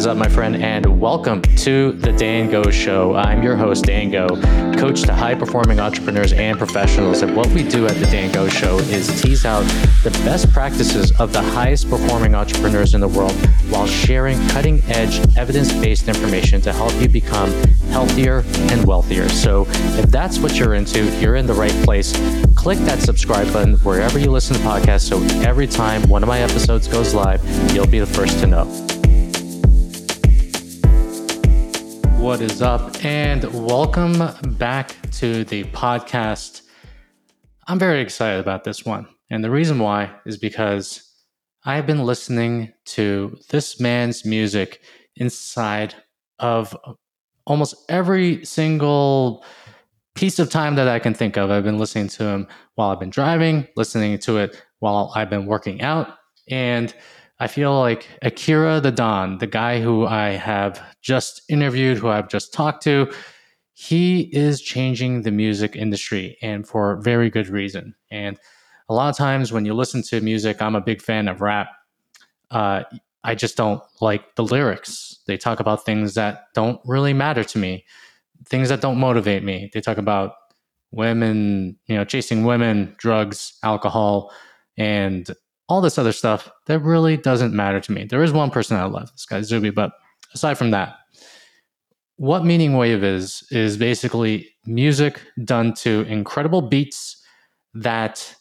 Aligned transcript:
is 0.00 0.06
up, 0.06 0.16
my 0.16 0.28
friend, 0.30 0.56
and 0.56 0.98
welcome 0.98 1.42
to 1.42 1.92
the 1.92 2.10
Dan 2.12 2.48
Go 2.48 2.70
Show. 2.70 3.14
I'm 3.16 3.42
your 3.42 3.54
host, 3.54 3.84
Dan 3.84 4.10
Go, 4.10 4.28
coach 4.78 5.02
to 5.02 5.12
high 5.12 5.34
performing 5.34 5.78
entrepreneurs 5.78 6.32
and 6.32 6.56
professionals. 6.56 7.20
And 7.20 7.36
what 7.36 7.46
we 7.48 7.62
do 7.68 7.86
at 7.86 7.96
the 7.96 8.06
Dan 8.06 8.32
Go 8.32 8.48
Show 8.48 8.78
is 8.78 9.20
tease 9.20 9.44
out 9.44 9.60
the 10.02 10.10
best 10.24 10.50
practices 10.54 11.12
of 11.20 11.34
the 11.34 11.42
highest 11.42 11.90
performing 11.90 12.34
entrepreneurs 12.34 12.94
in 12.94 13.02
the 13.02 13.08
world 13.08 13.32
while 13.68 13.86
sharing 13.86 14.38
cutting 14.48 14.82
edge, 14.84 15.20
evidence 15.36 15.70
based 15.74 16.08
information 16.08 16.62
to 16.62 16.72
help 16.72 16.94
you 16.94 17.06
become 17.06 17.50
healthier 17.90 18.42
and 18.72 18.86
wealthier. 18.86 19.28
So 19.28 19.66
if 19.68 20.10
that's 20.10 20.38
what 20.38 20.58
you're 20.58 20.72
into, 20.72 21.04
you're 21.18 21.36
in 21.36 21.46
the 21.46 21.52
right 21.52 21.84
place. 21.84 22.12
Click 22.54 22.78
that 22.78 23.00
subscribe 23.00 23.52
button 23.52 23.74
wherever 23.80 24.18
you 24.18 24.30
listen 24.30 24.56
to 24.56 24.62
podcasts 24.62 25.02
so 25.02 25.20
every 25.46 25.66
time 25.66 26.08
one 26.08 26.22
of 26.22 26.28
my 26.28 26.40
episodes 26.40 26.88
goes 26.88 27.12
live, 27.12 27.44
you'll 27.74 27.86
be 27.86 27.98
the 27.98 28.06
first 28.06 28.38
to 28.38 28.46
know. 28.46 28.89
What 32.20 32.42
is 32.42 32.60
up? 32.60 33.02
And 33.02 33.44
welcome 33.66 34.22
back 34.58 34.94
to 35.12 35.42
the 35.44 35.64
podcast. 35.64 36.60
I'm 37.66 37.78
very 37.78 38.02
excited 38.02 38.40
about 38.40 38.62
this 38.62 38.84
one. 38.84 39.08
And 39.30 39.42
the 39.42 39.50
reason 39.50 39.78
why 39.78 40.10
is 40.26 40.36
because 40.36 41.02
I've 41.64 41.86
been 41.86 42.04
listening 42.04 42.74
to 42.88 43.38
this 43.48 43.80
man's 43.80 44.26
music 44.26 44.82
inside 45.16 45.94
of 46.38 46.76
almost 47.46 47.74
every 47.88 48.44
single 48.44 49.42
piece 50.14 50.38
of 50.38 50.50
time 50.50 50.74
that 50.74 50.88
I 50.88 50.98
can 50.98 51.14
think 51.14 51.38
of. 51.38 51.50
I've 51.50 51.64
been 51.64 51.78
listening 51.78 52.08
to 52.08 52.24
him 52.24 52.48
while 52.74 52.90
I've 52.90 53.00
been 53.00 53.08
driving, 53.08 53.66
listening 53.76 54.18
to 54.18 54.36
it 54.36 54.62
while 54.80 55.10
I've 55.16 55.30
been 55.30 55.46
working 55.46 55.80
out. 55.80 56.18
And 56.50 56.94
I 57.40 57.46
feel 57.46 57.78
like 57.78 58.06
Akira 58.20 58.80
the 58.82 58.92
Don, 58.92 59.38
the 59.38 59.46
guy 59.46 59.80
who 59.80 60.06
I 60.06 60.32
have 60.32 60.80
just 61.00 61.42
interviewed, 61.48 61.96
who 61.96 62.08
I've 62.08 62.28
just 62.28 62.52
talked 62.52 62.82
to, 62.84 63.10
he 63.72 64.28
is 64.34 64.60
changing 64.60 65.22
the 65.22 65.30
music 65.30 65.74
industry 65.74 66.36
and 66.42 66.68
for 66.68 67.00
very 67.00 67.30
good 67.30 67.48
reason. 67.48 67.94
And 68.10 68.38
a 68.90 68.94
lot 68.94 69.08
of 69.08 69.16
times 69.16 69.52
when 69.52 69.64
you 69.64 69.72
listen 69.72 70.02
to 70.02 70.20
music, 70.20 70.60
I'm 70.60 70.74
a 70.74 70.82
big 70.82 71.00
fan 71.00 71.28
of 71.28 71.40
rap. 71.40 71.68
Uh, 72.50 72.82
I 73.24 73.34
just 73.34 73.56
don't 73.56 73.82
like 74.02 74.34
the 74.34 74.44
lyrics. 74.44 75.20
They 75.26 75.38
talk 75.38 75.60
about 75.60 75.86
things 75.86 76.14
that 76.14 76.44
don't 76.54 76.78
really 76.84 77.14
matter 77.14 77.42
to 77.42 77.58
me, 77.58 77.86
things 78.48 78.68
that 78.68 78.82
don't 78.82 78.98
motivate 78.98 79.44
me. 79.44 79.70
They 79.72 79.80
talk 79.80 79.96
about 79.96 80.34
women, 80.90 81.78
you 81.86 81.96
know, 81.96 82.04
chasing 82.04 82.44
women, 82.44 82.94
drugs, 82.98 83.58
alcohol, 83.62 84.30
and 84.76 85.30
all 85.70 85.80
this 85.80 85.98
other 85.98 86.12
stuff 86.12 86.50
that 86.66 86.80
really 86.80 87.16
doesn't 87.16 87.54
matter 87.54 87.80
to 87.80 87.92
me. 87.92 88.04
There 88.04 88.24
is 88.24 88.32
one 88.32 88.50
person 88.50 88.76
I 88.76 88.84
love, 88.84 89.10
this 89.12 89.24
guy 89.24 89.40
Zuby, 89.40 89.70
but 89.70 89.92
aside 90.34 90.58
from 90.58 90.72
that, 90.72 90.96
what 92.16 92.44
Meaning 92.44 92.76
Wave 92.76 93.04
is, 93.04 93.44
is 93.50 93.76
basically 93.76 94.48
music 94.66 95.22
done 95.44 95.72
to 95.74 96.02
incredible 96.02 96.60
beats 96.60 97.22
that 97.72 98.34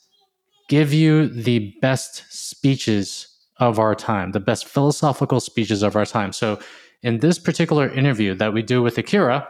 give 0.70 0.92
you 0.92 1.28
the 1.30 1.74
best 1.82 2.24
speeches 2.30 3.28
of 3.58 3.78
our 3.78 3.94
time, 3.94 4.32
the 4.32 4.40
best 4.40 4.66
philosophical 4.68 5.40
speeches 5.40 5.84
of 5.84 5.96
our 5.96 6.06
time. 6.06 6.34
So, 6.34 6.60
in 7.04 7.20
this 7.20 7.40
particular 7.40 7.88
interview 7.88 8.36
that 8.36 8.54
we 8.54 8.62
do 8.62 8.82
with 8.82 8.98
Akira, 8.98 9.48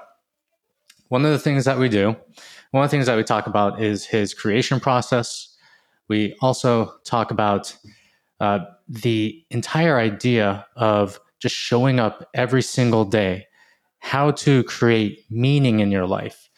one 1.07 1.25
of 1.25 1.31
the 1.31 1.39
things 1.39 1.65
that 1.65 1.79
we 1.79 1.89
do, 1.89 2.15
one 2.71 2.83
of 2.83 2.89
the 2.89 2.95
things 2.95 3.07
that 3.07 3.17
we 3.17 3.23
talk 3.23 3.47
about 3.47 3.81
is 3.81 4.05
his 4.05 4.35
creation 4.35 4.79
process, 4.79 5.48
we 6.09 6.35
also 6.41 6.93
talk 7.05 7.31
about 7.31 7.75
uh, 8.39 8.59
the 8.87 9.45
entire 9.51 9.97
idea 9.99 10.65
of 10.75 11.19
just 11.39 11.55
showing 11.55 11.99
up 11.99 12.27
every 12.33 12.61
single 12.61 13.05
day, 13.05 13.45
how 13.99 14.31
to 14.31 14.63
create 14.63 15.23
meaning 15.29 15.79
in 15.79 15.91
your 15.91 16.07
life, 16.07 16.49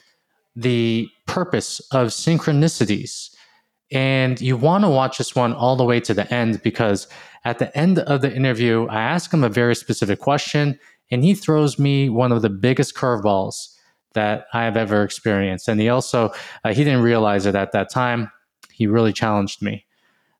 the 0.56 1.08
purpose 1.28 1.80
of 1.92 2.08
synchronicities. 2.08 3.30
And 3.92 4.40
you 4.40 4.56
want 4.56 4.86
to 4.86 4.90
watch 4.90 5.18
this 5.18 5.36
one 5.36 5.54
all 5.54 5.76
the 5.76 5.84
way 5.84 6.00
to 6.00 6.14
the 6.14 6.32
end 6.34 6.62
because 6.64 7.08
at 7.44 7.60
the 7.60 7.76
end 7.78 8.00
of 8.00 8.22
the 8.22 8.34
interview, 8.34 8.88
I 8.88 9.02
ask 9.02 9.34
him 9.34 9.44
a 9.44 9.50
very 9.50 9.76
specific 9.76 10.20
question 10.20 10.80
and 11.10 11.24
he 11.24 11.34
throws 11.34 11.78
me 11.78 12.08
one 12.08 12.32
of 12.32 12.42
the 12.42 12.50
biggest 12.50 12.96
curveballs 12.96 13.76
that 14.14 14.46
I 14.54 14.64
have 14.64 14.78
ever 14.78 15.04
experienced. 15.04 15.68
And 15.68 15.80
he 15.80 15.90
also, 15.90 16.32
uh, 16.64 16.74
he 16.74 16.84
didn't 16.84 17.02
realize 17.02 17.46
it 17.46 17.56
at 17.56 17.74
that 17.74 17.90
time 17.90 18.32
he 18.82 18.88
really 18.88 19.14
challenged 19.14 19.62
me. 19.62 19.86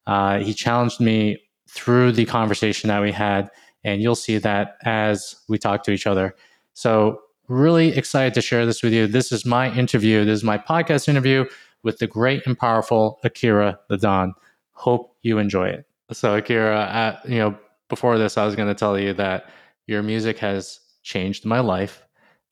Uh, 0.08 0.40
he 0.40 0.52
challenged 0.52 1.00
me 1.00 1.38
through 1.70 2.12
the 2.12 2.26
conversation 2.26 2.88
that 2.88 3.00
we 3.00 3.12
had, 3.12 3.52
and 3.84 4.02
you'll 4.02 4.16
see 4.16 4.40
that 4.40 4.78
as 4.84 5.36
we 5.48 5.60
talk 5.60 5.84
to 5.84 5.92
each 5.92 6.08
other. 6.08 6.36
So, 6.74 7.22
really 7.48 7.96
excited 7.96 8.34
to 8.34 8.42
share 8.42 8.66
this 8.66 8.82
with 8.82 8.94
you. 8.94 9.06
This 9.06 9.32
is 9.32 9.46
my 9.46 9.72
interview. 9.76 10.26
This 10.26 10.40
is 10.40 10.44
my 10.44 10.58
podcast 10.58 11.08
interview 11.08 11.46
with 11.84 12.00
the 12.00 12.08
great 12.08 12.42
and 12.48 12.58
powerful 12.58 13.20
Akira 13.24 13.80
the 13.90 13.98
Don. 13.98 14.34
Hope 14.72 15.16
you 15.22 15.38
enjoy 15.38 15.68
it. 15.68 15.86
So, 16.12 16.36
Akira, 16.38 17.22
you 17.28 17.38
know, 17.38 17.56
before 17.90 18.18
this, 18.18 18.40
I 18.40 18.46
was 18.46 18.56
going 18.56 18.70
to 18.70 18.74
tell 18.74 18.98
you 18.98 19.14
that 19.14 19.52
your 19.86 20.02
music 20.02 20.40
has 20.40 20.80
changed 21.04 21.46
my 21.46 21.60
life. 21.60 22.02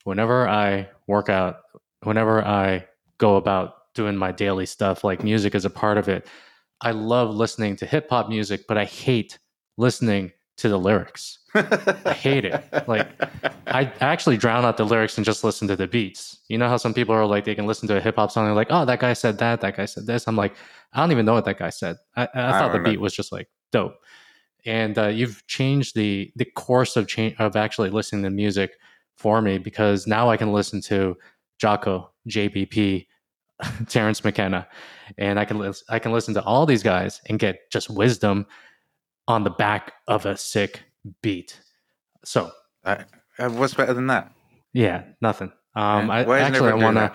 Whenever 0.04 0.48
I 0.48 0.88
work 1.08 1.28
out, 1.28 1.56
whenever 2.04 2.44
I 2.44 2.86
go 3.18 3.34
about 3.34 3.79
doing 3.94 4.16
my 4.16 4.32
daily 4.32 4.66
stuff, 4.66 5.04
like 5.04 5.22
music 5.22 5.54
is 5.54 5.64
a 5.64 5.70
part 5.70 5.98
of 5.98 6.08
it. 6.08 6.26
I 6.80 6.92
love 6.92 7.34
listening 7.34 7.76
to 7.76 7.86
hip 7.86 8.08
hop 8.08 8.28
music, 8.28 8.66
but 8.66 8.78
I 8.78 8.84
hate 8.84 9.38
listening 9.76 10.32
to 10.58 10.68
the 10.68 10.78
lyrics. 10.78 11.38
I 11.54 12.12
hate 12.12 12.44
it. 12.44 12.62
Like 12.86 13.08
I 13.66 13.92
actually 14.00 14.36
drown 14.36 14.64
out 14.64 14.76
the 14.76 14.84
lyrics 14.84 15.16
and 15.16 15.24
just 15.24 15.42
listen 15.42 15.66
to 15.68 15.76
the 15.76 15.86
beats. 15.86 16.38
You 16.48 16.58
know 16.58 16.68
how 16.68 16.76
some 16.76 16.94
people 16.94 17.14
are 17.14 17.26
like 17.26 17.44
they 17.44 17.54
can 17.54 17.66
listen 17.66 17.88
to 17.88 17.96
a 17.96 18.00
hip 18.00 18.16
hop 18.16 18.30
song 18.30 18.44
and 18.44 18.50
they're 18.50 18.56
like, 18.56 18.68
oh, 18.70 18.84
that 18.84 19.00
guy 19.00 19.14
said 19.14 19.38
that, 19.38 19.60
that 19.62 19.76
guy 19.76 19.86
said 19.86 20.06
this. 20.06 20.28
I'm 20.28 20.36
like, 20.36 20.54
I 20.92 21.00
don't 21.00 21.12
even 21.12 21.26
know 21.26 21.34
what 21.34 21.44
that 21.46 21.58
guy 21.58 21.70
said. 21.70 21.96
I, 22.16 22.28
I 22.34 22.52
thought 22.52 22.72
the 22.72 22.78
know. 22.78 22.84
beat 22.84 23.00
was 23.00 23.14
just 23.14 23.32
like 23.32 23.48
dope. 23.72 23.94
And 24.66 24.98
uh, 24.98 25.06
you've 25.06 25.46
changed 25.46 25.94
the 25.94 26.30
the 26.36 26.44
course 26.44 26.96
of 26.96 27.08
change 27.08 27.34
of 27.38 27.56
actually 27.56 27.90
listening 27.90 28.22
to 28.24 28.30
music 28.30 28.72
for 29.16 29.40
me 29.40 29.58
because 29.58 30.06
now 30.06 30.30
I 30.30 30.36
can 30.36 30.52
listen 30.52 30.80
to 30.82 31.16
Jocko, 31.58 32.10
JBP, 32.28 33.06
Terence 33.88 34.24
McKenna, 34.24 34.66
and 35.18 35.38
I 35.38 35.44
can 35.44 35.58
li- 35.58 35.72
I 35.88 35.98
can 35.98 36.12
listen 36.12 36.34
to 36.34 36.42
all 36.44 36.66
these 36.66 36.82
guys 36.82 37.20
and 37.28 37.38
get 37.38 37.70
just 37.70 37.90
wisdom 37.90 38.46
on 39.28 39.44
the 39.44 39.50
back 39.50 39.92
of 40.08 40.26
a 40.26 40.36
sick 40.36 40.82
beat. 41.22 41.60
So, 42.24 42.50
uh, 42.84 43.04
what's 43.38 43.74
better 43.74 43.94
than 43.94 44.08
that? 44.08 44.32
Yeah, 44.72 45.04
nothing. 45.20 45.52
Um, 45.74 46.10
I 46.10 46.24
actually 46.40 46.70
I 46.70 46.74
want 46.74 46.96
to 46.96 47.12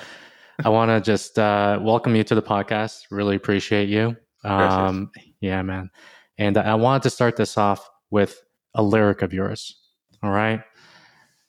I 0.63 0.69
want 0.69 0.89
to 0.89 1.01
just 1.01 1.37
uh, 1.37 1.79
welcome 1.81 2.15
you 2.15 2.23
to 2.23 2.35
the 2.35 2.41
podcast. 2.41 3.03
Really 3.11 3.35
appreciate 3.35 3.89
you. 3.89 4.15
Um, 4.43 5.11
yeah, 5.41 5.61
man. 5.61 5.89
And 6.37 6.57
I 6.57 6.75
wanted 6.75 7.03
to 7.03 7.09
start 7.09 7.35
this 7.35 7.57
off 7.57 7.89
with 8.11 8.41
a 8.73 8.83
lyric 8.83 9.21
of 9.21 9.33
yours. 9.33 9.75
All 10.23 10.31
right. 10.31 10.61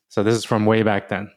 So 0.09 0.23
this 0.23 0.35
is 0.35 0.45
from 0.45 0.67
way 0.67 0.83
back 0.83 1.09
then. 1.09 1.31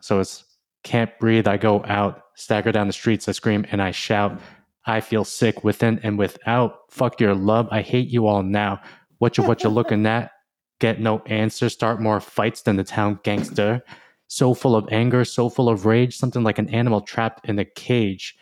So 0.00 0.20
it's 0.20 0.44
can't 0.84 1.10
breathe. 1.18 1.48
I 1.48 1.56
go 1.56 1.84
out 1.84 2.22
stagger 2.36 2.70
down 2.70 2.86
the 2.86 2.92
streets, 2.92 3.28
I 3.28 3.32
scream 3.32 3.66
and 3.72 3.82
I 3.82 3.90
shout. 3.90 4.40
I 4.86 5.00
feel 5.00 5.24
sick 5.24 5.64
within 5.64 5.98
and 6.04 6.16
without. 6.16 6.90
Fuck 6.90 7.20
your 7.20 7.34
love. 7.34 7.66
I 7.72 7.82
hate 7.82 8.08
you 8.08 8.28
all 8.28 8.44
now. 8.44 8.80
What 9.18 9.36
you 9.36 9.42
what 9.42 9.64
you 9.64 9.70
looking 9.70 10.06
at? 10.06 10.30
Get 10.78 11.00
no 11.00 11.18
answer. 11.26 11.68
Start 11.68 12.00
more 12.00 12.20
fights 12.20 12.62
than 12.62 12.76
the 12.76 12.84
town 12.84 13.18
gangster. 13.24 13.82
So 14.28 14.54
full 14.54 14.76
of 14.76 14.88
anger, 14.92 15.24
so 15.24 15.48
full 15.48 15.68
of 15.68 15.86
rage, 15.86 16.16
something 16.16 16.42
like 16.42 16.58
an 16.58 16.68
animal 16.70 17.00
trapped 17.00 17.48
in 17.48 17.58
a 17.58 17.64
cage. 17.64 18.36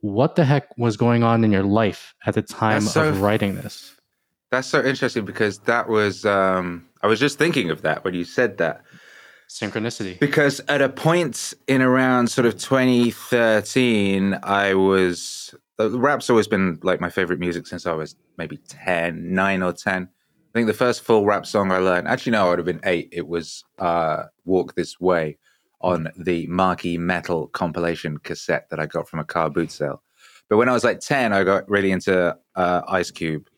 What 0.00 0.36
the 0.36 0.44
heck 0.44 0.76
was 0.76 0.96
going 0.96 1.22
on 1.22 1.44
in 1.44 1.52
your 1.52 1.62
life 1.62 2.14
at 2.26 2.34
the 2.34 2.42
time 2.42 2.82
so, 2.82 3.08
of 3.08 3.20
writing 3.20 3.56
this? 3.56 3.94
That's 4.50 4.68
so 4.68 4.82
interesting 4.82 5.24
because 5.24 5.58
that 5.60 5.88
was 5.88 6.24
um 6.24 6.86
I 7.02 7.06
was 7.06 7.20
just 7.20 7.38
thinking 7.38 7.70
of 7.70 7.82
that 7.82 8.04
when 8.04 8.14
you 8.14 8.24
said 8.24 8.58
that 8.58 8.82
synchronicity. 9.48 10.18
Because 10.18 10.60
at 10.68 10.82
a 10.82 10.88
point 10.88 11.54
in 11.66 11.82
around 11.82 12.28
sort 12.28 12.46
of 12.46 12.58
2013 12.58 14.38
i 14.42 14.74
was 14.74 15.54
rap's 15.78 16.30
always 16.30 16.46
been 16.46 16.78
like 16.82 17.00
my 17.00 17.10
favorite 17.10 17.38
music 17.38 17.66
since 17.66 17.86
i 17.86 17.92
was 17.92 18.16
maybe 18.36 18.58
10 18.68 19.34
9 19.34 19.62
or 19.62 19.72
10 19.72 20.02
i 20.02 20.52
think 20.52 20.66
the 20.66 20.72
first 20.72 21.02
full 21.02 21.24
rap 21.24 21.46
song 21.46 21.72
i 21.72 21.78
learned 21.78 22.06
actually 22.06 22.32
no 22.32 22.46
i 22.46 22.50
would 22.50 22.58
have 22.58 22.66
been 22.66 22.80
8 22.84 23.08
it 23.12 23.26
was 23.26 23.64
uh, 23.78 24.24
walk 24.44 24.74
this 24.74 25.00
way 25.00 25.38
on 25.80 26.08
the 26.16 26.46
marquee 26.46 26.96
metal 26.96 27.48
compilation 27.48 28.18
cassette 28.18 28.68
that 28.70 28.80
i 28.80 28.86
got 28.86 29.08
from 29.08 29.20
a 29.20 29.24
car 29.24 29.50
boot 29.50 29.70
sale. 29.70 30.02
But 30.48 30.58
when 30.58 30.68
i 30.68 30.72
was 30.72 30.84
like 30.84 31.00
10 31.00 31.32
i 31.32 31.42
got 31.42 31.68
really 31.68 31.90
into 31.90 32.36
uh, 32.54 32.82
ice 32.88 33.10
cube 33.10 33.48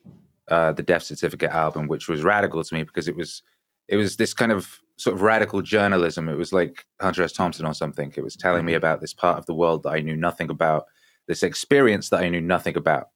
uh, 0.49 0.73
the 0.73 0.83
death 0.83 1.03
certificate 1.03 1.51
album 1.51 1.89
which 1.89 2.09
was 2.09 2.23
radical 2.23 2.63
to 2.63 2.75
me 2.75 2.83
because 2.83 3.09
it 3.09 3.17
was 3.17 3.43
it 3.89 3.97
was 3.97 4.17
this 4.17 4.33
kind 4.33 4.53
of 4.53 4.81
sort 4.97 5.15
of 5.15 5.23
radical 5.23 5.63
journalism. 5.63 6.29
It 6.29 6.37
was 6.37 6.53
like 6.53 6.87
Hunter 7.01 7.23
S. 7.23 7.33
Thompson 7.33 7.67
or 7.67 7.75
something. 7.75 8.13
It 8.17 8.23
was 8.23 8.37
telling 8.37 8.65
me 8.65 8.73
mm-hmm. 8.73 8.79
about 8.79 9.01
this 9.01 9.15
part 9.15 9.39
of 9.39 9.47
the 9.47 9.55
world 9.55 9.83
that 9.83 9.91
I 9.91 10.01
knew 10.01 10.17
nothing 10.17 10.51
about, 10.51 10.85
this 11.27 11.43
experience 11.43 12.11
that 12.11 12.23
I 12.23 12.29
knew 12.29 12.41
nothing 12.41 12.77
about, 12.77 13.09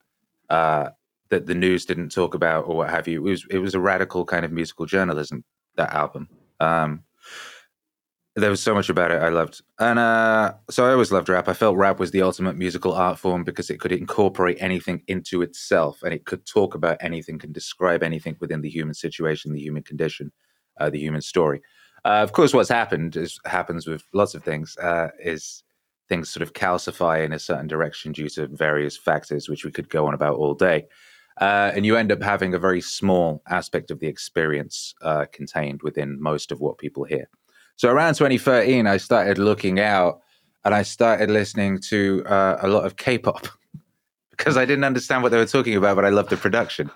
uh, 0.51 0.91
that 1.31 1.47
the 1.47 1.55
news 1.55 1.85
didn't 1.87 2.11
talk 2.11 2.35
about 2.35 2.67
or 2.67 2.77
what 2.77 2.91
have 2.91 3.09
you. 3.09 3.27
It 3.27 3.31
was 3.31 3.47
it 3.51 3.59
was 3.59 3.75
a 3.75 3.81
radical 3.81 4.25
kind 4.25 4.45
of 4.45 4.53
musical 4.53 4.87
journalism 4.87 5.45
that 5.77 5.93
album. 5.93 6.29
Um, 6.59 7.05
there 8.37 8.51
was 8.51 8.63
so 8.63 8.75
much 8.75 8.89
about 8.89 9.11
it 9.11 9.23
I 9.23 9.29
loved. 9.29 9.61
And 9.79 9.99
uh, 9.99 10.55
so 10.71 10.87
I 10.87 10.93
always 10.93 11.11
loved 11.11 11.29
rap. 11.29 11.49
I 11.49 11.53
felt 11.53 11.77
rap 11.77 11.99
was 11.99 12.11
the 12.11 12.23
ultimate 12.23 12.57
musical 12.57 12.93
art 12.93 13.19
form 13.19 13.45
because 13.45 13.71
it 13.71 13.81
could 13.81 13.93
incorporate 13.93 14.59
anything 14.61 15.03
into 15.09 15.43
itself 15.43 16.03
and 16.03 16.15
it 16.15 16.27
could 16.27 16.47
talk 16.47 16.75
about 16.75 16.99
anything, 17.01 17.39
can 17.39 17.53
describe 17.53 18.03
anything 18.03 18.37
within 18.41 18.61
the 18.61 18.71
human 18.71 18.95
situation, 18.95 19.53
the 19.53 19.61
human 19.61 19.83
condition, 19.83 20.33
the 20.89 20.99
human 20.99 21.21
story. 21.21 21.61
Uh, 22.05 22.23
of 22.23 22.33
course, 22.33 22.55
what's 22.55 22.71
happened 22.71 23.17
is 23.17 23.39
happens 23.45 23.87
with 23.87 24.05
lots 24.15 24.35
of 24.35 24.43
things 24.43 24.77
uh, 24.79 25.09
is 25.23 25.63
things 26.09 26.31
sort 26.31 26.43
of 26.43 26.55
calcify 26.55 27.25
in 27.25 27.33
a 27.33 27.39
certain 27.39 27.67
direction 27.67 28.13
due 28.13 28.29
to 28.29 28.47
various 28.49 28.97
factors, 28.97 29.49
which 29.49 29.65
we 29.65 29.71
could 29.71 29.89
go 29.89 30.07
on 30.07 30.15
about 30.15 30.37
all 30.37 30.55
day. 30.55 30.87
Uh, 31.41 31.71
and 31.75 31.87
you 31.87 31.97
end 31.97 32.13
up 32.13 32.23
having 32.23 32.53
a 32.55 32.59
very 32.59 32.81
small 32.81 33.43
aspect 33.49 33.91
of 33.91 34.01
the 34.01 34.07
experience 34.07 34.95
uh, 35.03 35.25
contained 35.33 35.81
within 35.83 36.21
most 36.21 36.53
of 36.53 36.61
what 36.61 36.79
people 36.79 37.05
hear. 37.05 37.29
So 37.77 37.91
around 37.91 38.15
2013, 38.15 38.87
I 38.87 38.97
started 38.99 39.39
looking 39.39 39.81
out 39.81 40.21
and 40.65 40.75
I 40.75 40.83
started 40.83 41.31
listening 41.31 41.79
to 41.89 42.25
uh, 42.27 42.59
a 42.61 42.69
lot 42.69 42.85
of 42.85 42.97
K-pop 42.97 43.47
because 44.31 44.57
I 44.57 44.65
didn't 44.65 44.85
understand 44.85 45.23
what 45.23 45.33
they 45.33 45.39
were 45.39 45.47
talking 45.47 45.77
about, 45.77 45.97
but 45.97 46.05
I 46.05 46.11
loved 46.11 46.31
the 46.31 46.37
production. 46.37 46.91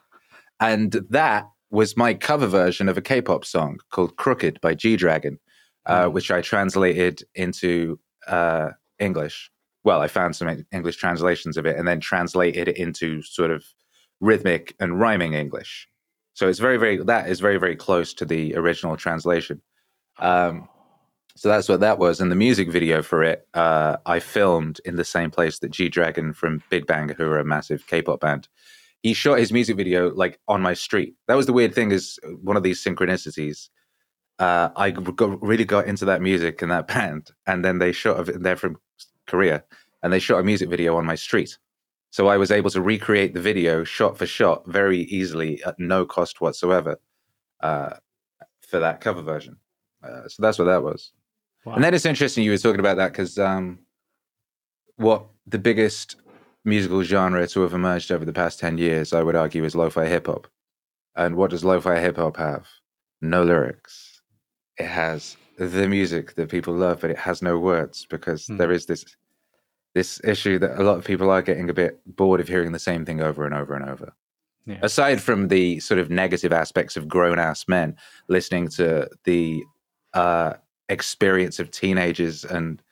And 0.61 0.93
that 1.11 1.49
was 1.75 1.97
my 1.97 2.15
cover 2.15 2.47
version 2.47 2.89
of 2.89 2.97
a 2.97 3.03
K-pop 3.03 3.45
song 3.45 3.79
called 3.91 4.17
"Crooked" 4.17 4.61
by 4.61 4.75
G 4.75 4.97
Dragon, 4.97 5.39
uh, 5.87 6.05
mm. 6.05 6.13
which 6.13 6.31
I 6.31 6.41
translated 6.41 7.23
into 7.35 7.99
uh, 8.27 8.71
English. 8.99 9.51
Well, 9.83 10.01
I 10.01 10.09
found 10.09 10.35
some 10.35 10.65
English 10.73 10.97
translations 10.97 11.57
of 11.57 11.67
it 11.67 11.77
and 11.77 11.87
then 11.87 12.01
translated 12.01 12.69
it 12.69 12.79
into 12.79 13.21
sort 13.23 13.51
of 13.51 13.65
rhythmic 14.21 14.75
and 14.81 14.99
rhyming 14.99 15.35
English. 15.35 15.89
So 16.33 16.49
it's 16.49 16.59
very, 16.59 16.79
very 16.79 16.97
that 16.99 17.29
is 17.29 17.41
very, 17.41 17.59
very 17.59 17.77
close 17.77 18.15
to 18.15 18.25
the 18.25 18.55
original 18.57 18.97
translation. 18.97 19.61
Um, 20.19 20.69
so 21.37 21.49
that's 21.49 21.69
what 21.69 21.81
that 21.81 21.99
was. 21.99 22.21
And 22.21 22.31
the 22.31 22.37
music 22.37 22.71
video 22.71 23.03
for 23.03 23.23
it, 23.25 23.47
uh, 23.55 23.97
I 24.07 24.21
filmed 24.21 24.81
in 24.85 24.97
the 24.97 25.05
same 25.05 25.31
place 25.31 25.59
that 25.59 25.73
G 25.73 25.89
Dragon 25.89 26.33
from 26.33 26.63
Big 26.71 26.87
Bang, 26.87 27.09
who 27.09 27.25
are 27.25 27.41
a 27.41 27.45
massive 27.45 27.87
K-pop 27.89 28.21
band, 28.21 28.49
he 29.05 29.13
shot 29.13 29.39
his 29.39 29.53
music 29.53 29.77
video 29.77 30.13
like 30.15 30.41
on 30.49 30.63
my 30.63 30.73
street. 30.73 31.15
That 31.29 31.35
was 31.35 31.45
the 31.45 31.53
weird 31.53 31.75
thing 31.75 31.93
is 31.93 32.19
one 32.43 32.57
of 32.57 32.63
these 32.63 32.83
synchronicities. 32.83 33.69
Uh, 34.39 34.71
I 34.77 34.91
got, 34.91 35.43
really 35.43 35.67
got 35.67 35.87
into 35.87 36.07
that 36.07 36.23
music 36.23 36.63
and 36.63 36.71
that 36.71 36.89
band, 36.89 37.31
and 37.47 37.63
then 37.65 37.79
they 37.79 37.93
shot. 37.93 38.29
They're 38.35 38.57
from 38.57 38.79
Korea, 39.27 39.63
and 40.03 40.11
they 40.11 40.19
shot 40.19 40.41
a 40.41 40.43
music 40.43 40.71
video 40.71 40.97
on 40.97 41.05
my 41.05 41.17
street. 41.17 41.57
So 42.11 42.29
I 42.29 42.39
was 42.39 42.51
able 42.51 42.71
to 42.71 42.81
recreate 42.81 43.35
the 43.35 43.41
video 43.41 43.85
shot 43.85 44.17
for 44.17 44.25
shot 44.25 44.67
very 44.67 45.01
easily 45.03 45.63
at 45.65 45.79
no 45.79 46.07
cost 46.07 46.41
whatsoever 46.41 46.97
uh, 47.61 47.91
for 48.63 48.81
that 48.81 49.03
cover 49.03 49.21
version. 49.21 49.57
Uh, 50.03 50.29
so 50.29 50.43
that's 50.43 50.59
what 50.59 50.65
that 50.65 50.83
was. 50.83 51.13
Wow. 51.67 51.75
And 51.75 51.85
then 51.85 51.93
it's 51.93 52.07
interesting 52.07 52.43
you 52.45 52.53
were 52.53 52.59
talking 52.59 52.81
about 52.81 52.97
that 52.97 53.13
because 53.13 53.39
um, 53.39 53.81
what 54.97 55.27
the 55.47 55.59
biggest 55.59 56.17
musical 56.65 57.03
genre 57.03 57.47
to 57.49 57.61
have 57.61 57.75
emerged 57.75 58.11
over 58.11 58.25
the 58.25 58.33
past 58.33 58.59
10 58.59 58.79
years, 58.79 59.13
I 59.13 59.23
would 59.23 59.37
argue, 59.37 59.65
is 59.65 59.75
lo 59.75 59.91
fi 59.91 60.07
hip 60.07 60.27
hop. 60.27 60.47
And 61.17 61.37
what 61.37 61.51
does 61.51 61.65
lo 61.65 61.81
fi 61.81 62.01
hip 62.01 62.17
hop 62.17 62.37
have? 62.37 62.67
No 63.21 63.43
lyrics. 63.43 64.23
It 64.79 64.87
has 64.87 65.37
the 65.59 65.89
music 65.89 66.35
that 66.35 66.49
people 66.49 66.75
love, 66.75 67.01
but 67.01 67.11
it 67.11 67.19
has 67.19 67.43
no 67.43 67.59
words 67.59 68.07
because 68.09 68.47
mm. 68.47 68.59
there 68.59 68.73
is 68.73 68.87
this 68.87 69.05
this 69.95 70.21
issue 70.25 70.59
that 70.59 70.81
a 70.81 70.83
lot 70.83 70.99
of 70.99 71.05
people 71.05 71.31
are 71.31 71.41
getting 71.41 71.71
a 71.71 71.75
bit 71.75 72.01
bored 72.05 72.41
of 72.41 72.49
hearing 72.49 72.73
the 72.73 72.81
same 72.81 73.05
thing 73.05 73.21
over 73.21 73.47
and 73.47 73.55
over 73.55 73.75
and 73.75 73.89
over. 73.89 74.13
Yeah. 74.67 74.79
Aside 74.83 75.23
from 75.23 75.49
the 75.49 75.79
sort 75.79 76.01
of 76.01 76.11
negative 76.11 76.53
aspects 76.53 76.97
of 76.97 77.07
grown 77.07 77.39
ass 77.39 77.69
men 77.69 77.97
listening 78.29 78.69
to 78.71 79.09
the 79.23 79.63
uh, 80.15 80.55
experience 80.89 81.61
of 81.61 81.71
teenagers 81.71 82.45
and 82.45 82.83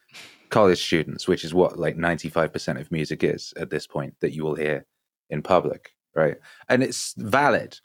college 0.52 0.84
students, 0.84 1.26
which 1.26 1.44
is 1.44 1.54
what 1.54 1.78
like 1.78 1.96
95% 1.96 2.78
of 2.78 2.92
music 2.92 3.24
is 3.24 3.54
at 3.56 3.70
this 3.70 3.86
point 3.86 4.14
that 4.20 4.34
you 4.34 4.44
will 4.44 4.54
hear 4.54 4.84
in 5.30 5.42
public, 5.42 5.94
right? 6.14 6.36
And 6.68 6.82
it's 6.82 7.14
valid. 7.16 7.78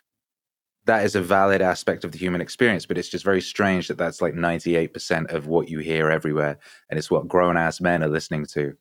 That 0.86 1.06
is 1.06 1.16
a 1.16 1.22
valid 1.22 1.62
aspect 1.62 2.04
of 2.04 2.12
the 2.12 2.18
human 2.18 2.42
experience, 2.42 2.86
but 2.86 2.98
it's 2.98 3.08
just 3.08 3.24
very 3.24 3.42
strange 3.42 3.88
that 3.88 3.98
that's 3.98 4.22
like 4.22 4.34
98% 4.34 5.34
of 5.34 5.48
what 5.48 5.70
you 5.70 5.80
hear 5.80 6.12
everywhere. 6.12 6.60
And 6.90 7.00
it's 7.00 7.10
what 7.10 7.28
grown 7.28 7.56
ass 7.56 7.80
men 7.80 8.04
are 8.04 8.10
listening 8.10 8.46
to 8.48 8.76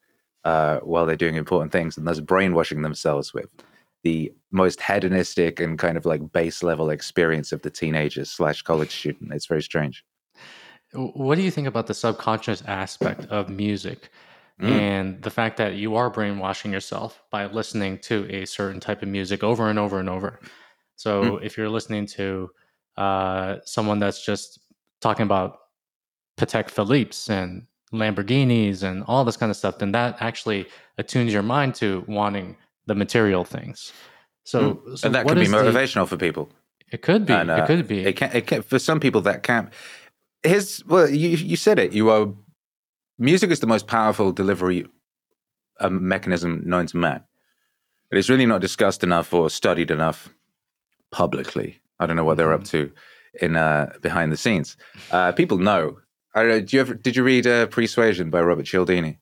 uh, 0.44 0.80
while 0.80 1.06
they're 1.06 1.16
doing 1.16 1.36
important 1.36 1.70
things 1.70 1.96
and 1.96 2.06
thus 2.06 2.20
brainwashing 2.20 2.82
themselves 2.82 3.32
with 3.32 3.48
the 4.02 4.32
most 4.50 4.80
hedonistic 4.80 5.60
and 5.60 5.78
kind 5.78 5.96
of 5.96 6.06
like 6.06 6.32
base 6.32 6.62
level 6.64 6.90
experience 6.90 7.52
of 7.52 7.62
the 7.62 7.70
teenager 7.70 8.24
slash 8.24 8.62
college 8.62 8.94
student. 8.96 9.32
It's 9.32 9.46
very 9.46 9.62
strange. 9.62 10.04
What 10.92 11.34
do 11.36 11.42
you 11.42 11.50
think 11.50 11.66
about 11.66 11.86
the 11.86 11.94
subconscious 11.94 12.62
aspect 12.66 13.26
of 13.26 13.48
music 13.48 14.10
mm. 14.60 14.70
and 14.70 15.20
the 15.22 15.30
fact 15.30 15.56
that 15.56 15.74
you 15.74 15.96
are 15.96 16.10
brainwashing 16.10 16.72
yourself 16.72 17.22
by 17.30 17.46
listening 17.46 17.98
to 18.00 18.26
a 18.30 18.46
certain 18.46 18.80
type 18.80 19.02
of 19.02 19.08
music 19.08 19.42
over 19.42 19.68
and 19.68 19.78
over 19.78 19.98
and 19.98 20.08
over? 20.08 20.40
So 20.94 21.22
mm. 21.22 21.44
if 21.44 21.56
you're 21.58 21.68
listening 21.68 22.06
to 22.06 22.50
uh, 22.96 23.56
someone 23.64 23.98
that's 23.98 24.24
just 24.24 24.60
talking 25.00 25.24
about 25.24 25.58
Patek 26.38 26.70
Philippe's 26.70 27.28
and 27.28 27.66
Lamborghinis 27.92 28.82
and 28.82 29.04
all 29.06 29.24
this 29.24 29.36
kind 29.36 29.50
of 29.50 29.56
stuff, 29.56 29.78
then 29.78 29.92
that 29.92 30.16
actually 30.20 30.66
attunes 30.98 31.32
your 31.32 31.42
mind 31.42 31.74
to 31.76 32.04
wanting 32.08 32.56
the 32.86 32.94
material 32.94 33.44
things. 33.44 33.92
So, 34.44 34.74
mm. 34.74 34.98
so 34.98 35.06
and 35.06 35.14
that 35.14 35.26
could 35.26 35.38
be 35.38 35.46
motivational 35.46 36.04
the, 36.04 36.06
for 36.06 36.16
people. 36.16 36.48
It 36.90 37.02
could 37.02 37.26
be. 37.26 37.32
And, 37.32 37.50
uh, 37.50 37.62
it 37.62 37.66
could 37.66 37.88
be. 37.88 38.04
It 38.04 38.16
can. 38.16 38.30
It 38.32 38.46
can. 38.46 38.62
For 38.62 38.78
some 38.78 39.00
people, 39.00 39.20
that 39.22 39.42
can. 39.42 39.70
His 40.46 40.82
well, 40.86 41.08
you 41.08 41.30
you 41.30 41.56
said 41.56 41.78
it. 41.78 41.92
You 41.92 42.10
are. 42.10 42.28
Music 43.18 43.50
is 43.50 43.60
the 43.60 43.66
most 43.66 43.86
powerful 43.86 44.30
delivery 44.30 44.86
um, 45.80 46.06
mechanism 46.06 46.62
known 46.66 46.86
to 46.86 46.96
man. 46.96 47.22
But 48.10 48.18
it's 48.18 48.28
really 48.28 48.46
not 48.46 48.60
discussed 48.60 49.02
enough 49.02 49.32
or 49.32 49.50
studied 49.50 49.90
enough 49.90 50.28
publicly. 51.10 51.80
I 51.98 52.06
don't 52.06 52.16
know 52.16 52.24
what 52.24 52.36
they're 52.36 52.52
up 52.52 52.62
mm-hmm. 52.62 52.88
to 52.88 52.92
in 53.40 53.56
uh, 53.56 53.92
behind 54.00 54.32
the 54.32 54.36
scenes. 54.36 54.76
Uh, 55.10 55.32
people 55.32 55.58
know 55.58 55.96
I 56.36 56.40
don't 56.40 56.48
know. 56.50 56.60
Did 56.60 56.72
you 56.74 56.80
ever 56.80 56.94
did 56.94 57.16
you 57.16 57.24
read 57.24 57.46
uh, 57.46 57.66
Pre-Suasion 57.66 58.28
by 58.28 58.42
Robert 58.42 58.66
Cialdini? 58.66 59.18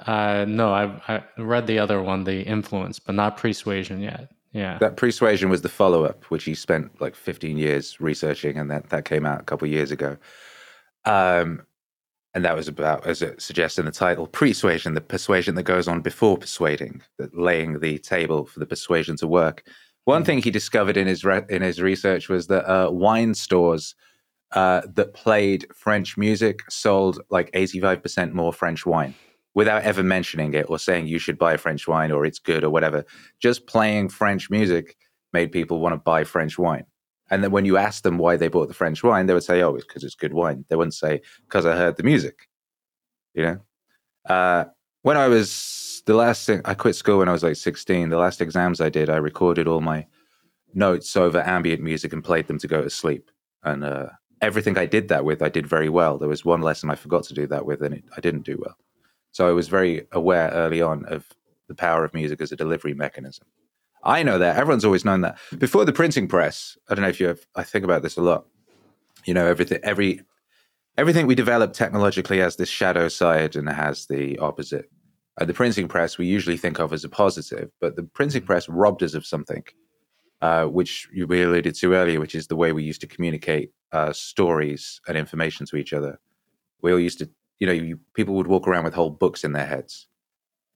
Uh, 0.00 0.44
no, 0.48 0.72
I 0.72 1.00
I 1.06 1.22
read 1.38 1.68
the 1.68 1.78
other 1.78 2.02
one, 2.02 2.24
The 2.24 2.42
Influence, 2.42 2.98
but 2.98 3.14
not 3.14 3.36
Pre-Suasion 3.36 4.00
yet. 4.00 4.32
Yeah, 4.52 4.76
that 4.78 4.96
Pre-Suasion 4.96 5.48
was 5.48 5.62
the 5.62 5.68
follow 5.68 6.04
up, 6.04 6.24
which 6.24 6.42
he 6.42 6.56
spent 6.56 7.00
like 7.00 7.14
15 7.14 7.56
years 7.56 8.00
researching, 8.00 8.58
and 8.58 8.68
that 8.68 8.90
that 8.90 9.04
came 9.04 9.24
out 9.24 9.40
a 9.40 9.44
couple 9.44 9.66
of 9.66 9.72
years 9.72 9.92
ago. 9.92 10.16
Um, 11.04 11.62
and 12.34 12.44
that 12.44 12.54
was 12.54 12.68
about, 12.68 13.06
as 13.06 13.22
it 13.22 13.42
suggests 13.42 13.78
in 13.78 13.86
the 13.86 13.90
title, 13.90 14.26
pre-suasion, 14.26 14.94
the 14.94 15.00
persuasion 15.00 15.56
that 15.56 15.64
goes 15.64 15.88
on 15.88 16.00
before 16.00 16.38
persuading, 16.38 17.02
that 17.18 17.36
laying 17.36 17.80
the 17.80 17.98
table 17.98 18.46
for 18.46 18.60
the 18.60 18.66
persuasion 18.66 19.16
to 19.16 19.26
work. 19.26 19.64
One 20.04 20.22
mm. 20.22 20.26
thing 20.26 20.42
he 20.42 20.50
discovered 20.50 20.96
in 20.96 21.08
his 21.08 21.24
re- 21.24 21.44
in 21.48 21.62
his 21.62 21.82
research 21.82 22.28
was 22.28 22.46
that 22.46 22.70
uh, 22.70 22.90
wine 22.90 23.34
stores 23.34 23.94
uh, 24.52 24.82
that 24.94 25.14
played 25.14 25.66
French 25.74 26.16
music 26.16 26.62
sold 26.68 27.20
like 27.30 27.50
85% 27.52 28.32
more 28.32 28.52
French 28.52 28.86
wine 28.86 29.14
without 29.54 29.82
ever 29.82 30.02
mentioning 30.02 30.54
it 30.54 30.66
or 30.68 30.78
saying 30.78 31.06
you 31.06 31.18
should 31.18 31.38
buy 31.38 31.56
French 31.56 31.88
wine 31.88 32.12
or 32.12 32.24
it's 32.24 32.38
good 32.38 32.62
or 32.62 32.70
whatever. 32.70 33.04
Just 33.40 33.66
playing 33.66 34.08
French 34.08 34.50
music 34.50 34.96
made 35.32 35.52
people 35.52 35.80
want 35.80 35.92
to 35.92 35.98
buy 35.98 36.24
French 36.24 36.58
wine. 36.58 36.84
And 37.30 37.44
then 37.44 37.52
when 37.52 37.64
you 37.64 37.76
asked 37.76 38.02
them 38.02 38.18
why 38.18 38.36
they 38.36 38.48
bought 38.48 38.68
the 38.68 38.74
French 38.74 39.02
wine, 39.02 39.26
they 39.26 39.34
would 39.34 39.44
say, 39.44 39.62
oh, 39.62 39.74
it's 39.76 39.86
because 39.86 40.02
it's 40.02 40.14
good 40.14 40.32
wine. 40.32 40.64
They 40.68 40.76
wouldn't 40.76 40.94
say, 40.94 41.22
because 41.46 41.64
I 41.64 41.76
heard 41.76 41.96
the 41.96 42.02
music. 42.02 42.48
You 43.34 43.42
know? 43.44 43.60
Uh, 44.28 44.64
when 45.02 45.16
I 45.16 45.28
was 45.28 46.02
the 46.06 46.14
last 46.14 46.44
thing, 46.44 46.60
I 46.64 46.74
quit 46.74 46.96
school 46.96 47.18
when 47.18 47.28
I 47.28 47.32
was 47.32 47.44
like 47.44 47.56
16. 47.56 48.08
The 48.08 48.18
last 48.18 48.40
exams 48.40 48.80
I 48.80 48.88
did, 48.88 49.08
I 49.08 49.16
recorded 49.16 49.68
all 49.68 49.80
my 49.80 50.06
notes 50.74 51.16
over 51.16 51.40
ambient 51.40 51.82
music 51.82 52.12
and 52.12 52.24
played 52.24 52.48
them 52.48 52.58
to 52.58 52.68
go 52.68 52.82
to 52.82 52.90
sleep. 52.90 53.30
And 53.62 53.84
uh, 53.84 54.08
everything 54.42 54.76
I 54.76 54.86
did 54.86 55.08
that 55.08 55.24
with, 55.24 55.42
I 55.42 55.48
did 55.48 55.66
very 55.66 55.88
well. 55.88 56.18
There 56.18 56.28
was 56.28 56.44
one 56.44 56.62
lesson 56.62 56.90
I 56.90 56.96
forgot 56.96 57.24
to 57.24 57.34
do 57.34 57.46
that 57.48 57.64
with, 57.64 57.82
and 57.82 57.94
it, 57.94 58.04
I 58.16 58.20
didn't 58.20 58.44
do 58.44 58.58
well. 58.58 58.76
So 59.32 59.48
I 59.48 59.52
was 59.52 59.68
very 59.68 60.06
aware 60.12 60.50
early 60.50 60.82
on 60.82 61.04
of 61.06 61.26
the 61.68 61.74
power 61.74 62.04
of 62.04 62.14
music 62.14 62.40
as 62.40 62.50
a 62.50 62.56
delivery 62.56 62.94
mechanism. 62.94 63.46
I 64.02 64.22
know 64.22 64.38
that 64.38 64.56
everyone's 64.56 64.84
always 64.84 65.04
known 65.04 65.20
that 65.22 65.38
before 65.58 65.84
the 65.84 65.92
printing 65.92 66.28
press. 66.28 66.78
I 66.88 66.94
don't 66.94 67.02
know 67.02 67.08
if 67.08 67.20
you 67.20 67.26
have. 67.28 67.40
I 67.54 67.62
think 67.62 67.84
about 67.84 68.02
this 68.02 68.16
a 68.16 68.22
lot. 68.22 68.46
You 69.26 69.34
know, 69.34 69.46
everything, 69.46 69.80
every, 69.82 70.22
everything 70.96 71.26
we 71.26 71.34
develop 71.34 71.72
technologically 71.72 72.38
has 72.38 72.56
this 72.56 72.70
shadow 72.70 73.08
side 73.08 73.56
and 73.56 73.68
has 73.68 74.06
the 74.06 74.38
opposite. 74.38 74.90
The 75.38 75.54
printing 75.54 75.88
press 75.88 76.18
we 76.18 76.26
usually 76.26 76.56
think 76.58 76.78
of 76.78 76.92
as 76.92 77.04
a 77.04 77.08
positive, 77.08 77.70
but 77.80 77.96
the 77.96 78.02
printing 78.02 78.42
press 78.42 78.68
robbed 78.68 79.02
us 79.02 79.14
of 79.14 79.24
something, 79.24 79.64
uh, 80.42 80.66
which 80.66 81.08
you 81.12 81.26
alluded 81.26 81.74
to 81.76 81.94
earlier, 81.94 82.20
which 82.20 82.34
is 82.34 82.48
the 82.48 82.56
way 82.56 82.72
we 82.72 82.82
used 82.82 83.00
to 83.02 83.06
communicate 83.06 83.72
uh, 83.92 84.12
stories 84.12 85.00
and 85.08 85.16
information 85.16 85.64
to 85.66 85.76
each 85.76 85.92
other. 85.92 86.18
We 86.82 86.92
all 86.92 87.00
used 87.00 87.18
to, 87.20 87.30
you 87.58 87.66
know, 87.66 87.72
you, 87.72 88.00
people 88.14 88.34
would 88.34 88.48
walk 88.48 88.68
around 88.68 88.84
with 88.84 88.94
whole 88.94 89.10
books 89.10 89.44
in 89.44 89.52
their 89.52 89.66
heads, 89.66 90.08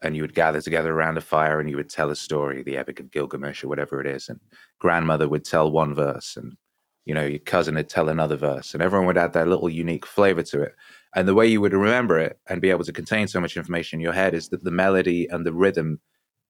and 0.05 0.15
you 0.15 0.23
would 0.23 0.35
gather 0.35 0.61
together 0.61 0.93
around 0.93 1.17
a 1.19 1.23
fire 1.23 1.61
and 1.61 1.69
you 1.69 1.77
would 1.77 1.91
tell 1.91 2.11
a 2.11 2.17
story, 2.17 2.63
the 2.63 2.77
Epic 2.77 3.01
of 3.01 3.11
Gilgamesh 3.11 3.65
or 3.65 3.69
whatever 3.69 4.01
it 4.01 4.07
is, 4.07 4.29
and 4.29 4.41
grandmother 4.79 5.29
would 5.29 5.45
tell 5.45 5.71
one 5.71 5.95
verse, 5.95 6.37
and 6.37 6.57
you 7.05 7.15
know, 7.15 7.25
your 7.25 7.39
cousin 7.39 7.75
would 7.75 7.89
tell 7.89 8.09
another 8.09 8.37
verse, 8.37 8.75
and 8.75 8.83
everyone 8.83 9.07
would 9.07 9.19
add 9.19 9.33
their 9.33 9.47
little 9.47 9.69
unique 9.69 10.07
flavor 10.07 10.43
to 10.43 10.63
it. 10.63 10.75
And 11.15 11.29
the 11.29 11.35
way 11.35 11.47
you 11.47 11.61
would 11.61 11.73
remember 11.73 12.19
it 12.19 12.39
and 12.49 12.61
be 12.61 12.71
able 12.71 12.85
to 12.85 12.93
contain 12.93 13.29
so 13.29 13.41
much 13.41 13.57
information 13.57 13.99
in 13.99 14.03
your 14.03 14.13
head 14.13 14.35
is 14.35 14.49
that 14.49 14.65
the 14.65 14.71
melody 14.71 15.27
and 15.29 15.45
the 15.47 15.53
rhythm 15.53 16.01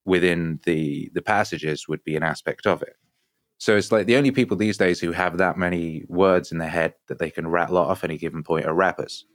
within 0.05 0.59
the 0.65 1.09
the 1.13 1.21
passages 1.21 1.87
would 1.87 2.03
be 2.03 2.15
an 2.15 2.23
aspect 2.23 2.65
of 2.65 2.81
it. 2.81 2.95
So 3.57 3.77
it's 3.77 3.91
like 3.91 4.05
the 4.05 4.17
only 4.17 4.31
people 4.31 4.57
these 4.57 4.77
days 4.77 4.99
who 4.99 5.11
have 5.11 5.37
that 5.37 5.57
many 5.57 6.03
words 6.07 6.51
in 6.51 6.57
their 6.57 6.69
head 6.69 6.93
that 7.07 7.19
they 7.19 7.29
can 7.29 7.47
rattle 7.47 7.77
off 7.77 8.03
any 8.03 8.17
given 8.17 8.43
point 8.43 8.65
are 8.65 8.73
rappers. 8.73 9.25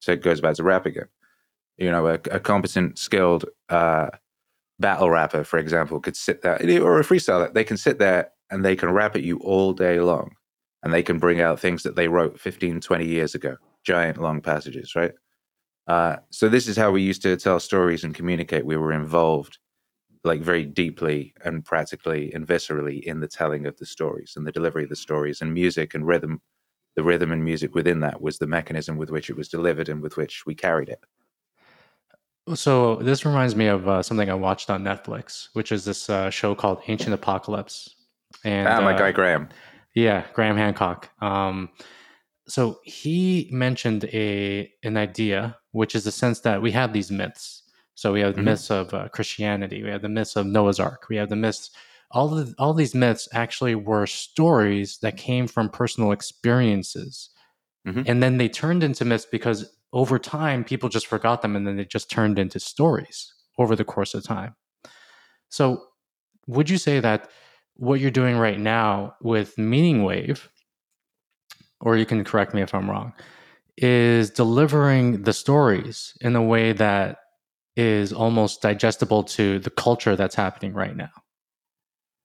So 0.00 0.12
it 0.12 0.22
goes 0.22 0.40
back 0.40 0.56
to 0.56 0.62
rap 0.62 0.86
again. 0.86 1.08
You 1.80 1.90
know, 1.90 2.06
a, 2.06 2.14
a 2.30 2.38
competent, 2.38 2.98
skilled 2.98 3.46
uh, 3.68 4.10
battle 4.78 5.10
rapper, 5.10 5.42
for 5.42 5.58
example, 5.58 5.98
could 6.00 6.16
sit 6.16 6.42
there, 6.42 6.56
or 6.82 7.00
a 7.00 7.04
freestyler, 7.04 7.52
they 7.52 7.64
can 7.64 7.76
sit 7.76 7.98
there 7.98 8.30
and 8.50 8.64
they 8.64 8.76
can 8.76 8.90
rap 8.90 9.16
at 9.16 9.22
you 9.22 9.38
all 9.38 9.72
day 9.72 9.98
long. 9.98 10.36
And 10.82 10.92
they 10.94 11.02
can 11.02 11.18
bring 11.18 11.40
out 11.40 11.60
things 11.60 11.82
that 11.82 11.96
they 11.96 12.08
wrote 12.08 12.40
15, 12.40 12.80
20 12.80 13.06
years 13.06 13.34
ago, 13.34 13.56
giant 13.84 14.18
long 14.18 14.40
passages, 14.40 14.94
right? 14.94 15.12
Uh, 15.86 16.16
so 16.30 16.48
this 16.48 16.68
is 16.68 16.76
how 16.76 16.90
we 16.90 17.02
used 17.02 17.22
to 17.22 17.36
tell 17.36 17.60
stories 17.60 18.04
and 18.04 18.14
communicate. 18.14 18.64
We 18.64 18.76
were 18.76 18.92
involved 18.92 19.58
like 20.24 20.40
very 20.40 20.64
deeply 20.64 21.34
and 21.44 21.64
practically 21.64 22.32
and 22.32 22.46
viscerally 22.46 23.02
in 23.02 23.20
the 23.20 23.28
telling 23.28 23.66
of 23.66 23.76
the 23.78 23.86
stories 23.86 24.34
and 24.36 24.46
the 24.46 24.52
delivery 24.52 24.84
of 24.84 24.90
the 24.90 24.96
stories 24.96 25.40
and 25.40 25.52
music 25.52 25.94
and 25.94 26.06
rhythm 26.06 26.40
the 26.96 27.02
rhythm 27.02 27.32
and 27.32 27.44
music 27.44 27.74
within 27.74 28.00
that 28.00 28.20
was 28.20 28.38
the 28.38 28.46
mechanism 28.46 28.96
with 28.96 29.10
which 29.10 29.30
it 29.30 29.36
was 29.36 29.48
delivered 29.48 29.88
and 29.88 30.02
with 30.02 30.16
which 30.16 30.44
we 30.44 30.54
carried 30.54 30.88
it 30.88 31.04
so 32.54 32.96
this 32.96 33.24
reminds 33.24 33.54
me 33.54 33.66
of 33.66 33.88
uh, 33.88 34.02
something 34.02 34.30
i 34.30 34.34
watched 34.34 34.70
on 34.70 34.82
netflix 34.82 35.48
which 35.52 35.72
is 35.72 35.84
this 35.84 36.10
uh, 36.10 36.30
show 36.30 36.54
called 36.54 36.80
ancient 36.88 37.14
apocalypse 37.14 37.94
and 38.44 38.68
ah, 38.68 38.80
my 38.80 38.94
uh, 38.94 38.98
guy 38.98 39.12
graham 39.12 39.48
yeah 39.94 40.24
graham 40.32 40.56
hancock 40.56 41.10
um, 41.22 41.68
so 42.48 42.80
he 42.84 43.48
mentioned 43.52 44.04
a 44.06 44.70
an 44.82 44.96
idea 44.96 45.56
which 45.72 45.94
is 45.94 46.04
the 46.04 46.12
sense 46.12 46.40
that 46.40 46.60
we 46.60 46.70
have 46.70 46.92
these 46.92 47.10
myths 47.10 47.60
so 48.00 48.14
we 48.14 48.20
have 48.20 48.32
the 48.34 48.40
mm-hmm. 48.40 48.46
myths 48.46 48.70
of 48.70 48.94
uh, 48.94 49.08
Christianity, 49.08 49.82
we 49.82 49.90
have 49.90 50.00
the 50.00 50.08
myths 50.08 50.34
of 50.34 50.46
Noah's 50.46 50.80
Ark, 50.80 51.04
we 51.10 51.16
have 51.16 51.28
the 51.28 51.36
myths. 51.36 51.70
All 52.12 52.38
of 52.38 52.54
all 52.58 52.72
these 52.72 52.94
myths 52.94 53.28
actually 53.34 53.74
were 53.74 54.06
stories 54.06 54.96
that 55.02 55.18
came 55.18 55.46
from 55.46 55.68
personal 55.68 56.10
experiences, 56.10 57.28
mm-hmm. 57.86 58.04
and 58.06 58.22
then 58.22 58.38
they 58.38 58.48
turned 58.48 58.82
into 58.82 59.04
myths 59.04 59.26
because 59.30 59.70
over 59.92 60.18
time 60.18 60.64
people 60.64 60.88
just 60.88 61.06
forgot 61.06 61.42
them, 61.42 61.56
and 61.56 61.66
then 61.66 61.76
they 61.76 61.84
just 61.84 62.10
turned 62.10 62.38
into 62.38 62.60
stories 62.60 63.32
over 63.58 63.74
the 63.74 63.84
course 63.84 64.14
of 64.14 64.24
time. 64.24 64.54
So, 65.48 65.82
would 66.46 66.70
you 66.70 66.78
say 66.78 67.00
that 67.00 67.28
what 67.74 68.00
you're 68.00 68.10
doing 68.10 68.36
right 68.36 68.58
now 68.58 69.14
with 69.20 69.56
Meaning 69.58 70.04
Wave, 70.04 70.48
or 71.80 71.96
you 71.96 72.06
can 72.06 72.24
correct 72.24 72.54
me 72.54 72.62
if 72.62 72.74
I'm 72.74 72.90
wrong, 72.90 73.12
is 73.76 74.30
delivering 74.30 75.22
the 75.22 75.32
stories 75.32 76.14
in 76.20 76.36
a 76.36 76.42
way 76.42 76.72
that 76.72 77.18
is 77.76 78.12
almost 78.12 78.62
digestible 78.62 79.22
to 79.24 79.58
the 79.58 79.70
culture 79.70 80.16
that's 80.16 80.34
happening 80.34 80.74
right 80.74 80.96
now. 80.96 81.10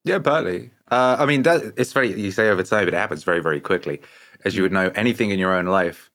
Yeah, 0.04 0.20
partly. 0.20 0.72
Uh, 0.92 1.18
I 1.20 1.26
mean, 1.26 1.44
that 1.44 1.74
it's 1.78 1.94
very. 1.94 2.20
You 2.20 2.32
say 2.32 2.50
over 2.50 2.62
time, 2.62 2.86
but 2.86 2.94
it 2.94 2.98
happens 2.98 3.24
very, 3.24 3.42
very 3.42 3.60
quickly. 3.60 4.02
As 4.44 4.56
you 4.56 4.62
would 4.62 4.72
know, 4.72 4.92
anything 4.94 5.32
in 5.32 5.40
your 5.40 5.54
own 5.54 5.66
life 5.66 6.12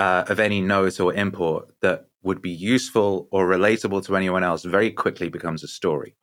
uh, 0.00 0.24
of 0.28 0.40
any 0.40 0.60
note 0.62 0.98
or 0.98 1.14
import 1.14 1.68
that 1.82 2.06
would 2.22 2.40
be 2.40 2.50
useful 2.50 3.28
or 3.30 3.46
relatable 3.46 4.04
to 4.06 4.16
anyone 4.16 4.42
else 4.42 4.64
very 4.64 4.90
quickly 4.90 5.28
becomes 5.28 5.62
a 5.62 5.68
story. 5.68 6.16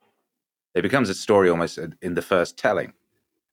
It 0.74 0.82
becomes 0.82 1.08
a 1.08 1.14
story 1.14 1.48
almost 1.48 1.78
in 2.02 2.14
the 2.14 2.22
first 2.22 2.58
telling. 2.58 2.92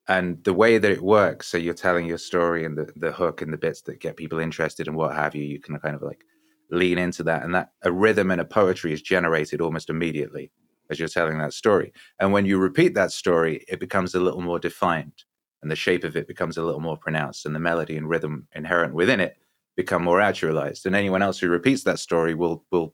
And 0.07 0.43
the 0.43 0.53
way 0.53 0.77
that 0.79 0.91
it 0.91 1.01
works, 1.01 1.47
so 1.47 1.57
you're 1.57 1.73
telling 1.73 2.05
your 2.05 2.17
story 2.17 2.65
and 2.65 2.77
the, 2.77 2.91
the 2.95 3.11
hook 3.11 3.41
and 3.41 3.53
the 3.53 3.57
bits 3.57 3.81
that 3.83 3.99
get 3.99 4.17
people 4.17 4.39
interested 4.39 4.87
and 4.87 4.97
what 4.97 5.15
have 5.15 5.35
you, 5.35 5.43
you 5.43 5.59
can 5.59 5.79
kind 5.79 5.95
of 5.95 6.01
like 6.01 6.23
lean 6.71 6.97
into 6.97 7.23
that 7.23 7.43
and 7.43 7.53
that 7.53 7.69
a 7.83 7.91
rhythm 7.91 8.31
and 8.31 8.41
a 8.41 8.45
poetry 8.45 8.91
is 8.91 9.01
generated 9.01 9.61
almost 9.61 9.89
immediately 9.89 10.51
as 10.89 10.99
you're 10.99 11.07
telling 11.07 11.37
that 11.37 11.53
story 11.53 11.93
and 12.19 12.31
when 12.31 12.45
you 12.45 12.57
repeat 12.57 12.95
that 12.95 13.11
story 13.11 13.63
it 13.67 13.79
becomes 13.79 14.15
a 14.15 14.19
little 14.19 14.41
more 14.41 14.59
defined 14.59 15.23
and 15.61 15.71
the 15.71 15.75
shape 15.75 16.03
of 16.03 16.15
it 16.15 16.27
becomes 16.27 16.57
a 16.57 16.63
little 16.63 16.81
more 16.81 16.97
pronounced 16.97 17.45
and 17.45 17.55
the 17.55 17.59
melody 17.59 17.95
and 17.95 18.09
rhythm 18.09 18.47
inherent 18.55 18.93
within 18.93 19.19
it 19.19 19.37
become 19.75 20.03
more 20.03 20.21
actualized 20.21 20.85
and 20.85 20.95
anyone 20.95 21.21
else 21.21 21.39
who 21.39 21.49
repeats 21.49 21.83
that 21.83 21.99
story 21.99 22.33
will 22.33 22.63
will 22.71 22.93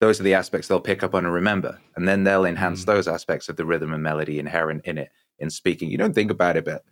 those 0.00 0.20
are 0.20 0.24
the 0.24 0.34
aspects 0.34 0.68
they'll 0.68 0.80
pick 0.80 1.02
up 1.02 1.14
on 1.14 1.24
and 1.24 1.34
remember 1.34 1.78
and 1.96 2.06
then 2.08 2.24
they'll 2.24 2.44
enhance 2.44 2.82
mm. 2.82 2.86
those 2.86 3.08
aspects 3.08 3.48
of 3.48 3.56
the 3.56 3.66
rhythm 3.66 3.92
and 3.92 4.02
melody 4.02 4.38
inherent 4.38 4.84
in 4.84 4.98
it 4.98 5.10
in 5.38 5.50
speaking 5.50 5.90
you 5.90 5.98
don't 5.98 6.14
think 6.14 6.30
about 6.30 6.56
it 6.56 6.64
but 6.64 6.82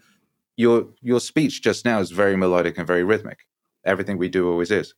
your 0.56 0.88
your 1.00 1.20
speech 1.20 1.62
just 1.62 1.84
now 1.84 2.00
is 2.00 2.10
very 2.10 2.36
melodic 2.36 2.78
and 2.78 2.86
very 2.86 3.04
rhythmic 3.04 3.46
everything 3.84 4.18
we 4.18 4.28
do 4.28 4.50
always 4.50 4.70
is 4.70 4.94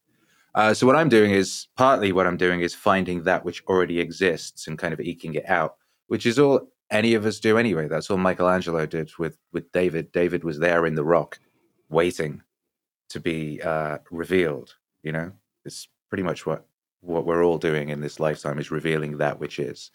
uh, 0.57 0.73
so 0.73 0.87
what 0.87 0.97
I'm 0.97 1.11
doing 1.11 1.33
is 1.33 1.69
partly 1.77 2.13
what 2.13 2.27
I'm 2.27 2.39
doing 2.39 2.63
is 2.63 2.75
finding 2.75 3.25
that 3.25 3.45
which 3.45 3.63
already 3.67 4.01
exists 4.01 4.67
and 4.67 4.79
kind 4.79 4.95
of 4.95 5.01
eking 5.01 5.35
it 5.35 5.47
out, 5.47 5.77
which 6.07 6.25
is 6.25 6.39
all 6.39 6.73
any 6.91 7.13
of 7.13 7.27
us 7.27 7.39
do 7.39 7.59
anyway. 7.59 7.89
That's 7.89 8.11
all 8.11 8.17
Michelangelo 8.17 8.87
did 8.87 9.11
with 9.19 9.37
with 9.53 9.71
David. 9.73 10.13
David 10.13 10.45
was 10.45 10.59
there 10.59 10.87
in 10.87 10.95
the 10.95 11.05
rock, 11.05 11.39
waiting 11.91 12.41
to 13.11 13.21
be 13.21 13.61
uh, 13.63 13.99
revealed. 14.11 14.75
You 15.03 15.13
know, 15.13 15.33
it's 15.65 15.89
pretty 16.09 16.23
much 16.23 16.47
what 16.47 16.67
what 17.01 17.27
we're 17.27 17.45
all 17.45 17.59
doing 17.59 17.91
in 17.91 18.01
this 18.01 18.19
lifetime 18.19 18.59
is 18.59 18.71
revealing 18.71 19.19
that 19.19 19.39
which 19.39 19.59
is, 19.59 19.91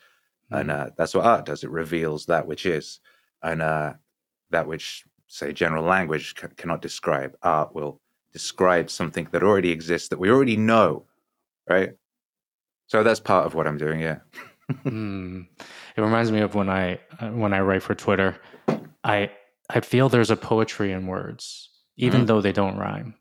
mm. 0.51 0.59
and 0.59 0.71
uh, 0.71 0.89
that's 0.97 1.13
what 1.13 1.25
art 1.25 1.45
does. 1.45 1.63
It 1.63 1.69
reveals 1.71 2.25
that 2.27 2.47
which 2.47 2.65
is, 2.65 2.99
and 3.43 3.61
uh, 3.61 3.93
that 4.51 4.67
which 4.67 5.03
say 5.27 5.53
general 5.53 5.83
language 5.83 6.35
c- 6.39 6.47
cannot 6.57 6.81
describe. 6.81 7.35
Art 7.41 7.73
will 7.73 8.01
describe 8.33 8.89
something 8.89 9.27
that 9.31 9.43
already 9.43 9.71
exists 9.71 10.09
that 10.09 10.19
we 10.19 10.29
already 10.29 10.57
know, 10.57 11.05
right? 11.69 11.93
So 12.87 13.03
that's 13.03 13.19
part 13.19 13.45
of 13.45 13.55
what 13.55 13.67
I'm 13.67 13.77
doing. 13.77 14.01
Yeah. 14.01 14.19
mm. 14.85 15.47
It 15.95 16.01
reminds 16.01 16.31
me 16.31 16.41
of 16.41 16.55
when 16.55 16.69
I 16.69 16.99
uh, 17.19 17.29
when 17.29 17.53
I 17.53 17.61
write 17.61 17.83
for 17.83 17.95
Twitter. 17.95 18.37
I 19.03 19.31
I 19.69 19.79
feel 19.79 20.09
there's 20.09 20.31
a 20.31 20.35
poetry 20.35 20.91
in 20.91 21.07
words, 21.07 21.69
even 22.01 22.23
mm 22.23 22.27
though 22.27 22.41
they 22.41 22.51
don't 22.51 22.77
rhyme. 22.77 23.13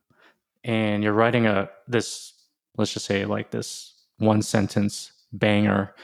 And 0.65 1.03
you're 1.05 1.13
writing 1.13 1.47
a 1.47 1.71
this 1.87 2.33
let's 2.77 2.93
just 2.93 3.07
say 3.07 3.25
like 3.25 3.51
this 3.51 3.95
one 4.19 4.43
sentence 4.43 5.13
banger. 5.33 5.95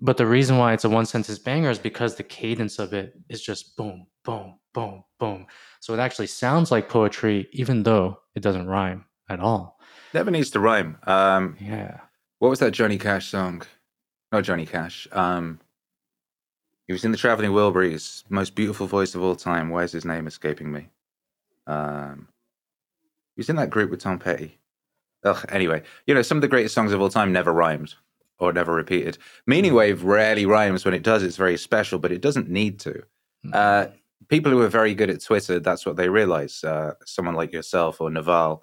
But 0.00 0.16
the 0.16 0.26
reason 0.26 0.58
why 0.58 0.72
it's 0.72 0.84
a 0.84 0.88
one 0.88 1.06
sentence 1.06 1.38
banger 1.38 1.70
is 1.70 1.78
because 1.78 2.16
the 2.16 2.22
cadence 2.22 2.78
of 2.78 2.92
it 2.92 3.14
is 3.28 3.42
just 3.42 3.76
boom, 3.76 4.06
boom, 4.24 4.58
boom, 4.72 5.04
boom. 5.18 5.46
So 5.80 5.94
it 5.94 6.00
actually 6.00 6.26
sounds 6.26 6.72
like 6.72 6.88
poetry, 6.88 7.48
even 7.52 7.82
though 7.82 8.18
it 8.34 8.42
doesn't 8.42 8.66
rhyme 8.66 9.04
at 9.28 9.40
all. 9.40 9.78
Never 10.14 10.30
needs 10.30 10.50
to 10.50 10.60
rhyme. 10.60 10.98
Um, 11.06 11.56
yeah. 11.60 12.00
What 12.38 12.48
was 12.48 12.58
that 12.58 12.72
Johnny 12.72 12.98
Cash 12.98 13.28
song? 13.28 13.62
Not 14.32 14.44
Johnny 14.44 14.66
Cash. 14.66 15.06
Um, 15.12 15.60
he 16.86 16.92
was 16.92 17.04
in 17.04 17.12
the 17.12 17.18
Traveling 17.18 17.52
Wilburys, 17.52 18.24
most 18.28 18.54
beautiful 18.54 18.86
voice 18.86 19.14
of 19.14 19.22
all 19.22 19.36
time. 19.36 19.68
Why 19.68 19.84
is 19.84 19.92
his 19.92 20.04
name 20.04 20.26
escaping 20.26 20.72
me? 20.72 20.88
Um, 21.66 22.28
he 23.34 23.40
was 23.40 23.48
in 23.48 23.56
that 23.56 23.70
group 23.70 23.90
with 23.90 24.00
Tom 24.00 24.18
Petty. 24.18 24.58
Ugh, 25.24 25.44
anyway, 25.48 25.82
you 26.06 26.14
know, 26.14 26.22
some 26.22 26.38
of 26.38 26.42
the 26.42 26.48
greatest 26.48 26.74
songs 26.74 26.92
of 26.92 27.00
all 27.00 27.08
time 27.08 27.32
never 27.32 27.52
rhymed 27.52 27.94
or 28.38 28.52
never 28.52 28.74
repeated. 28.74 29.18
Meaning 29.46 29.70
hmm. 29.70 29.78
Wave 29.78 30.04
rarely 30.04 30.46
rhymes. 30.46 30.84
When 30.84 30.94
it 30.94 31.02
does, 31.02 31.22
it's 31.22 31.36
very 31.36 31.56
special, 31.56 31.98
but 31.98 32.12
it 32.12 32.20
doesn't 32.20 32.50
need 32.50 32.80
to. 32.80 33.02
Hmm. 33.44 33.50
Uh, 33.52 33.86
people 34.28 34.50
who 34.50 34.60
are 34.60 34.68
very 34.68 34.94
good 34.94 35.10
at 35.10 35.22
Twitter, 35.22 35.60
that's 35.60 35.86
what 35.86 35.96
they 35.96 36.08
realize. 36.08 36.62
Uh, 36.64 36.94
someone 37.04 37.34
like 37.34 37.52
yourself 37.52 38.00
or 38.00 38.10
Naval 38.10 38.62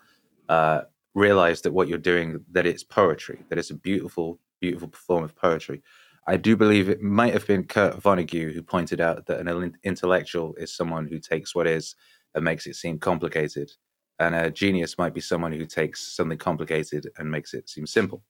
uh, 0.50 0.82
realize 1.16 1.62
that 1.62 1.74
what 1.74 1.88
you're 1.88 1.98
doing, 1.98 2.44
that 2.52 2.66
it's 2.66 2.84
poetry, 2.84 3.44
that 3.50 3.58
it's 3.58 3.70
a 3.72 3.76
beautiful, 3.76 4.40
beautiful 4.60 4.90
form 4.94 5.24
of 5.24 5.36
poetry. 5.36 5.82
I 6.28 6.38
do 6.38 6.56
believe 6.56 6.90
it 6.90 7.02
might 7.02 7.34
have 7.34 7.48
been 7.48 7.64
Kurt 7.64 8.00
Vonnegut 8.02 8.54
who 8.54 8.62
pointed 8.62 9.02
out 9.02 9.26
that 9.26 9.40
an 9.40 9.78
intellectual 9.84 10.54
is 10.56 10.76
someone 10.76 11.08
who 11.08 11.20
takes 11.20 11.56
what 11.56 11.66
is 11.66 11.96
and 12.36 12.44
makes 12.44 12.68
it 12.68 12.76
seem 12.76 13.00
complicated. 13.00 13.72
And 14.20 14.36
a 14.36 14.52
genius 14.52 14.98
might 14.98 15.14
be 15.14 15.22
someone 15.22 15.54
who 15.54 15.66
takes 15.66 16.16
something 16.16 16.38
complicated 16.38 17.10
and 17.18 17.32
makes 17.32 17.54
it 17.54 17.70
seem 17.70 17.88
simple. 17.88 18.24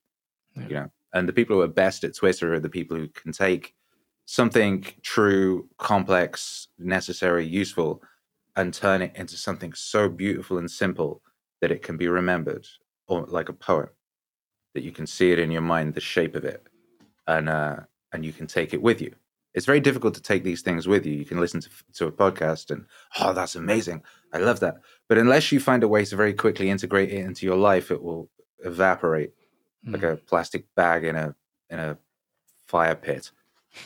Yeah. 0.56 0.64
You 0.68 0.76
know, 0.76 0.92
and 1.14 1.28
the 1.28 1.34
people 1.34 1.56
who 1.56 1.62
are 1.64 1.68
best 1.68 2.04
at 2.04 2.16
Twitter 2.16 2.54
are 2.54 2.60
the 2.60 2.70
people 2.70 2.96
who 2.98 3.08
can 3.08 3.32
take 3.32 3.74
something 4.26 4.86
true, 5.02 5.68
complex, 5.78 6.68
necessary, 6.78 7.46
useful, 7.46 8.04
and 8.56 8.74
turn 8.74 9.02
it 9.02 9.12
into 9.16 9.36
something 9.36 9.74
so 9.74 10.08
beautiful 10.08 10.58
and 10.60 10.70
simple 10.70 11.22
that 11.62 11.72
it 11.72 11.82
can 11.82 11.98
be 11.98 12.08
remembered, 12.08 12.68
or 13.08 13.26
like 13.28 13.50
a 13.50 13.54
poem, 13.54 13.90
that 14.76 14.84
you 14.84 14.92
can 14.92 15.08
see 15.08 15.32
it 15.32 15.40
in 15.40 15.50
your 15.50 15.62
mind, 15.62 15.94
the 15.94 16.02
shape 16.02 16.36
of 16.36 16.46
it, 16.46 16.66
and 17.28 17.50
uh, 17.50 17.78
and 18.14 18.24
you 18.24 18.32
can 18.32 18.48
take 18.48 18.74
it 18.74 18.82
with 18.82 19.02
you. 19.02 19.14
It's 19.54 19.66
very 19.66 19.80
difficult 19.80 20.14
to 20.16 20.22
take 20.22 20.44
these 20.44 20.62
things 20.62 20.88
with 20.88 21.06
you. 21.06 21.14
You 21.14 21.26
can 21.26 21.40
listen 21.40 21.62
to, 21.62 21.70
to 21.96 22.08
a 22.08 22.12
podcast 22.12 22.70
and, 22.70 22.86
oh, 23.20 23.34
that's 23.34 23.56
amazing. 23.56 24.04
I 24.32 24.38
love 24.38 24.60
that. 24.60 24.76
But 25.08 25.18
unless 25.18 25.52
you 25.52 25.60
find 25.60 25.84
a 25.84 25.88
way 25.88 26.06
to 26.06 26.16
very 26.16 26.34
quickly 26.34 26.70
integrate 26.70 27.10
it 27.10 27.26
into 27.26 27.46
your 27.46 27.58
life, 27.58 27.90
it 27.90 28.02
will 28.02 28.30
evaporate 28.64 29.32
mm. 29.86 29.94
like 29.94 30.04
a 30.04 30.18
plastic 30.18 30.66
bag 30.76 31.04
in 31.04 31.16
a 31.16 31.36
in 31.70 31.80
a 31.80 31.98
fire 32.68 32.96
pit 32.96 33.32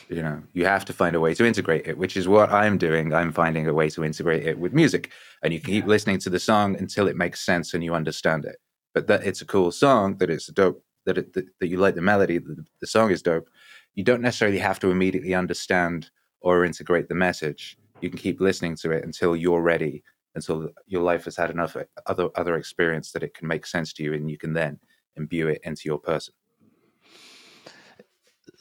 You 0.08 0.22
know, 0.22 0.42
you 0.52 0.64
have 0.64 0.84
to 0.86 0.92
find 0.92 1.14
a 1.14 1.20
way 1.20 1.34
to 1.34 1.44
integrate 1.44 1.86
it, 1.86 1.98
which 1.98 2.16
is 2.16 2.26
what 2.26 2.50
I'm 2.50 2.78
doing. 2.78 3.12
I'm 3.12 3.32
finding 3.32 3.66
a 3.66 3.74
way 3.74 3.90
to 3.90 4.04
integrate 4.04 4.46
it 4.46 4.58
with 4.58 4.72
music, 4.72 5.10
and 5.42 5.52
you 5.52 5.60
keep 5.60 5.84
yeah. 5.84 5.90
listening 5.90 6.18
to 6.20 6.30
the 6.30 6.38
song 6.38 6.76
until 6.78 7.06
it 7.08 7.16
makes 7.16 7.44
sense 7.44 7.74
and 7.74 7.84
you 7.84 7.94
understand 7.94 8.44
it. 8.44 8.56
But 8.94 9.06
that 9.08 9.26
it's 9.26 9.42
a 9.42 9.46
cool 9.46 9.70
song, 9.72 10.16
that 10.18 10.30
it's 10.30 10.46
dope, 10.46 10.82
that 11.04 11.18
it, 11.18 11.32
that, 11.34 11.46
that 11.60 11.68
you 11.68 11.78
like 11.78 11.94
the 11.94 12.02
melody, 12.02 12.38
the, 12.38 12.64
the 12.80 12.86
song 12.86 13.10
is 13.10 13.22
dope. 13.22 13.48
You 13.94 14.04
don't 14.04 14.22
necessarily 14.22 14.58
have 14.58 14.80
to 14.80 14.90
immediately 14.90 15.34
understand 15.34 16.10
or 16.40 16.64
integrate 16.64 17.08
the 17.08 17.14
message. 17.14 17.78
You 18.00 18.10
can 18.10 18.18
keep 18.18 18.40
listening 18.40 18.76
to 18.76 18.90
it 18.90 19.04
until 19.04 19.34
you're 19.36 19.62
ready, 19.62 20.02
until 20.34 20.70
your 20.86 21.02
life 21.02 21.24
has 21.24 21.36
had 21.36 21.50
enough 21.50 21.76
other 22.06 22.28
other 22.34 22.56
experience 22.56 23.12
that 23.12 23.22
it 23.22 23.34
can 23.34 23.48
make 23.48 23.66
sense 23.66 23.92
to 23.94 24.02
you, 24.02 24.12
and 24.14 24.30
you 24.30 24.36
can 24.36 24.52
then 24.52 24.78
imbue 25.16 25.48
it 25.48 25.60
into 25.64 25.82
your 25.86 25.98
person. 25.98 26.34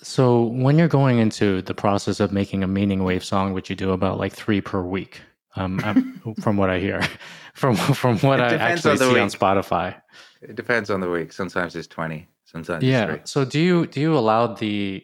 So 0.02 0.44
when 0.44 0.78
you're 0.78 0.88
going 0.88 1.20
into 1.20 1.62
the 1.62 1.74
process 1.74 2.20
of 2.20 2.32
making 2.32 2.64
a 2.64 2.68
meaning 2.68 3.04
wave 3.04 3.24
song, 3.24 3.54
which 3.54 3.70
you 3.70 3.76
do 3.76 3.92
about 3.92 4.20
like 4.20 4.34
three 4.34 4.62
per 4.62 4.82
week, 4.82 5.22
um, 5.56 6.22
from 6.42 6.58
what 6.58 6.70
I 6.70 6.80
hear, 6.80 7.02
from 7.54 7.76
from 7.76 8.18
what 8.20 8.40
I 8.40 8.56
actually 8.56 8.98
see 8.98 9.08
week. 9.08 9.18
on 9.18 9.30
Spotify. 9.30 9.96
It 10.42 10.56
depends 10.56 10.90
on 10.90 11.00
the 11.00 11.10
week. 11.10 11.34
Sometimes 11.34 11.76
it's 11.76 11.88
twenty. 11.88 12.28
Sometimes 12.46 12.84
yeah. 12.84 13.18
So 13.24 13.46
do 13.46 13.60
you 13.60 13.88
do 13.88 14.00
you 14.00 14.16
allow 14.16 14.48
the 14.48 15.04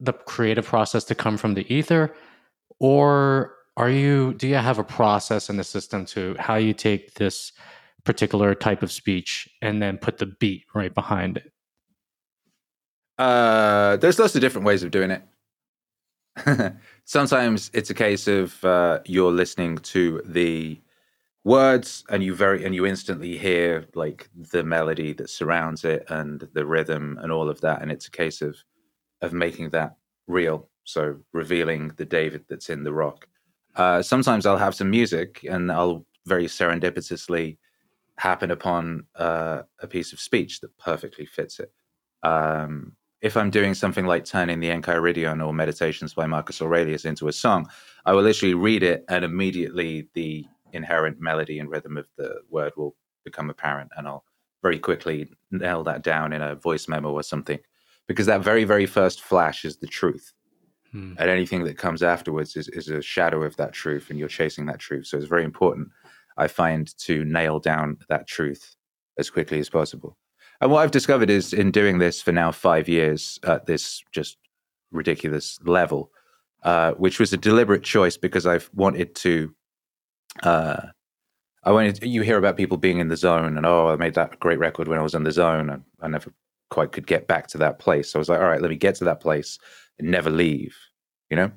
the 0.00 0.12
creative 0.12 0.66
process 0.66 1.04
to 1.04 1.14
come 1.14 1.36
from 1.36 1.54
the 1.54 1.72
ether, 1.72 2.14
or 2.78 3.54
are 3.76 3.90
you 3.90 4.34
do 4.34 4.48
you 4.48 4.56
have 4.56 4.78
a 4.78 4.84
process 4.84 5.48
in 5.48 5.56
the 5.56 5.64
system 5.64 6.04
to 6.06 6.34
how 6.38 6.56
you 6.56 6.74
take 6.74 7.14
this 7.14 7.52
particular 8.04 8.54
type 8.54 8.82
of 8.82 8.90
speech 8.90 9.48
and 9.62 9.82
then 9.82 9.98
put 9.98 10.18
the 10.18 10.26
beat 10.26 10.64
right 10.74 10.94
behind 10.94 11.36
it? 11.36 11.52
Uh, 13.18 13.96
there's 13.96 14.18
lots 14.18 14.34
of 14.34 14.40
different 14.40 14.66
ways 14.66 14.82
of 14.82 14.90
doing 14.90 15.10
it. 15.10 15.22
Sometimes 17.04 17.70
it's 17.74 17.90
a 17.90 17.94
case 17.94 18.28
of 18.28 18.64
uh, 18.64 19.00
you're 19.04 19.32
listening 19.32 19.78
to 19.78 20.22
the 20.24 20.80
words 21.44 22.04
and 22.10 22.22
you 22.22 22.34
very 22.34 22.64
and 22.64 22.74
you 22.74 22.84
instantly 22.86 23.38
hear 23.38 23.86
like 23.94 24.28
the 24.52 24.62
melody 24.62 25.12
that 25.14 25.30
surrounds 25.30 25.84
it 25.84 26.04
and 26.08 26.48
the 26.52 26.66
rhythm 26.66 27.18
and 27.22 27.32
all 27.32 27.48
of 27.48 27.60
that, 27.60 27.82
and 27.82 27.90
it's 27.90 28.06
a 28.06 28.10
case 28.10 28.42
of 28.42 28.56
of 29.20 29.32
making 29.32 29.70
that 29.70 29.96
real. 30.26 30.68
So 30.84 31.16
revealing 31.32 31.92
the 31.96 32.04
David 32.04 32.44
that's 32.48 32.70
in 32.70 32.84
the 32.84 32.92
rock. 32.92 33.26
Uh, 33.76 34.02
sometimes 34.02 34.46
I'll 34.46 34.56
have 34.56 34.74
some 34.74 34.90
music 34.90 35.44
and 35.48 35.70
I'll 35.70 36.06
very 36.26 36.46
serendipitously 36.46 37.58
happen 38.16 38.50
upon 38.50 39.06
uh, 39.16 39.62
a 39.80 39.86
piece 39.86 40.12
of 40.12 40.20
speech 40.20 40.60
that 40.60 40.76
perfectly 40.78 41.26
fits 41.26 41.60
it. 41.60 41.72
Um, 42.22 42.92
if 43.20 43.36
I'm 43.36 43.50
doing 43.50 43.74
something 43.74 44.06
like 44.06 44.24
turning 44.24 44.60
the 44.60 44.70
Enchiridion 44.70 45.44
or 45.44 45.52
Meditations 45.52 46.14
by 46.14 46.26
Marcus 46.26 46.62
Aurelius 46.62 47.04
into 47.04 47.28
a 47.28 47.32
song, 47.32 47.68
I 48.06 48.12
will 48.12 48.22
literally 48.22 48.54
read 48.54 48.82
it 48.82 49.04
and 49.08 49.24
immediately 49.24 50.08
the 50.14 50.46
inherent 50.72 51.20
melody 51.20 51.58
and 51.58 51.70
rhythm 51.70 51.96
of 51.96 52.06
the 52.16 52.40
word 52.50 52.72
will 52.76 52.94
become 53.24 53.50
apparent 53.50 53.90
and 53.96 54.06
I'll 54.06 54.24
very 54.62 54.78
quickly 54.78 55.30
nail 55.50 55.84
that 55.84 56.02
down 56.02 56.32
in 56.32 56.42
a 56.42 56.54
voice 56.54 56.88
memo 56.88 57.12
or 57.12 57.22
something 57.22 57.58
because 58.08 58.26
that 58.26 58.42
very, 58.42 58.64
very 58.64 58.86
first 58.86 59.20
flash 59.20 59.64
is 59.64 59.76
the 59.76 59.86
truth. 59.86 60.32
Hmm. 60.90 61.12
And 61.18 61.30
anything 61.30 61.64
that 61.64 61.78
comes 61.78 62.02
afterwards 62.02 62.56
is, 62.56 62.68
is 62.68 62.88
a 62.88 63.02
shadow 63.02 63.42
of 63.42 63.56
that 63.56 63.74
truth 63.74 64.10
and 64.10 64.18
you're 64.18 64.28
chasing 64.28 64.66
that 64.66 64.80
truth. 64.80 65.06
So 65.06 65.18
it's 65.18 65.26
very 65.26 65.44
important, 65.44 65.88
I 66.36 66.48
find, 66.48 66.92
to 67.00 67.24
nail 67.24 67.60
down 67.60 67.98
that 68.08 68.26
truth 68.26 68.74
as 69.18 69.30
quickly 69.30 69.60
as 69.60 69.68
possible. 69.68 70.16
And 70.60 70.72
what 70.72 70.82
I've 70.82 70.90
discovered 70.90 71.30
is 71.30 71.52
in 71.52 71.70
doing 71.70 71.98
this 71.98 72.20
for 72.20 72.32
now 72.32 72.50
five 72.50 72.88
years 72.88 73.38
at 73.44 73.66
this 73.66 74.02
just 74.10 74.38
ridiculous 74.90 75.58
level, 75.62 76.10
uh, 76.62 76.92
which 76.92 77.20
was 77.20 77.32
a 77.32 77.36
deliberate 77.36 77.84
choice 77.84 78.16
because 78.16 78.46
I've 78.46 78.70
wanted 78.74 79.14
to. 79.16 79.54
Uh, 80.42 80.86
I 81.64 81.72
wanted 81.72 82.02
you 82.02 82.22
hear 82.22 82.38
about 82.38 82.56
people 82.56 82.76
being 82.76 82.98
in 82.98 83.08
the 83.08 83.16
zone 83.16 83.56
and 83.56 83.66
oh, 83.66 83.88
I 83.88 83.96
made 83.96 84.14
that 84.14 84.38
great 84.40 84.58
record 84.58 84.88
when 84.88 84.98
I 84.98 85.02
was 85.02 85.14
in 85.14 85.24
the 85.24 85.32
zone 85.32 85.68
and 85.68 85.82
I 86.00 86.08
never 86.08 86.32
quite 86.70 86.92
could 86.92 87.06
get 87.06 87.26
back 87.26 87.46
to 87.48 87.58
that 87.58 87.78
place. 87.78 88.10
So 88.10 88.18
I 88.18 88.20
was 88.20 88.28
like, 88.28 88.40
all 88.40 88.48
right, 88.48 88.60
let 88.60 88.70
me 88.70 88.76
get 88.76 88.94
to 88.96 89.04
that 89.04 89.20
place 89.20 89.58
and 89.98 90.10
never 90.10 90.30
leave, 90.30 90.76
you 91.30 91.36
know. 91.36 91.50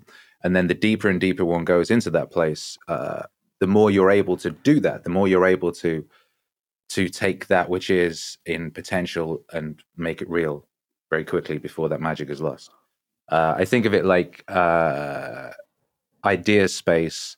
And 0.43 0.55
then 0.55 0.67
the 0.67 0.73
deeper 0.73 1.07
and 1.09 1.19
deeper 1.19 1.45
one 1.45 1.65
goes 1.65 1.91
into 1.91 2.09
that 2.11 2.31
place, 2.31 2.77
uh, 2.87 3.23
the 3.59 3.67
more 3.67 3.91
you're 3.91 4.09
able 4.09 4.37
to 4.37 4.51
do 4.51 4.79
that, 4.79 5.03
the 5.03 5.09
more 5.09 5.27
you're 5.27 5.45
able 5.45 5.71
to 5.73 6.05
to 6.89 7.07
take 7.07 7.47
that 7.47 7.69
which 7.69 7.89
is 7.89 8.37
in 8.45 8.69
potential 8.69 9.41
and 9.53 9.81
make 9.95 10.21
it 10.21 10.29
real 10.29 10.67
very 11.09 11.23
quickly 11.23 11.57
before 11.57 11.87
that 11.87 12.01
magic 12.01 12.29
is 12.29 12.41
lost. 12.41 12.69
Uh, 13.29 13.53
I 13.57 13.63
think 13.63 13.85
of 13.85 13.93
it 13.93 14.03
like 14.03 14.43
uh, 14.49 15.51
idea 16.25 16.67
space 16.67 17.37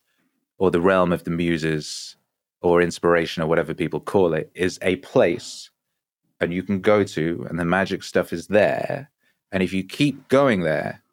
or 0.58 0.72
the 0.72 0.82
realm 0.82 1.12
of 1.12 1.24
the 1.24 1.30
muses 1.30 2.16
or 2.62 2.82
inspiration 2.82 3.44
or 3.44 3.48
whatever 3.48 3.76
people 3.76 4.00
call 4.00 4.34
it 4.34 4.50
is 4.56 4.80
a 4.82 4.96
place 4.98 5.70
and 6.44 6.54
you 6.54 6.64
can 6.64 6.80
go 6.80 7.04
to 7.04 7.46
and 7.50 7.60
the 7.60 7.66
magic 7.66 8.04
stuff 8.04 8.32
is 8.34 8.48
there 8.48 9.10
and 9.52 9.64
if 9.64 9.74
you 9.74 9.84
keep 9.84 10.28
going 10.28 10.62
there 10.62 11.04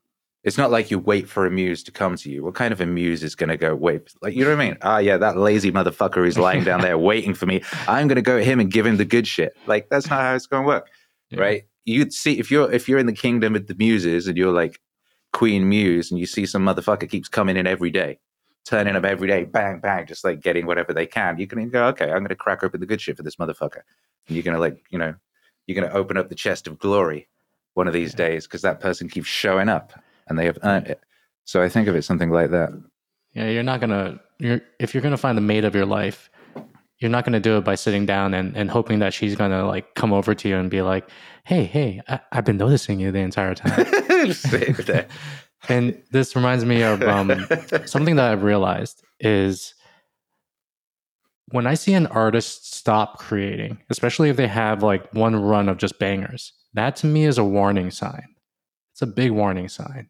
it's 0.42 0.56
not 0.56 0.70
like 0.70 0.90
you 0.90 0.98
wait 0.98 1.28
for 1.28 1.44
a 1.44 1.50
muse 1.50 1.82
to 1.82 1.90
come 1.92 2.16
to 2.16 2.30
you. 2.30 2.42
What 2.42 2.54
kind 2.54 2.72
of 2.72 2.80
a 2.80 2.86
muse 2.86 3.22
is 3.22 3.34
going 3.34 3.50
to 3.50 3.58
go, 3.58 3.74
wait, 3.74 4.14
like, 4.22 4.34
you 4.34 4.44
know 4.44 4.56
what 4.56 4.62
I 4.62 4.68
mean? 4.68 4.78
Ah, 4.82 4.98
yeah, 4.98 5.18
that 5.18 5.36
lazy 5.36 5.70
motherfucker 5.70 6.26
is 6.26 6.38
lying 6.38 6.64
down 6.64 6.80
there 6.80 6.96
waiting 7.10 7.34
for 7.34 7.44
me. 7.44 7.62
I'm 7.86 8.08
going 8.08 8.16
to 8.16 8.22
go 8.22 8.38
at 8.38 8.44
him 8.44 8.58
and 8.58 8.72
give 8.72 8.86
him 8.86 8.96
the 8.96 9.04
good 9.04 9.26
shit. 9.26 9.54
Like, 9.66 9.90
that's 9.90 10.08
not 10.08 10.20
how 10.20 10.34
it's 10.34 10.46
going 10.46 10.62
to 10.62 10.66
work, 10.66 10.88
yeah. 11.28 11.40
right? 11.40 11.64
You'd 11.84 12.12
see 12.12 12.38
if 12.38 12.50
you're 12.50 12.70
if 12.70 12.88
you're 12.88 12.98
in 12.98 13.06
the 13.06 13.12
kingdom 13.12 13.56
of 13.56 13.66
the 13.66 13.74
muses 13.74 14.28
and 14.28 14.36
you're 14.36 14.52
like 14.52 14.80
Queen 15.32 15.68
Muse 15.68 16.10
and 16.10 16.20
you 16.20 16.26
see 16.26 16.46
some 16.46 16.64
motherfucker 16.64 17.08
keeps 17.08 17.28
coming 17.28 17.56
in 17.56 17.66
every 17.66 17.90
day, 17.90 18.18
turning 18.64 18.96
up 18.96 19.04
every 19.04 19.28
day, 19.28 19.44
bang 19.44 19.80
bang, 19.80 20.06
just 20.06 20.24
like 20.24 20.40
getting 20.40 20.66
whatever 20.66 20.92
they 20.92 21.06
can. 21.06 21.38
You 21.38 21.46
can 21.46 21.68
go, 21.70 21.86
okay, 21.86 22.06
I'm 22.06 22.18
going 22.18 22.28
to 22.28 22.36
crack 22.36 22.62
open 22.62 22.80
the 22.80 22.86
good 22.86 23.00
shit 23.00 23.16
for 23.16 23.22
this 23.22 23.36
motherfucker, 23.36 23.82
and 24.26 24.36
you're 24.36 24.42
going 24.42 24.54
to 24.54 24.60
like, 24.60 24.84
you 24.90 24.98
know, 24.98 25.14
you're 25.66 25.74
going 25.74 25.88
to 25.88 25.96
open 25.96 26.16
up 26.16 26.28
the 26.28 26.34
chest 26.34 26.66
of 26.66 26.78
glory 26.78 27.28
one 27.74 27.86
of 27.86 27.94
these 27.94 28.12
yeah. 28.12 28.28
days 28.28 28.46
because 28.46 28.62
that 28.62 28.80
person 28.80 29.08
keeps 29.08 29.28
showing 29.28 29.68
up 29.68 29.92
and 30.28 30.38
they 30.38 30.44
have 30.44 30.58
earned 30.62 30.88
it. 30.88 31.00
So 31.44 31.62
I 31.62 31.68
think 31.68 31.88
of 31.88 31.96
it 31.96 32.02
something 32.02 32.30
like 32.30 32.50
that. 32.50 32.70
Yeah, 33.32 33.48
you're 33.48 33.62
not 33.62 33.80
gonna 33.80 34.20
you're 34.38 34.60
if 34.78 34.94
you're 34.94 35.02
gonna 35.02 35.16
find 35.16 35.36
the 35.36 35.42
mate 35.42 35.64
of 35.64 35.74
your 35.74 35.86
life, 35.86 36.30
you're 36.98 37.10
not 37.10 37.24
gonna 37.24 37.40
do 37.40 37.56
it 37.56 37.64
by 37.64 37.74
sitting 37.74 38.06
down 38.06 38.34
and, 38.34 38.56
and 38.56 38.70
hoping 38.70 38.98
that 39.00 39.14
she's 39.14 39.36
gonna 39.36 39.66
like 39.66 39.94
come 39.94 40.12
over 40.12 40.34
to 40.34 40.48
you 40.48 40.56
and 40.56 40.70
be 40.70 40.82
like, 40.82 41.08
Hey, 41.44 41.64
hey, 41.64 42.00
I, 42.08 42.20
have 42.32 42.44
been 42.44 42.56
noticing 42.56 43.00
you 43.00 43.12
the 43.12 43.20
entire 43.20 43.54
time. 43.54 43.86
and 45.68 46.02
this 46.10 46.34
reminds 46.34 46.64
me 46.64 46.82
of 46.82 47.02
um, 47.02 47.46
something 47.86 48.16
that 48.16 48.32
I've 48.32 48.42
realized 48.42 49.02
is 49.18 49.74
when 51.50 51.66
I 51.66 51.74
see 51.74 51.94
an 51.94 52.06
artist 52.06 52.74
stop 52.74 53.18
creating, 53.18 53.78
especially 53.90 54.30
if 54.30 54.36
they 54.36 54.46
have 54.46 54.82
like 54.82 55.12
one 55.12 55.36
run 55.36 55.68
of 55.68 55.78
just 55.78 55.98
bangers, 55.98 56.52
that 56.74 56.96
to 56.96 57.06
me 57.06 57.24
is 57.24 57.38
a 57.38 57.44
warning 57.44 57.90
sign. 57.90 58.34
It's 58.92 59.02
a 59.02 59.06
big 59.06 59.32
warning 59.32 59.68
sign 59.68 60.08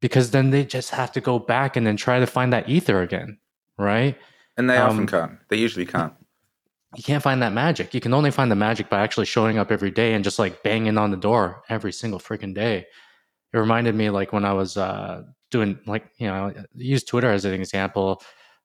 because 0.00 0.30
then 0.30 0.50
they 0.50 0.64
just 0.64 0.90
have 0.90 1.12
to 1.12 1.20
go 1.20 1.38
back 1.38 1.76
and 1.76 1.86
then 1.86 1.96
try 1.96 2.18
to 2.18 2.26
find 2.26 2.52
that 2.52 2.68
ether 2.68 3.02
again, 3.02 3.38
right? 3.78 4.16
And 4.56 4.68
they 4.68 4.76
um, 4.76 4.90
often 4.90 5.06
can't. 5.06 5.38
They 5.48 5.56
usually 5.56 5.86
can't. 5.86 6.12
You 6.96 7.02
can't 7.02 7.22
find 7.22 7.42
that 7.42 7.52
magic. 7.52 7.92
You 7.92 8.00
can 8.00 8.14
only 8.14 8.30
find 8.30 8.50
the 8.50 8.56
magic 8.56 8.88
by 8.88 9.00
actually 9.00 9.26
showing 9.26 9.58
up 9.58 9.70
every 9.70 9.90
day 9.90 10.14
and 10.14 10.24
just 10.24 10.38
like 10.38 10.62
banging 10.62 10.96
on 10.96 11.10
the 11.10 11.16
door 11.16 11.62
every 11.68 11.92
single 11.92 12.18
freaking 12.18 12.54
day. 12.54 12.86
It 13.52 13.58
reminded 13.58 13.94
me 13.94 14.10
like 14.10 14.32
when 14.32 14.44
I 14.44 14.52
was 14.52 14.76
uh, 14.76 15.22
doing 15.50 15.78
like 15.86 16.10
you 16.18 16.26
know 16.26 16.52
use 16.74 17.04
Twitter 17.04 17.30
as 17.30 17.44
an 17.44 17.54
example. 17.54 18.22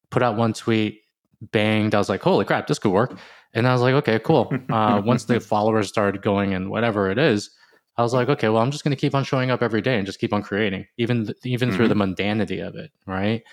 Put 0.10 0.24
out 0.24 0.36
one 0.36 0.54
tweet, 0.54 1.02
banged. 1.42 1.96
I 1.96 1.98
was 1.98 2.10
like, 2.10 2.22
holy 2.22 2.46
crap, 2.46 2.68
this 2.68 2.80
could 2.80 2.92
work. 2.92 3.18
And 3.54 3.68
I 3.68 3.74
was 3.74 3.82
like, 3.82 3.94
okay, 3.96 4.20
cool. 4.20 4.54
Uh, 4.70 5.02
once 5.04 5.26
the 5.26 5.40
followers 5.40 5.90
started 5.90 6.22
going 6.22 6.54
and 6.54 6.70
whatever 6.70 7.10
it 7.10 7.18
is, 7.18 7.50
I 7.98 8.04
was 8.04 8.14
like, 8.14 8.30
okay, 8.30 8.48
well, 8.50 8.62
I'm 8.62 8.72
just 8.72 8.84
going 8.84 8.96
to 8.96 9.00
keep 9.00 9.14
on 9.14 9.24
showing 9.24 9.52
up 9.52 9.62
every 9.62 9.82
day 9.82 9.98
and 9.98 10.06
just 10.06 10.20
keep 10.20 10.34
on 10.34 10.42
creating, 10.42 10.88
even 10.98 11.34
even 11.44 11.70
mm-hmm. 11.70 11.76
through 11.76 11.88
the 11.90 11.96
mundanity 11.96 12.66
of 12.66 12.76
it, 12.76 12.92
right? 13.06 13.44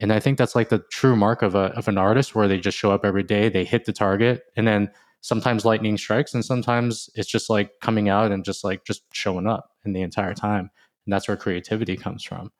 And 0.00 0.12
I 0.12 0.20
think 0.20 0.38
that's 0.38 0.54
like 0.54 0.68
the 0.68 0.84
true 0.90 1.16
mark 1.16 1.42
of 1.42 1.54
a 1.54 1.72
of 1.76 1.88
an 1.88 1.98
artist, 1.98 2.34
where 2.34 2.48
they 2.48 2.58
just 2.58 2.76
show 2.76 2.92
up 2.92 3.04
every 3.04 3.22
day, 3.22 3.48
they 3.48 3.64
hit 3.64 3.86
the 3.86 3.92
target, 3.92 4.42
and 4.56 4.66
then 4.66 4.90
sometimes 5.20 5.64
lightning 5.64 5.96
strikes, 5.96 6.34
and 6.34 6.44
sometimes 6.44 7.10
it's 7.14 7.28
just 7.28 7.50
like 7.50 7.72
coming 7.80 8.08
out 8.08 8.32
and 8.32 8.44
just 8.44 8.64
like 8.64 8.84
just 8.84 9.02
showing 9.12 9.46
up 9.46 9.70
in 9.84 9.92
the 9.92 10.02
entire 10.02 10.34
time, 10.34 10.70
and 11.06 11.12
that's 11.12 11.28
where 11.28 11.36
creativity 11.36 11.96
comes 11.96 12.24
from. 12.24 12.52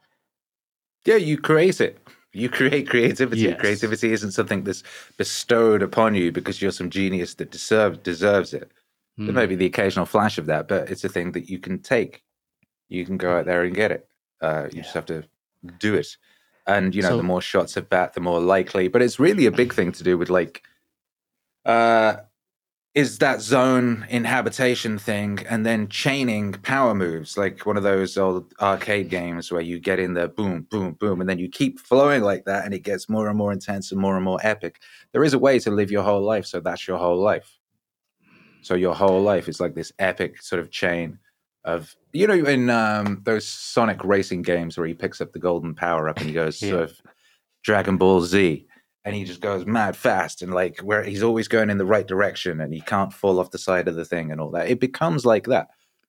Yeah, 1.04 1.16
you 1.16 1.38
create 1.38 1.80
it. 1.80 1.98
You 2.32 2.48
create 2.48 2.88
creativity. 2.88 3.42
Yes. 3.42 3.60
Creativity 3.60 4.12
isn't 4.12 4.32
something 4.32 4.64
that's 4.64 4.82
bestowed 5.16 5.82
upon 5.82 6.14
you 6.14 6.30
because 6.30 6.60
you're 6.60 6.72
some 6.72 6.90
genius 6.90 7.34
that 7.34 7.50
deserves 7.50 7.98
deserves 7.98 8.52
it. 8.52 8.70
Mm. 9.18 9.26
There 9.26 9.34
may 9.34 9.44
hmm. 9.44 9.50
be 9.50 9.56
the 9.56 9.66
occasional 9.66 10.06
flash 10.06 10.38
of 10.38 10.46
that, 10.46 10.68
but 10.68 10.90
it's 10.90 11.04
a 11.04 11.08
thing 11.08 11.32
that 11.32 11.48
you 11.48 11.58
can 11.58 11.80
take. 11.80 12.22
You 12.88 13.04
can 13.04 13.16
go 13.16 13.38
out 13.38 13.46
there 13.46 13.64
and 13.64 13.74
get 13.74 13.92
it. 13.92 14.08
Uh, 14.40 14.68
you 14.70 14.78
yeah. 14.78 14.82
just 14.82 14.94
have 14.94 15.06
to 15.06 15.24
do 15.78 15.94
it. 15.94 16.16
And 16.66 16.94
you 16.94 17.02
know, 17.02 17.10
so, 17.10 17.16
the 17.16 17.22
more 17.22 17.40
shots 17.40 17.76
of 17.76 17.88
bat, 17.88 18.12
the 18.12 18.20
more 18.20 18.40
likely. 18.40 18.88
But 18.88 19.02
it's 19.02 19.18
really 19.18 19.46
a 19.46 19.50
big 19.50 19.72
thing 19.72 19.90
to 19.92 20.04
do 20.04 20.18
with 20.18 20.28
like, 20.28 20.62
uh, 21.64 22.16
is 22.98 23.18
that 23.18 23.40
zone 23.40 24.04
inhabitation 24.08 24.98
thing 24.98 25.38
and 25.48 25.64
then 25.64 25.86
chaining 25.86 26.52
power 26.52 26.96
moves 26.96 27.38
like 27.38 27.64
one 27.64 27.76
of 27.76 27.84
those 27.84 28.18
old 28.18 28.52
arcade 28.60 29.08
games 29.08 29.52
where 29.52 29.60
you 29.60 29.78
get 29.78 30.00
in 30.00 30.14
there 30.14 30.26
boom 30.26 30.66
boom 30.68 30.94
boom 30.94 31.20
and 31.20 31.30
then 31.30 31.38
you 31.38 31.48
keep 31.48 31.78
flowing 31.78 32.22
like 32.22 32.44
that 32.44 32.64
and 32.64 32.74
it 32.74 32.80
gets 32.80 33.08
more 33.08 33.28
and 33.28 33.38
more 33.38 33.52
intense 33.52 33.92
and 33.92 34.00
more 34.00 34.16
and 34.16 34.24
more 34.24 34.40
epic. 34.42 34.80
There 35.12 35.22
is 35.22 35.32
a 35.32 35.38
way 35.38 35.60
to 35.60 35.70
live 35.70 35.92
your 35.92 36.02
whole 36.02 36.22
life 36.22 36.44
so 36.44 36.58
that's 36.58 36.88
your 36.88 36.98
whole 36.98 37.20
life. 37.20 37.60
So 38.62 38.74
your 38.74 38.96
whole 38.96 39.22
life 39.22 39.48
is 39.48 39.60
like 39.60 39.76
this 39.76 39.92
epic 40.00 40.42
sort 40.42 40.58
of 40.58 40.72
chain 40.72 41.20
of 41.62 41.94
you 42.12 42.26
know 42.26 42.34
in 42.34 42.68
um, 42.68 43.20
those 43.22 43.46
sonic 43.46 44.02
racing 44.02 44.42
games 44.42 44.76
where 44.76 44.88
he 44.88 44.94
picks 44.94 45.20
up 45.20 45.32
the 45.32 45.38
golden 45.38 45.72
power 45.72 46.08
up 46.08 46.18
and 46.18 46.26
he 46.26 46.32
goes 46.32 46.60
yeah. 46.62 46.70
sort 46.70 46.82
of 46.82 47.00
dragon 47.62 47.96
ball 47.96 48.22
z 48.22 48.66
and 49.04 49.14
he 49.14 49.24
just 49.24 49.40
goes 49.40 49.64
mad 49.64 49.96
fast 49.96 50.42
and 50.42 50.52
like 50.52 50.80
where 50.80 51.02
he's 51.02 51.22
always 51.22 51.48
going 51.48 51.70
in 51.70 51.78
the 51.78 51.86
right 51.86 52.06
direction 52.06 52.60
and 52.60 52.74
he 52.74 52.80
can't 52.80 53.12
fall 53.12 53.40
off 53.40 53.50
the 53.50 53.58
side 53.58 53.88
of 53.88 53.94
the 53.94 54.04
thing 54.04 54.30
and 54.30 54.40
all 54.40 54.50
that. 54.50 54.68
It 54.68 54.80
becomes 54.80 55.24
like 55.24 55.46
that. 55.46 55.68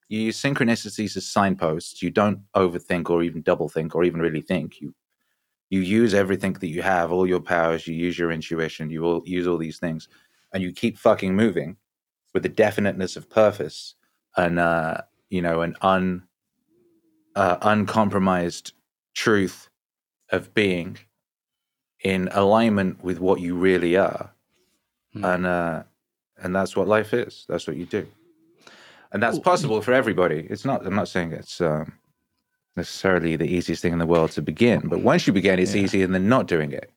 You 0.10 0.19
use 0.19 0.41
synchronicities 0.41 1.15
as 1.15 1.28
signposts. 1.28 2.02
You 2.02 2.10
don't 2.10 2.41
overthink 2.56 3.10
or 3.10 3.21
even 3.23 3.41
double 3.43 3.69
think 3.69 3.95
or 3.95 4.04
even 4.04 4.21
really 4.21 4.41
think. 4.41 4.82
You 4.82 4.93
you 5.69 5.82
use 5.82 6.15
everything 6.15 6.54
that 6.54 6.67
you 6.67 6.82
have, 6.82 7.12
all 7.12 7.28
your 7.28 7.39
powers. 7.39 7.88
You 7.88 7.93
use 7.93 8.17
your 8.17 8.32
intuition. 8.32 8.89
You 8.89 9.06
all 9.06 9.21
use 9.23 9.45
all 9.45 9.58
these 9.58 9.78
things, 9.78 10.08
and 10.52 10.63
you 10.63 10.71
keep 10.73 10.97
fucking 10.97 11.36
moving 11.36 11.78
with 12.34 12.41
the 12.43 12.49
definiteness 12.49 13.15
of 13.15 13.30
purpose 13.30 13.95
and 14.36 14.60
uh, 14.60 14.97
you 15.30 15.41
know 15.41 15.62
an 15.62 15.75
un 15.82 16.23
uh, 17.36 17.58
uncompromised 17.62 18.73
truth 19.13 19.69
of 20.32 20.54
being 20.54 20.97
in 22.04 22.30
alignment 22.32 23.04
with 23.04 23.20
what 23.20 23.40
you 23.40 23.56
really 23.56 23.98
are, 23.98 24.32
hmm. 25.14 25.26
and 25.26 25.46
uh, 25.46 25.84
and 26.42 26.56
that's 26.56 26.76
what 26.76 26.88
life 26.88 27.14
is. 27.14 27.46
That's 27.48 27.68
what 27.68 27.78
you 27.78 27.86
do, 27.86 28.08
and 29.12 29.22
that's 29.22 29.40
possible 29.40 29.82
for 29.82 29.94
everybody. 29.94 30.48
It's 30.50 30.66
not. 30.66 30.86
I'm 30.86 30.96
not 30.96 31.08
saying 31.08 31.34
it's 31.34 31.62
um, 31.62 31.94
necessarily 32.76 33.36
the 33.36 33.48
easiest 33.48 33.82
thing 33.82 33.94
in 33.94 34.00
the 34.00 34.06
world 34.06 34.32
to 34.32 34.42
begin, 34.42 34.88
but 34.88 35.02
once 35.02 35.28
you 35.28 35.34
begin, 35.34 35.60
it's 35.60 35.76
yeah. 35.76 35.84
easier 35.84 36.08
than 36.08 36.30
not 36.30 36.48
doing 36.48 36.72
it 36.72 36.92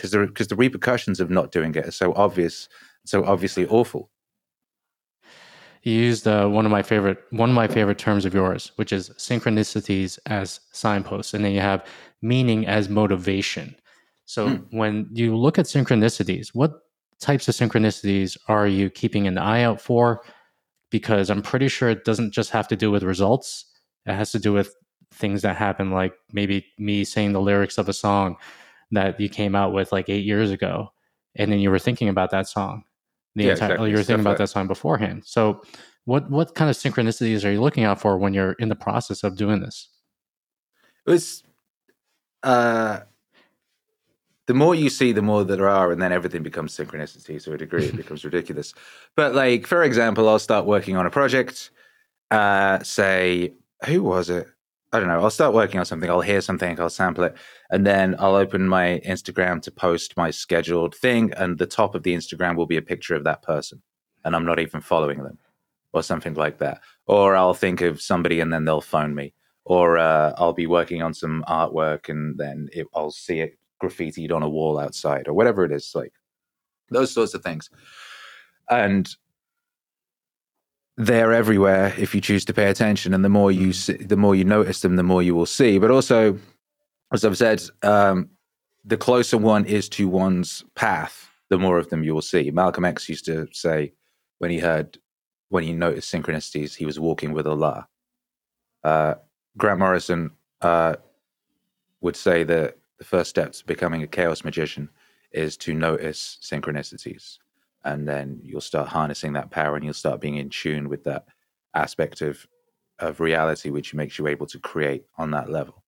because 0.00 0.12
the 0.12 0.26
because 0.26 0.48
the 0.48 0.56
repercussions 0.56 1.20
of 1.20 1.30
not 1.30 1.52
doing 1.52 1.74
it 1.74 1.86
are 1.86 1.90
so 1.92 2.14
obvious, 2.14 2.68
so 3.04 3.24
obviously 3.24 3.66
awful. 3.66 4.10
You 5.82 5.92
used 5.94 6.26
uh, 6.26 6.46
one 6.46 6.64
of 6.64 6.70
my 6.70 6.82
favorite 6.82 7.22
one 7.30 7.50
of 7.50 7.54
my 7.54 7.68
favorite 7.68 7.98
terms 7.98 8.24
of 8.24 8.34
yours, 8.34 8.72
which 8.76 8.92
is 8.92 9.10
synchronicities 9.10 10.18
as 10.26 10.60
signposts, 10.72 11.34
and 11.34 11.44
then 11.44 11.52
you 11.52 11.60
have 11.60 11.84
meaning 12.22 12.66
as 12.66 12.88
motivation. 12.88 13.74
So 14.30 14.46
mm. 14.46 14.64
when 14.70 15.08
you 15.12 15.36
look 15.36 15.58
at 15.58 15.66
synchronicities, 15.66 16.54
what 16.54 16.82
types 17.18 17.48
of 17.48 17.54
synchronicities 17.56 18.36
are 18.46 18.68
you 18.68 18.88
keeping 18.88 19.26
an 19.26 19.36
eye 19.36 19.64
out 19.64 19.80
for? 19.80 20.22
Because 20.88 21.30
I'm 21.30 21.42
pretty 21.42 21.66
sure 21.66 21.90
it 21.90 22.04
doesn't 22.04 22.30
just 22.30 22.50
have 22.50 22.68
to 22.68 22.76
do 22.76 22.92
with 22.92 23.02
results. 23.02 23.64
It 24.06 24.14
has 24.14 24.30
to 24.30 24.38
do 24.38 24.52
with 24.52 24.72
things 25.12 25.42
that 25.42 25.56
happen, 25.56 25.90
like 25.90 26.14
maybe 26.32 26.64
me 26.78 27.02
saying 27.02 27.32
the 27.32 27.40
lyrics 27.40 27.76
of 27.76 27.88
a 27.88 27.92
song 27.92 28.36
that 28.92 29.18
you 29.18 29.28
came 29.28 29.56
out 29.56 29.72
with 29.72 29.90
like 29.90 30.08
eight 30.08 30.24
years 30.24 30.52
ago, 30.52 30.92
and 31.34 31.50
then 31.50 31.58
you 31.58 31.68
were 31.68 31.80
thinking 31.80 32.08
about 32.08 32.30
that 32.30 32.46
song. 32.46 32.84
The 33.34 33.46
yeah, 33.46 33.50
entire, 33.54 33.70
exactly. 33.70 33.90
you 33.90 33.96
were 33.96 34.04
thinking 34.04 34.24
about 34.24 34.38
that 34.38 34.50
song 34.50 34.68
beforehand. 34.68 35.24
So, 35.26 35.60
what 36.04 36.30
what 36.30 36.54
kind 36.54 36.70
of 36.70 36.76
synchronicities 36.76 37.44
are 37.44 37.50
you 37.50 37.60
looking 37.60 37.82
out 37.82 38.00
for 38.00 38.16
when 38.16 38.32
you're 38.32 38.52
in 38.52 38.68
the 38.68 38.76
process 38.76 39.24
of 39.24 39.36
doing 39.36 39.60
this? 39.60 39.88
It 41.04 41.10
was 41.10 41.42
uh, 42.44 43.00
the 44.50 44.54
more 44.54 44.74
you 44.74 44.90
see, 44.90 45.12
the 45.12 45.22
more 45.22 45.44
there 45.44 45.68
are, 45.68 45.92
and 45.92 46.02
then 46.02 46.10
everything 46.10 46.42
becomes 46.42 46.76
synchronicity 46.76 47.40
to 47.44 47.52
a 47.52 47.56
degree. 47.56 47.84
It 47.84 47.96
becomes 48.04 48.24
ridiculous. 48.24 48.74
But 49.14 49.32
like, 49.32 49.64
for 49.64 49.84
example, 49.84 50.28
I'll 50.28 50.40
start 50.40 50.66
working 50.66 50.96
on 50.96 51.06
a 51.06 51.10
project. 51.10 51.70
Uh, 52.32 52.82
say, 52.82 53.52
who 53.86 54.02
was 54.02 54.28
it? 54.28 54.48
I 54.92 54.98
don't 54.98 55.06
know. 55.06 55.20
I'll 55.20 55.30
start 55.30 55.54
working 55.54 55.78
on 55.78 55.86
something. 55.86 56.10
I'll 56.10 56.20
hear 56.20 56.40
something. 56.40 56.80
I'll 56.80 56.90
sample 56.90 57.22
it, 57.22 57.36
and 57.70 57.86
then 57.86 58.16
I'll 58.18 58.34
open 58.34 58.66
my 58.66 59.00
Instagram 59.06 59.62
to 59.62 59.70
post 59.70 60.16
my 60.16 60.32
scheduled 60.32 60.96
thing. 60.96 61.32
And 61.36 61.56
the 61.56 61.66
top 61.66 61.94
of 61.94 62.02
the 62.02 62.12
Instagram 62.12 62.56
will 62.56 62.66
be 62.66 62.76
a 62.76 62.82
picture 62.82 63.14
of 63.14 63.22
that 63.22 63.42
person, 63.42 63.80
and 64.24 64.34
I'm 64.34 64.44
not 64.44 64.58
even 64.58 64.80
following 64.80 65.22
them, 65.22 65.38
or 65.92 66.02
something 66.02 66.34
like 66.34 66.58
that. 66.58 66.80
Or 67.06 67.36
I'll 67.36 67.54
think 67.54 67.82
of 67.82 68.02
somebody, 68.02 68.40
and 68.40 68.52
then 68.52 68.64
they'll 68.64 68.80
phone 68.80 69.14
me. 69.14 69.32
Or 69.64 69.96
uh, 69.96 70.32
I'll 70.38 70.54
be 70.54 70.66
working 70.66 71.02
on 71.02 71.14
some 71.14 71.44
artwork, 71.48 72.08
and 72.08 72.36
then 72.36 72.68
it, 72.72 72.88
I'll 72.92 73.12
see 73.12 73.38
it 73.38 73.59
graffitied 73.82 74.32
on 74.32 74.42
a 74.42 74.48
wall 74.48 74.78
outside 74.78 75.26
or 75.28 75.34
whatever 75.34 75.64
it 75.64 75.72
is 75.72 75.92
like 75.94 76.12
those 76.90 77.12
sorts 77.12 77.34
of 77.34 77.42
things. 77.42 77.70
And 78.68 79.08
they're 80.96 81.32
everywhere 81.32 81.94
if 81.96 82.14
you 82.14 82.20
choose 82.20 82.44
to 82.44 82.52
pay 82.52 82.68
attention 82.68 83.14
and 83.14 83.24
the 83.24 83.28
more 83.28 83.50
you 83.50 83.68
mm. 83.68 83.74
see, 83.74 83.94
the 83.94 84.16
more 84.16 84.34
you 84.34 84.44
notice 84.44 84.80
them 84.80 84.96
the 84.96 85.02
more 85.02 85.22
you 85.22 85.34
will 85.34 85.46
see. 85.46 85.78
But 85.78 85.90
also 85.90 86.38
as 87.12 87.24
i've 87.24 87.38
said 87.38 87.62
um, 87.82 88.28
the 88.84 88.96
closer 88.96 89.38
one 89.38 89.64
is 89.64 89.88
to 89.90 90.08
one's 90.08 90.64
path 90.74 91.28
the 91.48 91.58
more 91.58 91.78
of 91.78 91.90
them 91.90 92.04
you 92.04 92.14
will 92.14 92.22
see. 92.22 92.50
Malcolm 92.50 92.84
x 92.84 93.08
used 93.08 93.24
to 93.24 93.48
say 93.52 93.92
when 94.38 94.50
he 94.50 94.58
heard 94.58 94.98
when 95.48 95.64
he 95.64 95.72
noticed 95.72 96.12
synchronicities 96.12 96.74
he 96.74 96.86
was 96.86 97.00
walking 97.00 97.32
with 97.32 97.46
allah. 97.46 97.88
Uh, 98.84 99.14
grant 99.56 99.78
morrison 99.78 100.30
uh, 100.60 100.96
would 102.00 102.16
say 102.16 102.44
that 102.44 102.76
the 103.00 103.04
first 103.04 103.30
step 103.30 103.50
to 103.52 103.64
becoming 103.64 104.02
a 104.04 104.06
chaos 104.06 104.44
magician 104.44 104.88
is 105.32 105.56
to 105.56 105.74
notice 105.74 106.38
synchronicities. 106.42 107.38
And 107.82 108.06
then 108.06 108.38
you'll 108.44 108.60
start 108.60 108.88
harnessing 108.88 109.32
that 109.32 109.50
power 109.50 109.74
and 109.74 109.82
you'll 109.82 109.94
start 109.94 110.20
being 110.20 110.36
in 110.36 110.50
tune 110.50 110.88
with 110.88 111.02
that 111.04 111.24
aspect 111.74 112.20
of 112.20 112.46
of 112.98 113.18
reality 113.18 113.70
which 113.70 113.94
makes 113.94 114.18
you 114.18 114.26
able 114.26 114.46
to 114.46 114.58
create 114.58 115.04
on 115.16 115.30
that 115.30 115.48
level. 115.48 115.82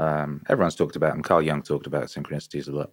Um, 0.00 0.42
everyone's 0.48 0.74
talked 0.74 0.96
about 0.96 1.12
them. 1.12 1.22
Carl 1.22 1.42
Jung 1.42 1.62
talked 1.62 1.86
about 1.86 2.06
synchronicities 2.06 2.66
a 2.66 2.72
lot 2.72 2.90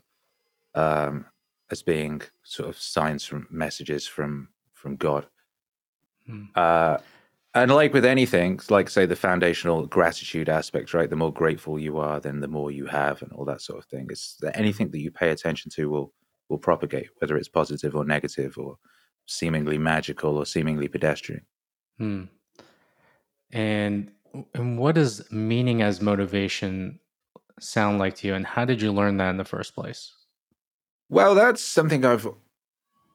um, 0.75 1.25
as 1.71 1.81
being 1.81 2.21
sort 2.43 2.69
of 2.69 2.77
signs 2.77 3.25
from 3.25 3.47
messages 3.49 4.05
from 4.07 4.49
from 4.73 4.95
God. 4.95 5.25
Hmm. 6.27 6.43
Uh, 6.53 6.97
and 7.61 7.71
like 7.71 7.93
with 7.93 8.05
anything, 8.05 8.59
like 8.69 8.89
say 8.89 9.05
the 9.05 9.15
foundational 9.15 9.85
gratitude 9.85 10.49
aspect, 10.49 10.93
right? 10.93 11.09
The 11.09 11.15
more 11.15 11.31
grateful 11.31 11.79
you 11.79 11.97
are, 11.97 12.19
then 12.19 12.39
the 12.39 12.47
more 12.47 12.71
you 12.71 12.85
have, 12.87 13.21
and 13.21 13.31
all 13.31 13.45
that 13.45 13.61
sort 13.61 13.79
of 13.79 13.85
thing. 13.85 14.07
It's 14.09 14.35
that 14.41 14.57
anything 14.57 14.91
that 14.91 14.99
you 14.99 15.11
pay 15.11 15.29
attention 15.29 15.71
to 15.75 15.89
will 15.89 16.13
will 16.49 16.57
propagate, 16.57 17.09
whether 17.19 17.37
it's 17.37 17.49
positive 17.49 17.95
or 17.95 18.05
negative, 18.05 18.57
or 18.57 18.77
seemingly 19.25 19.77
magical 19.77 20.37
or 20.37 20.45
seemingly 20.45 20.87
pedestrian. 20.87 21.45
Hmm. 21.97 22.23
And 23.51 24.11
and 24.53 24.77
what 24.77 24.95
does 24.95 25.31
meaning 25.31 25.81
as 25.81 26.01
motivation 26.01 26.99
sound 27.59 27.99
like 27.99 28.15
to 28.17 28.27
you, 28.27 28.33
and 28.33 28.45
how 28.45 28.65
did 28.65 28.81
you 28.81 28.91
learn 28.91 29.17
that 29.17 29.29
in 29.29 29.37
the 29.37 29.45
first 29.45 29.73
place? 29.73 30.13
Well, 31.09 31.35
that's 31.35 31.61
something 31.61 32.03
I've 32.03 32.27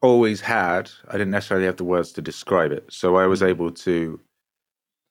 always 0.01 0.41
had. 0.41 0.91
I 1.09 1.13
didn't 1.13 1.31
necessarily 1.31 1.67
have 1.67 1.77
the 1.77 1.85
words 1.85 2.13
to 2.13 2.23
describe 2.23 2.73
it, 2.73 2.87
so 2.91 3.17
I 3.17 3.27
was 3.27 3.41
hmm. 3.41 3.47
able 3.47 3.71
to 3.71 4.21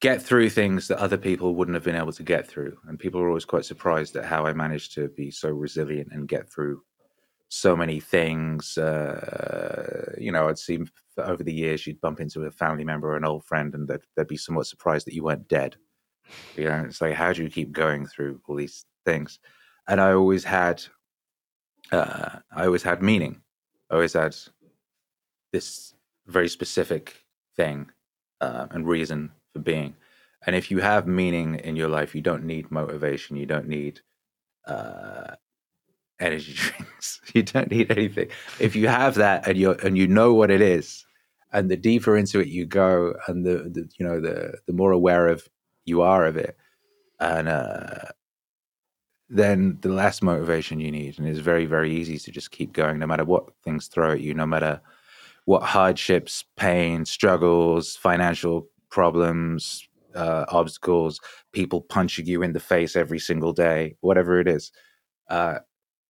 get 0.01 0.21
through 0.21 0.49
things 0.49 0.87
that 0.87 0.97
other 0.97 1.17
people 1.17 1.53
wouldn't 1.55 1.75
have 1.75 1.83
been 1.83 1.95
able 1.95 2.11
to 2.11 2.23
get 2.23 2.47
through. 2.47 2.75
And 2.87 2.99
people 2.99 3.21
are 3.21 3.27
always 3.27 3.45
quite 3.45 3.65
surprised 3.65 4.15
at 4.15 4.25
how 4.25 4.45
I 4.45 4.53
managed 4.53 4.93
to 4.95 5.09
be 5.09 5.29
so 5.29 5.49
resilient 5.49 6.09
and 6.11 6.27
get 6.27 6.51
through 6.51 6.81
so 7.49 7.75
many 7.75 7.99
things. 7.99 8.77
Uh, 8.77 10.13
you 10.17 10.31
know, 10.31 10.49
I'd 10.49 10.57
seen 10.57 10.89
over 11.17 11.43
the 11.43 11.53
years 11.53 11.85
you'd 11.85 12.01
bump 12.01 12.19
into 12.19 12.41
a 12.43 12.51
family 12.51 12.83
member 12.83 13.11
or 13.11 13.17
an 13.17 13.25
old 13.25 13.45
friend, 13.45 13.73
and 13.75 13.87
they'd, 13.87 14.01
they'd 14.17 14.27
be 14.27 14.37
somewhat 14.37 14.65
surprised 14.65 15.05
that 15.05 15.13
you 15.13 15.23
weren't 15.23 15.47
dead. 15.47 15.75
You 16.57 16.65
know, 16.65 16.83
it's 16.87 17.01
like, 17.01 17.13
how 17.13 17.31
do 17.31 17.43
you 17.43 17.49
keep 17.49 17.71
going 17.71 18.07
through 18.07 18.41
all 18.47 18.55
these 18.55 18.85
things? 19.05 19.39
And 19.87 20.01
I 20.01 20.13
always 20.13 20.43
had, 20.43 20.83
uh, 21.91 22.39
I 22.55 22.65
always 22.65 22.83
had 22.83 23.03
meaning. 23.03 23.41
I 23.91 23.95
always 23.95 24.13
had 24.13 24.35
this 25.51 25.93
very 26.25 26.47
specific 26.47 27.23
thing 27.55 27.91
uh, 28.39 28.67
and 28.71 28.87
reason 28.87 29.31
for 29.53 29.59
being. 29.59 29.95
And 30.45 30.55
if 30.55 30.71
you 30.71 30.79
have 30.79 31.07
meaning 31.07 31.55
in 31.55 31.75
your 31.75 31.89
life, 31.89 32.15
you 32.15 32.21
don't 32.21 32.45
need 32.45 32.71
motivation. 32.71 33.37
You 33.37 33.45
don't 33.45 33.67
need 33.67 34.01
uh, 34.65 35.35
energy 36.19 36.53
drinks. 36.55 37.21
you 37.33 37.43
don't 37.43 37.69
need 37.69 37.91
anything. 37.91 38.29
If 38.59 38.75
you 38.75 38.87
have 38.87 39.15
that 39.15 39.47
and 39.47 39.57
you 39.57 39.71
and 39.71 39.97
you 39.97 40.07
know 40.07 40.33
what 40.33 40.51
it 40.51 40.61
is, 40.61 41.05
and 41.51 41.69
the 41.69 41.77
deeper 41.77 42.17
into 42.17 42.39
it 42.39 42.47
you 42.47 42.65
go, 42.65 43.13
and 43.27 43.45
the, 43.45 43.69
the 43.69 43.89
you 43.97 44.05
know 44.05 44.19
the 44.19 44.57
the 44.65 44.73
more 44.73 44.91
aware 44.91 45.27
of 45.27 45.47
you 45.85 46.01
are 46.01 46.25
of 46.25 46.37
it, 46.37 46.57
and 47.19 47.47
uh, 47.47 48.09
then 49.29 49.77
the 49.81 49.89
less 49.89 50.21
motivation 50.21 50.79
you 50.79 50.91
need, 50.91 51.19
and 51.19 51.27
it's 51.27 51.39
very 51.39 51.65
very 51.65 51.93
easy 51.93 52.17
to 52.17 52.31
just 52.31 52.51
keep 52.51 52.73
going, 52.73 52.97
no 52.97 53.07
matter 53.07 53.25
what 53.25 53.53
things 53.63 53.87
throw 53.87 54.11
at 54.11 54.21
you, 54.21 54.33
no 54.33 54.47
matter 54.47 54.81
what 55.45 55.63
hardships, 55.63 56.45
pain, 56.55 57.05
struggles, 57.05 57.95
financial 57.95 58.67
problems, 58.91 59.87
uh, 60.13 60.45
obstacles, 60.49 61.19
people 61.51 61.81
punching 61.81 62.27
you 62.27 62.43
in 62.43 62.53
the 62.53 62.59
face 62.59 62.95
every 62.95 63.19
single 63.19 63.53
day, 63.53 63.95
whatever 64.01 64.39
it 64.39 64.47
is. 64.47 64.71
Uh, 65.29 65.59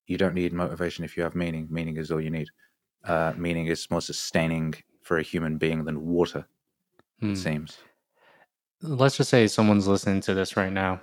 you 0.08 0.18
don't 0.18 0.36
need 0.36 0.52
motivation 0.52 1.06
if 1.06 1.16
you 1.16 1.24
have 1.24 1.36
meaning. 1.36 1.68
Meaning 1.70 1.98
is 1.98 2.12
all 2.12 2.20
you 2.20 2.32
need. 2.32 2.50
Uh, 3.06 3.34
meaning 3.38 3.68
is 3.68 3.90
more 3.90 4.02
sustaining 4.02 4.74
for 5.02 5.18
a 5.18 5.24
human 5.24 5.58
being 5.58 5.86
than 5.86 6.06
water. 6.06 6.46
Hmm. 7.20 7.32
It 7.32 7.38
seems. 7.38 7.78
Let's 8.82 9.18
just 9.18 9.30
say 9.30 9.48
someone's 9.48 9.88
listening 9.88 10.22
to 10.22 10.34
this 10.34 10.58
right 10.58 10.74
now 10.74 11.02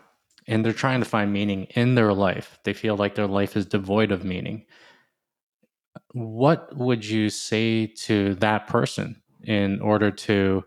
and 0.48 0.64
they're 0.64 0.72
trying 0.72 1.00
to 1.00 1.06
find 1.06 1.32
meaning 1.32 1.64
in 1.76 1.94
their 1.94 2.12
life. 2.12 2.58
They 2.64 2.72
feel 2.72 2.96
like 2.96 3.14
their 3.14 3.26
life 3.26 3.56
is 3.56 3.66
devoid 3.66 4.10
of 4.10 4.24
meaning. 4.24 4.64
What 6.12 6.74
would 6.74 7.04
you 7.04 7.28
say 7.28 7.86
to 7.86 8.34
that 8.36 8.66
person 8.66 9.20
in 9.44 9.80
order 9.80 10.10
to 10.10 10.64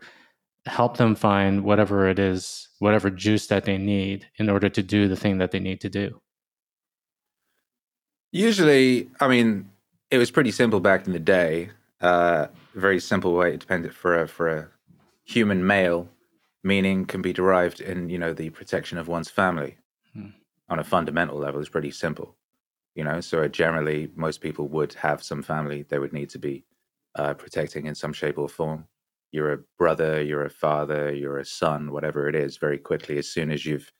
help 0.66 0.96
them 0.96 1.14
find 1.14 1.64
whatever 1.64 2.08
it 2.08 2.18
is, 2.18 2.68
whatever 2.78 3.10
juice 3.10 3.46
that 3.48 3.64
they 3.64 3.78
need 3.78 4.26
in 4.36 4.48
order 4.48 4.68
to 4.68 4.82
do 4.82 5.08
the 5.08 5.16
thing 5.16 5.38
that 5.38 5.50
they 5.50 5.60
need 5.60 5.80
to 5.80 5.88
do? 5.88 6.20
Usually, 8.30 9.10
I 9.20 9.28
mean, 9.28 9.70
it 10.10 10.18
was 10.18 10.30
pretty 10.30 10.50
simple 10.50 10.80
back 10.80 11.06
in 11.06 11.12
the 11.12 11.18
day. 11.18 11.70
Uh, 12.00 12.46
very 12.74 13.00
simple 13.00 13.34
way. 13.34 13.54
It 13.54 13.60
depended 13.60 13.94
for 13.94 14.20
a 14.20 14.26
for 14.26 14.48
a 14.48 14.68
human 15.24 15.66
male. 15.66 16.08
Meaning 16.64 17.06
can 17.06 17.22
be 17.22 17.32
derived 17.32 17.80
in 17.80 18.08
you 18.08 18.18
know 18.18 18.32
the 18.32 18.50
protection 18.50 18.96
of 18.96 19.08
one's 19.08 19.30
family. 19.30 19.78
Hmm. 20.14 20.28
On 20.68 20.78
a 20.78 20.84
fundamental 20.84 21.36
level, 21.36 21.60
it's 21.60 21.68
pretty 21.68 21.90
simple. 21.90 22.36
You 22.94 23.04
know, 23.04 23.20
so 23.20 23.46
generally, 23.48 24.10
most 24.14 24.40
people 24.40 24.68
would 24.68 24.94
have 24.94 25.22
some 25.22 25.42
family 25.42 25.82
they 25.82 25.98
would 25.98 26.12
need 26.12 26.30
to 26.30 26.38
be 26.38 26.64
uh, 27.14 27.34
protecting 27.34 27.86
in 27.86 27.94
some 27.94 28.12
shape 28.12 28.38
or 28.38 28.48
form. 28.48 28.86
You're 29.32 29.52
a 29.52 29.58
brother, 29.78 30.22
you're 30.22 30.44
a 30.44 30.50
father, 30.50 31.12
you're 31.12 31.38
a 31.38 31.44
son, 31.44 31.90
whatever 31.90 32.28
it 32.28 32.36
is. 32.36 32.58
Very 32.58 32.78
quickly, 32.78 33.18
as 33.18 33.28
soon 33.28 33.50
as 33.50 33.66
you've, 33.66 33.90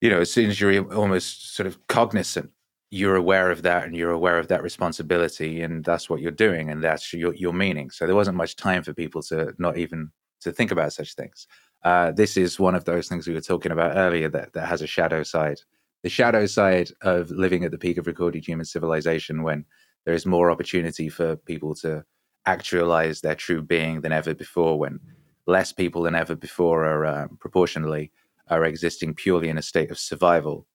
you 0.00 0.10
know, 0.10 0.20
as 0.20 0.32
soon 0.32 0.50
as 0.50 0.60
you're 0.60 0.92
almost 0.92 1.54
sort 1.54 1.66
of 1.66 1.86
cognizant 1.86 2.50
you're 2.92 3.16
aware 3.16 3.50
of 3.50 3.62
that 3.62 3.84
and 3.84 3.96
you're 3.96 4.10
aware 4.10 4.38
of 4.38 4.48
that 4.48 4.62
responsibility 4.62 5.62
and 5.62 5.82
that's 5.82 6.10
what 6.10 6.20
you're 6.20 6.30
doing 6.30 6.68
and 6.68 6.84
that's 6.84 7.10
your, 7.14 7.34
your 7.34 7.54
meaning 7.54 7.90
so 7.90 8.06
there 8.06 8.14
wasn't 8.14 8.36
much 8.36 8.54
time 8.54 8.82
for 8.82 8.92
people 8.92 9.22
to 9.22 9.54
not 9.58 9.78
even 9.78 10.10
to 10.42 10.52
think 10.52 10.70
about 10.70 10.92
such 10.92 11.14
things 11.14 11.46
uh, 11.84 12.12
this 12.12 12.36
is 12.36 12.60
one 12.60 12.74
of 12.74 12.84
those 12.84 13.08
things 13.08 13.26
we 13.26 13.32
were 13.32 13.40
talking 13.40 13.72
about 13.72 13.96
earlier 13.96 14.28
that, 14.28 14.52
that 14.52 14.66
has 14.66 14.82
a 14.82 14.86
shadow 14.86 15.22
side 15.22 15.58
the 16.02 16.10
shadow 16.10 16.44
side 16.44 16.90
of 17.00 17.30
living 17.30 17.64
at 17.64 17.70
the 17.70 17.78
peak 17.78 17.96
of 17.96 18.06
recorded 18.06 18.46
human 18.46 18.66
civilization 18.66 19.42
when 19.42 19.64
there 20.04 20.14
is 20.14 20.26
more 20.26 20.50
opportunity 20.50 21.08
for 21.08 21.36
people 21.36 21.74
to 21.74 22.04
actualize 22.46 23.20
their 23.20 23.34
true 23.34 23.62
being 23.62 24.00
than 24.00 24.12
ever 24.12 24.34
before 24.34 24.78
when 24.78 25.00
less 25.46 25.72
people 25.72 26.02
than 26.02 26.14
ever 26.14 26.34
before 26.34 26.84
are 26.84 27.06
uh, 27.06 27.26
proportionally 27.38 28.10
are 28.48 28.64
existing 28.64 29.14
purely 29.14 29.48
in 29.48 29.58
a 29.58 29.62
state 29.62 29.90
of 29.90 29.98
survival 29.98 30.66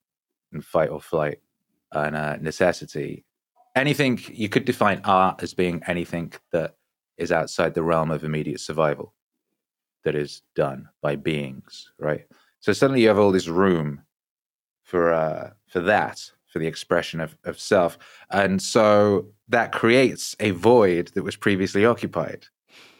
and 0.51 0.63
fight 0.63 0.89
or 0.89 1.01
flight 1.01 1.39
and 1.91 2.15
uh, 2.15 2.37
necessity. 2.37 3.25
Anything 3.75 4.19
you 4.31 4.49
could 4.49 4.65
define 4.65 5.01
art 5.03 5.43
as 5.43 5.53
being 5.53 5.81
anything 5.87 6.33
that 6.51 6.75
is 7.17 7.31
outside 7.31 7.73
the 7.73 7.83
realm 7.83 8.11
of 8.11 8.23
immediate 8.23 8.59
survival, 8.59 9.13
that 10.03 10.15
is 10.15 10.41
done 10.55 10.87
by 11.01 11.15
beings, 11.15 11.91
right? 11.99 12.25
So 12.59 12.73
suddenly 12.73 13.01
you 13.01 13.07
have 13.09 13.19
all 13.19 13.31
this 13.31 13.47
room 13.47 14.01
for 14.83 15.13
uh, 15.13 15.51
for 15.67 15.81
that, 15.81 16.31
for 16.47 16.59
the 16.59 16.67
expression 16.67 17.19
of, 17.19 17.37
of 17.43 17.59
self, 17.59 17.97
and 18.31 18.61
so 18.61 19.27
that 19.49 19.71
creates 19.71 20.35
a 20.39 20.51
void 20.51 21.11
that 21.15 21.23
was 21.23 21.35
previously 21.35 21.85
occupied, 21.85 22.45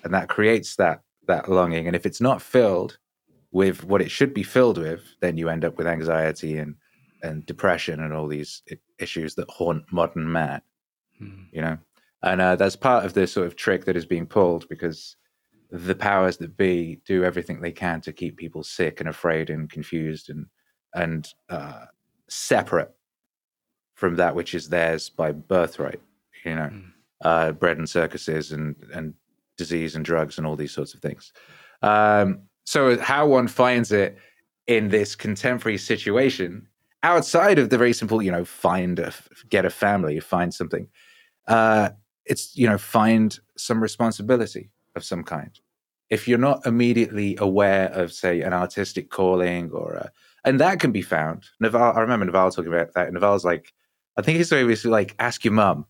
and 0.04 0.14
that 0.14 0.30
creates 0.30 0.76
that 0.78 1.02
that 1.28 1.50
longing. 1.50 1.88
And 1.88 1.96
if 1.96 2.06
it's 2.06 2.22
not 2.22 2.42
filled 2.42 2.98
with 3.52 3.84
what 3.84 4.02
it 4.02 4.12
should 4.12 4.34
be 4.34 4.44
filled 4.44 4.78
with, 4.78 5.02
then 5.22 5.38
you 5.38 5.50
end 5.50 5.66
up 5.66 5.78
with 5.78 5.88
anxiety 5.88 6.58
and 6.58 6.76
and 7.24 7.46
depression 7.46 8.00
and 8.00 8.14
all 8.14 8.28
these 8.28 8.62
issues 9.00 9.36
that 9.36 9.50
haunt 9.50 9.84
modern 9.92 10.32
man. 10.32 10.62
Hmm. 11.18 11.44
You 11.52 11.62
know, 11.62 11.78
and 12.24 12.42
uh, 12.42 12.56
that's 12.56 12.76
part 12.76 13.06
of 13.06 13.14
the 13.14 13.28
sort 13.28 13.48
of 13.48 13.56
trick 13.56 13.86
that 13.86 13.98
is 13.98 14.06
being 14.06 14.26
pulled 14.26 14.68
because 14.70 15.16
the 15.70 15.96
powers 15.96 16.38
that 16.38 16.56
be 16.56 17.02
do 17.06 17.24
everything 17.24 17.60
they 17.60 17.72
can 17.72 18.00
to 18.02 18.14
keep 18.14 18.38
people 18.38 18.64
sick 18.64 19.00
and 19.00 19.10
afraid 19.10 19.50
and 19.50 19.70
confused 19.70 20.30
and 20.30 20.46
and 20.94 21.34
uh, 21.50 21.86
separate 22.30 22.94
from 23.96 24.16
that 24.16 24.36
which 24.36 24.54
is 24.54 24.70
theirs 24.70 25.10
by 25.10 25.32
birthright. 25.32 26.00
You 26.48 26.56
know, 26.56 26.70
mm. 26.72 26.92
uh, 27.22 27.52
bread 27.52 27.78
and 27.78 27.90
circuses 27.90 28.52
and 28.52 28.76
and 28.94 29.14
disease 29.58 29.96
and 29.96 30.06
drugs 30.06 30.38
and 30.38 30.46
all 30.46 30.56
these 30.56 30.72
sorts 30.72 30.94
of 30.94 31.02
things. 31.02 31.34
Um, 31.82 32.42
so 32.64 33.00
how 33.00 33.28
one 33.28 33.48
finds 33.48 33.92
it 33.92 34.18
in 34.68 34.90
this 34.90 35.16
contemporary 35.16 35.78
situation 35.78 36.68
outside 37.04 37.58
of 37.60 37.70
the 37.70 37.78
very 37.78 37.94
simple, 37.94 38.22
you 38.22 38.32
know, 38.32 38.46
find 38.46 39.00
a, 39.00 39.14
get 39.50 39.66
a 39.66 39.70
family, 39.70 40.20
find 40.20 40.54
something. 40.54 40.88
Uh, 41.48 41.90
it's 42.26 42.56
you 42.58 42.68
know, 42.68 42.78
find 42.78 43.40
some 43.58 43.82
responsibility 43.82 44.70
of 44.96 45.04
some 45.04 45.24
kind. 45.24 45.60
If 46.10 46.28
you're 46.28 46.38
not 46.38 46.66
immediately 46.66 47.38
aware 47.40 47.88
of, 47.90 48.14
say, 48.14 48.42
an 48.42 48.54
artistic 48.54 49.10
calling 49.10 49.72
or 49.72 49.94
a, 49.96 50.12
and 50.46 50.60
that 50.60 50.80
can 50.80 50.92
be 50.92 51.02
found. 51.02 51.46
Naval, 51.60 51.94
I 51.96 52.00
remember 52.00 52.26
Naval 52.26 52.52
talking 52.52 52.72
about 52.72 52.94
that. 52.94 53.12
Naval's 53.12 53.44
like, 53.44 53.74
I 54.18 54.22
think 54.22 54.38
he's 54.38 54.54
always 54.54 54.86
like, 54.86 55.16
ask 55.20 55.44
your 55.44 55.54
mum. 55.54 55.86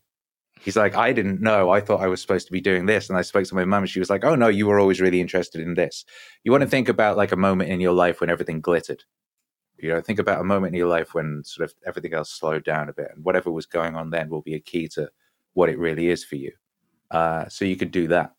He's 0.60 0.76
like, 0.76 0.94
I 0.94 1.12
didn't 1.12 1.40
know. 1.40 1.70
I 1.70 1.80
thought 1.80 2.00
I 2.00 2.08
was 2.08 2.20
supposed 2.20 2.46
to 2.46 2.52
be 2.52 2.60
doing 2.60 2.86
this. 2.86 3.08
And 3.08 3.18
I 3.18 3.22
spoke 3.22 3.46
to 3.46 3.54
my 3.54 3.64
mum 3.64 3.84
and 3.84 3.90
she 3.90 4.00
was 4.00 4.10
like, 4.10 4.24
oh, 4.24 4.34
no, 4.34 4.48
you 4.48 4.66
were 4.66 4.80
always 4.80 5.00
really 5.00 5.20
interested 5.20 5.60
in 5.60 5.74
this. 5.74 6.04
You 6.44 6.52
want 6.52 6.62
to 6.62 6.68
think 6.68 6.88
about 6.88 7.16
like 7.16 7.32
a 7.32 7.36
moment 7.36 7.70
in 7.70 7.80
your 7.80 7.92
life 7.92 8.20
when 8.20 8.30
everything 8.30 8.60
glittered 8.60 9.04
you 9.78 9.90
know, 9.90 10.00
think 10.00 10.18
about 10.18 10.40
a 10.40 10.44
moment 10.44 10.74
in 10.74 10.78
your 10.78 10.88
life 10.88 11.14
when 11.14 11.42
sort 11.44 11.68
of 11.68 11.74
everything 11.86 12.12
else 12.12 12.30
slowed 12.30 12.64
down 12.64 12.88
a 12.88 12.92
bit, 12.92 13.12
and 13.14 13.24
whatever 13.24 13.50
was 13.50 13.66
going 13.66 13.94
on 13.94 14.10
then 14.10 14.28
will 14.28 14.42
be 14.42 14.54
a 14.54 14.60
key 14.60 14.88
to 14.88 15.08
what 15.54 15.68
it 15.68 15.78
really 15.78 16.08
is 16.08 16.24
for 16.24 16.36
you. 16.36 16.52
Uh, 17.10 17.48
so 17.48 17.64
you 17.64 17.76
could 17.76 17.90
do 17.90 18.08
that. 18.08 18.34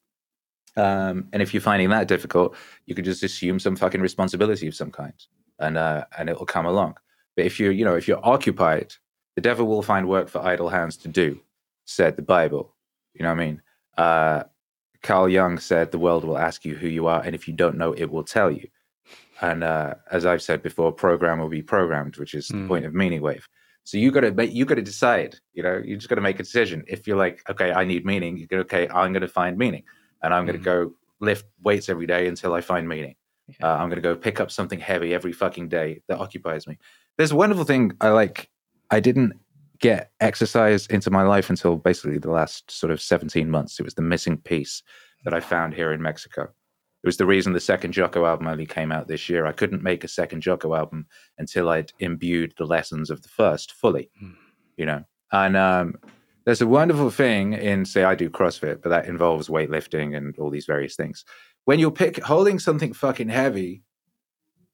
Um, 0.76 1.30
and 1.34 1.42
if 1.42 1.54
you're 1.54 1.62
finding 1.62 1.90
that 1.90 2.08
difficult, 2.08 2.56
you 2.86 2.94
could 2.94 3.06
just 3.06 3.24
assume 3.24 3.60
some 3.60 3.76
fucking 3.76 4.02
responsibility 4.02 4.68
of 4.68 4.76
some 4.76 4.92
kind, 4.92 5.14
and 5.60 5.78
uh, 5.78 6.06
and 6.18 6.30
it'll 6.30 6.46
come 6.46 6.66
along. 6.66 6.96
But 7.36 7.46
if 7.46 7.60
you're, 7.60 7.72
you 7.72 7.86
know, 7.86 7.96
if 7.96 8.08
you're 8.08 8.26
occupied, 8.26 8.94
the 9.36 9.42
devil 9.42 9.66
will 9.66 9.82
find 9.82 10.10
work 10.10 10.28
for 10.28 10.46
idle 10.46 10.70
hands 10.70 10.98
to 10.98 11.08
do, 11.08 11.40
said 11.89 12.15
the 12.15 12.21
Bible. 12.21 12.75
You 13.13 13.23
know 13.23 13.30
what 13.34 13.41
I 13.41 13.45
mean? 13.45 13.62
Uh, 13.97 14.43
Carl 15.02 15.30
Jung 15.30 15.58
said, 15.60 15.91
"The 15.91 15.99
world 15.99 16.23
will 16.23 16.38
ask 16.38 16.63
you 16.63 16.75
who 16.75 16.88
you 16.88 17.08
are, 17.08 17.21
and 17.21 17.34
if 17.34 17.47
you 17.47 17.54
don't 17.54 17.78
know, 17.78 17.93
it 17.93 18.12
will 18.12 18.23
tell 18.23 18.52
you." 18.52 18.67
And 19.41 19.63
uh, 19.63 19.95
as 20.12 20.25
I've 20.25 20.41
said 20.41 20.62
before, 20.62 20.91
program 20.91 21.39
will 21.39 21.49
be 21.49 21.62
programmed, 21.62 22.17
which 22.17 22.34
is 22.34 22.47
mm. 22.47 22.52
the 22.52 22.58
hmm. 22.58 22.67
point 22.67 22.86
of 22.86 22.93
meaning 22.93 23.21
wave. 23.21 23.47
So 23.86 23.97
you 23.97 24.12
got 24.12 24.21
to 24.21 24.32
make, 24.32 24.54
you 24.54 24.65
got 24.65 24.75
to 24.75 24.82
decide. 24.82 25.36
You 25.54 25.63
know, 25.63 25.82
you 25.84 25.95
just 25.95 26.10
got 26.10 26.15
to 26.15 26.21
make 26.21 26.39
a 26.39 26.43
decision. 26.43 26.84
If 26.88 27.08
you're 27.08 27.17
like, 27.17 27.41
okay, 27.49 27.71
I 27.71 27.86
need 27.86 28.06
meaning, 28.06 28.38
you 28.38 28.47
go, 28.47 28.58
okay, 28.60 28.88
I'm 28.89 29.13
going 29.13 29.21
to 29.21 29.28
find 29.28 29.58
meaning, 29.58 29.84
and 30.21 30.34
I'm 30.34 30.45
going 30.45 30.58
to 30.58 30.62
mm. 30.62 30.65
go 30.65 30.93
lift 31.21 31.45
weights 31.63 31.89
every 31.89 32.06
day 32.06 32.28
until 32.28 32.54
I 32.54 32.62
find 32.62 32.88
meaning. 32.88 33.15
Yeah. 33.47 33.67
Uh, 33.67 33.78
I'm 33.78 33.89
going 33.89 33.95
to 33.95 34.02
go 34.02 34.15
pick 34.15 34.39
up 34.39 34.52
something 34.52 34.80
heavy 34.80 35.13
every 35.13 35.32
fucking 35.32 35.69
day 35.69 36.02
that 36.08 36.19
occupies 36.19 36.67
me. 36.67 36.78
There's 37.17 37.32
a 37.32 37.36
wonderful 37.36 37.63
thing 37.63 37.93
I 37.99 38.10
like. 38.10 38.49
I 38.91 38.99
didn't 38.99 39.34
get 39.80 40.12
exercise 40.20 40.86
into 40.88 41.10
my 41.10 41.24
life 41.24 41.50
until 41.50 41.78
basically 41.78 42.18
the 42.18 42.32
last 42.32 42.70
sort 42.70 42.92
of 42.92 43.02
17 43.02 43.50
months. 43.50 43.80
It 43.80 43.84
was 43.84 43.94
the 43.94 44.02
missing 44.02 44.38
piece 44.38 44.84
that 45.24 45.34
I 45.34 45.39
found 45.39 45.74
here 45.74 45.92
in 45.92 46.02
Mexico. 46.02 46.44
It 46.44 47.08
was 47.08 47.18
the 47.18 47.26
reason 47.26 47.54
the 47.54 47.62
second 47.62 47.94
Jocko 47.94 48.26
album 48.26 48.48
only 48.48 48.65
came 48.65 48.92
out 48.92 49.08
this 49.08 49.30
year. 49.30 49.46
I 49.46 49.54
couldn't 49.54 49.84
make 49.84 50.04
a 50.04 50.10
second 50.10 50.42
Jocko 50.42 50.76
album 50.76 51.08
until 51.38 51.70
I'd 51.70 51.94
imbued 52.00 52.54
the 52.58 52.65
lessons 52.65 53.10
of 53.10 53.22
the 53.22 53.30
first 53.30 53.72
fully, 53.72 54.10
mm. 54.22 54.36
you 54.76 54.86
know. 54.86 55.06
And 55.32 55.56
um, 55.56 55.96
there's 56.44 56.62
a 56.62 56.68
wonderful 56.68 57.10
thing 57.10 57.54
in, 57.54 57.86
say, 57.86 58.04
I 58.04 58.15
do 58.15 58.30
CrossFit, 58.30 58.82
but 58.82 58.89
that 58.89 59.06
involves 59.06 59.48
weightlifting 59.48 60.18
and 60.18 60.38
all 60.39 60.50
these 60.50 60.65
various 60.65 60.96
things. 60.96 61.24
When 61.63 61.80
you're 61.80 61.92
pick, 61.92 62.22
holding 62.22 62.60
something 62.60 62.92
fucking 62.92 63.30
heavy, 63.30 63.84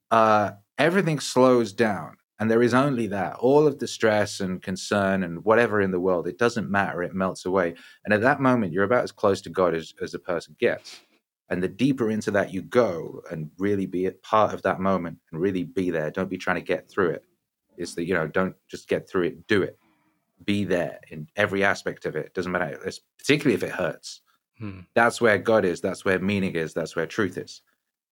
uh, 0.09 0.51
everything 0.79 1.19
slows 1.19 1.73
down. 1.73 2.17
And 2.39 2.51
there 2.51 2.61
is 2.61 2.73
only 2.73 3.07
that. 3.07 3.35
All 3.35 3.65
of 3.65 3.79
the 3.79 3.87
stress 3.87 4.41
and 4.41 4.61
concern 4.61 5.23
and 5.23 5.45
whatever 5.45 5.79
in 5.79 5.91
the 5.91 5.99
world, 5.99 6.27
it 6.27 6.37
doesn't 6.37 6.69
matter. 6.69 7.01
It 7.01 7.13
melts 7.13 7.45
away. 7.45 7.75
And 8.03 8.13
at 8.13 8.21
that 8.21 8.41
moment, 8.41 8.73
you're 8.73 8.83
about 8.83 9.03
as 9.05 9.11
close 9.11 9.41
to 9.41 9.49
God 9.49 9.73
as, 9.73 9.93
as 10.01 10.13
a 10.13 10.19
person 10.19 10.55
gets. 10.59 10.99
And 11.49 11.63
the 11.63 11.67
deeper 11.67 12.09
into 12.09 12.31
that 12.31 12.53
you 12.53 12.61
go 12.61 13.21
and 13.31 13.51
really 13.57 13.85
be 13.85 14.07
a 14.07 14.11
part 14.11 14.53
of 14.53 14.63
that 14.63 14.79
moment 14.79 15.19
and 15.31 15.39
really 15.39 15.63
be 15.63 15.91
there, 15.91 16.11
don't 16.11 16.29
be 16.29 16.37
trying 16.37 16.57
to 16.57 16.61
get 16.61 16.89
through 16.89 17.11
it. 17.11 17.23
Is 17.77 17.95
that, 17.95 18.05
you 18.05 18.13
know, 18.13 18.27
don't 18.27 18.55
just 18.67 18.87
get 18.89 19.07
through 19.07 19.23
it, 19.23 19.47
do 19.47 19.61
it. 19.61 19.77
Be 20.43 20.65
there 20.65 20.99
in 21.09 21.27
every 21.35 21.63
aspect 21.63 22.05
of 22.05 22.15
it. 22.15 22.33
Doesn't 22.33 22.51
matter, 22.51 22.79
it's, 22.85 22.99
particularly 23.17 23.55
if 23.55 23.63
it 23.63 23.71
hurts. 23.71 24.21
Hmm. 24.59 24.81
That's 24.93 25.21
where 25.21 25.37
God 25.37 25.65
is. 25.65 25.81
That's 25.81 26.03
where 26.03 26.19
meaning 26.19 26.55
is. 26.55 26.73
That's 26.73 26.95
where 26.95 27.05
truth 27.05 27.37
is. 27.37 27.61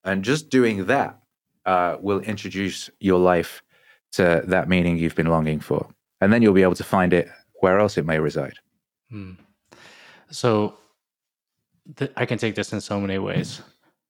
And 0.04 0.24
just 0.24 0.50
doing 0.50 0.86
that 0.86 1.20
uh, 1.66 1.98
will 2.02 2.20
introduce 2.20 2.90
your 3.00 3.20
life 3.20 3.64
to 4.14 4.44
that 4.48 4.70
meaning 4.70 4.98
you've 4.98 5.16
been 5.16 5.28
longing 5.28 5.60
for. 5.60 5.88
And 6.22 6.32
then 6.32 6.42
you'll 6.42 6.54
be 6.54 6.64
able 6.64 6.76
to 6.76 6.84
find 6.84 7.14
it 7.14 7.28
where 7.56 7.80
else 7.80 7.98
it 7.98 8.06
may 8.06 8.20
reside. 8.20 8.56
Hmm. 9.10 9.34
So 10.30 10.76
th- 11.96 12.12
I 12.16 12.26
can 12.26 12.38
take 12.38 12.56
this 12.56 12.74
in 12.74 12.82
so 12.82 13.00
many 13.00 13.18
ways 13.18 13.62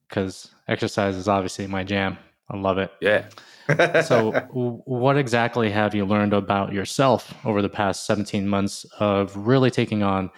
because 0.08 0.52
exercise 0.68 1.16
is 1.16 1.28
obviously 1.28 1.68
my 1.68 1.84
jam. 1.84 2.18
I 2.50 2.58
love 2.58 2.78
it. 2.78 2.92
Yeah. 3.00 3.26
so, 4.02 4.32
w- 4.32 4.82
what 4.86 5.18
exactly 5.18 5.72
have 5.72 5.96
you 5.96 6.06
learned 6.06 6.34
about 6.34 6.74
yourself 6.74 7.34
over 7.46 7.62
the 7.62 7.70
past 7.70 8.06
17 8.06 8.48
months 8.48 8.86
of 9.00 9.36
really 9.36 9.72
taking 9.72 10.04
on 10.04 10.30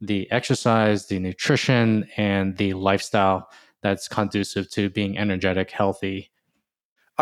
the 0.00 0.30
exercise, 0.32 1.06
the 1.06 1.20
nutrition, 1.20 2.08
and 2.16 2.56
the 2.56 2.74
lifestyle 2.74 3.48
that's 3.80 4.08
conducive 4.08 4.68
to 4.72 4.90
being 4.90 5.16
energetic, 5.16 5.70
healthy? 5.70 6.31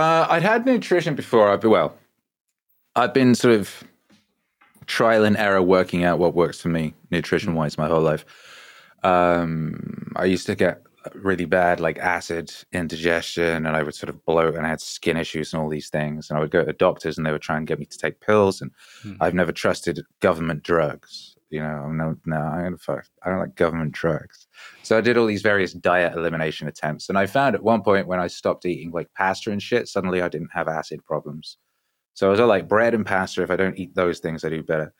Uh, 0.01 0.27
I'd 0.31 0.43
had 0.43 0.65
nutrition 0.65 1.15
before. 1.15 1.51
I've 1.51 1.61
been, 1.61 1.71
well, 1.71 1.95
I've 2.97 3.13
been 3.13 3.35
sort 3.35 3.55
of 3.55 3.85
trial 4.87 5.25
and 5.25 5.37
error 5.37 5.63
working 5.63 6.05
out 6.05 6.19
what 6.19 6.35
works 6.35 6.61
for 6.61 6.69
me 6.69 6.95
nutrition 7.11 7.55
wise 7.55 7.79
my 7.79 7.87
whole 7.87 8.01
life. 8.01 8.25
Um, 9.03 10.13
I 10.17 10.25
used 10.25 10.47
to 10.47 10.55
get 10.55 10.83
really 11.15 11.45
bad 11.45 11.81
like 11.81 11.99
acid 11.99 12.53
indigestion 12.73 13.67
and 13.67 13.77
I 13.77 13.83
would 13.83 13.95
sort 13.95 14.11
of 14.11 14.25
bloat 14.25 14.55
and 14.55 14.67
I 14.67 14.71
had 14.71 14.81
skin 14.81 15.17
issues 15.17 15.53
and 15.53 15.63
all 15.63 15.69
these 15.69 15.89
things. 15.89 16.29
And 16.29 16.39
I 16.39 16.41
would 16.41 16.51
go 16.51 16.65
to 16.65 16.73
doctors 16.73 17.17
and 17.17 17.27
they 17.27 17.33
would 17.33 17.43
try 17.43 17.57
and 17.57 17.67
get 17.67 17.79
me 17.79 17.87
to 17.87 17.99
take 17.99 18.21
pills. 18.21 18.61
And 18.61 18.71
hmm. 19.03 19.15
I've 19.21 19.35
never 19.35 19.53
trusted 19.53 20.03
government 20.21 20.63
drugs. 20.63 21.37
You 21.51 21.61
know, 21.61 21.85
I'm 21.85 21.97
no, 21.97 22.17
no, 22.27 22.41
I 22.41 22.63
don't, 22.63 22.81
fuck, 22.81 23.07
I 23.23 23.31
don't 23.31 23.41
like 23.41 23.57
government 23.57 23.93
drugs. 23.93 24.47
So 24.83 24.97
I 24.97 25.01
did 25.01 25.19
all 25.19 25.27
these 25.27 25.43
various 25.43 25.73
diet 25.73 26.15
elimination 26.15 26.69
attempts. 26.69 27.09
And 27.09 27.19
I 27.19 27.27
found 27.27 27.55
at 27.55 27.63
one 27.63 27.83
point 27.83 28.07
when 28.07 28.21
I 28.21 28.29
stopped 28.29 28.65
eating 28.67 28.93
like 28.93 29.09
pasta 29.17 29.51
and 29.51 29.63
shit, 29.63 29.89
suddenly 29.89 30.23
I 30.23 30.29
didn't 30.29 30.51
have 30.53 30.69
acid 30.69 31.05
problems. 31.05 31.59
So 32.15 32.29
I 32.29 32.31
was 32.31 32.41
like 32.41 32.69
bread 32.69 32.95
and 32.95 33.05
pasta. 33.05 33.43
If 33.43 33.51
I 33.51 33.57
don't 33.57 33.79
eat 33.79 33.95
those 33.95 34.21
things, 34.21 34.45
I 34.45 34.49
do 34.51 34.63
better. 34.63 34.95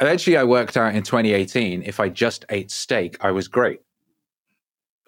Eventually, 0.00 0.36
I 0.36 0.44
worked 0.44 0.76
out 0.76 0.94
in 0.94 1.02
2018 1.02 1.82
if 1.82 1.98
I 1.98 2.08
just 2.08 2.44
ate 2.50 2.70
steak, 2.70 3.16
I 3.20 3.32
was 3.32 3.48
great 3.48 3.80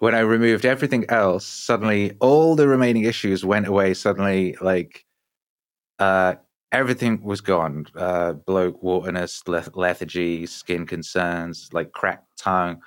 when 0.01 0.15
I 0.15 0.21
removed 0.21 0.65
everything 0.65 1.05
else, 1.09 1.45
suddenly 1.45 2.13
all 2.19 2.55
the 2.55 2.67
remaining 2.67 3.03
issues 3.03 3.45
went 3.45 3.67
away. 3.67 3.93
Suddenly, 3.93 4.57
like 4.59 5.05
uh, 5.99 6.35
everything 6.71 7.21
was 7.23 7.41
gone: 7.41 7.85
uh, 7.95 8.33
bloat, 8.33 8.81
waterness, 8.81 9.47
leth- 9.47 9.75
lethargy, 9.75 10.45
skin 10.45 10.85
concerns, 10.85 11.69
like 11.73 11.91
cracked 11.91 12.37
tongue. 12.37 12.81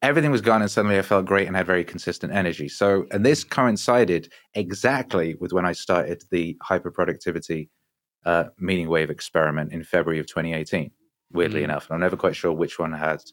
Everything 0.00 0.30
was 0.30 0.40
gone, 0.40 0.62
and 0.62 0.70
suddenly 0.70 0.98
I 0.98 1.02
felt 1.02 1.26
great 1.26 1.48
and 1.48 1.56
had 1.56 1.66
very 1.66 1.84
consistent 1.84 2.32
energy. 2.32 2.68
So, 2.68 3.06
and 3.10 3.26
this 3.26 3.42
coincided 3.42 4.32
exactly 4.54 5.34
with 5.40 5.52
when 5.52 5.66
I 5.66 5.72
started 5.72 6.22
the 6.30 6.56
hyperproductivity 6.68 7.68
uh, 8.24 8.44
meaning 8.58 8.88
wave 8.88 9.10
experiment 9.10 9.72
in 9.72 9.82
February 9.82 10.20
of 10.20 10.26
2018. 10.26 10.90
Weirdly 11.32 11.60
mm. 11.60 11.64
enough, 11.64 11.88
I'm 11.90 12.00
never 12.00 12.16
quite 12.16 12.36
sure 12.36 12.52
which 12.52 12.78
one 12.78 12.92
has 12.92 13.32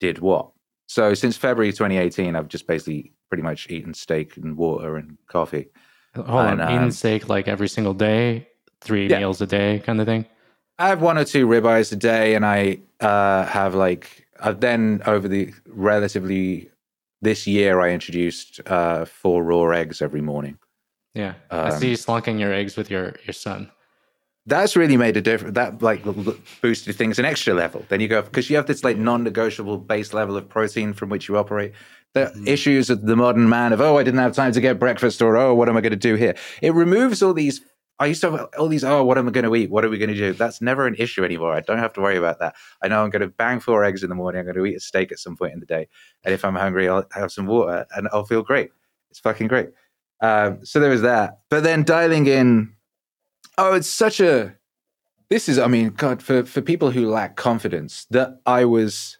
did 0.00 0.18
what 0.18 0.50
so 0.88 1.12
since 1.12 1.36
February 1.36 1.70
2018, 1.70 2.34
I've 2.34 2.48
just 2.48 2.66
basically 2.66 3.12
pretty 3.28 3.42
much 3.42 3.68
eaten 3.70 3.92
steak 3.92 4.36
and 4.38 4.56
water 4.56 4.96
and 4.96 5.18
coffee. 5.28 5.68
Hold 6.14 6.26
and, 6.26 6.60
on, 6.62 6.68
um, 6.68 6.74
eating 6.74 6.90
steak 6.90 7.28
like 7.28 7.46
every 7.46 7.68
single 7.68 7.92
day, 7.92 8.47
three 8.80 9.08
yeah. 9.08 9.18
meals 9.18 9.40
a 9.40 9.46
day, 9.46 9.80
kind 9.84 10.00
of 10.00 10.06
thing. 10.06 10.26
I 10.78 10.88
have 10.88 11.02
one 11.02 11.18
or 11.18 11.24
two 11.24 11.46
ribeyes 11.46 11.92
a 11.92 11.96
day, 11.96 12.34
and 12.34 12.46
I 12.46 12.78
uh, 13.00 13.44
have 13.46 13.74
like 13.74 14.26
I've 14.40 14.60
then 14.60 15.02
over 15.06 15.26
the 15.28 15.52
relatively 15.66 16.70
this 17.20 17.46
year 17.46 17.80
I 17.80 17.90
introduced 17.90 18.60
uh, 18.66 19.04
four 19.04 19.42
raw 19.42 19.70
eggs 19.70 20.00
every 20.00 20.20
morning. 20.20 20.58
Yeah, 21.14 21.34
um, 21.50 21.66
I 21.66 21.70
see 21.70 21.90
you 21.90 21.96
slunking 21.96 22.38
your 22.38 22.52
eggs 22.52 22.76
with 22.76 22.90
your 22.90 23.16
your 23.24 23.34
son 23.34 23.70
that's 24.48 24.76
really 24.76 24.96
made 24.96 25.16
a 25.16 25.20
difference. 25.20 25.54
That 25.54 25.82
like 25.82 26.02
boosted 26.62 26.96
things 26.96 27.18
an 27.18 27.24
extra 27.24 27.52
level. 27.52 27.84
Then 27.88 28.00
you 28.00 28.08
go 28.08 28.22
because 28.22 28.48
you 28.48 28.56
have 28.56 28.66
this 28.66 28.82
like 28.82 28.96
non-negotiable 28.96 29.78
base 29.78 30.14
level 30.14 30.36
of 30.36 30.48
protein 30.48 30.94
from 30.94 31.10
which 31.10 31.28
you 31.28 31.36
operate. 31.36 31.72
The 32.14 32.26
mm-hmm. 32.26 32.48
issues 32.48 32.88
of 32.88 33.02
the 33.02 33.14
modern 33.14 33.48
man 33.48 33.72
of 33.74 33.80
oh 33.80 33.98
I 33.98 34.02
didn't 34.02 34.20
have 34.20 34.32
time 34.32 34.52
to 34.52 34.60
get 34.60 34.78
breakfast 34.78 35.20
or 35.20 35.36
oh 35.36 35.54
what 35.54 35.68
am 35.68 35.76
I 35.76 35.82
going 35.82 35.90
to 35.90 35.96
do 35.96 36.14
here? 36.14 36.34
It 36.62 36.72
removes 36.72 37.22
all 37.22 37.34
these. 37.34 37.60
I 38.00 38.06
used 38.06 38.20
to 38.20 38.30
have 38.30 38.48
all 38.58 38.68
these 38.68 38.84
oh 38.84 39.04
what 39.04 39.18
am 39.18 39.28
I 39.28 39.30
going 39.30 39.44
to 39.44 39.54
eat? 39.54 39.70
What 39.70 39.84
are 39.84 39.88
we 39.88 39.98
going 39.98 40.10
to 40.10 40.16
do? 40.16 40.32
That's 40.32 40.60
never 40.60 40.86
an 40.86 40.94
issue 40.98 41.24
anymore. 41.24 41.52
I 41.52 41.60
don't 41.60 41.78
have 41.78 41.92
to 41.94 42.00
worry 42.00 42.16
about 42.16 42.38
that. 42.40 42.54
I 42.82 42.88
know 42.88 43.02
I'm 43.02 43.10
going 43.10 43.22
to 43.22 43.28
bang 43.28 43.60
four 43.60 43.84
eggs 43.84 44.02
in 44.02 44.08
the 44.08 44.14
morning. 44.14 44.40
I'm 44.40 44.46
going 44.46 44.56
to 44.56 44.66
eat 44.66 44.76
a 44.76 44.80
steak 44.80 45.12
at 45.12 45.18
some 45.18 45.36
point 45.36 45.54
in 45.54 45.60
the 45.60 45.66
day, 45.66 45.88
and 46.24 46.32
if 46.32 46.44
I'm 46.44 46.54
hungry, 46.54 46.88
I'll 46.88 47.06
have 47.12 47.32
some 47.32 47.46
water 47.46 47.86
and 47.94 48.08
I'll 48.12 48.24
feel 48.24 48.42
great. 48.42 48.70
It's 49.10 49.20
fucking 49.20 49.48
great. 49.48 49.70
Um, 50.20 50.64
so 50.64 50.80
there 50.80 50.90
was 50.90 51.02
that. 51.02 51.40
But 51.48 51.62
then 51.62 51.84
dialing 51.84 52.26
in 52.26 52.74
Oh, 53.58 53.74
it's 53.74 53.90
such 53.90 54.20
a. 54.20 54.54
This 55.30 55.48
is, 55.48 55.58
I 55.58 55.66
mean, 55.66 55.90
God, 55.90 56.22
for 56.22 56.44
for 56.44 56.62
people 56.62 56.92
who 56.92 57.10
lack 57.10 57.36
confidence, 57.36 58.06
that 58.10 58.40
I 58.46 58.64
was, 58.64 59.17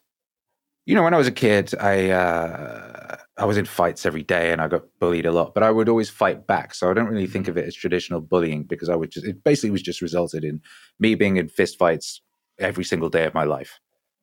you 0.88 0.94
know, 0.94 1.02
when 1.02 1.12
I 1.12 1.18
was 1.18 1.26
a 1.26 1.32
kid, 1.32 1.74
I 1.78 2.08
uh, 2.08 3.16
I 3.36 3.44
was 3.44 3.58
in 3.58 3.66
fights 3.66 4.06
every 4.06 4.22
day 4.22 4.52
and 4.52 4.62
I 4.62 4.68
got 4.68 4.84
bullied 4.98 5.26
a 5.26 5.32
lot, 5.32 5.52
but 5.52 5.62
I 5.62 5.70
would 5.70 5.86
always 5.86 6.08
fight 6.08 6.46
back. 6.46 6.74
So 6.74 6.90
I 6.90 6.94
don't 6.94 7.08
really 7.08 7.26
think 7.26 7.46
of 7.46 7.58
it 7.58 7.66
as 7.66 7.74
traditional 7.74 8.22
bullying 8.22 8.62
because 8.62 8.88
I 8.88 8.94
would 8.94 9.10
just 9.10 9.26
it 9.26 9.44
basically 9.44 9.70
was 9.70 9.82
just 9.82 10.00
resulted 10.00 10.44
in 10.44 10.62
me 10.98 11.14
being 11.14 11.36
in 11.36 11.48
fist 11.48 11.78
fights 11.78 12.22
every 12.58 12.84
single 12.84 13.10
day 13.10 13.26
of 13.26 13.34
my 13.34 13.44
life, 13.44 13.78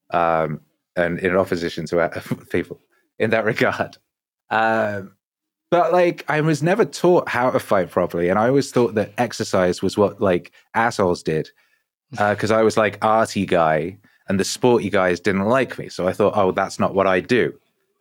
um, 0.09 0.61
and 0.95 1.19
in 1.19 1.37
opposition 1.37 1.85
to 1.85 2.23
people 2.49 2.79
in 3.19 3.29
that 3.29 3.45
regard. 3.45 3.97
Um, 4.49 5.17
but 5.69 5.93
like 5.93 6.25
I 6.27 6.41
was 6.41 6.63
never 6.63 6.83
taught 6.83 7.29
how 7.29 7.51
to 7.51 7.59
fight 7.59 7.91
properly, 7.91 8.29
and 8.29 8.39
I 8.39 8.47
always 8.47 8.71
thought 8.71 8.95
that 8.95 9.13
exercise 9.19 9.83
was 9.83 9.99
what 9.99 10.19
like 10.19 10.51
assholes 10.73 11.21
did, 11.21 11.47
because 12.09 12.49
uh, 12.49 12.57
I 12.57 12.63
was 12.63 12.75
like 12.75 13.05
arty 13.05 13.45
guy, 13.45 13.99
and 14.27 14.39
the 14.39 14.43
sporty 14.43 14.89
guys 14.89 15.19
didn't 15.19 15.45
like 15.45 15.77
me. 15.77 15.89
So 15.89 16.07
I 16.07 16.13
thought, 16.13 16.33
oh, 16.35 16.51
that's 16.51 16.79
not 16.79 16.93
what 16.93 17.07
I 17.07 17.19
do. 17.19 17.53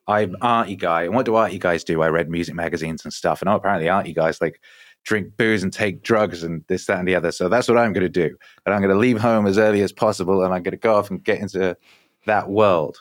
I'm 0.06 0.36
arty 0.42 0.76
guy, 0.76 1.04
and 1.04 1.14
what 1.14 1.26
do 1.26 1.34
arty 1.34 1.58
guys 1.58 1.84
do? 1.84 2.02
I 2.02 2.08
read 2.08 2.28
music 2.28 2.54
magazines 2.54 3.04
and 3.04 3.12
stuff, 3.12 3.40
and 3.40 3.48
oh, 3.48 3.54
apparently 3.54 3.88
arty 3.88 4.12
guys 4.12 4.40
like 4.40 4.60
drink 5.04 5.36
booze 5.36 5.62
and 5.62 5.72
take 5.72 6.02
drugs 6.02 6.42
and 6.42 6.64
this, 6.66 6.86
that, 6.86 6.98
and 6.98 7.08
the 7.08 7.14
other. 7.14 7.32
So 7.32 7.48
that's 7.48 7.68
what 7.68 7.78
I'm 7.78 7.92
going 7.92 8.02
to 8.02 8.08
do, 8.08 8.36
and 8.66 8.74
I'm 8.74 8.80
going 8.80 8.94
to 8.94 8.98
leave 8.98 9.18
home 9.18 9.46
as 9.46 9.58
early 9.58 9.82
as 9.82 9.92
possible, 9.92 10.44
and 10.44 10.52
I'm 10.52 10.62
going 10.62 10.72
to 10.72 10.76
go 10.76 10.96
off 10.96 11.10
and 11.10 11.22
get 11.22 11.40
into 11.40 11.76
that 12.26 12.50
world. 12.50 12.98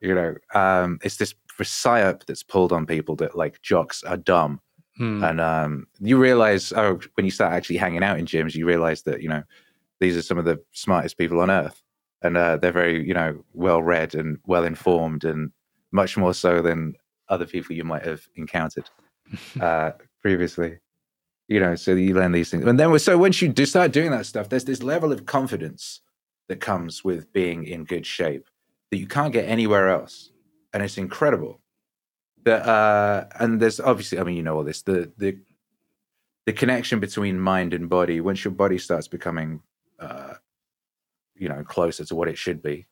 You 0.00 0.14
know, 0.14 0.34
um, 0.54 0.98
it's 1.04 1.16
this 1.16 1.34
psyop 1.60 2.24
that's 2.26 2.42
pulled 2.42 2.72
on 2.72 2.86
people 2.86 3.14
that 3.16 3.36
like 3.36 3.62
jocks 3.62 4.02
are 4.02 4.16
dumb. 4.16 4.60
Hmm. 4.96 5.22
And 5.24 5.40
um, 5.40 5.86
you 6.00 6.18
realize, 6.18 6.72
oh, 6.72 7.00
when 7.14 7.24
you 7.24 7.30
start 7.30 7.52
actually 7.52 7.76
hanging 7.76 8.02
out 8.02 8.18
in 8.18 8.26
gyms, 8.26 8.54
you 8.54 8.66
realize 8.66 9.02
that, 9.04 9.22
you 9.22 9.28
know, 9.28 9.42
these 10.00 10.16
are 10.16 10.22
some 10.22 10.38
of 10.38 10.44
the 10.44 10.60
smartest 10.72 11.16
people 11.16 11.40
on 11.40 11.50
earth. 11.50 11.82
And 12.22 12.36
uh, 12.36 12.56
they're 12.56 12.72
very, 12.72 13.06
you 13.06 13.14
know, 13.14 13.44
well 13.54 13.82
read 13.82 14.14
and 14.14 14.38
well 14.46 14.64
informed 14.64 15.24
and 15.24 15.50
much 15.90 16.16
more 16.16 16.34
so 16.34 16.62
than 16.62 16.94
other 17.28 17.46
people 17.46 17.74
you 17.74 17.84
might 17.84 18.04
have 18.04 18.22
encountered 18.36 18.88
uh, 19.60 19.92
previously. 20.20 20.78
You 21.48 21.60
know, 21.60 21.74
so 21.74 21.94
you 21.94 22.14
learn 22.14 22.32
these 22.32 22.50
things. 22.50 22.64
And 22.64 22.78
then, 22.78 22.98
so 22.98 23.18
once 23.18 23.42
you 23.42 23.48
do 23.48 23.66
start 23.66 23.92
doing 23.92 24.10
that 24.12 24.26
stuff, 24.26 24.48
there's 24.48 24.64
this 24.64 24.82
level 24.82 25.12
of 25.12 25.26
confidence 25.26 26.00
that 26.48 26.60
comes 26.60 27.04
with 27.04 27.32
being 27.32 27.64
in 27.64 27.84
good 27.84 28.06
shape 28.06 28.46
that 28.90 28.98
you 28.98 29.06
can't 29.06 29.32
get 29.32 29.48
anywhere 29.48 29.88
else 29.88 30.32
and 30.72 30.82
it's 30.82 30.98
incredible. 30.98 31.60
That 32.44 32.66
uh, 32.66 33.26
and 33.38 33.60
there's 33.60 33.78
obviously, 33.78 34.18
I 34.18 34.24
mean, 34.24 34.36
you 34.36 34.42
know 34.42 34.56
all 34.56 34.64
this. 34.64 34.82
The 34.82 35.12
the 35.16 35.38
the 36.46 36.52
connection 36.52 36.98
between 36.98 37.38
mind 37.38 37.72
and 37.72 37.88
body. 37.88 38.20
Once 38.20 38.44
your 38.44 38.52
body 38.52 38.78
starts 38.78 39.06
becoming, 39.06 39.62
uh, 40.00 40.34
you 41.34 41.48
know, 41.48 41.62
closer 41.64 42.04
to 42.04 42.14
what 42.14 42.28
it 42.28 42.38
should 42.38 42.62
be, 42.62 42.86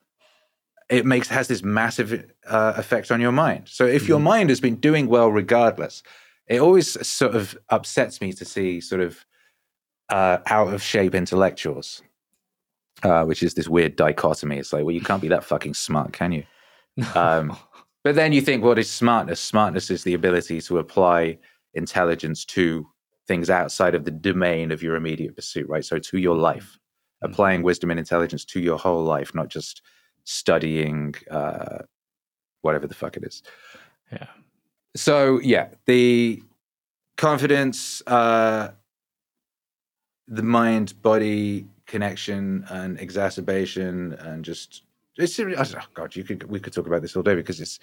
it 0.88 1.06
makes 1.06 1.28
has 1.28 1.48
this 1.48 1.62
massive 1.62 2.30
uh, 2.46 2.74
effect 2.76 3.10
on 3.10 3.20
your 3.20 3.32
mind. 3.32 3.68
So 3.68 3.86
if 3.86 4.02
mm-hmm. 4.02 4.08
your 4.08 4.20
mind 4.20 4.48
has 4.48 4.60
been 4.60 4.76
doing 4.76 5.06
well 5.06 5.30
regardless, 5.30 6.02
it 6.46 6.60
always 6.60 7.06
sort 7.06 7.36
of 7.36 7.56
upsets 7.68 8.20
me 8.20 8.32
to 8.32 8.44
see 8.44 8.80
sort 8.80 9.00
of 9.00 9.24
uh, 10.08 10.38
out 10.46 10.74
of 10.74 10.82
shape 10.82 11.14
intellectuals, 11.14 12.02
uh, 13.04 13.24
which 13.24 13.42
is 13.42 13.54
this 13.54 13.68
weird 13.68 13.94
dichotomy. 13.94 14.58
It's 14.58 14.72
like, 14.72 14.84
well, 14.84 14.94
you 14.94 15.00
can't 15.00 15.22
be 15.22 15.28
that 15.28 15.44
fucking 15.44 15.74
smart, 15.74 16.12
can 16.12 16.32
you? 16.32 16.44
Um, 17.14 17.56
but 18.02 18.14
then 18.14 18.32
you 18.32 18.40
think, 18.40 18.64
what 18.64 18.78
is 18.78 18.90
smartness? 18.90 19.40
Smartness 19.40 19.90
is 19.90 20.04
the 20.04 20.14
ability 20.14 20.60
to 20.62 20.78
apply 20.78 21.38
intelligence 21.74 22.44
to 22.46 22.86
things 23.28 23.50
outside 23.50 23.94
of 23.94 24.04
the 24.04 24.10
domain 24.10 24.72
of 24.72 24.82
your 24.82 24.96
immediate 24.96 25.36
pursuit, 25.36 25.68
right? 25.68 25.84
So 25.84 25.98
to 25.98 26.18
your 26.18 26.36
life. 26.36 26.78
Applying 27.22 27.62
wisdom 27.62 27.90
and 27.90 27.98
intelligence 27.98 28.44
to 28.46 28.60
your 28.60 28.78
whole 28.78 29.04
life, 29.04 29.34
not 29.34 29.48
just 29.48 29.82
studying 30.24 31.14
uh, 31.30 31.78
whatever 32.62 32.86
the 32.86 32.94
fuck 32.94 33.16
it 33.16 33.24
is. 33.24 33.42
Yeah. 34.12 34.26
So 34.96 35.40
yeah, 35.40 35.68
the 35.86 36.42
confidence, 37.16 38.02
uh, 38.06 38.70
the 40.26 40.42
mind 40.42 41.00
body 41.02 41.66
connection 41.86 42.64
and 42.70 43.00
exacerbation 43.00 44.12
and 44.14 44.44
just 44.44 44.84
it's 45.16 45.38
oh 45.38 45.80
God, 45.94 46.16
you 46.16 46.24
could 46.24 46.44
we 46.44 46.60
could 46.60 46.72
talk 46.72 46.86
about 46.86 47.02
this 47.02 47.16
all 47.16 47.22
day 47.22 47.34
because 47.34 47.60
it's 47.60 47.78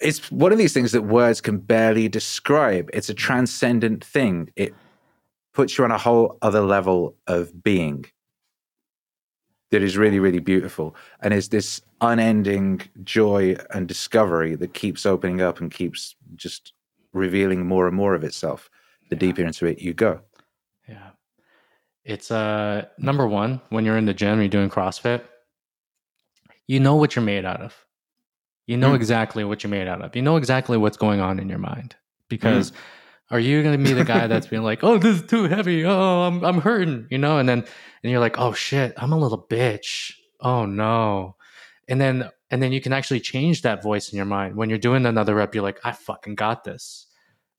it's 0.00 0.30
one 0.30 0.52
of 0.52 0.58
these 0.58 0.72
things 0.72 0.92
that 0.92 1.02
words 1.02 1.40
can 1.40 1.58
barely 1.58 2.08
describe. 2.08 2.88
It's 2.92 3.08
a 3.08 3.14
transcendent 3.14 4.04
thing. 4.04 4.50
It 4.56 4.74
puts 5.52 5.76
you 5.76 5.84
on 5.84 5.90
a 5.90 5.98
whole 5.98 6.38
other 6.42 6.60
level 6.60 7.16
of 7.26 7.62
being 7.62 8.04
that 9.70 9.82
is 9.82 9.96
really, 9.96 10.18
really 10.20 10.38
beautiful. 10.38 10.94
And 11.20 11.32
is 11.32 11.48
this 11.48 11.80
unending 12.02 12.82
joy 13.04 13.56
and 13.70 13.88
discovery 13.88 14.54
that 14.56 14.74
keeps 14.74 15.06
opening 15.06 15.40
up 15.40 15.60
and 15.60 15.70
keeps 15.70 16.14
just 16.36 16.72
revealing 17.12 17.66
more 17.66 17.86
and 17.86 17.96
more 17.96 18.14
of 18.14 18.24
itself 18.24 18.68
the 19.08 19.16
yeah. 19.16 19.20
deeper 19.20 19.42
into 19.44 19.66
it 19.66 19.80
you 19.80 19.94
go. 19.94 20.20
Yeah. 20.88 21.10
It's 22.04 22.30
uh 22.30 22.86
number 22.98 23.26
one, 23.26 23.60
when 23.70 23.84
you're 23.84 23.96
in 23.98 24.06
the 24.06 24.14
gym, 24.14 24.40
you're 24.40 24.48
doing 24.48 24.68
CrossFit, 24.70 25.22
you 26.66 26.80
know 26.80 26.96
what 26.96 27.14
you're 27.14 27.24
made 27.24 27.44
out 27.44 27.60
of. 27.60 27.74
You 28.66 28.76
know 28.76 28.92
Mm. 28.92 28.96
exactly 28.96 29.44
what 29.44 29.62
you're 29.62 29.70
made 29.70 29.88
out 29.88 30.02
of. 30.02 30.14
You 30.16 30.22
know 30.22 30.36
exactly 30.36 30.76
what's 30.76 30.96
going 30.96 31.20
on 31.20 31.38
in 31.38 31.48
your 31.48 31.58
mind. 31.58 31.96
Because 32.28 32.72
are 33.32 33.40
you 33.40 33.62
going 33.62 33.76
to 33.76 33.84
be 33.84 33.94
the 33.94 34.04
guy 34.04 34.26
that's 34.26 34.46
being 34.46 34.62
like, 34.62 34.84
"Oh, 34.84 34.98
this 34.98 35.22
is 35.22 35.26
too 35.26 35.44
heavy. 35.44 35.84
Oh, 35.84 36.22
I'm 36.22 36.44
I'm 36.44 36.60
hurting," 36.60 37.08
you 37.10 37.18
know, 37.18 37.38
and 37.38 37.48
then 37.48 37.64
and 38.04 38.10
you're 38.12 38.20
like, 38.20 38.38
"Oh 38.38 38.52
shit, 38.52 38.92
I'm 38.98 39.12
a 39.12 39.18
little 39.18 39.44
bitch. 39.50 40.12
Oh 40.40 40.66
no." 40.66 41.36
And 41.88 42.00
then 42.00 42.28
and 42.50 42.62
then 42.62 42.72
you 42.72 42.80
can 42.80 42.92
actually 42.92 43.20
change 43.20 43.62
that 43.62 43.82
voice 43.82 44.12
in 44.12 44.16
your 44.16 44.26
mind. 44.26 44.54
When 44.54 44.68
you're 44.68 44.78
doing 44.78 45.06
another 45.06 45.34
rep, 45.34 45.54
you're 45.54 45.64
like, 45.64 45.80
"I 45.82 45.92
fucking 45.92 46.34
got 46.34 46.62
this." 46.62 47.06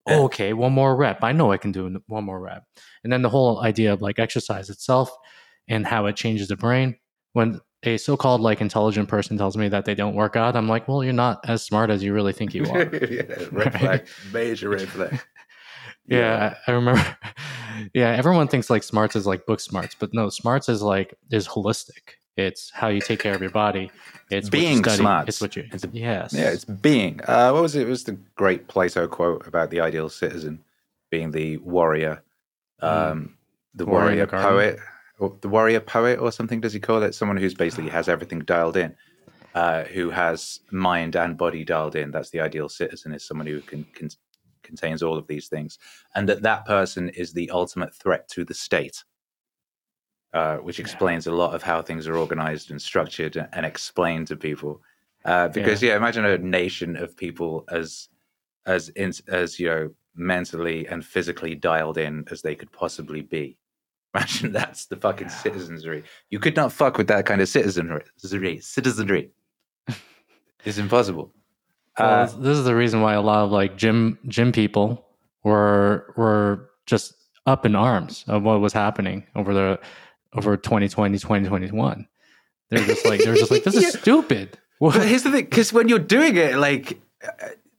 Yeah. 0.07 0.19
Okay, 0.19 0.53
one 0.53 0.73
more 0.73 0.95
rep. 0.95 1.23
I 1.23 1.31
know 1.31 1.51
I 1.51 1.57
can 1.57 1.71
do 1.71 2.01
one 2.07 2.23
more 2.25 2.39
rep. 2.39 2.63
And 3.03 3.11
then 3.11 3.21
the 3.21 3.29
whole 3.29 3.61
idea 3.61 3.93
of 3.93 4.01
like 4.01 4.19
exercise 4.19 4.69
itself 4.69 5.09
and 5.67 5.87
how 5.87 6.05
it 6.05 6.15
changes 6.15 6.49
the 6.49 6.57
brain. 6.57 6.97
When 7.31 7.61
a 7.83 7.97
so-called 7.97 8.41
like 8.41 8.61
intelligent 8.61 9.07
person 9.09 9.37
tells 9.37 9.57
me 9.57 9.69
that 9.69 9.85
they 9.85 9.95
don't 9.95 10.15
work 10.15 10.35
out, 10.35 10.55
I'm 10.55 10.67
like, 10.67 10.87
well, 10.87 11.03
you're 11.03 11.13
not 11.13 11.39
as 11.49 11.63
smart 11.63 11.89
as 11.89 12.03
you 12.03 12.13
really 12.13 12.33
think 12.33 12.53
you 12.53 12.65
are. 12.65 12.83
yeah, 12.93 13.23
red 13.51 13.79
flag, 13.79 14.07
major 14.33 14.69
red 14.69 14.87
flag. 14.89 15.19
Yeah, 16.07 16.55
I 16.67 16.71
I 16.71 16.75
remember. 16.75 17.17
Yeah, 17.93 18.09
everyone 18.11 18.47
thinks 18.47 18.69
like 18.69 18.83
smarts 18.83 19.15
is 19.15 19.25
like 19.25 19.47
book 19.47 19.59
smarts, 19.59 19.95
but 19.95 20.13
no, 20.13 20.29
smarts 20.29 20.69
is 20.69 20.81
like 20.83 21.15
is 21.31 21.47
holistic. 21.47 22.15
It's 22.37 22.69
how 22.69 22.87
you 22.87 23.01
take 23.01 23.19
care 23.19 23.33
of 23.33 23.41
your 23.41 23.49
body. 23.49 23.91
It's 24.29 24.47
Being 24.47 24.83
smarts. 24.83 25.29
It's 25.29 25.41
what 25.41 25.55
you. 25.55 25.65
It's 25.71 25.85
yes. 25.91 26.33
Yeah, 26.33 26.49
it's 26.49 26.65
being. 26.65 27.19
Uh, 27.27 27.51
what 27.51 27.63
was 27.63 27.75
it? 27.75 27.83
It 27.87 27.89
was 27.89 28.03
the 28.03 28.13
great 28.35 28.67
Plato 28.67 29.07
quote 29.07 29.47
about 29.47 29.69
the 29.71 29.79
ideal 29.81 30.07
citizen 30.09 30.63
being 31.09 31.31
the 31.31 31.57
warrior, 31.57 32.23
um, 32.79 33.35
the 33.75 33.85
Mm. 33.85 33.89
Warrior 33.89 34.05
warrior 34.05 34.27
poet, 34.27 34.79
or 35.19 35.35
the 35.41 35.49
warrior 35.49 35.79
poet, 35.79 36.19
or 36.19 36.31
something. 36.31 36.61
Does 36.61 36.73
he 36.73 36.79
call 36.79 37.01
it? 37.03 37.15
Someone 37.15 37.37
who's 37.37 37.53
basically 37.55 37.89
has 37.89 38.07
everything 38.07 38.39
dialed 38.39 38.77
in, 38.77 38.95
uh, 39.55 39.83
who 39.85 40.09
has 40.11 40.59
mind 40.71 41.15
and 41.15 41.37
body 41.37 41.63
dialed 41.63 41.95
in. 41.95 42.11
That's 42.11 42.29
the 42.29 42.39
ideal 42.39 42.69
citizen. 42.69 43.13
Is 43.13 43.25
someone 43.25 43.47
who 43.47 43.61
can, 43.61 43.83
can 43.95 44.09
contains 44.63 45.03
all 45.03 45.17
of 45.17 45.27
these 45.27 45.47
things, 45.47 45.77
and 46.15 46.27
that 46.29 46.41
that 46.43 46.65
person 46.65 47.09
is 47.09 47.33
the 47.33 47.49
ultimate 47.51 47.93
threat 47.93 48.27
to 48.29 48.43
the 48.45 48.53
state. 48.53 49.03
Uh, 50.33 50.57
which 50.57 50.79
Yeah. 50.79 50.83
explains 50.83 51.27
a 51.27 51.31
lot 51.31 51.53
of 51.53 51.61
how 51.61 51.79
things 51.83 52.07
are 52.07 52.17
organized 52.17 52.71
and 52.71 52.81
structured 52.81 53.35
and- 53.37 53.65
explained 53.67 54.25
to 54.27 54.35
people. 54.35 54.81
Uh, 55.25 55.47
because 55.47 55.83
yeah. 55.83 55.95
imagine 55.95 56.25
a 56.25 56.37
nation 56.39 56.95
of 56.95 57.15
people 57.15 57.65
as 57.69 58.09
as 58.65 58.89
in, 58.89 59.13
as 59.27 59.59
you 59.59 59.67
know 59.67 59.93
mentally 60.15 60.87
and 60.87 61.05
physically 61.05 61.53
dialed 61.53 61.97
in 61.99 62.23
as 62.31 62.41
they 62.41 62.55
could 62.55 62.71
possibly 62.71 63.21
be. 63.21 63.57
Imagine 64.15 64.51
that's 64.51 64.85
the 64.87 64.95
fucking 64.95 65.27
Yeah. 65.27 65.33
citizenry. 65.37 66.03
You 66.31 66.39
could 66.39 66.55
not 66.55 66.71
fuck 66.71 66.97
with 66.97 67.07
that 67.09 67.25
kind 67.27 67.39
of 67.41 67.47
citizenry. 67.47 68.03
Citizenry. 68.17 69.31
it's 70.65 70.77
impossible. 70.79 71.31
Well, 71.99 72.09
Uh, 72.21 72.25
this, 72.25 72.33
this 72.33 72.57
is 72.57 72.65
the 72.65 72.75
reason 72.75 73.01
why 73.01 73.13
a 73.13 73.21
lot 73.21 73.43
of 73.45 73.51
like 73.51 73.77
gym 73.77 74.17
gym 74.27 74.51
people 74.51 75.05
were 75.43 76.13
were 76.17 76.69
just 76.85 77.13
up 77.45 77.65
in 77.65 77.75
arms 77.75 78.23
of 78.27 78.43
what 78.43 78.61
was 78.61 78.73
happening 78.73 79.25
over 79.35 79.53
the 79.53 79.79
over 80.33 80.55
2020 80.57 81.17
2021 81.19 82.07
they're 82.69 82.83
just 82.85 83.05
like 83.05 83.21
they're 83.23 83.35
just 83.35 83.51
like 83.51 83.63
this 83.63 83.75
is 83.75 83.83
Yeah. 83.93 83.99
stupid. 84.01 84.57
What- 84.79 84.95
but 84.95 85.07
here's 85.07 85.23
the 85.23 85.31
thing 85.31 85.45
because 85.45 85.71
when 85.73 85.89
you're 85.89 85.99
doing 85.99 86.35
it 86.37 86.55
like 86.57 86.99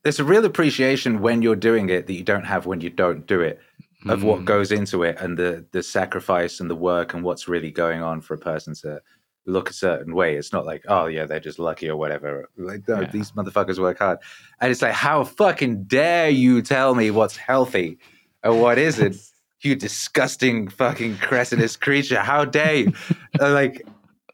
there's 0.03 0.19
a 0.19 0.23
real 0.23 0.45
appreciation 0.45 1.19
when 1.21 1.41
you're 1.41 1.55
doing 1.55 1.89
it 1.89 2.07
that 2.07 2.13
you 2.13 2.23
don't 2.23 2.45
have 2.45 2.65
when 2.65 2.79
you 2.81 2.89
don't 2.89 3.25
do 3.27 3.41
it 3.41 3.59
of 4.07 4.23
what 4.23 4.41
Mm, 4.41 4.45
goes 4.45 4.71
into 4.71 5.01
it 5.03 5.17
and 5.19 5.35
the 5.37 5.65
the 5.71 5.81
sacrifice 5.83 6.59
and 6.59 6.69
the 6.69 6.75
work 6.75 7.13
and 7.15 7.23
what's 7.23 7.47
really 7.47 7.71
going 7.71 8.01
on 8.03 8.21
for 8.21 8.35
a 8.35 8.37
person 8.37 8.73
to 8.83 9.01
look 9.45 9.69
a 9.69 9.73
certain 9.73 10.13
way. 10.15 10.35
It's 10.35 10.51
not 10.53 10.65
like 10.65 10.83
oh 10.87 11.05
yeah 11.05 11.25
they're 11.25 11.39
just 11.39 11.59
lucky 11.59 11.89
or 11.89 11.97
whatever. 11.97 12.49
Like 12.57 12.87
no 12.87 13.01
Yeah. 13.01 13.11
these 13.11 13.31
motherfuckers 13.31 13.79
work 13.79 13.99
hard. 13.99 14.19
And 14.59 14.71
it's 14.71 14.81
like 14.81 14.93
how 14.93 15.23
fucking 15.23 15.83
dare 15.83 16.29
you 16.29 16.61
tell 16.61 16.95
me 16.95 17.11
what's 17.11 17.37
healthy 17.37 17.97
and 18.43 18.59
what 18.59 18.77
isn't 18.77 19.15
you 19.61 19.75
disgusting 19.75 20.67
fucking 20.67 21.17
cretinous 21.17 21.75
creature? 21.75 22.19
How 22.19 22.45
dare 22.45 22.75
you? 22.75 22.93
Like 23.39 23.85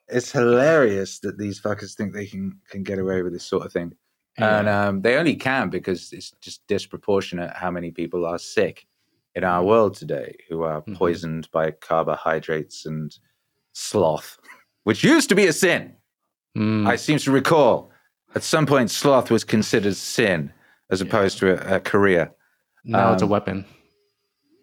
it's 0.07 0.31
hilarious 0.31 1.19
that 1.19 1.37
these 1.37 1.59
fuckers 1.61 1.93
think 1.95 2.13
they 2.13 2.25
can 2.25 2.57
can 2.69 2.83
get 2.83 2.99
away 2.99 3.21
with 3.21 3.33
this 3.33 3.45
sort 3.45 3.65
of 3.65 3.73
thing. 3.73 3.93
And 4.37 4.67
um, 4.69 5.01
they 5.01 5.17
only 5.17 5.35
can 5.35 5.69
because 5.69 6.11
it's 6.13 6.31
just 6.41 6.65
disproportionate 6.67 7.51
how 7.53 7.69
many 7.69 7.91
people 7.91 8.25
are 8.25 8.39
sick 8.39 8.87
in 9.35 9.43
our 9.43 9.63
world 9.63 9.93
today 9.95 10.35
who 10.49 10.63
are 10.63 10.81
Mhm. 10.81 10.95
poisoned 10.95 11.49
by 11.51 11.71
carbohydrates 11.71 12.85
and 12.85 13.15
sloth, 13.73 14.39
which 14.83 15.03
used 15.03 15.29
to 15.29 15.35
be 15.35 15.47
a 15.47 15.53
sin. 15.53 15.95
Mm, 16.57 16.87
I 16.87 16.95
seem 16.97 17.17
to 17.19 17.31
recall 17.31 17.91
at 18.35 18.43
some 18.43 18.65
point 18.65 18.89
sloth 18.91 19.29
was 19.31 19.43
considered 19.43 19.95
sin 19.95 20.51
as 20.89 21.01
Yeah. 21.01 21.07
opposed 21.07 21.37
to 21.39 21.73
a, 21.73 21.77
a 21.77 21.79
career, 21.79 22.31
now 22.83 23.13
it's 23.13 23.21
a 23.21 23.25
um, 23.25 23.31
weapon 23.31 23.65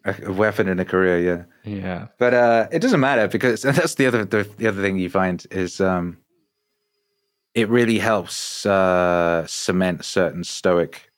a, 0.04 0.14
a 0.26 0.32
weapon 0.32 0.68
in 0.68 0.78
a 0.78 0.84
career. 0.84 1.18
Yeah, 1.64 1.72
yeah 1.72 2.06
but 2.18 2.34
uh, 2.34 2.68
it 2.72 2.80
doesn't 2.80 3.00
matter 3.00 3.28
because 3.28 3.64
and 3.64 3.76
that's 3.76 3.94
the 3.94 4.06
other 4.06 4.24
the, 4.24 4.48
the 4.56 4.66
other 4.66 4.82
thing 4.82 4.98
you 4.98 5.10
find 5.10 5.46
is 5.50 5.80
um, 5.80 6.18
it 7.54 7.68
really 7.68 7.98
helps 7.98 8.64
uh, 8.66 9.46
cement 9.46 10.04
certain 10.04 10.44
stoic 10.44 11.10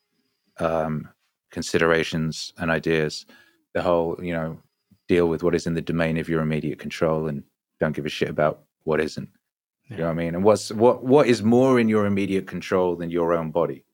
um, 0.59 1.09
considerations 1.51 2.53
and 2.57 2.71
ideas. 2.71 3.25
The 3.73 3.81
whole 3.81 4.17
you 4.21 4.33
know 4.33 4.59
deal 5.07 5.27
with 5.27 5.43
what 5.43 5.55
is 5.55 5.67
in 5.67 5.73
the 5.73 5.81
domain 5.81 6.17
of 6.17 6.29
your 6.29 6.41
immediate 6.41 6.79
control 6.79 7.27
and 7.27 7.43
don't 7.79 7.95
give 7.95 8.05
a 8.05 8.09
shit 8.09 8.29
about 8.29 8.63
what 8.83 9.01
isn't. 9.01 9.29
You 9.89 9.97
know 9.97 10.03
what 10.05 10.11
I 10.11 10.13
mean? 10.13 10.35
And 10.35 10.43
what's 10.43 10.71
what 10.71 11.03
what 11.03 11.27
is 11.27 11.43
more 11.43 11.79
in 11.79 11.89
your 11.89 12.05
immediate 12.05 12.47
control 12.47 12.95
than 12.95 13.09
your 13.09 13.33
own 13.33 13.51
body? 13.51 13.85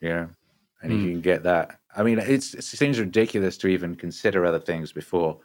You 0.00 0.08
know, 0.08 0.30
and 0.82 0.92
if 0.92 1.00
Mm. 1.00 1.04
you 1.04 1.10
can 1.12 1.20
get 1.20 1.42
that, 1.42 1.80
I 1.94 2.02
mean, 2.02 2.18
it's 2.18 2.54
it 2.54 2.64
seems 2.64 2.98
ridiculous 3.00 3.58
to 3.58 3.68
even 3.68 3.96
consider 3.96 4.44
other 4.46 4.60
things 4.60 4.92
before 4.92 5.38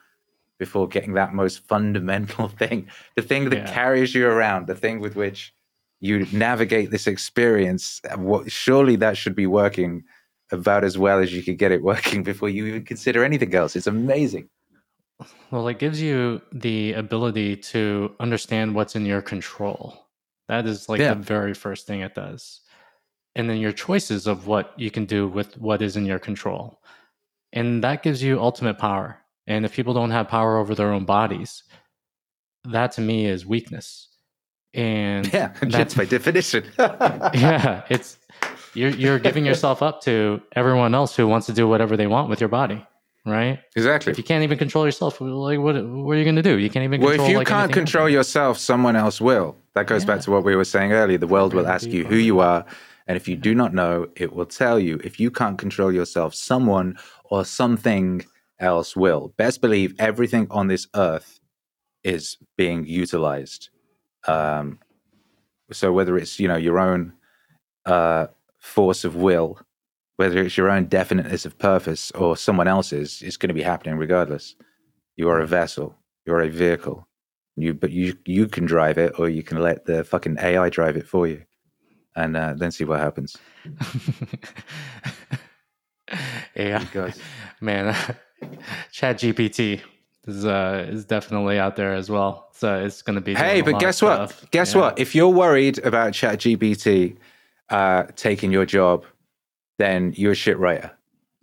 before 0.59 0.87
getting 0.87 1.13
that 1.13 1.33
most 1.33 1.67
fundamental 1.67 2.47
thing, 2.61 2.87
the 3.15 3.21
thing 3.21 3.49
that 3.49 3.57
Yeah. 3.59 3.73
carries 3.73 4.15
you 4.15 4.27
around, 4.27 4.67
the 4.67 4.75
thing 4.75 4.99
with 4.99 5.15
which 5.15 5.53
you 5.99 6.25
navigate 6.31 6.91
this 6.91 7.07
experience. 7.07 7.99
What 8.15 8.51
surely 8.51 8.95
that 8.97 9.17
should 9.17 9.35
be 9.35 9.47
working 9.47 10.03
about 10.51 10.83
as 10.83 10.97
well 10.97 11.19
as 11.19 11.33
you 11.33 11.41
could 11.43 11.57
get 11.57 11.71
it 11.71 11.81
working 11.91 12.23
before 12.23 12.49
you 12.49 12.65
even 12.67 12.85
consider 12.85 13.23
anything 13.23 13.53
else. 13.55 13.75
It's 13.75 13.87
amazing. 13.87 14.49
Well 15.51 15.67
it 15.67 15.79
gives 15.79 16.01
you 16.01 16.41
the 16.51 16.93
ability 16.93 17.55
to 17.57 18.13
understand 18.19 18.75
what's 18.75 18.95
in 18.95 19.05
your 19.05 19.21
control. 19.21 20.07
That 20.47 20.65
is 20.65 20.89
like 20.89 20.99
Yeah. 20.99 21.13
the 21.13 21.21
very 21.21 21.53
first 21.53 21.87
thing 21.87 22.01
it 22.01 22.13
does. 22.15 22.61
And 23.35 23.49
then 23.49 23.57
your 23.57 23.71
choices 23.71 24.27
of 24.27 24.47
what 24.47 24.73
you 24.77 24.89
can 24.91 25.05
do 25.05 25.27
with 25.27 25.57
what 25.57 25.81
is 25.81 25.97
in 25.97 26.05
your 26.05 26.19
control. 26.19 26.81
And 27.53 27.83
that 27.83 28.03
gives 28.03 28.21
you 28.23 28.39
ultimate 28.39 28.77
power. 28.77 29.17
And 29.47 29.65
if 29.65 29.73
people 29.73 29.93
don't 29.93 30.11
have 30.11 30.27
power 30.27 30.57
over 30.57 30.73
their 30.75 30.91
own 30.91 31.05
bodies 31.05 31.63
that 32.67 32.91
to 32.93 33.01
me 33.01 33.25
is 33.27 33.45
weakness. 33.45 34.09
And 34.73 35.31
Yeah, 35.31 35.53
that's 35.61 35.93
by 35.93 36.05
definition. 36.05 36.65
yeah 36.77 37.83
it's 37.89 38.17
you're, 38.73 38.89
you're 38.89 39.19
giving 39.19 39.45
yourself 39.45 39.81
up 39.81 40.01
to 40.01 40.41
everyone 40.53 40.93
else 40.95 41.15
who 41.15 41.27
wants 41.27 41.45
to 41.47 41.53
do 41.53 41.67
whatever 41.67 41.95
they 41.95 42.07
want 42.07 42.29
with 42.29 42.41
your 42.41 42.49
body 42.49 42.85
right 43.25 43.59
exactly. 43.75 44.11
if 44.11 44.17
you 44.17 44.23
can't 44.23 44.43
even 44.43 44.57
control 44.57 44.85
yourself 44.85 45.19
like 45.19 45.59
what, 45.59 45.75
what 45.75 46.13
are 46.13 46.17
you 46.17 46.23
going 46.23 46.35
to 46.35 46.43
do 46.43 46.57
you 46.57 46.69
can't 46.69 46.83
even 46.83 47.01
Well, 47.01 47.09
control 47.09 47.27
if 47.27 47.31
you 47.31 47.37
like, 47.39 47.47
can't 47.47 47.73
control 47.73 48.07
yourself, 48.07 48.57
someone 48.57 48.95
else 48.95 49.19
will. 49.19 49.55
That 49.75 49.87
goes 49.87 50.05
back 50.05 50.21
to 50.21 50.31
what 50.31 50.45
we 50.45 50.55
were 50.55 50.63
saying 50.63 50.93
earlier. 50.93 51.17
The 51.17 51.27
world 51.27 51.53
will 51.53 51.67
ask 51.67 51.87
you 51.89 52.05
who 52.05 52.15
you 52.15 52.39
are. 52.39 52.65
And 53.07 53.17
if 53.17 53.27
you 53.27 53.35
do 53.35 53.53
not 53.53 53.73
know, 53.73 54.07
it 54.15 54.33
will 54.33 54.45
tell 54.45 54.79
you. 54.79 55.01
If 55.03 55.19
you 55.19 55.29
can't 55.29 55.57
control 55.57 55.91
yourself, 55.91 56.33
someone 56.33 56.97
or 57.25 57.43
something 57.43 58.25
else 58.59 58.95
will. 58.95 59.33
Best 59.35 59.59
believe 59.59 59.93
everything 59.99 60.47
on 60.49 60.67
this 60.67 60.87
earth 60.95 61.39
is 62.03 62.37
being 62.55 62.85
utilized. 62.85 63.69
Um, 64.27 64.79
so 65.71 65.91
whether 65.91 66.17
it's 66.17 66.39
you 66.39 66.47
know 66.47 66.55
your 66.55 66.79
own 66.79 67.13
uh, 67.85 68.27
force 68.59 69.03
of 69.03 69.15
will, 69.15 69.59
whether 70.17 70.39
it's 70.41 70.57
your 70.57 70.69
own 70.69 70.85
definiteness 70.85 71.45
of 71.45 71.57
purpose 71.57 72.11
or 72.11 72.37
someone 72.37 72.67
else's, 72.67 73.21
it's 73.21 73.37
going 73.37 73.49
to 73.49 73.53
be 73.53 73.61
happening 73.61 73.97
regardless. 73.97 74.55
You 75.17 75.29
are 75.29 75.39
a 75.39 75.47
vessel. 75.47 75.95
You're 76.25 76.41
a 76.41 76.49
vehicle. 76.49 77.07
You, 77.57 77.73
but 77.73 77.91
you 77.91 78.17
you 78.25 78.47
can 78.47 78.65
drive 78.65 78.97
it, 78.97 79.17
or 79.17 79.29
you 79.29 79.41
can 79.43 79.59
let 79.61 79.85
the 79.85 80.03
fucking 80.03 80.37
AI 80.41 80.69
drive 80.69 80.97
it 80.97 81.07
for 81.07 81.25
you, 81.25 81.43
and 82.15 82.35
uh, 82.35 82.53
then 82.57 82.71
see 82.71 82.83
what 82.83 82.99
happens. 82.99 83.37
yeah 86.55 86.79
Because- 86.79 87.19
man 87.61 87.95
chat 88.91 89.17
gpt 89.17 89.81
is 90.27 90.45
uh 90.45 90.85
is 90.89 91.05
definitely 91.05 91.57
out 91.57 91.75
there 91.75 91.93
as 91.93 92.09
well 92.09 92.49
so 92.51 92.83
it's 92.83 93.01
going 93.01 93.15
to 93.15 93.21
be 93.21 93.33
Hey, 93.33 93.61
but 93.61 93.79
guess 93.79 94.01
what? 94.01 94.33
Guess 94.51 94.73
Yeah. 94.75 94.81
what? 94.81 94.99
If 94.99 95.13
you're 95.13 95.29
worried 95.29 95.77
about 95.79 96.13
ChatGPT 96.13 97.17
uh, 97.69 98.03
taking 98.15 98.49
your 98.53 98.65
job, 98.65 99.03
then 99.77 100.13
you're 100.15 100.31
a 100.33 100.35
shit 100.35 100.57
writer 100.57 100.91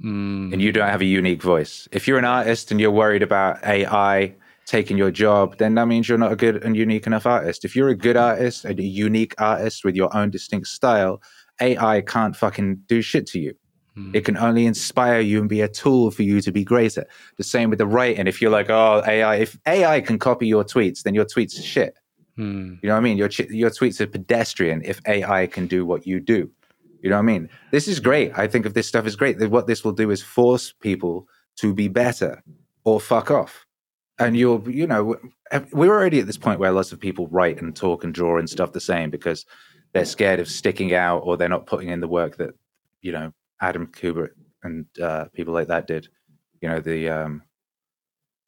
Mm, 0.03 0.53
and 0.53 0.61
you 0.61 0.72
don't 0.72 0.89
have 0.89 1.01
a 1.01 1.07
unique 1.07 1.43
voice. 1.43 1.89
If 1.93 2.09
you're 2.09 2.18
an 2.18 2.24
artist 2.24 2.70
and 2.70 2.80
you're 2.80 2.91
worried 2.91 3.22
about 3.22 3.64
AI 3.64 4.35
taking 4.66 4.99
your 4.99 5.12
job, 5.12 5.59
then 5.59 5.74
that 5.76 5.87
means 5.87 6.09
you're 6.09 6.18
not 6.18 6.33
a 6.33 6.37
good 6.37 6.64
and 6.64 6.76
unique 6.76 7.07
enough 7.07 7.24
artist. 7.24 7.64
If 7.64 7.76
you're 7.76 7.89
a 7.89 7.95
good 7.95 8.16
artist, 8.16 8.64
and 8.64 8.78
a 8.78 8.83
unique 8.83 9.35
artist 9.39 9.85
with 9.85 9.95
your 9.95 10.14
own 10.16 10.30
distinct 10.30 10.66
style, 10.66 11.22
AI 11.61 12.01
can't 12.01 12.35
fucking 12.35 12.83
do 12.89 13.01
shit 13.01 13.26
to 13.28 13.39
you. 13.39 13.55
Hmm. 13.95 14.11
It 14.14 14.24
can 14.24 14.37
only 14.37 14.66
inspire 14.66 15.20
you 15.20 15.39
and 15.39 15.49
be 15.49 15.61
a 15.61 15.68
tool 15.68 16.11
for 16.11 16.22
you 16.22 16.41
to 16.41 16.51
be 16.51 16.64
greater. 16.64 17.07
The 17.37 17.45
same 17.45 17.70
with 17.70 17.78
the 17.78 17.87
writing. 17.87 18.26
If 18.26 18.43
you're 18.43 18.51
like, 18.51 18.70
oh, 18.70 19.03
AI, 19.07 19.37
if 19.37 19.59
AI 19.66 20.01
can 20.01 20.18
copy 20.18 20.49
your 20.49 20.64
tweets, 20.64 21.03
then 21.03 21.14
your 21.14 21.26
tweets 21.26 21.59
are 21.59 21.62
shit. 21.62 21.95
Hmm. 22.37 22.74
You 22.83 22.89
know 22.89 22.95
what 22.95 23.01
I 23.01 23.03
mean? 23.03 23.18
Your 23.18 23.28
your 23.51 23.70
tweets 23.70 24.01
are 24.01 24.07
pedestrian 24.07 24.83
if 24.85 25.01
AI 25.07 25.47
can 25.47 25.66
do 25.66 25.87
what 25.87 26.07
you 26.07 26.18
do. 26.18 26.51
You 27.03 27.11
know 27.11 27.16
what 27.16 27.24
I 27.24 27.32
mean? 27.32 27.50
This 27.72 27.88
is 27.88 28.00
great. 28.00 28.32
I 28.38 28.46
think 28.46 28.64
if 28.64 28.74
this 28.74 28.86
stuff 28.86 29.07
is 29.07 29.16
great, 29.16 29.38
what 29.50 29.66
this 29.66 29.84
will 29.84 29.92
do 29.92 30.11
is 30.11 30.22
force 30.22 30.72
people 30.80 31.26
to 31.57 31.74
be 31.74 31.88
better 31.88 32.42
or 32.84 33.00
fuck 33.00 33.30
off. 33.30 33.66
And 34.18 34.36
you'll, 34.36 34.70
you 34.70 34.86
know, 34.86 35.16
we're 35.72 35.90
already 35.92 36.20
at 36.20 36.26
this 36.26 36.38
point 36.38 36.61
where 36.61 36.70
lots 36.70 36.92
of 36.92 37.00
people 37.00 37.26
write 37.26 37.61
and 37.61 37.74
talk 37.74 38.05
and 38.05 38.14
draw 38.14 38.38
and 38.38 38.48
stuff 38.48 38.72
the 38.72 38.80
same 38.80 39.11
because 39.11 39.44
they're 39.92 40.05
scared 40.05 40.38
of 40.38 40.48
sticking 40.48 40.94
out 40.94 41.18
or 41.24 41.36
they're 41.36 41.48
not 41.48 41.66
putting 41.66 41.88
in 41.88 42.00
the 42.00 42.09
work 42.09 42.36
that, 42.36 42.55
you 43.00 43.11
know, 43.11 43.32
Adam 43.61 43.88
Kubert 43.88 44.30
and 44.62 44.86
uh, 45.03 45.24
people 45.34 45.53
like 45.53 45.68
that 45.68 45.88
did. 45.88 46.09
You 46.61 46.68
know, 46.68 46.80
the 46.80 47.09
um, 47.09 47.42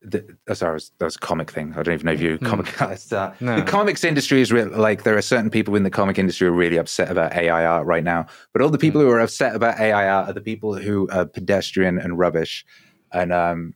the, 0.05 0.36
oh, 0.48 0.55
sorry, 0.55 0.80
that 0.98 1.05
was 1.05 1.16
a 1.16 1.18
comic 1.18 1.50
thing. 1.50 1.72
I 1.72 1.82
don't 1.82 1.94
even 1.94 2.07
know 2.07 2.12
if 2.12 2.20
you 2.20 2.38
mm. 2.38 2.46
comic 2.46 2.80
artists. 2.80 3.12
Uh, 3.12 3.34
no. 3.40 3.57
The 3.57 3.62
comics 3.62 4.05
industry 4.05 4.40
is 4.40 4.52
real. 4.52 4.68
Like 4.68 5.02
there 5.02 5.16
are 5.16 5.22
certain 5.22 5.50
people 5.50 5.74
in 5.74 5.82
the 5.82 5.90
comic 5.90 6.18
industry 6.18 6.46
who 6.46 6.52
are 6.52 6.57
really 6.57 6.76
upset 6.76 7.11
about 7.11 7.32
AI 7.32 7.64
art 7.64 7.86
right 7.86 8.05
now. 8.05 8.26
But 8.52 8.62
all 8.62 8.68
the 8.68 8.78
people 8.78 9.00
mm. 9.00 9.05
who 9.05 9.11
are 9.11 9.20
upset 9.20 9.57
about 9.57 9.80
AI 9.80 10.09
art 10.09 10.28
are 10.28 10.32
the 10.32 10.40
people 10.40 10.74
who 10.74 11.09
are 11.11 11.24
pedestrian 11.24 11.98
and 11.98 12.18
rubbish, 12.18 12.64
and 13.12 13.32
um, 13.32 13.74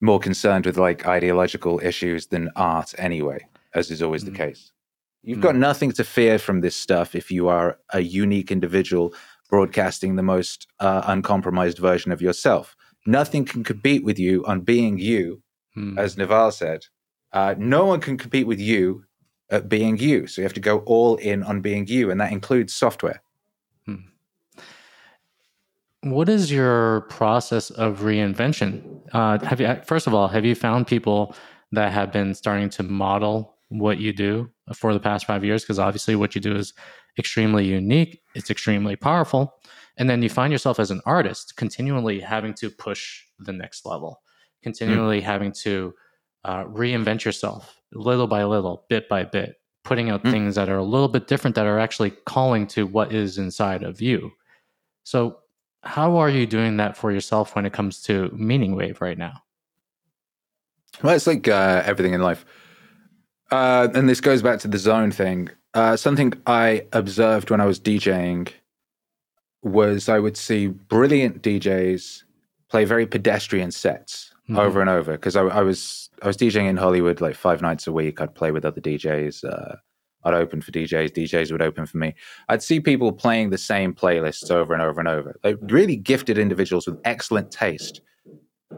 more 0.00 0.20
concerned 0.20 0.66
with 0.66 0.78
like 0.78 1.06
ideological 1.06 1.80
issues 1.82 2.28
than 2.28 2.50
art 2.56 2.94
anyway, 2.98 3.46
as 3.74 3.90
is 3.90 4.02
always 4.02 4.22
mm. 4.22 4.26
the 4.26 4.36
case. 4.36 4.70
You've 5.22 5.40
got 5.40 5.56
nothing 5.56 5.90
to 5.92 6.04
fear 6.04 6.38
from 6.38 6.60
this 6.60 6.76
stuff 6.76 7.14
if 7.14 7.30
you 7.30 7.48
are 7.48 7.78
a 7.94 8.00
unique 8.00 8.52
individual 8.52 9.14
broadcasting 9.48 10.16
the 10.16 10.22
most 10.22 10.66
uh, 10.80 11.02
uncompromised 11.06 11.78
version 11.78 12.12
of 12.12 12.20
yourself 12.20 12.76
nothing 13.06 13.44
can 13.44 13.64
compete 13.64 14.04
with 14.04 14.18
you 14.18 14.44
on 14.46 14.60
being 14.60 14.98
you, 14.98 15.42
hmm. 15.74 15.98
as 15.98 16.16
Naval 16.16 16.50
said. 16.50 16.86
Uh, 17.32 17.54
no 17.58 17.84
one 17.84 18.00
can 18.00 18.16
compete 18.16 18.46
with 18.46 18.60
you 18.60 19.04
at 19.50 19.68
being 19.68 19.98
you. 19.98 20.26
So 20.26 20.40
you 20.40 20.44
have 20.44 20.54
to 20.54 20.60
go 20.60 20.78
all 20.80 21.16
in 21.16 21.42
on 21.42 21.60
being 21.60 21.86
you, 21.86 22.10
and 22.10 22.20
that 22.20 22.32
includes 22.32 22.74
software. 22.74 23.22
Hmm. 23.86 23.96
What 26.02 26.28
is 26.28 26.50
your 26.50 27.02
process 27.02 27.70
of 27.70 28.00
reinvention? 28.00 29.00
Uh, 29.12 29.38
have 29.44 29.60
you 29.60 29.74
first 29.86 30.06
of 30.06 30.14
all 30.14 30.28
have 30.28 30.44
you 30.44 30.54
found 30.54 30.86
people 30.86 31.34
that 31.72 31.92
have 31.92 32.12
been 32.12 32.34
starting 32.34 32.70
to 32.70 32.82
model 32.82 33.56
what 33.68 33.98
you 33.98 34.12
do 34.12 34.50
for 34.74 34.92
the 34.92 35.00
past 35.00 35.26
five 35.26 35.44
years? 35.44 35.62
Because 35.62 35.78
obviously, 35.78 36.16
what 36.16 36.34
you 36.34 36.40
do 36.40 36.56
is 36.56 36.72
extremely 37.18 37.64
unique. 37.64 38.20
It's 38.34 38.50
extremely 38.50 38.96
powerful. 38.96 39.54
And 39.96 40.10
then 40.10 40.22
you 40.22 40.28
find 40.28 40.52
yourself 40.52 40.80
as 40.80 40.90
an 40.90 41.00
artist 41.06 41.56
continually 41.56 42.20
having 42.20 42.54
to 42.54 42.70
push 42.70 43.22
the 43.38 43.52
next 43.52 43.86
level, 43.86 44.20
continually 44.62 45.20
mm. 45.20 45.24
having 45.24 45.52
to 45.52 45.94
uh, 46.44 46.64
reinvent 46.64 47.24
yourself 47.24 47.76
little 47.92 48.26
by 48.26 48.44
little, 48.44 48.84
bit 48.88 49.08
by 49.08 49.24
bit, 49.24 49.56
putting 49.84 50.10
out 50.10 50.24
mm. 50.24 50.30
things 50.30 50.56
that 50.56 50.68
are 50.68 50.78
a 50.78 50.84
little 50.84 51.08
bit 51.08 51.28
different 51.28 51.54
that 51.56 51.66
are 51.66 51.78
actually 51.78 52.10
calling 52.26 52.66
to 52.66 52.86
what 52.86 53.12
is 53.12 53.38
inside 53.38 53.82
of 53.82 54.00
you. 54.00 54.32
So, 55.04 55.38
how 55.82 56.16
are 56.16 56.30
you 56.30 56.46
doing 56.46 56.78
that 56.78 56.96
for 56.96 57.12
yourself 57.12 57.54
when 57.54 57.66
it 57.66 57.74
comes 57.74 58.00
to 58.02 58.30
Meaning 58.34 58.74
Wave 58.74 59.00
right 59.02 59.18
now? 59.18 59.42
Well, 61.02 61.14
it's 61.14 61.26
like 61.26 61.46
uh, 61.46 61.82
everything 61.84 62.14
in 62.14 62.22
life. 62.22 62.46
Uh, 63.50 63.88
and 63.94 64.08
this 64.08 64.20
goes 64.20 64.40
back 64.40 64.60
to 64.60 64.68
the 64.68 64.78
zone 64.78 65.10
thing. 65.10 65.50
Uh, 65.74 65.96
something 65.96 66.32
I 66.46 66.86
observed 66.92 67.50
when 67.50 67.60
I 67.60 67.66
was 67.66 67.78
DJing 67.78 68.48
was 69.64 70.08
I 70.08 70.18
would 70.18 70.36
see 70.36 70.68
brilliant 70.68 71.42
DJs 71.42 72.22
play 72.68 72.84
very 72.84 73.06
pedestrian 73.06 73.70
sets 73.70 74.32
mm-hmm. 74.48 74.58
over 74.58 74.80
and 74.80 74.90
over 74.90 75.12
because 75.12 75.36
I, 75.36 75.42
I, 75.42 75.62
was 75.62 76.10
I 76.22 76.26
was 76.26 76.36
DJing 76.36 76.68
in 76.68 76.76
Hollywood 76.76 77.20
like 77.20 77.34
five 77.34 77.62
nights 77.62 77.86
a 77.86 77.92
week. 77.92 78.20
I'd 78.20 78.34
play 78.34 78.50
with 78.50 78.64
other 78.64 78.80
DJs. 78.80 79.44
Uh, 79.44 79.76
I'd 80.24 80.34
open 80.34 80.60
for 80.60 80.72
DJs. 80.72 81.10
DJs 81.12 81.52
would 81.52 81.62
open 81.62 81.86
for 81.86 81.98
me. 81.98 82.14
I'd 82.48 82.62
see 82.62 82.80
people 82.80 83.12
playing 83.12 83.50
the 83.50 83.58
same 83.58 83.94
playlists 83.94 84.50
over 84.50 84.72
and 84.72 84.82
over 84.82 85.00
and 85.00 85.08
over. 85.08 85.38
Like 85.44 85.58
really 85.62 85.96
gifted 85.96 86.38
individuals 86.38 86.86
with 86.86 86.98
excellent 87.04 87.50
taste, 87.50 88.00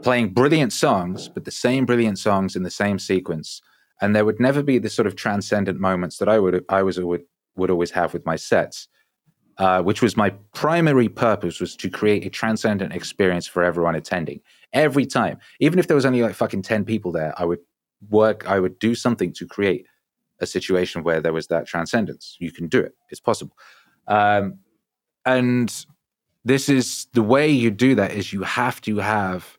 playing 0.03 0.31
brilliant 0.31 0.73
songs, 0.73 1.29
but 1.29 1.45
the 1.45 1.51
same 1.51 1.87
brilliant 1.87 2.19
songs 2.19 2.57
in 2.57 2.65
the 2.65 2.71
same 2.71 2.99
sequence. 2.99 3.63
And 4.01 4.15
there 4.15 4.25
would 4.25 4.41
never 4.41 4.63
be 4.63 4.79
the 4.79 4.91
sort 4.91 5.07
of 5.07 5.17
transcendent 5.17 5.81
moments 5.81 6.19
that 6.19 6.29
I 6.29 6.39
would 6.39 6.65
I 6.69 6.83
was 6.83 6.99
would 6.99 7.23
would 7.57 7.71
always 7.71 7.93
have 7.93 8.13
with 8.13 8.27
my 8.27 8.37
sets. 8.37 8.89
Uh, 9.59 9.83
which 9.83 10.03
was 10.03 10.19
my 10.19 10.29
primary 10.53 11.09
purpose 11.09 11.61
was 11.61 11.75
to 11.75 11.89
create 11.89 12.27
a 12.27 12.29
transcendent 12.29 12.93
experience 12.93 13.47
for 13.47 13.63
everyone 13.65 13.95
attending. 13.95 14.39
Every 14.75 15.07
time 15.07 15.39
even 15.61 15.79
if 15.79 15.87
there 15.87 15.95
was 15.95 16.05
only 16.05 16.21
like 16.21 16.35
fucking 16.35 16.61
10 16.61 16.85
people 16.85 17.11
there 17.11 17.33
i 17.39 17.45
would 17.45 17.61
work 18.11 18.47
i 18.47 18.61
would 18.61 18.79
do 18.79 18.95
something 18.95 19.33
to 19.33 19.47
create 19.47 19.87
a 20.41 20.47
situation 20.47 21.03
where 21.03 21.21
there 21.21 21.33
was 21.33 21.47
that 21.49 21.67
transcendence. 21.67 22.37
You 22.39 22.53
can 22.53 22.69
do 22.69 22.81
it. 22.81 22.95
It's 23.11 23.21
possible. 23.21 23.57
Um, 24.07 24.59
and 25.25 25.73
this 26.45 26.69
is 26.69 27.07
the 27.13 27.23
way 27.23 27.49
you 27.49 27.71
do 27.71 27.95
that 27.97 28.13
is 28.13 28.33
you 28.33 28.43
have 28.43 28.81
to 28.83 28.99
have 28.99 29.59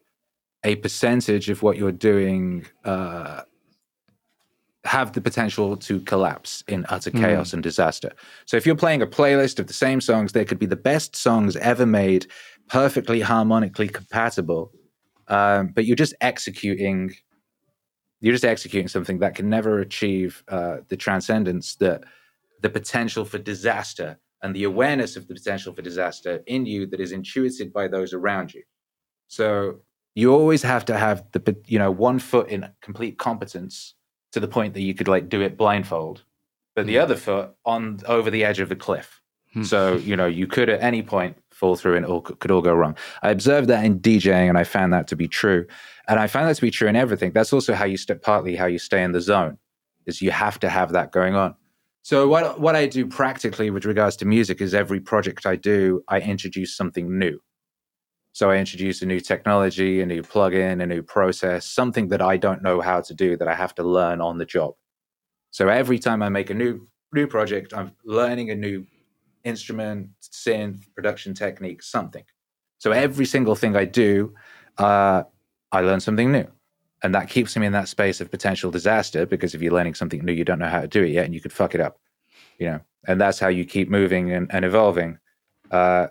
a 0.64 0.76
percentage 0.76 1.50
of 1.50 1.62
what 1.62 1.78
you're 1.78 1.92
doing 1.92 2.66
uh, 2.86 3.42
have 4.88 5.14
the 5.14 5.22
potential 5.22 5.76
to 5.78 6.00
collapse 6.02 6.64
in 6.68 6.86
utter 6.90 7.12
hmm. 7.12 7.22
chaos 7.22 7.50
mm. 7.50 7.56
and 7.56 7.64
disaster. 7.64 8.12
So 8.46 8.58
if 8.58 8.66
you're 8.66 8.76
playing 8.76 9.02
a 9.02 9.08
playlist 9.08 9.60
of 9.60 9.68
the 9.68 9.74
same 9.74 10.02
songs, 10.02 10.32
they 10.32 10.46
could 10.46 10.60
be 10.60 10.66
the 10.66 10.76
best 10.76 11.16
songs 11.16 11.56
ever 11.58 11.86
made, 11.86 12.28
perfectly 12.70 13.20
harmonically 13.20 13.90
compatible, 13.90 14.72
um, 15.28 15.74
but 15.76 15.86
you're 15.86 15.96
just 15.96 16.16
executing. 16.22 17.14
You're 18.20 18.34
just 18.34 18.46
executing 18.46 18.88
something 18.88 19.20
that 19.20 19.36
can 19.36 19.48
never 19.48 19.80
achieve 19.80 20.44
uh, 20.48 20.78
the 20.88 20.98
transcendence 20.98 21.76
that 21.76 22.04
the 22.64 22.70
potential 22.70 23.26
for 23.26 23.38
disaster 23.38 24.18
and 24.42 24.56
the 24.56 24.64
awareness 24.64 25.16
of 25.16 25.28
the 25.28 25.36
potential 25.36 25.72
for 25.72 25.84
disaster 25.84 26.42
in 26.48 26.66
you 26.66 26.88
that 26.88 27.00
is 27.00 27.12
intuited 27.12 27.72
by 27.72 27.88
those 27.88 28.14
around 28.14 28.56
you. 28.56 28.64
So 29.28 29.82
you 30.16 30.34
always 30.34 30.64
have 30.64 30.84
to 30.86 30.98
have 30.98 31.26
the 31.34 31.56
you 31.68 31.78
know 31.78 31.92
one 31.92 32.18
foot 32.18 32.50
in 32.50 32.68
complete 32.82 33.20
competence 33.20 33.94
to 34.32 34.40
the 34.40 34.48
point 34.48 34.74
that 34.74 34.82
you 34.82 34.94
could 34.94 35.08
like 35.08 35.30
do 35.30 35.42
it 35.42 35.58
blindfold, 35.58 36.24
but 36.76 36.86
the 36.86 36.96
hmm. 36.96 37.02
other 37.02 37.16
foot 37.16 37.52
on 37.66 38.00
over 38.06 38.30
the 38.30 38.44
edge 38.44 38.60
of 38.60 38.70
the 38.70 38.76
cliff. 38.76 39.22
Hmm. 39.54 39.64
so 39.64 39.96
you 39.96 40.16
know 40.16 40.26
you 40.26 40.46
could 40.46 40.70
at 40.70 40.82
any 40.82 41.02
point 41.02 41.38
fall 41.58 41.76
through 41.76 41.96
and 41.96 42.06
it 42.06 42.10
all 42.10 42.22
could 42.22 42.52
all 42.52 42.62
go 42.62 42.74
wrong. 42.74 42.96
I 43.24 43.32
observed 43.32 43.68
that 43.70 43.84
in 43.84 44.00
DJing, 44.00 44.50
and 44.50 44.58
I 44.58 44.64
found 44.64 44.94
that 44.94 45.08
to 45.08 45.16
be 45.16 45.28
true. 45.28 45.66
And 46.08 46.20
I 46.20 46.28
found 46.28 46.48
that 46.48 46.56
to 46.58 46.62
be 46.62 46.72
true 46.72 46.88
in 46.88 46.96
everything. 46.96 47.32
That's 47.32 47.52
also 47.52 47.74
how 47.74 47.86
you 47.86 47.98
stay, 47.98 48.16
partly 48.16 48.56
how 48.56 48.68
you 48.68 48.80
stay 48.80 49.04
in 49.04 49.12
the 49.12 49.22
zone, 49.22 49.58
is 50.06 50.22
you 50.22 50.32
have 50.32 50.60
to 50.60 50.70
have 50.70 50.92
that 50.92 51.12
going 51.12 51.36
on. 51.36 51.56
So 52.04 52.28
what 52.28 52.60
what 52.60 52.76
I 52.76 52.86
do 52.86 53.08
practically 53.08 53.70
with 53.70 53.86
regards 53.86 54.16
to 54.18 54.26
music 54.26 54.62
is 54.62 54.74
every 54.74 55.00
project 55.00 55.46
I 55.46 55.56
do, 55.56 56.04
I 56.08 56.20
introduce 56.20 56.76
something 56.76 57.18
new. 57.18 57.42
So 58.38 58.52
I 58.52 58.58
introduce 58.58 59.02
a 59.02 59.08
new 59.08 59.20
technology, 59.20 60.00
a 60.00 60.06
new 60.06 60.22
plugin, 60.22 60.84
a 60.84 60.86
new 60.86 61.02
process, 61.02 61.66
something 61.66 62.10
that 62.10 62.22
I 62.22 62.38
don't 62.38 62.62
know 62.62 62.82
how 62.82 63.02
to 63.02 63.16
do 63.16 63.36
that 63.36 63.48
I 63.48 63.56
have 63.56 63.74
to 63.74 63.84
learn 63.84 64.22
on 64.22 64.38
the 64.38 64.46
job. 64.46 64.76
So 65.50 65.70
every 65.70 65.98
time 65.98 66.22
I 66.22 66.30
make 66.30 66.52
a 66.52 66.54
new 66.54 66.88
new 67.12 67.26
project, 67.26 67.74
I'm 67.74 67.94
learning 68.06 68.52
a 68.52 68.56
new 68.56 68.86
instrument, 69.44 70.10
synth, 70.22 70.84
production 70.94 71.34
technique, 71.34 71.82
something. 71.82 72.24
So 72.78 72.92
every 72.92 73.26
single 73.26 73.56
thing 73.56 73.76
I 73.76 73.86
do, 73.86 74.36
uh, 74.78 75.24
I 75.72 75.82
learn 75.82 76.00
something 76.00 76.32
new. 76.32 76.46
And 77.02 77.16
that 77.16 77.32
keeps 77.32 77.58
me 77.58 77.66
in 77.66 77.74
that 77.74 77.88
space 77.88 78.22
of 78.22 78.30
potential 78.30 78.70
disaster 78.70 79.26
because 79.26 79.56
if 79.56 79.64
you're 79.64 79.74
learning 79.74 79.96
something 79.96 80.24
new, 80.24 80.34
you 80.34 80.46
don't 80.46 80.60
know 80.60 80.70
how 80.70 80.82
to 80.82 80.88
do 80.88 81.02
it 81.02 81.10
yet 81.10 81.26
and 81.26 81.34
you 81.34 81.42
could 81.42 81.54
fuck 81.54 81.74
it 81.74 81.82
up, 81.82 82.00
you 82.60 82.68
know. 82.68 82.82
And 83.08 83.20
that's 83.20 83.40
how 83.40 83.48
you 83.48 83.66
keep 83.66 83.90
moving 83.90 84.32
and, 84.32 84.48
and 84.54 84.64
evolving. 84.64 85.18
Uh, 85.72 86.10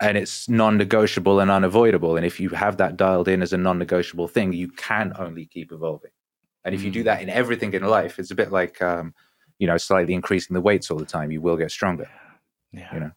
and 0.00 0.16
it's 0.16 0.48
non-negotiable 0.48 1.40
and 1.40 1.50
unavoidable. 1.50 2.16
And 2.16 2.24
if 2.24 2.40
you 2.40 2.48
have 2.50 2.78
that 2.78 2.96
dialed 2.96 3.28
in 3.28 3.42
as 3.42 3.52
a 3.52 3.58
non-negotiable 3.58 4.28
thing 4.28 4.52
you 4.52 4.68
can 4.68 5.12
only 5.18 5.46
keep 5.46 5.72
evolving. 5.72 6.10
And 6.64 6.74
if 6.74 6.82
you 6.82 6.90
do 6.90 7.02
mm. 7.02 7.04
that 7.04 7.22
in 7.22 7.30
everything 7.30 7.72
in 7.72 7.84
life 7.84 8.18
it's 8.18 8.30
a 8.30 8.34
bit 8.34 8.50
like 8.52 8.80
um, 8.82 9.14
you 9.58 9.66
know 9.66 9.76
slightly 9.76 10.14
increasing 10.14 10.54
the 10.54 10.60
weights 10.60 10.90
all 10.90 10.98
the 10.98 11.04
time. 11.06 11.30
You 11.30 11.40
will 11.40 11.56
get 11.56 11.70
stronger 11.70 12.08
yeah. 12.72 12.94
you 12.94 13.00
know? 13.00 13.10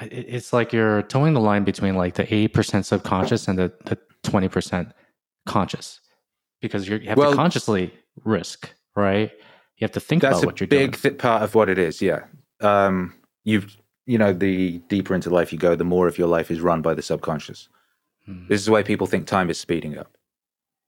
It's 0.00 0.52
like 0.52 0.72
you're 0.72 1.02
towing 1.02 1.34
the 1.34 1.40
line 1.40 1.64
between 1.64 1.96
like 1.96 2.14
the 2.14 2.24
80% 2.24 2.84
subconscious 2.84 3.48
and 3.48 3.58
the, 3.58 3.72
the 3.84 3.98
20% 4.22 4.92
conscious. 5.44 6.00
Because 6.60 6.88
you 6.88 7.00
have 7.00 7.18
well, 7.18 7.30
to 7.30 7.36
consciously 7.36 7.92
risk 8.24 8.72
right? 8.98 9.30
You 9.76 9.84
have 9.84 9.92
to 9.92 10.00
think 10.00 10.24
about 10.24 10.44
what 10.44 10.60
you're 10.60 10.66
doing. 10.66 10.90
that's 10.90 11.04
a 11.04 11.10
big 11.10 11.18
part 11.18 11.42
of 11.42 11.54
what 11.54 11.68
it 11.68 11.78
is 11.78 12.02
yeah. 12.02 12.24
Um, 12.60 13.14
you've 13.44 13.76
you 14.08 14.16
know, 14.16 14.32
the 14.32 14.78
deeper 14.88 15.14
into 15.14 15.28
life 15.28 15.52
you 15.52 15.58
go, 15.58 15.76
the 15.76 15.84
more 15.84 16.08
of 16.08 16.16
your 16.16 16.28
life 16.28 16.50
is 16.50 16.62
run 16.62 16.80
by 16.80 16.94
the 16.94 17.02
subconscious. 17.02 17.68
Hmm. 18.24 18.46
This 18.48 18.62
is 18.62 18.70
why 18.70 18.82
people 18.82 19.06
think 19.06 19.26
time 19.26 19.50
is 19.50 19.60
speeding 19.60 19.98
up. 19.98 20.16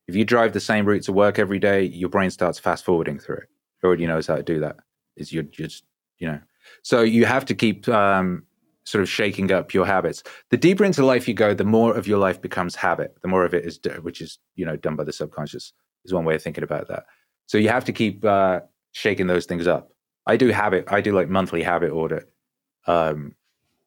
If 0.08 0.16
you 0.16 0.24
drive 0.24 0.54
the 0.54 0.60
same 0.60 0.86
route 0.86 1.02
to 1.02 1.12
work 1.12 1.38
every 1.38 1.58
day, 1.58 1.84
your 1.84 2.08
brain 2.08 2.30
starts 2.30 2.58
fast 2.58 2.82
forwarding 2.82 3.18
through 3.18 3.36
it. 3.36 3.48
It 3.82 3.86
already 3.86 4.06
knows 4.06 4.26
how 4.26 4.36
to 4.36 4.42
do 4.42 4.58
that. 4.60 4.76
Is 5.16 5.34
you're 5.34 5.42
just 5.42 5.84
you 6.18 6.28
know. 6.28 6.40
So 6.82 7.02
you 7.02 7.26
have 7.26 7.44
to 7.44 7.54
keep 7.54 7.86
um, 7.88 8.44
sort 8.84 9.02
of 9.02 9.08
shaking 9.10 9.52
up 9.52 9.74
your 9.74 9.84
habits. 9.84 10.22
The 10.48 10.56
deeper 10.56 10.84
into 10.84 11.04
life 11.04 11.28
you 11.28 11.34
go, 11.34 11.52
the 11.52 11.62
more 11.62 11.94
of 11.94 12.08
your 12.08 12.18
life 12.18 12.40
becomes 12.40 12.74
habit. 12.74 13.16
The 13.20 13.28
more 13.28 13.44
of 13.44 13.52
it 13.52 13.66
is, 13.66 13.78
which 14.00 14.22
is 14.22 14.38
you 14.54 14.64
know 14.64 14.76
done 14.76 14.96
by 14.96 15.04
the 15.04 15.12
subconscious, 15.12 15.74
is 16.06 16.14
one 16.14 16.24
way 16.24 16.36
of 16.36 16.42
thinking 16.42 16.64
about 16.64 16.88
that. 16.88 17.04
So 17.44 17.58
you 17.58 17.68
have 17.68 17.84
to 17.84 17.92
keep 17.92 18.24
uh, 18.24 18.60
shaking 18.92 19.26
those 19.26 19.44
things 19.44 19.66
up. 19.66 19.90
I 20.26 20.38
do 20.38 20.48
habit. 20.48 20.86
I 20.88 21.02
do 21.02 21.12
like 21.12 21.28
monthly 21.28 21.62
habit 21.62 21.92
audit 21.92 22.26
um, 22.90 23.34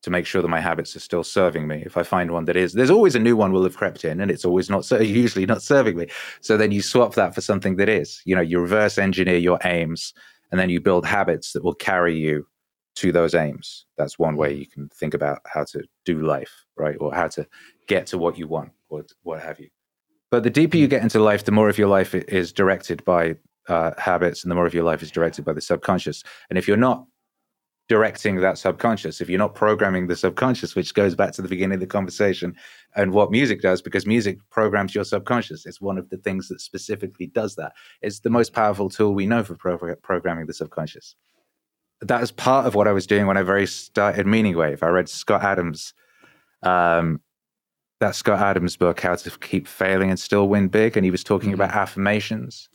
to 0.02 0.10
make 0.10 0.26
sure 0.26 0.42
that 0.42 0.48
my 0.50 0.60
habits 0.60 0.96
are 0.96 1.00
still 1.00 1.24
serving 1.24 1.68
me. 1.68 1.82
If 1.86 1.96
I 1.98 2.04
find 2.04 2.32
one 2.32 2.46
that 2.46 2.58
is, 2.58 2.74
there's 2.74 2.90
always 2.90 3.16
a 3.16 3.20
new 3.20 3.36
one 3.38 3.52
will 3.52 3.64
have 3.64 3.78
crept 3.78 4.04
in, 4.04 4.20
and 4.20 4.30
it's 4.30 4.46
always 4.46 4.70
not 4.70 4.86
so 4.86 5.00
usually 5.24 5.46
not 5.46 5.62
serving 5.62 5.98
me. 5.98 6.08
So 6.42 6.58
then 6.58 6.72
you 6.72 6.82
swap 6.82 7.16
that 7.16 7.36
for 7.36 7.42
something 7.42 7.78
that 7.78 7.90
is. 7.90 8.22
You 8.26 8.36
know, 8.36 8.42
you 8.42 8.60
reverse 8.60 8.98
engineer 8.98 9.38
your 9.38 9.60
aims, 9.64 10.14
and 10.52 10.60
then 10.60 10.70
you 10.70 10.80
build 10.82 11.06
habits 11.06 11.54
that 11.54 11.64
will 11.64 11.74
carry 11.74 12.18
you 12.18 12.48
to 12.96 13.12
those 13.12 13.34
aims. 13.34 13.86
That's 13.98 14.20
one 14.20 14.36
way 14.38 14.54
you 14.54 14.68
can 14.68 14.90
think 14.90 15.14
about 15.14 15.40
how 15.46 15.64
to 15.66 15.84
do 16.06 16.22
life, 16.22 16.66
right? 16.78 16.96
Or 17.00 17.14
how 17.14 17.28
to 17.30 17.48
get 17.88 18.06
to 18.08 18.18
what 18.18 18.38
you 18.38 18.48
want, 18.48 18.72
or 18.90 19.06
what 19.24 19.42
have 19.42 19.60
you. 19.60 19.70
But 20.32 20.44
the 20.44 20.50
deeper 20.50 20.78
you 20.78 20.88
get 20.88 21.04
into 21.04 21.20
life, 21.20 21.46
the 21.46 21.52
more 21.52 21.70
of 21.70 21.78
your 21.78 21.88
life 21.88 22.14
is 22.16 22.52
directed 22.52 23.04
by 23.06 23.36
uh, 23.68 23.92
habits, 23.98 24.44
and 24.44 24.52
the 24.52 24.56
more 24.56 24.66
of 24.66 24.74
your 24.74 24.84
life 24.84 25.02
is 25.02 25.12
directed 25.12 25.46
by 25.46 25.54
the 25.54 25.62
subconscious. 25.62 26.24
And 26.50 26.58
if 26.58 26.68
you're 26.68 26.78
not 26.78 27.06
directing 27.90 28.38
that 28.38 28.58
subconscious, 28.58 29.20
if 29.20 29.30
you're 29.30 29.38
not 29.38 29.56
programming 29.56 30.08
the 30.08 30.16
subconscious, 30.16 30.76
which 30.76 30.94
goes 30.94 31.16
back 31.16 31.34
to 31.34 31.42
the 31.42 31.50
beginning 31.50 31.76
of 31.76 31.82
the 31.82 31.88
conversation 31.88 32.56
and 32.96 33.12
what 33.12 33.32
music 33.32 33.62
does, 33.62 33.82
because 33.82 34.06
music 34.06 34.38
programs 34.50 34.96
your 34.96 35.04
subconscious. 35.04 35.66
It's 35.66 35.82
one 35.82 35.98
of 35.98 36.10
the 36.10 36.18
things 36.18 36.48
that 36.48 36.62
specifically 36.62 37.28
does 37.28 37.56
that. 37.56 37.74
It's 38.02 38.20
the 38.20 38.30
most 38.30 38.54
powerful 38.54 38.90
tool 38.90 39.14
we 39.14 39.26
know 39.26 39.44
for 39.44 39.56
pro- 39.56 39.96
programming 39.98 40.46
the 40.46 40.54
subconscious 40.54 41.16
that 42.08 42.22
was 42.22 42.32
part 42.32 42.66
of 42.66 42.76
what 42.76 42.88
I 42.88 42.92
was 42.92 43.08
doing 43.08 43.28
when 43.28 43.38
I 43.38 43.44
very 43.44 43.66
started 43.66 44.28
Meaning 44.28 44.58
Wave. 44.58 44.84
I 44.84 44.88
read 44.88 45.10
Scott 45.10 45.44
Adams, 45.44 45.94
um, 46.62 47.22
that 48.00 48.16
Scott 48.16 48.40
Adams 48.40 48.76
book, 48.76 49.00
How 49.00 49.16
to 49.16 49.40
Keep 49.40 49.68
Failing 49.68 50.10
and 50.10 50.20
Still 50.20 50.50
Win 50.50 50.68
Big, 50.68 50.98
and 50.98 51.06
he 51.06 51.12
was 51.12 51.24
talking 51.24 51.52
mm-hmm. 51.52 51.62
about 51.62 51.76
affirmations. 51.76 52.70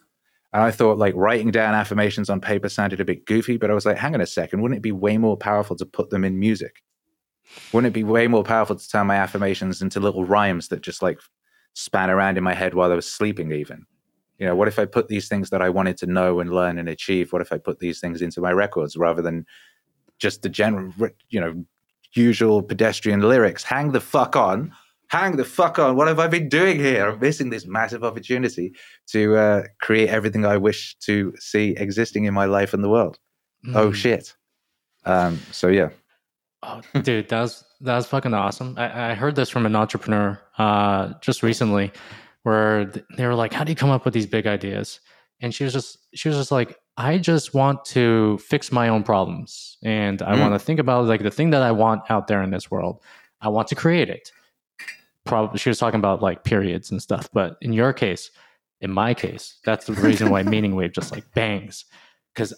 And 0.53 0.63
I 0.63 0.71
thought 0.71 0.99
like 0.99 1.15
writing 1.15 1.51
down 1.51 1.75
affirmations 1.75 2.31
on 2.31 2.41
paper 2.41 2.69
sounded 2.69 3.01
a 3.01 3.05
bit 3.05 3.27
goofy, 3.27 3.57
but 3.59 3.71
I 3.71 3.75
was 3.75 3.85
like, 3.85 3.99
hang 3.99 4.15
on 4.15 4.21
a 4.21 4.27
second, 4.27 4.63
wouldn't 4.63 4.79
it 4.79 4.83
be 4.83 4.93
way 4.93 5.19
more 5.19 5.37
powerful 5.37 5.77
to 5.77 5.87
put 5.87 6.11
them 6.11 6.25
in 6.25 6.39
music? 6.39 6.83
Wouldn't 7.73 7.91
it 7.91 7.95
be 7.95 8.05
way 8.05 8.29
more 8.29 8.45
powerful 8.45 8.77
to 8.77 8.89
turn 8.89 9.07
my 9.07 9.17
affirmations 9.17 9.83
into 9.83 10.01
little 10.01 10.25
rhymes 10.25 10.69
that 10.69 10.81
just 10.81 11.03
like 11.03 11.21
span 11.75 12.11
around 12.11 12.39
in 12.39 12.45
my 12.45 12.55
head 12.55 12.75
while 12.75 12.91
I 12.91 12.95
was 12.95 13.11
sleeping, 13.11 13.53
even? 13.53 13.87
you 14.39 14.47
know 14.47 14.55
what 14.55 14.69
if 14.69 14.79
i 14.79 14.85
put 14.85 15.09
these 15.09 15.29
things 15.29 15.51
that 15.51 15.61
i 15.61 15.69
wanted 15.69 15.97
to 15.97 16.07
know 16.07 16.41
and 16.41 16.51
learn 16.51 16.79
and 16.79 16.89
achieve 16.89 17.33
what 17.33 17.43
if 17.43 17.53
i 17.53 17.59
put 17.59 17.79
these 17.79 18.01
things 18.01 18.23
into 18.23 18.41
my 18.41 18.53
records 18.53 18.97
rather 18.97 19.21
than 19.21 19.45
just 20.19 20.43
the 20.43 20.49
general 20.49 20.93
you 21.29 21.41
know 21.41 21.65
usual 22.15 22.63
pedestrian 22.63 23.21
lyrics 23.21 23.63
hang 23.63 23.93
the 23.93 24.01
fuck 24.01 24.37
on 24.37 24.73
hang 25.09 25.37
the 25.37 25.45
fuck 25.45 25.79
on 25.79 25.97
what 25.97 26.09
have 26.09 26.19
i 26.19 26.27
been 26.27 26.49
doing 26.49 26.79
here 26.79 27.09
i'm 27.09 27.21
missing 27.21 27.51
this 27.51 27.67
massive 27.67 28.05
opportunity 28.05 28.73
to 29.07 29.37
uh, 29.37 29.63
create 29.81 30.09
everything 30.09 30.45
i 30.45 30.57
wish 30.57 30.97
to 30.99 31.33
see 31.39 31.71
existing 31.77 32.25
in 32.25 32.35
my 32.35 32.45
life 32.45 32.75
and 32.75 32.83
the 32.83 32.89
world 32.89 33.19
mm. 33.67 33.75
oh 33.75 33.93
shit 33.93 34.35
um, 35.05 35.41
so 35.53 35.69
yeah 35.69 35.89
oh, 36.63 36.81
dude 37.03 37.29
that 37.29 37.41
was 37.41 37.65
that 37.81 37.97
was 37.97 38.07
fucking 38.07 38.35
awesome 38.35 38.75
I, 38.77 39.11
I 39.11 39.15
heard 39.15 39.37
this 39.37 39.49
from 39.49 39.67
an 39.67 39.77
entrepreneur 39.77 40.41
uh, 40.59 41.13
just 41.21 41.43
recently 41.43 41.93
where 42.49 42.87
they 43.17 43.27
were 43.27 43.35
like, 43.35 43.53
"How 43.53 43.65
do 43.65 43.71
you 43.71 43.77
come 43.77 43.91
up 43.91 44.05
with 44.05 44.15
these 44.15 44.27
big 44.27 44.47
ideas?" 44.47 45.01
And 45.41 45.55
she 45.55 45.65
was 45.65 45.73
just 45.73 45.99
she 46.15 46.29
was 46.29 46.39
just 46.39 46.51
like, 46.51 46.77
"I 46.97 47.19
just 47.19 47.55
want 47.55 47.85
to 47.87 48.39
fix 48.39 48.73
my 48.73 48.89
own 48.89 49.03
problems, 49.03 49.77
and 49.85 50.23
I 50.23 50.35
mm. 50.35 50.41
want 50.41 50.55
to 50.55 50.59
think 50.59 50.81
about 50.81 51.07
like 51.07 51.23
the 51.23 51.31
thing 51.31 51.51
that 51.51 51.63
I 51.63 51.73
want 51.73 52.11
out 52.11 52.27
there 52.27 52.43
in 52.43 52.51
this 52.51 52.71
world. 52.71 53.03
I 53.41 53.49
want 53.49 53.69
to 53.69 53.75
create 53.75 54.09
it." 54.09 54.33
Probably 55.29 55.59
she 55.59 55.69
was 55.69 55.79
talking 55.79 56.01
about 56.01 56.23
like 56.23 56.43
periods 56.43 56.91
and 56.91 57.01
stuff, 57.01 57.29
but 57.33 57.57
in 57.61 57.73
your 57.73 57.93
case, 57.93 58.31
in 58.81 58.91
my 58.91 59.15
case, 59.15 59.59
that's 59.65 59.87
the 59.87 59.93
reason 59.93 60.31
why 60.31 60.43
Meaning 60.45 60.75
Wave 60.75 60.93
just 60.93 61.13
like 61.13 61.25
bangs 61.35 61.85
because 62.39 62.55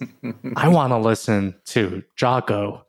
I 0.56 0.68
want 0.68 0.92
to 0.92 0.98
listen 0.98 1.54
to 1.66 2.02
Jocko 2.16 2.84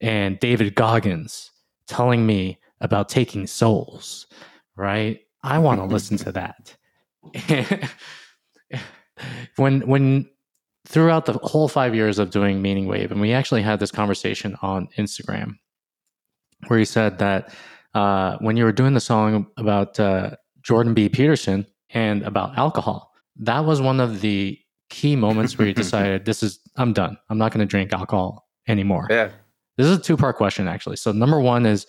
and 0.00 0.38
David 0.38 0.74
Goggins 0.74 1.50
telling 1.86 2.26
me 2.26 2.58
about 2.80 3.08
taking 3.08 3.46
souls, 3.46 4.26
right? 4.76 5.20
I 5.42 5.58
want 5.58 5.80
to 5.80 5.86
listen 5.86 6.16
to 6.18 6.32
that. 6.32 6.76
when 9.56 9.80
when 9.86 10.28
throughout 10.86 11.26
the 11.26 11.32
whole 11.42 11.68
five 11.68 11.94
years 11.94 12.18
of 12.18 12.30
doing 12.30 12.62
Meaning 12.62 12.86
Wave, 12.86 13.10
and 13.10 13.20
we 13.20 13.32
actually 13.32 13.62
had 13.62 13.80
this 13.80 13.90
conversation 13.90 14.56
on 14.62 14.88
Instagram, 14.96 15.54
where 16.68 16.78
he 16.78 16.84
said 16.84 17.18
that 17.18 17.52
uh, 17.94 18.36
when 18.40 18.56
you 18.56 18.64
were 18.64 18.72
doing 18.72 18.94
the 18.94 19.00
song 19.00 19.46
about 19.56 19.98
uh, 19.98 20.36
Jordan 20.62 20.94
B. 20.94 21.08
Peterson 21.08 21.66
and 21.90 22.22
about 22.22 22.56
alcohol, 22.58 23.12
that 23.36 23.64
was 23.64 23.80
one 23.80 24.00
of 24.00 24.20
the 24.20 24.58
key 24.90 25.16
moments 25.16 25.56
where 25.58 25.68
you 25.68 25.74
decided, 25.84 26.24
"This 26.24 26.42
is 26.42 26.60
I'm 26.76 26.92
done. 26.92 27.16
I'm 27.30 27.38
not 27.38 27.52
going 27.52 27.66
to 27.66 27.70
drink 27.70 27.92
alcohol 27.92 28.46
anymore." 28.68 29.06
Yeah. 29.10 29.30
This 29.76 29.86
is 29.86 29.98
a 29.98 30.00
two 30.00 30.16
part 30.16 30.36
question 30.36 30.68
actually. 30.68 30.96
So 30.96 31.12
number 31.12 31.40
one 31.40 31.66
is 31.66 31.86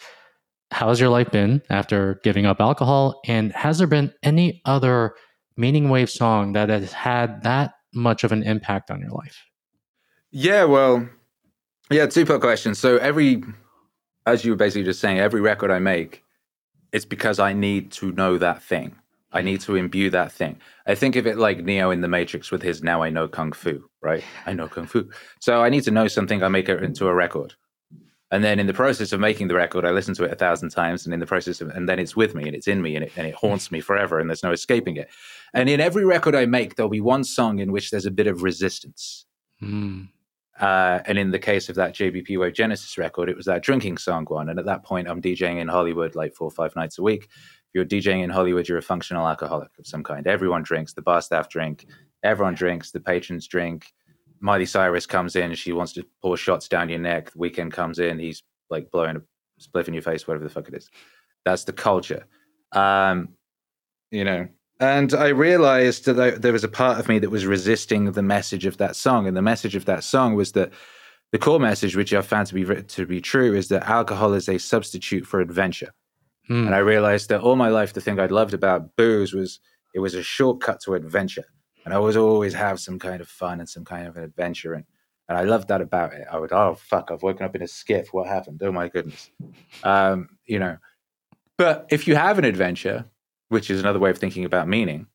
how's 0.71 0.99
your 0.99 1.09
life 1.09 1.31
been 1.31 1.61
after 1.69 2.19
giving 2.23 2.45
up 2.45 2.59
alcohol? 2.59 3.21
And 3.25 3.51
has 3.53 3.77
there 3.77 3.87
been 3.87 4.13
any 4.23 4.61
other 4.65 5.15
Meaning 5.55 5.89
Wave 5.89 6.09
song 6.09 6.53
that 6.53 6.69
has 6.69 6.91
had 6.91 7.43
that 7.43 7.73
much 7.93 8.23
of 8.23 8.31
an 8.31 8.43
impact 8.43 8.91
on 8.91 8.99
your 8.99 9.11
life? 9.11 9.45
Yeah, 10.31 10.65
well, 10.65 11.07
yeah, 11.89 12.05
two 12.05 12.25
part 12.25 12.41
question. 12.41 12.75
So 12.75 12.97
every, 12.97 13.43
as 14.27 14.43
you 14.43 14.51
were 14.51 14.57
basically 14.57 14.83
just 14.83 14.99
saying, 14.99 15.19
every 15.19 15.39
record 15.39 15.71
I 15.71 15.79
make, 15.79 16.23
it's 16.91 17.05
because 17.05 17.39
I 17.39 17.53
need 17.53 17.91
to 17.93 18.11
know 18.11 18.37
that 18.37 18.61
thing. 18.61 18.93
I 19.31 19.41
need 19.41 19.61
to 19.61 19.75
imbue 19.75 20.09
that 20.09 20.31
thing. 20.33 20.59
I 20.85 20.95
think 20.95 21.15
of 21.15 21.25
it 21.25 21.37
like 21.37 21.63
Neo 21.63 21.91
in 21.91 22.01
the 22.01 22.07
Matrix 22.09 22.51
with 22.51 22.61
his 22.61 22.83
now 22.83 23.01
I 23.01 23.09
know 23.09 23.27
Kung 23.27 23.53
Fu, 23.53 23.89
right? 24.01 24.23
I 24.45 24.53
know 24.53 24.67
Kung 24.67 24.85
Fu. 24.85 25.09
So 25.39 25.63
I 25.63 25.69
need 25.69 25.83
to 25.83 25.91
know 25.91 26.07
something, 26.07 26.43
I 26.43 26.49
make 26.49 26.67
it 26.67 26.83
into 26.83 27.07
a 27.07 27.13
record. 27.13 27.53
And 28.29 28.43
then 28.43 28.59
in 28.59 28.67
the 28.67 28.73
process 28.73 29.13
of 29.13 29.21
making 29.21 29.47
the 29.47 29.55
record, 29.55 29.85
I 29.85 29.91
listen 29.91 30.13
to 30.15 30.25
it 30.25 30.33
a 30.33 30.35
thousand 30.35 30.69
times, 30.71 31.05
and 31.05 31.13
in 31.13 31.21
the 31.21 31.25
process 31.25 31.61
of, 31.61 31.69
and 31.69 31.87
then 31.87 31.97
it's 31.97 32.15
with 32.15 32.35
me 32.35 32.45
and 32.47 32.55
it's 32.55 32.67
in 32.67 32.81
me 32.81 32.95
and 32.97 33.05
it, 33.05 33.13
and 33.15 33.25
it 33.25 33.35
haunts 33.35 33.71
me 33.71 33.79
forever, 33.79 34.19
and 34.19 34.29
there's 34.29 34.43
no 34.43 34.51
escaping 34.51 34.97
it. 34.97 35.09
And 35.53 35.69
in 35.69 35.79
every 35.79 36.03
record 36.03 36.35
I 36.35 36.45
make, 36.45 36.75
there'll 36.75 36.89
be 36.89 36.99
one 36.99 37.23
song 37.23 37.59
in 37.59 37.71
which 37.71 37.91
there's 37.91 38.05
a 38.05 38.11
bit 38.11 38.27
of 38.27 38.43
resistance. 38.43 39.25
Mm. 39.61 40.09
Uh, 40.59 41.01
and 41.05 41.17
in 41.17 41.31
the 41.31 41.39
case 41.39 41.69
of 41.69 41.75
that 41.75 41.93
JBP 41.93 42.39
Wave 42.39 42.53
Genesis 42.53 42.97
record, 42.97 43.29
it 43.29 43.37
was 43.37 43.45
that 43.45 43.61
drinking 43.61 43.97
song 43.97 44.25
one. 44.25 44.49
And 44.49 44.57
at 44.57 44.65
that 44.65 44.83
point, 44.83 45.07
I'm 45.07 45.21
DJing 45.21 45.59
in 45.59 45.67
Hollywood 45.67 46.15
like 46.15 46.33
four 46.33 46.47
or 46.47 46.51
five 46.51 46.75
nights 46.75 46.97
a 46.97 47.03
week. 47.03 47.25
If 47.25 47.73
you're 47.73 47.85
DJing 47.85 48.23
in 48.23 48.29
Hollywood, 48.29 48.67
you're 48.67 48.79
a 48.79 48.83
functional 48.83 49.27
alcoholic 49.27 49.69
of 49.77 49.85
some 49.85 50.03
kind. 50.03 50.25
Everyone 50.25 50.63
drinks. 50.63 50.93
The 50.93 51.01
bar 51.01 51.21
staff 51.21 51.49
drink. 51.49 51.85
Everyone 52.23 52.55
drinks. 52.55 52.91
The 52.91 52.99
patrons 52.99 53.47
drink. 53.47 53.93
Miley 54.39 54.65
Cyrus 54.65 55.05
comes 55.05 55.35
in, 55.35 55.53
she 55.55 55.73
wants 55.73 55.93
to 55.93 56.05
pour 56.21 56.37
shots 56.37 56.67
down 56.67 56.89
your 56.89 56.99
neck. 56.99 57.31
The 57.31 57.39
Weeknd 57.39 57.71
comes 57.71 57.99
in, 57.99 58.19
he's 58.19 58.43
like 58.69 58.91
blowing 58.91 59.17
a 59.17 59.21
spliff 59.61 59.87
in 59.87 59.93
your 59.93 60.03
face, 60.03 60.27
whatever 60.27 60.43
the 60.43 60.49
fuck 60.49 60.67
it 60.67 60.75
is. 60.75 60.89
That's 61.45 61.63
the 61.63 61.73
culture. 61.73 62.25
Um, 62.71 63.29
you 64.11 64.23
know, 64.23 64.47
and 64.79 65.13
I 65.13 65.27
realized 65.29 66.05
that 66.05 66.19
I, 66.19 66.31
there 66.31 66.53
was 66.53 66.63
a 66.63 66.69
part 66.69 66.99
of 66.99 67.07
me 67.07 67.19
that 67.19 67.29
was 67.29 67.45
resisting 67.45 68.11
the 68.11 68.21
message 68.21 68.65
of 68.65 68.77
that 68.77 68.95
song, 68.95 69.27
and 69.27 69.35
the 69.35 69.41
message 69.41 69.75
of 69.75 69.85
that 69.85 70.03
song 70.03 70.35
was 70.35 70.53
that 70.53 70.71
the 71.31 71.39
core 71.39 71.59
message, 71.59 71.95
which 71.95 72.13
I 72.13 72.21
found 72.21 72.47
to 72.47 72.53
be 72.53 72.83
to 72.83 73.05
be 73.05 73.21
true, 73.21 73.53
is 73.53 73.67
that 73.69 73.87
alcohol 73.87 74.33
is 74.33 74.47
a 74.47 74.57
substitute 74.57 75.25
for 75.25 75.41
adventure. 75.41 75.93
Hmm. 76.47 76.67
And 76.67 76.75
I 76.75 76.79
realized 76.79 77.29
that 77.29 77.41
all 77.41 77.55
my 77.55 77.69
life, 77.69 77.93
the 77.93 78.01
thing 78.01 78.19
I'd 78.19 78.31
loved 78.31 78.53
about 78.53 78.95
booze 78.95 79.33
was 79.33 79.59
it 79.93 79.99
was 79.99 80.13
a 80.13 80.23
shortcut 80.23 80.79
to 80.85 80.93
adventure 80.93 81.45
and 81.87 81.93
I 81.93 81.99
was 81.99 82.17
always 82.17 82.53
have 82.53 82.81
some 82.81 82.99
kind 82.99 83.21
of 83.21 83.29
fun 83.29 83.61
and 83.61 83.69
some 83.69 83.85
kind 83.85 84.09
of 84.09 84.17
an 84.17 84.23
adventure. 84.25 84.73
And, 84.73 84.83
and 85.29 85.37
I 85.37 85.43
loved 85.43 85.69
that 85.69 85.79
about 85.79 86.11
it. 86.11 86.27
I 86.29 86.37
would, 86.37 86.51
oh, 86.51 86.75
fuck, 86.75 87.11
I've 87.11 87.23
woken 87.23 87.45
up 87.45 87.55
in 87.55 87.61
a 87.61 87.67
skiff. 87.67 88.09
What 88.11 88.27
happened? 88.27 88.61
Oh, 88.61 88.73
my 88.73 88.89
goodness. 88.89 89.31
Um, 89.85 90.27
you 90.45 90.59
know, 90.59 90.75
but 91.57 91.87
if 91.89 92.05
you 92.05 92.17
have 92.17 92.39
an 92.39 92.43
adventure, 92.43 93.05
which 93.49 93.69
is 93.69 93.79
another 93.79 93.99
way 93.99 94.09
of 94.09 94.17
thinking 94.17 94.45
about 94.45 94.67
meaning, 94.67 95.07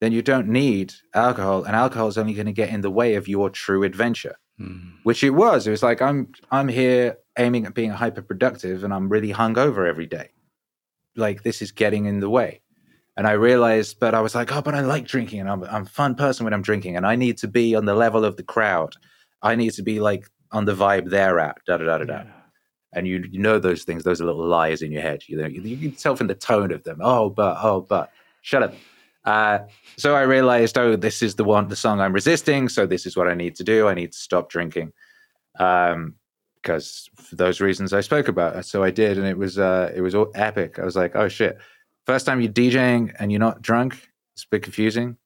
then 0.00 0.12
you 0.12 0.22
don't 0.22 0.48
need 0.48 0.92
alcohol, 1.14 1.64
and 1.64 1.74
alcohol 1.74 2.08
is 2.08 2.18
only 2.18 2.34
going 2.34 2.46
to 2.46 2.52
get 2.52 2.68
in 2.68 2.80
the 2.80 2.90
way 2.90 3.14
of 3.14 3.28
your 3.28 3.50
true 3.50 3.82
adventure. 3.82 4.36
Mm. 4.60 4.94
Which 5.02 5.24
it 5.24 5.30
was. 5.30 5.66
It 5.66 5.70
was 5.70 5.82
like 5.82 6.00
I'm 6.00 6.32
I'm 6.50 6.68
here 6.68 7.18
aiming 7.36 7.66
at 7.66 7.74
being 7.74 7.90
hyper 7.90 8.22
productive, 8.22 8.84
and 8.84 8.94
I'm 8.94 9.08
really 9.08 9.32
hungover 9.32 9.88
every 9.88 10.06
day. 10.06 10.30
Like 11.16 11.42
this 11.42 11.62
is 11.62 11.72
getting 11.72 12.06
in 12.06 12.20
the 12.20 12.30
way. 12.30 12.60
And 13.16 13.26
I 13.26 13.32
realized, 13.32 14.00
but 14.00 14.14
I 14.14 14.20
was 14.20 14.34
like, 14.34 14.52
oh, 14.52 14.60
but 14.60 14.74
I 14.74 14.80
like 14.80 15.06
drinking 15.06 15.40
and 15.40 15.48
I'm, 15.48 15.62
I'm 15.64 15.82
a 15.82 15.86
fun 15.86 16.16
person 16.16 16.42
when 16.42 16.52
I'm 16.52 16.62
drinking 16.62 16.96
and 16.96 17.06
I 17.06 17.14
need 17.14 17.38
to 17.38 17.48
be 17.48 17.76
on 17.76 17.84
the 17.84 17.94
level 17.94 18.24
of 18.24 18.36
the 18.36 18.42
crowd. 18.42 18.96
I 19.40 19.54
need 19.54 19.72
to 19.74 19.82
be 19.82 20.00
like 20.00 20.28
on 20.50 20.64
the 20.64 20.74
vibe 20.74 21.10
they're 21.10 21.38
at, 21.38 21.58
da 21.66 21.76
da 21.76 21.84
da 21.84 21.98
da 21.98 22.04
da. 22.04 22.14
Yeah. 22.14 22.30
And 22.94 23.06
you, 23.06 23.24
you 23.30 23.38
know 23.38 23.58
those 23.58 23.84
things, 23.84 24.04
those 24.04 24.20
are 24.20 24.24
little 24.24 24.46
lies 24.46 24.82
in 24.82 24.92
your 24.92 25.02
head. 25.02 25.24
You 25.26 25.36
know, 25.38 25.46
you, 25.46 25.60
you 25.60 25.90
can 25.90 25.96
tell 25.96 26.16
from 26.16 26.28
the 26.28 26.34
tone 26.34 26.72
of 26.72 26.84
them. 26.84 26.98
Oh, 27.00 27.30
but, 27.30 27.58
oh, 27.62 27.80
but, 27.80 28.12
shut 28.42 28.62
up. 28.62 28.74
Uh, 29.24 29.60
so 29.96 30.14
I 30.14 30.22
realized, 30.22 30.76
oh, 30.76 30.96
this 30.96 31.22
is 31.22 31.34
the 31.34 31.44
one, 31.44 31.68
the 31.68 31.76
song 31.76 32.00
I'm 32.00 32.12
resisting. 32.12 32.68
So 32.68 32.86
this 32.86 33.06
is 33.06 33.16
what 33.16 33.28
I 33.28 33.34
need 33.34 33.56
to 33.56 33.64
do. 33.64 33.88
I 33.88 33.94
need 33.94 34.12
to 34.12 34.18
stop 34.18 34.50
drinking. 34.50 34.92
Um, 35.58 36.14
because 36.64 37.10
for 37.16 37.36
those 37.36 37.60
reasons 37.60 37.92
I 37.92 38.00
spoke 38.00 38.26
about. 38.26 38.64
So 38.64 38.82
I 38.82 38.90
did, 38.90 39.18
and 39.18 39.26
it 39.26 39.36
was 39.36 39.58
uh, 39.58 39.92
it 39.94 40.00
was 40.00 40.14
all 40.14 40.30
epic. 40.34 40.78
I 40.78 40.84
was 40.84 40.96
like, 40.96 41.14
oh 41.14 41.28
shit! 41.28 41.58
First 42.06 42.26
time 42.26 42.40
you're 42.40 42.52
DJing 42.52 43.14
and 43.18 43.30
you're 43.30 43.38
not 43.38 43.62
drunk, 43.62 44.08
it's 44.34 44.44
a 44.44 44.48
bit 44.50 44.62
confusing 44.62 45.16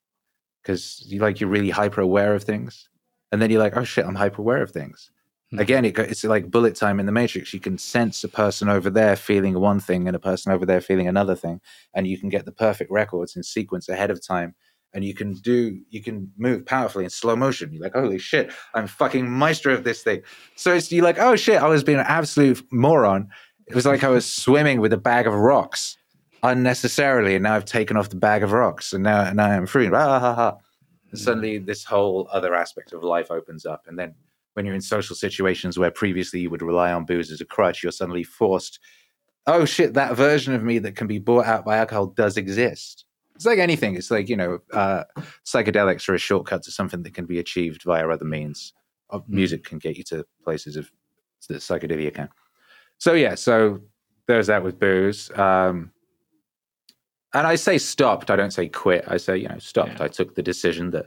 because 0.63 1.03
you 1.07 1.21
like 1.21 1.41
you're 1.41 1.49
really 1.49 1.71
hyper 1.71 2.01
aware 2.01 2.35
of 2.35 2.45
things, 2.45 2.89
and 3.33 3.41
then 3.41 3.51
you're 3.51 3.63
like, 3.63 3.77
oh 3.77 3.85
shit, 3.85 4.05
I'm 4.05 4.17
hyper 4.17 4.43
aware 4.43 4.63
of 4.63 4.73
things. 4.73 5.11
Hmm. 5.51 5.59
Again, 5.59 5.85
it, 5.85 5.99
it's 5.99 6.25
like 6.25 6.51
bullet 6.51 6.75
time 6.75 7.01
in 7.01 7.07
the 7.07 7.13
Matrix. 7.13 7.55
You 7.55 7.61
can 7.61 7.79
sense 7.79 8.23
a 8.25 8.29
person 8.29 8.69
over 8.69 8.91
there 8.91 9.17
feeling 9.17 9.59
one 9.59 9.81
thing 9.81 10.07
and 10.07 10.17
a 10.17 10.21
person 10.21 10.53
over 10.53 10.67
there 10.67 10.81
feeling 10.81 11.09
another 11.09 11.35
thing, 11.35 11.61
and 11.95 12.07
you 12.07 12.19
can 12.19 12.29
get 12.29 12.45
the 12.45 12.53
perfect 12.53 12.91
records 12.91 13.37
in 13.37 13.43
sequence 13.43 13.89
ahead 13.89 14.11
of 14.11 14.25
time 14.25 14.55
and 14.95 15.05
you 15.05 15.15
can 15.15 15.35
do 15.35 15.79
you 15.91 16.03
can 16.03 16.33
move 16.37 16.65
powerfully 16.65 17.05
in 17.05 17.11
slow 17.11 17.37
motion. 17.37 17.73
You're 17.73 17.83
like, 17.83 17.95
holy 17.95 18.19
shit, 18.19 18.53
I'm 18.75 18.87
fucking 18.87 19.29
maestro 19.31 19.75
of 19.75 19.85
this 19.85 20.03
thing. 20.03 20.23
So 20.57 20.75
it's 20.75 20.91
you're 20.91 21.05
like, 21.05 21.19
oh 21.19 21.37
shit, 21.37 21.61
I 21.61 21.69
was 21.69 21.85
being 21.85 21.99
an 21.99 22.07
absolute 22.09 22.63
moron. 22.73 23.29
It 23.67 23.75
was 23.75 23.85
like 23.85 24.03
I 24.03 24.09
was 24.09 24.27
swimming 24.27 24.81
with 24.81 24.93
a 24.93 24.99
bag 24.99 25.27
of 25.27 25.35
rocks 25.35 25.97
unnecessarily, 26.43 27.35
and 27.35 27.43
now 27.43 27.55
I've 27.55 27.65
taken 27.65 27.97
off 27.97 28.09
the 28.09 28.17
bag 28.17 28.43
of 28.43 28.53
rocks, 28.53 28.93
and 28.93 29.05
now 29.05 29.31
now 29.33 29.51
I'm 29.51 29.67
free. 29.67 29.89
Ah, 29.93 30.19
ha, 30.19 30.35
ha. 30.35 30.57
And 31.11 31.21
suddenly, 31.21 31.59
this 31.59 31.85
whole 31.85 32.29
other 32.33 32.55
aspect 32.55 32.93
of 32.93 33.03
life 33.03 33.31
opens 33.31 33.67
up, 33.67 33.85
and 33.87 33.99
then 33.99 34.15
when 34.55 34.67
you're 34.67 34.75
in 34.75 34.81
social 34.81 35.15
situations 35.15 35.79
where 35.79 35.91
previously 35.91 36.41
you 36.41 36.51
would 36.51 36.63
rely 36.63 36.93
on 36.93 37.05
booze 37.05 37.31
as 37.31 37.41
a 37.41 37.45
crutch, 37.45 37.83
you're 37.83 37.93
suddenly 37.93 38.25
forced. 38.25 38.79
Oh 39.47 39.65
shit, 39.65 39.95
that 39.95 40.17
version 40.17 40.55
of 40.55 40.63
me 40.63 40.79
that 40.81 40.97
can 40.97 41.07
be 41.07 41.19
bought 41.19 41.47
out 41.47 41.65
by 41.65 41.79
alcohol 41.79 42.07
does 42.07 42.37
exist 42.37 43.05
it's 43.39 43.47
like 43.47 43.61
anything. 43.61 43.95
It's 43.95 44.11
like 44.11 44.29
you 44.29 44.37
know, 44.37 44.59
uh, 44.73 45.05
psychedelics 45.47 46.09
are 46.09 46.15
a 46.15 46.19
shortcut 46.19 46.65
to 46.65 46.73
something 46.73 47.05
that 47.05 47.15
can 47.15 47.25
be 47.25 47.39
achieved 47.39 47.85
via 47.85 48.09
other 48.09 48.25
means. 48.25 48.75
Of 49.11 49.25
hmm. 49.27 49.37
music 49.37 49.65
can 49.65 49.79
get 49.79 49.97
you 49.97 50.03
to 50.05 50.27
places 50.43 50.77
of 50.77 50.91
the 51.49 51.55
psychedelia 51.55 52.13
can. 52.13 52.29
So 52.99 53.13
yeah, 53.13 53.37
so 53.37 53.81
there's 54.27 54.49
that 54.49 54.65
with 54.65 54.81
booze. 54.81 55.31
Um, 55.39 55.93
and 57.33 57.47
I 57.47 57.55
say 57.55 57.79
stopped. 57.79 58.29
I 58.29 58.35
don't 58.35 58.51
say 58.51 58.69
quit. 58.69 59.05
I 59.07 59.19
say 59.19 59.37
you 59.37 59.49
know 59.49 59.59
stopped. 59.59 60.01
Yeah. 60.01 60.07
I 60.07 60.09
took 60.09 60.35
the 60.35 60.43
decision 60.43 60.91
that 60.91 61.07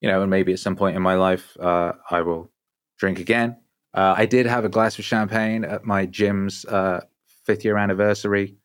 you 0.00 0.08
know, 0.08 0.22
and 0.22 0.30
maybe 0.30 0.54
at 0.54 0.58
some 0.60 0.76
point 0.76 0.96
in 0.96 1.02
my 1.02 1.16
life 1.16 1.58
uh, 1.60 1.92
I 2.10 2.22
will 2.22 2.50
drink 2.98 3.18
again. 3.18 3.56
Uh, 3.94 4.14
I 4.16 4.26
did 4.26 4.46
have 4.46 4.64
a 4.64 4.68
glass 4.68 4.98
of 4.98 5.04
champagne 5.04 5.64
at 5.64 5.84
my 5.84 6.06
gym's 6.06 6.64
uh, 6.66 7.00
fifth 7.44 7.64
year 7.64 7.78
anniversary 7.78 8.56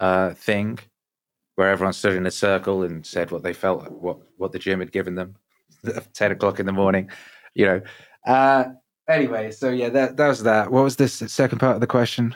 uh, 0.00 0.30
thing 0.30 0.78
where 1.54 1.70
everyone 1.70 1.92
stood 1.92 2.16
in 2.16 2.26
a 2.26 2.30
circle 2.30 2.82
and 2.82 3.04
said 3.06 3.30
what 3.30 3.42
they 3.42 3.52
felt, 3.52 3.90
what 3.90 4.18
what 4.36 4.52
the 4.52 4.58
gym 4.58 4.80
had 4.80 4.92
given 4.92 5.14
them, 5.14 5.36
ten 6.14 6.32
o'clock 6.32 6.58
in 6.58 6.66
the 6.66 6.72
morning, 6.72 7.10
you 7.54 7.66
know. 7.66 7.80
Uh, 8.26 8.64
anyway, 9.08 9.50
so 9.50 9.70
yeah, 9.70 9.88
that 9.90 10.16
that 10.16 10.28
was 10.28 10.42
that. 10.42 10.72
What 10.72 10.84
was 10.84 10.96
this 10.96 11.14
second 11.14 11.58
part 11.58 11.76
of 11.76 11.80
the 11.80 11.86
question? 11.86 12.34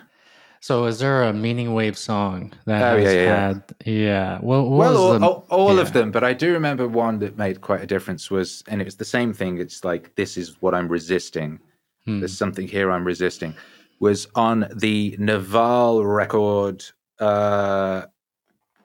So, 0.67 0.87
is 0.87 0.99
there 0.99 1.23
a 1.23 1.33
meaning 1.33 1.75
wave 1.75 1.97
song 1.97 2.53
that 2.65 2.83
oh, 2.83 2.99
has 2.99 3.15
yeah, 3.15 3.23
yeah. 3.23 3.47
had? 3.47 3.63
Yeah. 3.85 4.39
Well, 4.43 4.69
well, 4.69 4.97
all, 4.97 5.17
the, 5.17 5.25
all, 5.25 5.47
all 5.49 5.75
yeah. 5.77 5.81
of 5.81 5.93
them, 5.93 6.11
but 6.11 6.25
I 6.25 6.33
do 6.33 6.53
remember 6.53 6.89
one 6.89 7.21
that 7.21 7.39
made 7.39 7.61
quite 7.61 7.83
a 7.83 7.87
difference. 7.87 8.33
Was 8.33 8.65
and 8.67 8.81
it 8.81 8.85
was 8.85 8.97
the 8.97 9.05
same 9.05 9.33
thing. 9.33 9.59
It's 9.59 9.85
like 9.85 10.13
this 10.17 10.37
is 10.37 10.61
what 10.61 10.75
I'm 10.75 10.89
resisting. 10.89 11.61
Hmm. 12.05 12.19
There's 12.19 12.37
something 12.37 12.67
here 12.67 12.91
I'm 12.91 13.05
resisting. 13.05 13.55
Was 14.01 14.27
on 14.35 14.67
the 14.75 15.15
Naval 15.21 16.05
record. 16.05 16.85
Uh, 17.21 18.07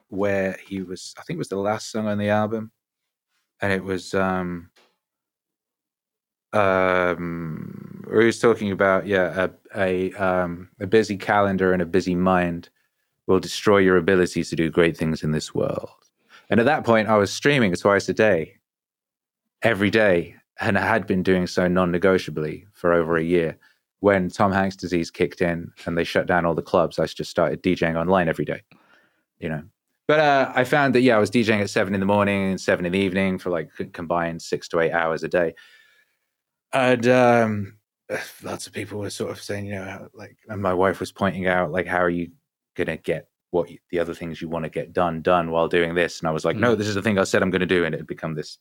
where 0.06 0.56
he 0.64 0.82
was 0.82 1.16
I 1.18 1.22
think 1.22 1.36
it 1.36 1.38
was 1.38 1.48
the 1.48 1.56
last 1.56 1.90
song 1.90 2.06
on 2.06 2.18
the 2.18 2.28
album. 2.28 2.70
And 3.60 3.72
it 3.72 3.82
was 3.82 4.14
um 4.14 4.70
um 6.52 7.71
he 8.20 8.26
was 8.26 8.40
talking 8.40 8.70
about 8.70 9.06
yeah 9.06 9.48
a 9.74 10.12
a 10.12 10.12
um 10.14 10.68
a 10.80 10.86
busy 10.86 11.16
calendar 11.16 11.72
and 11.72 11.82
a 11.82 11.86
busy 11.86 12.14
mind 12.14 12.68
will 13.26 13.40
destroy 13.40 13.78
your 13.78 13.96
ability 13.96 14.44
to 14.44 14.56
do 14.56 14.70
great 14.70 14.96
things 14.96 15.22
in 15.22 15.30
this 15.30 15.54
world. 15.54 15.90
And 16.50 16.60
at 16.60 16.66
that 16.66 16.84
point 16.84 17.08
I 17.08 17.16
was 17.16 17.32
streaming 17.32 17.74
twice 17.74 18.08
a 18.08 18.14
day 18.14 18.58
every 19.62 19.90
day 19.90 20.36
and 20.60 20.78
I 20.78 20.86
had 20.86 21.06
been 21.06 21.22
doing 21.22 21.46
so 21.46 21.68
non-negotiably 21.68 22.66
for 22.72 22.92
over 22.92 23.16
a 23.16 23.22
year. 23.22 23.58
When 24.00 24.28
Tom 24.28 24.52
Hanks 24.52 24.76
disease 24.76 25.10
kicked 25.10 25.40
in 25.40 25.70
and 25.86 25.96
they 25.96 26.04
shut 26.04 26.26
down 26.26 26.44
all 26.44 26.54
the 26.54 26.62
clubs, 26.62 26.98
I 26.98 27.06
just 27.06 27.30
started 27.30 27.62
DJing 27.62 27.94
online 27.94 28.28
every 28.28 28.44
day. 28.44 28.62
You 29.38 29.48
know, 29.48 29.62
but 30.08 30.20
uh, 30.20 30.52
I 30.54 30.64
found 30.64 30.94
that 30.94 31.00
yeah, 31.00 31.16
I 31.16 31.20
was 31.20 31.30
DJing 31.30 31.60
at 31.60 31.70
seven 31.70 31.94
in 31.94 32.00
the 32.00 32.06
morning 32.06 32.50
and 32.50 32.60
seven 32.60 32.84
in 32.84 32.92
the 32.92 32.98
evening 32.98 33.38
for 33.38 33.50
like 33.50 33.70
combined 33.92 34.42
six 34.42 34.68
to 34.68 34.80
eight 34.80 34.92
hours 34.92 35.22
a 35.22 35.28
day, 35.28 35.54
and 36.72 37.06
um, 37.08 37.78
lots 38.42 38.66
of 38.66 38.72
people 38.72 38.98
were 38.98 39.10
sort 39.10 39.30
of 39.30 39.42
saying, 39.42 39.66
you 39.66 39.74
know, 39.74 40.08
like, 40.14 40.36
and 40.48 40.60
my 40.60 40.74
wife 40.74 41.00
was 41.00 41.12
pointing 41.12 41.46
out, 41.46 41.70
like, 41.72 41.86
how 41.86 41.98
are 41.98 42.10
you 42.10 42.30
gonna 42.74 42.96
get 42.96 43.28
what 43.50 43.70
you, 43.70 43.78
the 43.90 43.98
other 43.98 44.14
things 44.14 44.40
you 44.40 44.48
want 44.48 44.64
to 44.64 44.70
get 44.70 44.92
done 44.92 45.22
done 45.22 45.50
while 45.50 45.68
doing 45.68 45.94
this? 45.94 46.20
And 46.20 46.28
I 46.28 46.32
was 46.32 46.44
like, 46.44 46.56
mm. 46.56 46.60
no, 46.60 46.74
this 46.74 46.88
is 46.88 46.94
the 46.94 47.02
thing 47.02 47.18
I 47.18 47.24
said 47.24 47.42
I'm 47.42 47.50
going 47.50 47.60
to 47.60 47.66
do, 47.66 47.84
and 47.84 47.94
it 47.94 47.98
had 47.98 48.06
become 48.06 48.34
this 48.34 48.58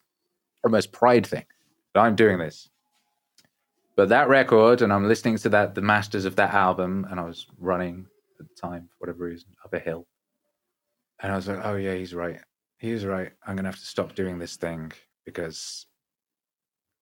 almost 0.63 0.91
pride 0.91 1.25
thing 1.25 1.45
that 1.93 2.01
I'm 2.01 2.15
doing 2.15 2.37
this. 2.37 2.69
But 3.95 4.09
that 4.09 4.29
record, 4.29 4.81
and 4.81 4.91
I'm 4.91 5.07
listening 5.07 5.37
to 5.39 5.49
that, 5.49 5.75
the 5.75 5.81
masters 5.81 6.25
of 6.25 6.35
that 6.37 6.53
album, 6.53 7.05
and 7.09 7.19
I 7.19 7.23
was 7.23 7.47
running 7.59 8.05
at 8.39 8.47
the 8.47 8.55
time 8.55 8.87
for 8.87 8.95
whatever 8.99 9.25
reason 9.25 9.49
up 9.63 9.73
a 9.73 9.79
hill 9.79 10.07
and 11.21 11.31
I 11.31 11.35
was 11.35 11.47
like, 11.47 11.59
oh 11.63 11.75
yeah, 11.75 11.93
he's 11.93 12.13
right. 12.13 12.39
He's 12.77 13.05
right. 13.05 13.31
I'm 13.45 13.55
gonna 13.55 13.67
have 13.67 13.79
to 13.79 13.85
stop 13.85 14.15
doing 14.15 14.39
this 14.39 14.55
thing 14.55 14.91
because 15.25 15.85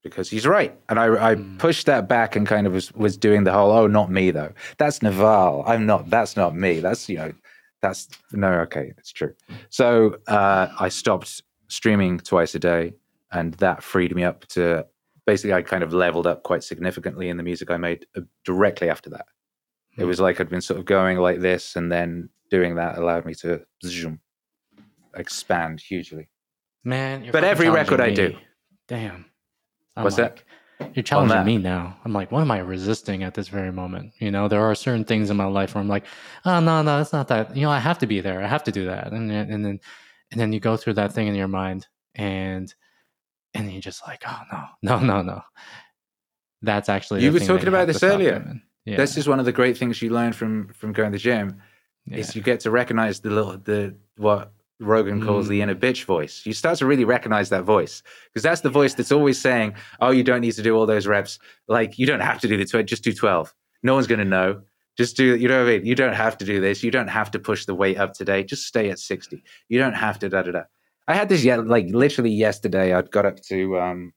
because 0.04 0.30
he's 0.30 0.48
right. 0.48 0.78
And 0.88 1.00
I, 1.00 1.32
I 1.32 1.36
mm. 1.36 1.58
pushed 1.60 1.86
that 1.86 2.08
back 2.08 2.36
and 2.36 2.48
kind 2.48 2.68
of 2.68 2.74
was, 2.74 2.92
was 2.94 3.18
doing 3.18 3.44
the 3.44 3.52
whole, 3.52 3.72
oh, 3.72 3.88
not 3.88 4.12
me 4.12 4.32
though. 4.32 4.54
That's 4.78 5.02
Naval. 5.02 5.64
I'm 5.68 5.86
not. 5.86 6.10
That's 6.10 6.36
not 6.36 6.56
me. 6.56 6.80
That's 6.80 7.10
you 7.10 7.18
know, 7.18 7.34
that's 7.82 8.08
no. 8.32 8.52
Okay, 8.62 8.94
it's 8.98 9.12
true. 9.12 9.34
So 9.70 10.18
uh, 10.28 10.68
I 10.80 10.90
stopped 10.90 11.42
streaming 11.68 12.20
twice 12.20 12.56
a 12.56 12.60
day, 12.60 12.94
and 13.32 13.54
that 13.56 13.84
freed 13.84 14.16
me 14.16 14.24
up 14.24 14.46
to 14.48 14.86
basically 15.26 15.54
I 15.54 15.62
kind 15.62 15.84
of 15.84 15.94
leveled 15.94 16.28
up 16.28 16.44
quite 16.44 16.64
significantly 16.64 17.30
in 17.30 17.38
the 17.38 17.44
music 17.44 17.70
I 17.70 17.78
made 17.78 18.06
uh, 18.16 18.22
directly 18.46 18.90
after 18.90 19.10
that. 19.12 19.26
Mm. 19.98 20.04
It 20.04 20.06
was 20.06 20.20
like 20.20 20.40
I'd 20.40 20.50
been 20.50 20.62
sort 20.62 20.80
of 20.80 20.86
going 20.86 21.18
like 21.18 21.40
this, 21.40 21.76
and 21.76 21.92
then 21.92 22.30
doing 22.50 22.76
that 22.76 22.98
allowed 22.98 23.26
me 23.26 23.36
to 23.36 23.64
zoom, 23.84 24.20
expand 25.16 25.82
hugely. 25.82 26.30
Man, 26.84 27.30
but 27.32 27.44
every 27.44 27.70
record 27.70 28.00
me. 28.00 28.06
I 28.06 28.14
do. 28.14 28.38
Damn. 28.88 29.29
I'm 30.00 30.06
What's 30.06 30.18
like, 30.18 30.46
that? 30.80 30.96
You're 30.96 31.04
challenging 31.04 31.44
me 31.44 31.58
now. 31.58 31.98
I'm 32.06 32.14
like, 32.14 32.32
what 32.32 32.40
am 32.40 32.52
I 32.52 32.60
resisting 32.60 33.24
at 33.24 33.34
this 33.34 33.50
very 33.50 33.70
moment? 33.72 34.14
You 34.20 34.32
know, 34.32 34.48
there 34.48 34.62
are 34.62 34.74
certain 34.76 35.04
things 35.04 35.30
in 35.30 35.36
my 35.36 35.46
life 35.46 35.76
where 35.76 35.82
I'm 35.82 35.90
like, 35.90 36.06
oh 36.46 36.62
no, 36.62 36.82
no, 36.82 37.02
it's 37.02 37.12
not 37.12 37.28
that. 37.28 37.54
You 37.54 37.64
know, 37.64 37.72
I 37.72 37.80
have 37.80 38.00
to 38.00 38.08
be 38.08 38.22
there. 38.22 38.42
I 38.42 38.48
have 38.48 38.64
to 38.64 38.72
do 38.72 38.86
that. 38.86 39.12
And 39.12 39.30
then, 39.30 39.52
and 39.52 39.66
then, 39.66 39.80
and 40.32 40.40
then 40.40 40.54
you 40.54 40.62
go 40.62 40.78
through 40.78 40.94
that 40.94 41.12
thing 41.12 41.28
in 41.28 41.36
your 41.36 41.50
mind, 41.50 41.88
and 42.16 42.74
and 43.54 43.70
you're 43.70 43.82
just 43.82 44.08
like, 44.08 44.24
oh 44.26 44.40
no, 44.54 44.64
no, 44.82 45.00
no, 45.00 45.22
no. 45.22 45.42
That's 46.62 46.88
actually 46.88 47.24
you 47.24 47.34
were 47.34 47.40
talking 47.40 47.68
about 47.68 47.88
this 47.88 48.02
earlier. 48.02 48.62
Yeah. 48.86 48.96
This 48.96 49.18
is 49.18 49.28
one 49.28 49.40
of 49.40 49.46
the 49.46 49.52
great 49.52 49.78
things 49.78 50.02
you 50.02 50.12
learn 50.12 50.32
from 50.32 50.70
from 50.70 50.94
going 50.94 51.12
to 51.12 51.18
the 51.18 51.22
gym 51.22 51.62
yeah. 52.06 52.20
is 52.20 52.38
you 52.38 52.42
get 52.42 52.62
to 52.62 52.72
recognize 52.72 53.20
the 53.20 53.32
little 53.32 53.58
the 53.58 53.98
what 54.16 54.54
Rogan 54.80 55.26
calls 55.26 55.48
mm. 55.48 55.50
the 55.50 55.62
inner 55.62 55.76
bitch 55.76 56.06
voice. 56.06 56.46
You 56.46 56.54
start 56.54 56.78
to 56.80 56.86
really 56.86 57.06
recognize 57.06 57.50
that 57.50 57.64
voice 57.64 58.02
because 58.28 58.44
that's 58.44 58.62
the 58.62 58.70
voice 58.70 58.94
that's 58.94 59.12
always 59.12 59.40
saying, 59.40 59.76
"Oh, 60.00 60.12
you 60.12 60.24
don't 60.24 60.42
need 60.42 60.54
to 60.54 60.62
do 60.62 60.76
all 60.76 60.86
those 60.86 61.08
reps. 61.08 61.40
Like 61.68 62.00
you 62.00 62.06
don't 62.06 62.22
have 62.22 62.40
to 62.42 62.48
do 62.48 62.58
the 62.58 62.66
tw- 62.66 62.88
just 62.88 63.04
do 63.04 63.14
twelve. 63.14 63.54
No 63.84 63.94
one's 63.94 64.08
going 64.08 64.20
to 64.20 64.26
know. 64.26 64.62
Just 64.98 65.18
do. 65.18 65.36
You 65.36 65.48
know 65.48 65.64
what 65.64 65.70
I 65.70 65.78
mean? 65.78 65.86
You 65.86 65.96
don't 65.96 66.14
have 66.14 66.38
to 66.40 66.46
do 66.46 66.62
this. 66.62 66.84
You 66.84 66.92
don't 66.92 67.08
have 67.08 67.32
to 67.32 67.40
push 67.40 67.66
the 67.66 67.76
weight 67.76 67.98
up 67.98 68.14
today. 68.14 68.44
Just 68.44 68.66
stay 68.66 68.90
at 68.90 69.00
sixty. 69.00 69.44
You 69.68 69.80
don't 69.80 69.94
have 69.94 70.20
to 70.20 70.30
da 70.30 70.44
da 70.44 70.52
da." 70.52 70.64
I 71.08 71.16
had 71.16 71.30
this 71.30 71.44
yet 71.44 71.66
like 71.68 71.88
literally 71.90 72.32
yesterday. 72.32 72.94
I 72.94 73.02
got 73.02 73.26
up 73.26 73.42
to 73.44 73.80
um 73.80 74.14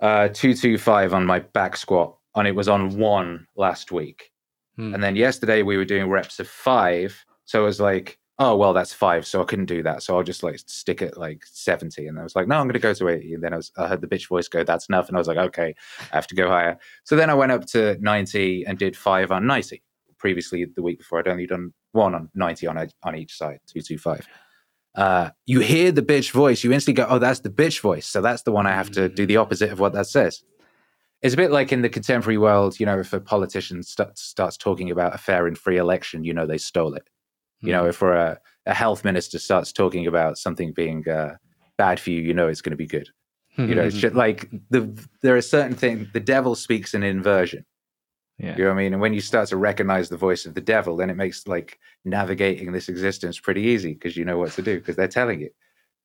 uh 0.00 0.28
two 0.28 0.54
two 0.54 0.78
five 0.78 1.14
on 1.14 1.26
my 1.26 1.40
back 1.40 1.76
squat, 1.76 2.16
and 2.34 2.48
it 2.48 2.56
was 2.56 2.68
on 2.68 2.98
one 2.98 3.46
last 3.56 3.92
week 3.92 4.32
Hmm. 4.76 4.94
And 4.94 5.02
then 5.02 5.16
yesterday 5.16 5.62
we 5.62 5.76
were 5.76 5.84
doing 5.84 6.08
reps 6.08 6.40
of 6.40 6.48
five. 6.48 7.24
So 7.44 7.62
it 7.62 7.64
was 7.64 7.80
like, 7.80 8.18
oh, 8.38 8.56
well, 8.56 8.72
that's 8.72 8.92
five. 8.92 9.26
So 9.26 9.42
I 9.42 9.44
couldn't 9.44 9.66
do 9.66 9.82
that. 9.82 10.02
So 10.02 10.16
I'll 10.16 10.22
just 10.22 10.42
like 10.42 10.58
stick 10.66 11.02
at 11.02 11.16
like 11.16 11.44
70. 11.46 12.06
And 12.06 12.18
I 12.18 12.22
was 12.22 12.34
like, 12.34 12.48
no, 12.48 12.56
I'm 12.56 12.66
going 12.66 12.74
to 12.74 12.78
go 12.78 12.94
to 12.94 13.08
80. 13.08 13.34
And 13.34 13.44
then 13.44 13.52
I, 13.52 13.56
was, 13.56 13.72
I 13.76 13.86
heard 13.86 14.00
the 14.00 14.06
bitch 14.06 14.28
voice 14.28 14.48
go, 14.48 14.64
that's 14.64 14.88
enough. 14.88 15.08
And 15.08 15.16
I 15.16 15.20
was 15.20 15.28
like, 15.28 15.38
okay, 15.38 15.74
I 16.00 16.16
have 16.16 16.26
to 16.28 16.34
go 16.34 16.48
higher. 16.48 16.78
So 17.04 17.14
then 17.16 17.30
I 17.30 17.34
went 17.34 17.52
up 17.52 17.66
to 17.66 17.98
90 18.00 18.64
and 18.66 18.78
did 18.78 18.96
five 18.96 19.30
on 19.30 19.46
90. 19.46 19.82
Previously, 20.18 20.64
the 20.64 20.82
week 20.82 20.98
before, 20.98 21.18
I'd 21.18 21.28
only 21.28 21.46
done 21.46 21.72
one 21.92 22.14
on 22.14 22.30
90 22.34 22.66
on, 22.68 22.88
on 23.02 23.16
each 23.16 23.36
side, 23.36 23.60
225. 23.66 24.26
Uh, 24.94 25.30
you 25.46 25.60
hear 25.60 25.90
the 25.90 26.02
bitch 26.02 26.30
voice, 26.32 26.62
you 26.62 26.72
instantly 26.72 27.02
go, 27.02 27.08
oh, 27.08 27.18
that's 27.18 27.40
the 27.40 27.50
bitch 27.50 27.80
voice. 27.80 28.06
So 28.06 28.20
that's 28.20 28.42
the 28.42 28.52
one 28.52 28.66
I 28.66 28.72
have 28.72 28.90
to 28.92 29.08
do 29.08 29.26
the 29.26 29.38
opposite 29.38 29.72
of 29.72 29.80
what 29.80 29.94
that 29.94 30.06
says. 30.06 30.42
It's 31.22 31.34
a 31.34 31.36
bit 31.36 31.52
like 31.52 31.72
in 31.72 31.82
the 31.82 31.88
contemporary 31.88 32.38
world, 32.38 32.80
you 32.80 32.86
know, 32.86 32.98
if 32.98 33.12
a 33.12 33.20
politician 33.20 33.82
st- 33.82 34.18
starts 34.18 34.56
talking 34.56 34.90
about 34.90 35.14
a 35.14 35.18
fair 35.18 35.46
and 35.46 35.56
free 35.56 35.76
election, 35.76 36.24
you 36.24 36.34
know 36.34 36.46
they 36.46 36.58
stole 36.58 36.94
it. 36.94 37.08
You 37.62 37.72
know, 37.72 37.84
hmm. 37.84 37.90
if 37.90 38.00
we're 38.00 38.14
a, 38.14 38.38
a 38.66 38.74
health 38.74 39.04
minister 39.04 39.38
starts 39.38 39.72
talking 39.72 40.06
about 40.06 40.38
something 40.38 40.72
being 40.72 41.08
uh, 41.08 41.36
bad 41.78 42.00
for 42.00 42.10
you, 42.10 42.20
you 42.20 42.34
know 42.34 42.48
it's 42.48 42.60
going 42.60 42.72
to 42.72 42.76
be 42.76 42.86
good. 42.86 43.08
Hmm, 43.56 43.68
you 43.68 43.74
know, 43.74 43.82
hmm, 43.82 43.88
it's 43.88 43.96
just 43.96 44.14
like 44.14 44.50
the 44.70 44.92
there 45.22 45.36
are 45.36 45.42
certain 45.42 45.76
things. 45.76 46.08
The 46.12 46.20
devil 46.20 46.54
speaks 46.54 46.94
in 46.94 47.02
inversion. 47.02 47.64
yeah. 48.38 48.56
You 48.56 48.64
know 48.64 48.70
what 48.70 48.76
I 48.76 48.82
mean? 48.82 48.92
And 48.94 49.02
when 49.02 49.14
you 49.14 49.20
start 49.20 49.48
to 49.48 49.56
recognize 49.56 50.08
the 50.08 50.16
voice 50.16 50.46
of 50.46 50.54
the 50.54 50.60
devil, 50.60 50.96
then 50.96 51.10
it 51.10 51.16
makes 51.16 51.46
like 51.46 51.78
navigating 52.04 52.72
this 52.72 52.88
existence 52.88 53.38
pretty 53.38 53.62
easy 53.62 53.94
because 53.94 54.16
you 54.16 54.24
know 54.24 54.38
what 54.38 54.52
to 54.52 54.62
do 54.62 54.78
because 54.78 54.96
they're 54.96 55.08
telling 55.08 55.40
you. 55.40 55.50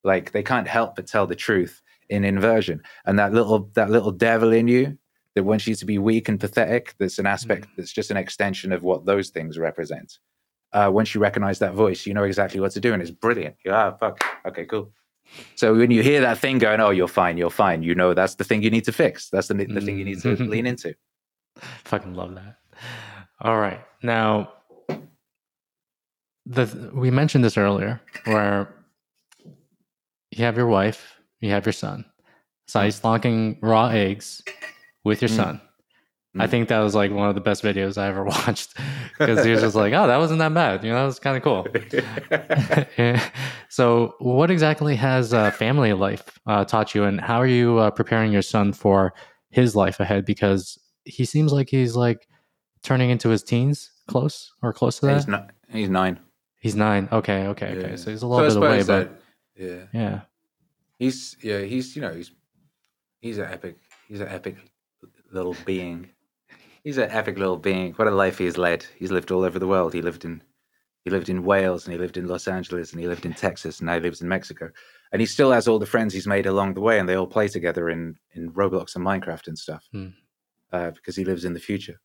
Like 0.04 0.32
they 0.32 0.44
can't 0.44 0.68
help 0.68 0.96
but 0.96 1.08
tell 1.08 1.28
the 1.28 1.36
truth 1.36 1.82
in 2.10 2.24
inversion. 2.24 2.82
And 3.06 3.18
that 3.20 3.34
little 3.34 3.70
that 3.74 3.90
little 3.90 4.12
devil 4.12 4.54
in 4.54 4.68
you 4.68 4.98
that 5.36 5.44
wants 5.44 5.68
you 5.68 5.76
to 5.76 5.86
be 5.86 6.00
weak 6.00 6.30
and 6.30 6.40
pathetic, 6.40 6.96
that's 7.00 7.20
an 7.20 7.28
aspect 7.28 7.68
that's 7.78 7.94
just 7.94 8.12
an 8.12 8.18
extension 8.18 8.72
of 8.72 8.84
what 8.84 9.06
those 9.06 9.30
things 9.30 9.58
represent. 9.58 10.20
Uh, 10.74 10.90
once 10.94 11.16
you 11.16 11.22
recognize 11.22 11.60
that 11.60 11.74
voice, 11.74 12.06
you 12.06 12.14
know 12.14 12.24
exactly 12.24 12.60
what 12.60 12.72
to 12.74 12.80
do, 12.80 12.94
and 12.94 13.02
it's 13.02 13.12
brilliant. 13.12 13.56
You're, 13.64 13.74
ah, 13.74 13.92
fuck. 13.98 14.22
Okay, 14.46 14.66
cool. 14.66 14.92
So 15.56 15.74
when 15.76 15.92
you 15.92 16.04
hear 16.04 16.22
that 16.22 16.38
thing 16.40 16.58
going, 16.58 16.80
"Oh, 16.80 16.90
you're 16.92 17.08
fine, 17.08 17.38
you're 17.38 17.50
fine," 17.50 17.84
you 17.84 17.96
know 17.96 18.14
that's 18.14 18.36
the 18.36 18.44
thing 18.44 18.62
you 18.64 18.70
need 18.70 18.84
to 18.86 18.92
fix. 18.92 19.30
That's 19.30 19.48
the 19.48 19.54
the 19.56 19.82
thing 19.82 19.98
you 19.98 20.06
need 20.06 20.22
to 20.22 20.36
lean 20.36 20.66
into. 20.66 20.94
Fucking 21.86 22.14
love 22.14 22.36
that. 22.36 22.58
All 23.42 23.60
right. 23.60 23.80
Now, 24.04 24.54
the 26.46 26.92
we 26.94 27.12
mentioned 27.12 27.44
this 27.44 27.58
earlier, 27.58 28.02
where 28.26 28.74
you 30.32 30.44
have 30.46 30.58
your 30.58 30.68
wife, 30.68 31.16
you 31.42 31.50
have 31.52 31.66
your 31.66 31.74
son. 31.74 32.06
So 32.68 32.82
he's 32.82 33.04
locking 33.04 33.58
raw 33.62 33.88
eggs 33.88 34.44
with 35.04 35.22
your 35.22 35.30
Mm. 35.30 35.36
son. 35.36 35.62
I 36.40 36.46
Mm. 36.46 36.50
think 36.50 36.68
that 36.70 36.80
was 36.80 36.94
like 36.96 37.12
one 37.12 37.30
of 37.30 37.36
the 37.36 37.42
best 37.42 37.64
videos 37.64 37.98
I 37.98 38.08
ever 38.08 38.24
watched 38.36 38.76
because 39.18 39.44
he 39.46 39.52
was 39.52 39.62
just 39.62 39.76
like, 39.76 39.94
"Oh, 39.94 40.08
that 40.08 40.18
wasn't 40.18 40.40
that 40.40 40.54
bad." 40.54 40.84
You 40.84 40.92
know, 40.92 40.98
that 41.00 41.06
was 41.06 41.20
kind 41.20 41.38
of 41.38 41.44
cool. 41.44 41.66
so, 43.70 44.16
what 44.20 44.52
exactly 44.52 44.96
has 44.96 45.34
uh, 45.34 45.52
family 45.52 45.94
life 45.94 46.40
uh, 46.46 46.66
taught 46.66 46.94
you, 46.96 47.04
and 47.04 47.20
how 47.22 47.38
are 47.42 47.48
you 47.48 47.78
uh, 47.78 47.92
preparing 47.92 48.32
your 48.32 48.42
son 48.42 48.74
for 48.74 49.14
his 49.50 49.76
life 49.76 50.00
ahead? 50.00 50.26
Because 50.26 50.78
he 51.06 51.26
seems 51.26 51.52
like 51.54 51.70
he's 51.70 51.96
like 51.96 52.28
turning 52.84 53.10
into 53.10 53.30
his 53.30 53.44
teens, 53.44 53.92
close 54.08 54.52
or 54.62 54.74
close 54.74 55.00
to 55.00 55.06
that. 55.08 55.14
he's 55.14 55.24
He's, 55.24 55.28
not. 55.28 55.52
He's 55.70 55.90
nine. 55.90 56.20
nine. 56.76 57.10
Okay, 57.12 57.48
okay, 57.48 57.68
okay. 57.78 57.90
Yeah. 57.92 57.96
So 57.96 58.12
he's 58.12 58.22
a 58.22 58.28
little 58.28 58.46
I 58.46 58.48
bit 58.50 58.58
away, 58.58 58.82
suppose 58.82 59.08
but 59.08 59.22
yeah, 59.64 59.84
yeah, 59.94 60.22
he's 61.00 61.36
yeah 61.42 61.62
he's 61.62 61.96
you 61.96 62.02
know 62.02 62.14
he's 62.14 62.32
he's 63.22 63.38
an 63.38 63.46
epic 63.46 63.78
he's 64.08 64.22
an 64.22 64.28
epic 64.30 64.58
little 65.32 65.56
being. 65.66 66.10
He's 66.88 66.98
an 66.98 67.12
epic 67.12 67.38
little 67.38 67.58
being. 67.58 67.92
What 67.96 68.08
a 68.08 68.12
life 68.12 68.38
he's 68.38 68.58
led. 68.58 68.86
He's 68.96 69.12
lived 69.12 69.30
all 69.30 69.44
over 69.44 69.60
the 69.60 69.68
world. 69.68 69.94
He 69.94 70.02
lived 70.02 70.24
in 70.24 70.42
he 71.04 71.10
lived 71.10 71.28
in 71.28 71.44
Wales 71.44 71.86
and 71.86 71.92
he 71.92 72.00
lived 72.00 72.16
in 72.16 72.28
Los 72.28 72.48
Angeles 72.48 72.94
and 72.94 73.02
he 73.02 73.10
lived 73.10 73.26
in 73.26 73.34
Texas 73.34 73.80
and 73.80 73.88
now 73.88 73.96
he 73.96 74.00
lives 74.00 74.22
in 74.22 74.30
Mexico. 74.30 74.72
And 75.12 75.20
he 75.20 75.26
still 75.26 75.52
has 75.52 75.68
all 75.68 75.80
the 75.80 75.86
friends 75.86 76.14
he's 76.14 76.26
made 76.26 76.46
along 76.46 76.76
the 76.76 76.80
way 76.80 76.98
and 76.98 77.10
they 77.10 77.16
all 77.16 77.28
play 77.28 77.50
together 77.50 77.90
in 77.90 78.16
in 78.36 78.54
Roblox 78.54 78.96
and 78.96 79.06
Minecraft 79.06 79.48
and 79.50 79.60
stuff. 79.60 79.86
Hmm. 79.92 80.12
Uh, 80.72 80.92
because 80.92 81.18
he 81.18 81.26
lives 81.26 81.44
in 81.44 81.52
the 81.52 81.60
future. 81.60 82.00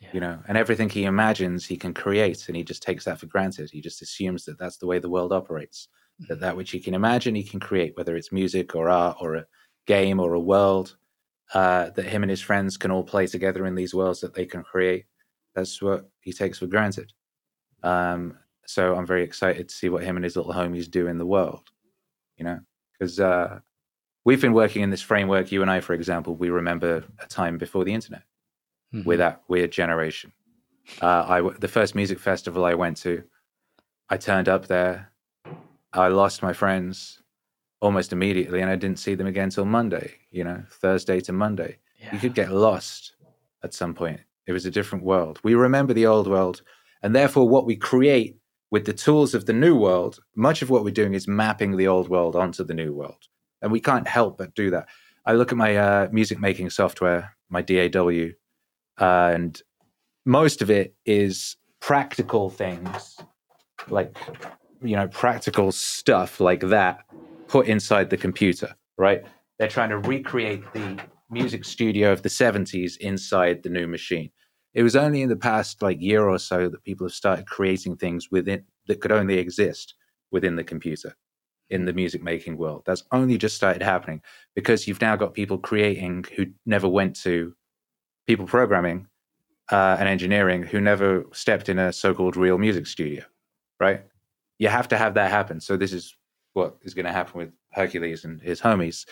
Yeah. 0.00 0.08
You 0.12 0.18
know, 0.18 0.42
and 0.48 0.58
everything 0.58 0.90
he 0.90 1.04
imagines 1.04 1.64
he 1.64 1.76
can 1.76 1.94
create 1.94 2.48
and 2.48 2.56
he 2.56 2.64
just 2.64 2.82
takes 2.82 3.04
that 3.04 3.20
for 3.20 3.26
granted. 3.26 3.70
He 3.70 3.80
just 3.80 4.02
assumes 4.02 4.46
that 4.46 4.58
that's 4.58 4.78
the 4.78 4.88
way 4.88 4.98
the 4.98 5.10
world 5.10 5.32
operates. 5.32 5.86
That 6.28 6.40
that 6.40 6.56
which 6.56 6.72
he 6.72 6.80
can 6.80 6.94
imagine 6.94 7.36
he 7.36 7.44
can 7.44 7.60
create 7.60 7.96
whether 7.96 8.16
it's 8.16 8.32
music 8.32 8.74
or 8.74 8.88
art 8.88 9.18
or 9.20 9.36
a 9.36 9.46
game 9.86 10.18
or 10.18 10.34
a 10.34 10.40
world 10.40 10.96
uh, 11.52 11.90
that 11.90 12.06
him 12.06 12.22
and 12.22 12.30
his 12.30 12.40
friends 12.40 12.76
can 12.76 12.90
all 12.90 13.04
play 13.04 13.26
together 13.26 13.66
in 13.66 13.74
these 13.74 13.94
worlds 13.94 14.20
that 14.20 14.34
they 14.34 14.46
can 14.46 14.62
create. 14.62 15.04
That's 15.54 15.80
what 15.82 16.08
he 16.20 16.32
takes 16.32 16.58
for 16.58 16.66
granted. 16.66 17.12
Um, 17.82 18.38
so 18.66 18.96
I'm 18.96 19.06
very 19.06 19.22
excited 19.22 19.68
to 19.68 19.74
see 19.74 19.88
what 19.88 20.02
him 20.04 20.16
and 20.16 20.24
his 20.24 20.36
little 20.36 20.54
homies 20.54 20.90
do 20.90 21.06
in 21.06 21.18
the 21.18 21.26
world. 21.26 21.68
You 22.36 22.44
know, 22.44 22.60
because 22.98 23.20
uh, 23.20 23.60
we've 24.24 24.40
been 24.40 24.54
working 24.54 24.82
in 24.82 24.90
this 24.90 25.02
framework. 25.02 25.52
You 25.52 25.62
and 25.62 25.70
I, 25.70 25.80
for 25.80 25.92
example, 25.92 26.34
we 26.34 26.48
remember 26.50 27.04
a 27.20 27.26
time 27.26 27.58
before 27.58 27.84
the 27.84 27.94
internet 27.94 28.22
Mhm. 28.92 29.04
with 29.04 29.18
that 29.18 29.42
weird 29.48 29.70
generation. 29.70 30.32
Uh, 31.00 31.24
I 31.28 31.50
the 31.58 31.68
first 31.68 31.94
music 31.94 32.18
festival 32.18 32.64
I 32.64 32.74
went 32.74 32.96
to, 32.98 33.22
I 34.08 34.16
turned 34.16 34.48
up 34.48 34.66
there. 34.66 35.12
I 35.92 36.08
lost 36.08 36.42
my 36.42 36.52
friends 36.52 37.22
almost 37.84 38.14
immediately, 38.14 38.62
and 38.62 38.70
I 38.70 38.76
didn't 38.76 38.98
see 38.98 39.14
them 39.14 39.26
again 39.26 39.50
till 39.50 39.66
Monday. 39.66 40.14
You 40.30 40.44
know, 40.44 40.62
Thursday 40.70 41.20
to 41.20 41.32
Monday. 41.32 41.78
yeah. 42.00 42.12
You 42.14 42.18
could 42.18 42.34
get 42.34 42.50
lost 42.50 43.14
at 43.62 43.74
some 43.74 43.94
point. 43.94 44.20
It 44.46 44.52
was 44.52 44.64
a 44.64 44.70
different 44.70 45.04
world. 45.04 45.38
We 45.44 45.54
remember 45.54 45.92
the 45.92 46.06
old 46.06 46.26
world, 46.26 46.62
and 47.02 47.14
therefore, 47.14 47.46
what 47.46 47.66
we 47.66 47.76
create 47.76 48.38
with 48.70 48.86
the 48.86 48.94
tools 48.94 49.34
of 49.34 49.44
the 49.44 49.52
new 49.52 49.76
world, 49.76 50.18
much 50.34 50.62
of 50.62 50.70
what 50.70 50.82
we're 50.82 50.90
doing 51.02 51.12
is 51.14 51.28
mapping 51.28 51.76
the 51.76 51.86
old 51.86 52.08
world 52.08 52.34
onto 52.34 52.64
the 52.64 52.74
new 52.74 52.94
world, 52.94 53.28
and 53.60 53.70
we 53.70 53.80
can't 53.80 54.08
help 54.08 54.38
but 54.38 54.54
do 54.54 54.70
that. 54.70 54.88
I 55.26 55.34
look 55.34 55.52
at 55.52 55.58
my 55.58 55.76
uh, 55.76 56.08
music 56.10 56.40
making 56.40 56.70
software, 56.70 57.36
my 57.50 57.60
DAW, 57.60 58.30
uh, 58.98 59.30
and 59.34 59.60
most 60.24 60.62
of 60.62 60.70
it 60.70 60.94
is 61.04 61.56
practical 61.80 62.48
things, 62.48 63.18
like 63.88 64.16
you 64.82 64.96
know, 64.96 65.08
practical 65.08 65.70
stuff 65.70 66.40
like 66.40 66.60
that 66.60 67.04
put 67.48 67.66
inside 67.66 68.10
the 68.10 68.16
computer. 68.16 68.74
Right? 68.96 69.22
They're 69.58 69.68
trying 69.68 69.90
to 69.90 69.98
recreate 69.98 70.72
the 70.72 70.98
music 71.30 71.64
studio 71.64 72.12
of 72.12 72.22
the 72.22 72.28
70s 72.28 72.96
inside 72.98 73.62
the 73.62 73.68
new 73.68 73.86
machine. 73.86 74.30
It 74.72 74.82
was 74.82 74.96
only 74.96 75.22
in 75.22 75.28
the 75.28 75.36
past 75.36 75.82
like 75.82 76.00
year 76.00 76.28
or 76.28 76.38
so 76.38 76.68
that 76.68 76.84
people 76.84 77.06
have 77.06 77.14
started 77.14 77.46
creating 77.46 77.96
things 77.96 78.30
within 78.30 78.64
that 78.86 79.00
could 79.00 79.12
only 79.12 79.38
exist 79.38 79.94
within 80.30 80.56
the 80.56 80.64
computer 80.64 81.14
in 81.70 81.84
the 81.84 81.92
music 81.92 82.22
making 82.22 82.56
world. 82.56 82.82
That's 82.84 83.04
only 83.12 83.38
just 83.38 83.56
started 83.56 83.82
happening 83.82 84.20
because 84.54 84.86
you've 84.86 85.00
now 85.00 85.16
got 85.16 85.32
people 85.32 85.58
creating 85.58 86.24
who 86.36 86.46
never 86.66 86.88
went 86.88 87.16
to 87.22 87.54
people 88.26 88.46
programming 88.46 89.06
uh, 89.72 89.96
and 89.98 90.08
engineering 90.08 90.62
who 90.62 90.80
never 90.80 91.24
stepped 91.32 91.68
in 91.68 91.78
a 91.78 91.92
so-called 91.92 92.36
real 92.36 92.58
music 92.58 92.86
studio, 92.86 93.24
right? 93.80 94.02
You 94.58 94.68
have 94.68 94.88
to 94.88 94.98
have 94.98 95.14
that 95.14 95.30
happen. 95.30 95.60
So 95.60 95.76
this 95.76 95.92
is 95.92 96.14
what 96.54 96.78
is 96.82 96.94
going 96.94 97.06
to 97.06 97.12
happen 97.12 97.38
with 97.38 97.52
Hercules 97.72 98.24
and 98.24 98.40
his 98.40 98.60
homies. 98.60 99.06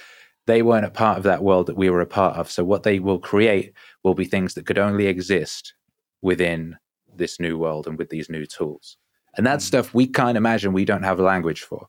They 0.47 0.62
weren't 0.62 0.86
a 0.86 0.90
part 0.90 1.18
of 1.18 1.24
that 1.24 1.43
world 1.43 1.66
that 1.66 1.76
we 1.76 1.90
were 1.90 2.01
a 2.01 2.07
part 2.07 2.36
of. 2.36 2.51
So 2.51 2.64
what 2.64 2.82
they 2.82 2.99
will 2.99 3.18
create 3.18 3.74
will 4.03 4.14
be 4.14 4.24
things 4.24 4.55
that 4.55 4.66
could 4.66 4.78
only 4.78 5.07
exist 5.07 5.74
within 6.22 6.76
this 7.14 7.38
new 7.38 7.59
world 7.59 7.86
and 7.86 7.99
with 7.99 8.09
these 8.11 8.30
new 8.30 8.47
tools. 8.47 8.97
And 9.36 9.47
that 9.47 9.59
Mm. 9.59 9.62
stuff 9.62 9.95
we 9.95 10.07
can't 10.07 10.36
imagine. 10.36 10.72
We 10.72 10.84
don't 10.84 11.05
have 11.05 11.20
a 11.20 11.22
language 11.22 11.62
for. 11.62 11.88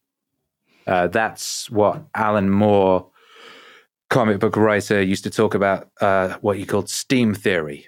Uh, 0.85 1.07
that's 1.07 1.69
what 1.71 2.05
Alan 2.15 2.49
Moore, 2.49 3.09
comic 4.09 4.39
book 4.39 4.55
writer, 4.55 5.01
used 5.01 5.23
to 5.23 5.29
talk 5.29 5.55
about. 5.55 5.89
Uh, 6.01 6.37
what 6.41 6.57
he 6.57 6.65
called 6.65 6.89
steam 6.89 7.33
theory, 7.33 7.87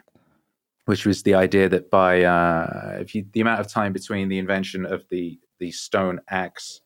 which 0.86 1.06
was 1.06 1.24
the 1.24 1.36
idea 1.36 1.70
that 1.70 1.90
by 1.92 2.24
uh, 2.24 2.98
if 3.02 3.14
you, 3.14 3.26
the 3.34 3.42
amount 3.42 3.60
of 3.60 3.68
time 3.68 3.94
between 3.94 4.30
the 4.30 4.38
invention 4.40 4.86
of 4.86 5.04
the 5.10 5.40
the 5.60 5.72
stone 5.72 6.20
axe 6.30 6.82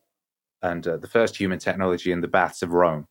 and 0.62 0.86
uh, 0.86 0.96
the 0.96 1.08
first 1.08 1.36
human 1.36 1.58
technology 1.58 2.12
in 2.12 2.20
the 2.20 2.28
baths 2.28 2.62
of 2.62 2.72
Rome, 2.72 3.06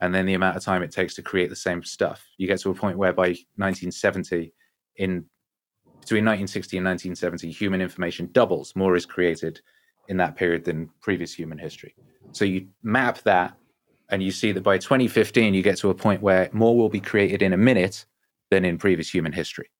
and 0.00 0.14
then 0.14 0.26
the 0.26 0.34
amount 0.34 0.56
of 0.56 0.62
time 0.62 0.82
it 0.82 0.92
takes 0.92 1.14
to 1.16 1.22
create 1.22 1.50
the 1.50 1.56
same 1.56 1.82
stuff, 1.82 2.24
you 2.36 2.46
get 2.46 2.60
to 2.60 2.70
a 2.70 2.74
point 2.74 2.98
where 2.98 3.12
by 3.12 3.28
1970, 3.56 4.52
in 4.96 5.24
between 6.00 6.24
1960 6.24 6.78
and 6.78 6.86
1970, 6.86 7.50
human 7.50 7.82
information 7.82 8.30
doubles. 8.32 8.74
More 8.74 8.96
is 8.96 9.04
created 9.04 9.60
in 10.08 10.16
that 10.16 10.36
period 10.36 10.64
than 10.64 10.88
previous 11.02 11.34
human 11.34 11.58
history. 11.58 11.94
So 12.32 12.44
you 12.44 12.68
map 12.82 13.18
that, 13.22 13.56
and 14.08 14.22
you 14.22 14.30
see 14.30 14.52
that 14.52 14.62
by 14.62 14.78
2015, 14.78 15.52
you 15.52 15.62
get 15.62 15.76
to 15.78 15.90
a 15.90 15.94
point 15.94 16.22
where 16.22 16.48
more 16.52 16.76
will 16.76 16.88
be 16.88 17.00
created 17.00 17.42
in 17.42 17.52
a 17.52 17.58
minute 17.58 18.06
than 18.50 18.64
in 18.64 18.78
previous 18.78 19.10
human 19.10 19.32
history. 19.32 19.70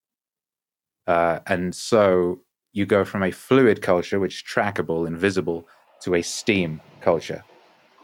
Uh, 1.07 1.39
and 1.47 1.73
so 1.73 2.41
you 2.73 2.85
go 2.85 3.03
from 3.03 3.23
a 3.23 3.31
fluid 3.31 3.81
culture, 3.81 4.19
which 4.19 4.35
is 4.35 4.43
trackable 4.43 5.07
and 5.07 5.17
visible, 5.17 5.67
to 6.01 6.15
a 6.15 6.21
steam 6.21 6.81
culture. 7.01 7.43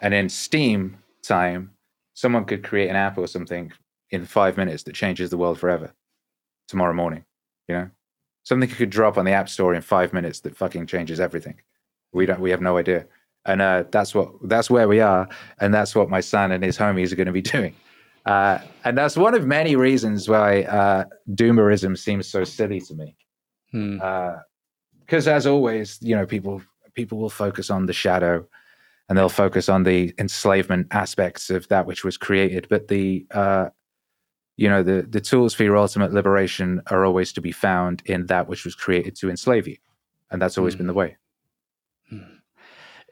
And 0.02 0.14
in 0.14 0.30
steam 0.30 0.98
time, 1.24 1.72
someone 2.14 2.46
could 2.46 2.64
create 2.64 2.90
an 2.90 2.96
app 2.96 3.18
or 3.18 3.28
something 3.28 3.72
in 4.12 4.26
five 4.26 4.58
minutes 4.58 4.84
that 4.84 4.96
changes 4.96 5.30
the 5.30 5.38
world 5.38 5.60
forever 5.60 5.94
tomorrow 6.68 6.94
morning. 6.94 7.26
You 7.68 7.76
know, 7.76 7.90
something 8.44 8.70
you 8.70 8.76
could 8.76 8.90
drop 8.90 9.18
on 9.18 9.26
the 9.26 9.32
app 9.32 9.50
store 9.50 9.74
in 9.74 9.82
five 9.82 10.14
minutes 10.14 10.42
that 10.42 10.56
fucking 10.56 10.88
changes 10.88 11.20
everything. 11.20 11.56
We 12.14 12.26
don't. 12.26 12.40
We 12.40 12.52
have 12.52 12.62
no 12.62 12.78
idea. 12.78 13.08
And 13.46 13.62
uh, 13.62 13.84
that's 13.92 14.16
what 14.16 14.32
that's 14.44 14.70
where 14.70 14.88
we 14.88 15.00
are, 15.02 15.28
and 15.60 15.74
that's 15.74 15.96
what 15.96 16.10
my 16.10 16.22
son 16.22 16.52
and 16.52 16.64
his 16.64 16.78
homies 16.78 17.12
are 17.12 17.16
going 17.16 17.28
to 17.28 17.32
be 17.32 17.42
doing. 17.58 17.76
Uh, 18.26 18.60
and 18.84 18.98
that's 18.98 19.16
one 19.16 19.36
of 19.36 19.46
many 19.46 19.76
reasons 19.76 20.28
why 20.28 20.64
uh, 20.64 21.06
doomerism 21.32 21.98
seems 21.98 22.28
so 22.28 22.44
silly 22.44 22.82
to 22.82 22.96
me 22.96 23.16
Hmm. 23.72 23.98
because 25.02 25.28
as 25.28 25.46
always 25.46 26.00
you 26.02 26.16
know 26.16 26.26
people 26.26 26.62
people 26.96 27.18
will 27.20 27.30
focus 27.30 27.70
on 27.70 27.86
the 27.86 27.94
shadow 27.94 28.48
and 29.08 29.18
they'll 29.18 29.30
focus 29.30 29.70
on 29.70 29.84
the 29.84 30.14
enslavement 30.18 30.88
aspects 30.92 31.50
of 31.50 31.68
that 31.68 31.86
which 31.86 32.04
was 32.04 32.18
created. 32.18 32.68
But 32.70 32.88
the 32.88 33.26
uh 33.32 33.70
you 34.58 34.70
know 34.70 34.84
the 34.84 35.06
the 35.08 35.22
tools 35.22 35.54
for 35.54 35.64
your 35.64 35.78
ultimate 35.78 36.14
liberation 36.14 36.82
are 36.88 37.06
always 37.06 37.34
to 37.34 37.42
be 37.42 37.52
found 37.52 38.02
in 38.06 38.26
that 38.28 38.48
which 38.48 38.64
was 38.66 38.74
created 38.74 39.16
to 39.18 39.30
enslave 39.30 39.68
you 39.68 39.78
and 40.32 40.42
that's 40.42 40.58
always 40.58 40.76
Mm. 40.76 40.78
been 40.78 40.88
the 40.88 40.94
way. 40.94 41.18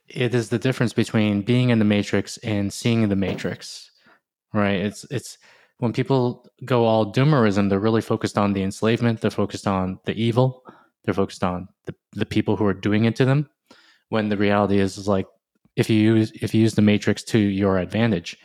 It 0.08 0.36
is 0.36 0.50
the 0.50 0.60
difference 0.60 0.94
between 0.94 1.42
being 1.42 1.70
in 1.70 1.80
the 1.80 1.86
matrix 1.86 2.38
and 2.38 2.72
seeing 2.72 3.10
the 3.10 3.16
matrix 3.16 3.90
right? 4.54 4.80
It's 4.86 5.04
it's 5.10 5.38
when 5.80 5.94
people 5.94 6.46
go 6.64 6.86
all 6.86 7.12
doomerism 7.12 7.70
they're 7.70 7.80
really 7.80 8.02
focused 8.02 8.38
on 8.38 8.54
the 8.54 8.64
enslavement 8.64 9.22
they're 9.22 9.32
focused 9.32 9.68
on 9.68 10.00
the 10.06 10.14
evil 10.14 10.64
they're 11.04 11.14
focused 11.14 11.44
on 11.44 11.68
the, 11.86 11.96
the 12.14 12.26
people 12.26 12.56
who 12.56 12.66
are 12.66 12.74
doing 12.74 13.06
it 13.06 13.16
to 13.18 13.26
them 13.26 13.50
when 14.10 14.30
the 14.30 14.38
reality 14.38 14.80
is, 14.80 14.98
is 14.98 15.08
like 15.08 15.28
if 15.76 15.90
you 15.90 15.98
use 16.16 16.32
if 16.42 16.54
you 16.54 16.62
use 16.62 16.76
the 16.76 16.82
matrix 16.82 17.24
to 17.24 17.40
your 17.40 17.78
advantage 17.78 18.38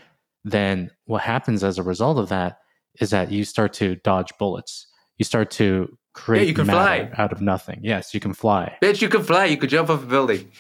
then 0.45 0.91
what 1.05 1.23
happens 1.23 1.63
as 1.63 1.79
a 1.79 1.83
result 1.83 2.19
of 2.19 2.29
that 2.29 2.59
is 3.01 3.11
that 3.11 3.31
you 3.31 3.45
start 3.45 3.73
to 3.73 3.97
dodge 3.97 4.33
bullets 4.39 4.87
you 5.19 5.25
start 5.25 5.51
to 5.51 5.97
create 6.15 6.49
you 6.49 6.55
can 6.55 6.65
fly. 6.65 7.11
out 7.19 7.33
of 7.33 7.41
nothing 7.41 7.81
yes 7.83 8.15
you 8.15 8.21
can 8.21 8.33
fly 8.33 8.77
Bitch, 8.83 9.03
you 9.03 9.09
can 9.09 9.23
fly. 9.23 9.45
You 9.47 9.57
could 9.57 9.71
jump 9.71 9.91
off 9.91 10.03
a 10.03 10.07
building. 10.07 10.51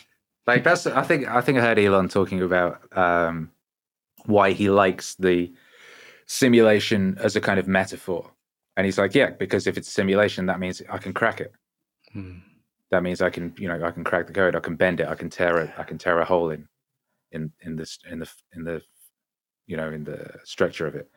Like 0.46 0.64
that's. 0.64 0.86
I 0.86 1.02
think. 1.02 1.28
I 1.28 1.40
think 1.40 1.58
I 1.58 1.60
heard 1.60 1.78
Elon 1.78 2.08
talking 2.08 2.42
about 2.42 2.80
um, 2.96 3.50
why 4.24 4.52
he 4.52 4.70
likes 4.70 5.14
the 5.16 5.52
simulation 6.26 7.18
as 7.20 7.36
a 7.36 7.40
kind 7.40 7.60
of 7.60 7.68
metaphor, 7.68 8.30
and 8.76 8.86
he's 8.86 8.98
like, 8.98 9.14
yeah, 9.14 9.30
because 9.30 9.66
if 9.66 9.76
it's 9.76 9.90
simulation, 9.90 10.46
that 10.46 10.58
means 10.58 10.82
I 10.90 10.98
can 10.98 11.12
crack 11.12 11.40
it. 11.40 11.52
Hmm. 12.12 12.38
That 12.90 13.02
means 13.02 13.20
I 13.20 13.30
can, 13.30 13.54
you 13.58 13.68
know, 13.68 13.82
I 13.84 13.90
can 13.90 14.04
crack 14.04 14.26
the 14.26 14.32
code. 14.32 14.56
I 14.56 14.60
can 14.60 14.76
bend 14.76 15.00
it. 15.00 15.08
I 15.08 15.14
can 15.14 15.28
tear 15.30 15.58
it. 15.58 15.70
I 15.76 15.82
can 15.82 15.98
tear 15.98 16.18
a 16.20 16.24
hole 16.24 16.50
in, 16.50 16.66
in, 17.32 17.52
in 17.60 17.76
this, 17.76 17.98
in 18.10 18.18
the, 18.20 18.30
in 18.54 18.64
the, 18.64 18.82
you 19.66 19.76
know, 19.76 19.90
in 19.90 20.04
the 20.04 20.30
structure 20.44 20.86
of 20.86 20.94
it. 20.94 21.10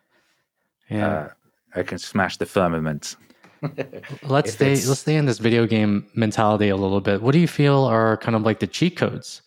yeah 0.89 1.07
Uh, 1.07 1.29
I 1.73 1.83
can 1.83 1.97
smash 1.97 2.37
the 2.37 2.45
firmament. 2.45 3.15
let's 4.23 4.51
stay 4.53 4.73
it's- 4.73 4.87
let's 4.87 5.01
stay 5.01 5.15
in 5.15 5.25
this 5.25 5.37
video 5.37 5.65
game 5.67 6.07
mentality 6.15 6.69
a 6.69 6.75
little 6.75 6.99
bit 6.99 7.21
what 7.21 7.31
do 7.31 7.37
you 7.39 7.47
feel 7.47 7.83
are 7.85 8.17
kind 8.17 8.35
of 8.35 8.41
like 8.41 8.59
the 8.59 8.65
cheat 8.65 8.97
codes 8.97 9.43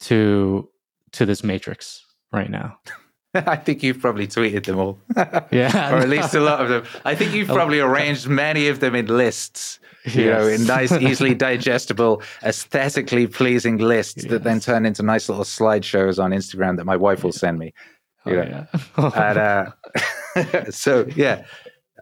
to 0.00 0.68
to 1.12 1.24
this 1.24 1.44
matrix 1.44 2.04
right 2.32 2.50
now 2.50 2.76
I 3.46 3.56
think 3.56 3.82
you've 3.82 4.00
probably 4.00 4.26
tweeted 4.26 4.64
them 4.66 4.78
all. 4.78 4.98
Yeah. 5.50 5.92
or 5.94 5.98
at 5.98 6.08
least 6.08 6.34
a 6.34 6.40
lot 6.40 6.60
of 6.60 6.68
them. 6.68 6.84
I 7.04 7.14
think 7.14 7.34
you've 7.34 7.48
probably 7.48 7.80
arranged 7.80 8.28
many 8.28 8.68
of 8.68 8.80
them 8.80 8.94
in 8.94 9.06
lists, 9.06 9.78
you 10.04 10.26
know, 10.26 10.46
in 10.46 10.64
nice, 10.66 10.92
easily 10.92 11.34
digestible, 11.34 12.22
aesthetically 12.42 13.26
pleasing 13.26 13.78
lists 13.78 14.24
that 14.26 14.44
then 14.44 14.60
turn 14.60 14.86
into 14.86 15.02
nice 15.02 15.28
little 15.28 15.44
slideshows 15.44 16.22
on 16.22 16.30
Instagram 16.30 16.76
that 16.76 16.84
my 16.84 16.96
wife 16.96 17.22
will 17.24 17.32
send 17.32 17.58
me. 17.58 17.72
Oh, 18.26 18.30
know. 18.32 18.66
yeah. 18.96 19.10
And, 19.14 19.38
uh, 19.38 20.70
so, 20.70 21.06
yeah, 21.16 21.44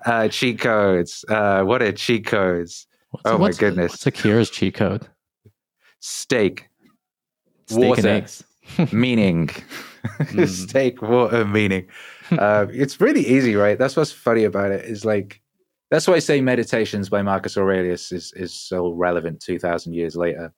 uh, 0.07 0.29
cheat 0.29 0.61
codes. 0.61 1.25
Uh, 1.29 1.63
what 1.63 1.83
are 1.83 1.93
cheat 1.93 2.27
codes? 2.27 2.87
What's- 3.11 3.23
oh 3.27 3.39
my 3.39 3.51
goodness. 3.53 3.93
what's 3.93 4.07
Akira's 4.07 4.51
cheat 4.51 4.75
code 4.75 5.09
Steak, 5.99 6.69
steak 7.67 7.79
Water. 7.85 8.01
and 8.01 8.07
eggs 8.09 8.45
meaning. 8.93 9.51
Mm. 10.05 10.49
Steak, 10.49 11.03
water, 11.03 11.45
meaning. 11.45 11.87
Uh, 12.31 12.67
it's 12.71 13.01
really 13.01 13.27
easy, 13.27 13.57
right? 13.57 13.79
That's 13.79 13.97
what's 13.97 14.13
funny 14.13 14.45
about 14.45 14.71
it. 14.71 14.85
Is 14.85 15.05
like 15.05 15.41
that's 15.91 16.07
why 16.07 16.15
I 16.15 16.19
say 16.21 16.41
Meditations 16.41 17.09
by 17.09 17.23
Marcus 17.23 17.57
Aurelius 17.57 18.13
is 18.13 18.33
is 18.35 18.53
so 18.55 18.91
relevant 18.93 19.41
two 19.41 19.59
thousand 19.59 19.95
years 19.95 20.17
later, 20.17 20.53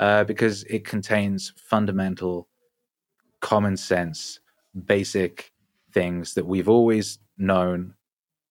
uh, 0.00 0.24
because 0.24 0.64
it 0.64 0.84
contains 0.84 1.52
fundamental, 1.56 2.48
common 3.40 3.76
sense, 3.76 4.40
basic 4.84 5.52
things 5.92 6.34
that 6.34 6.46
we've 6.46 6.68
always 6.68 7.18
known 7.38 7.94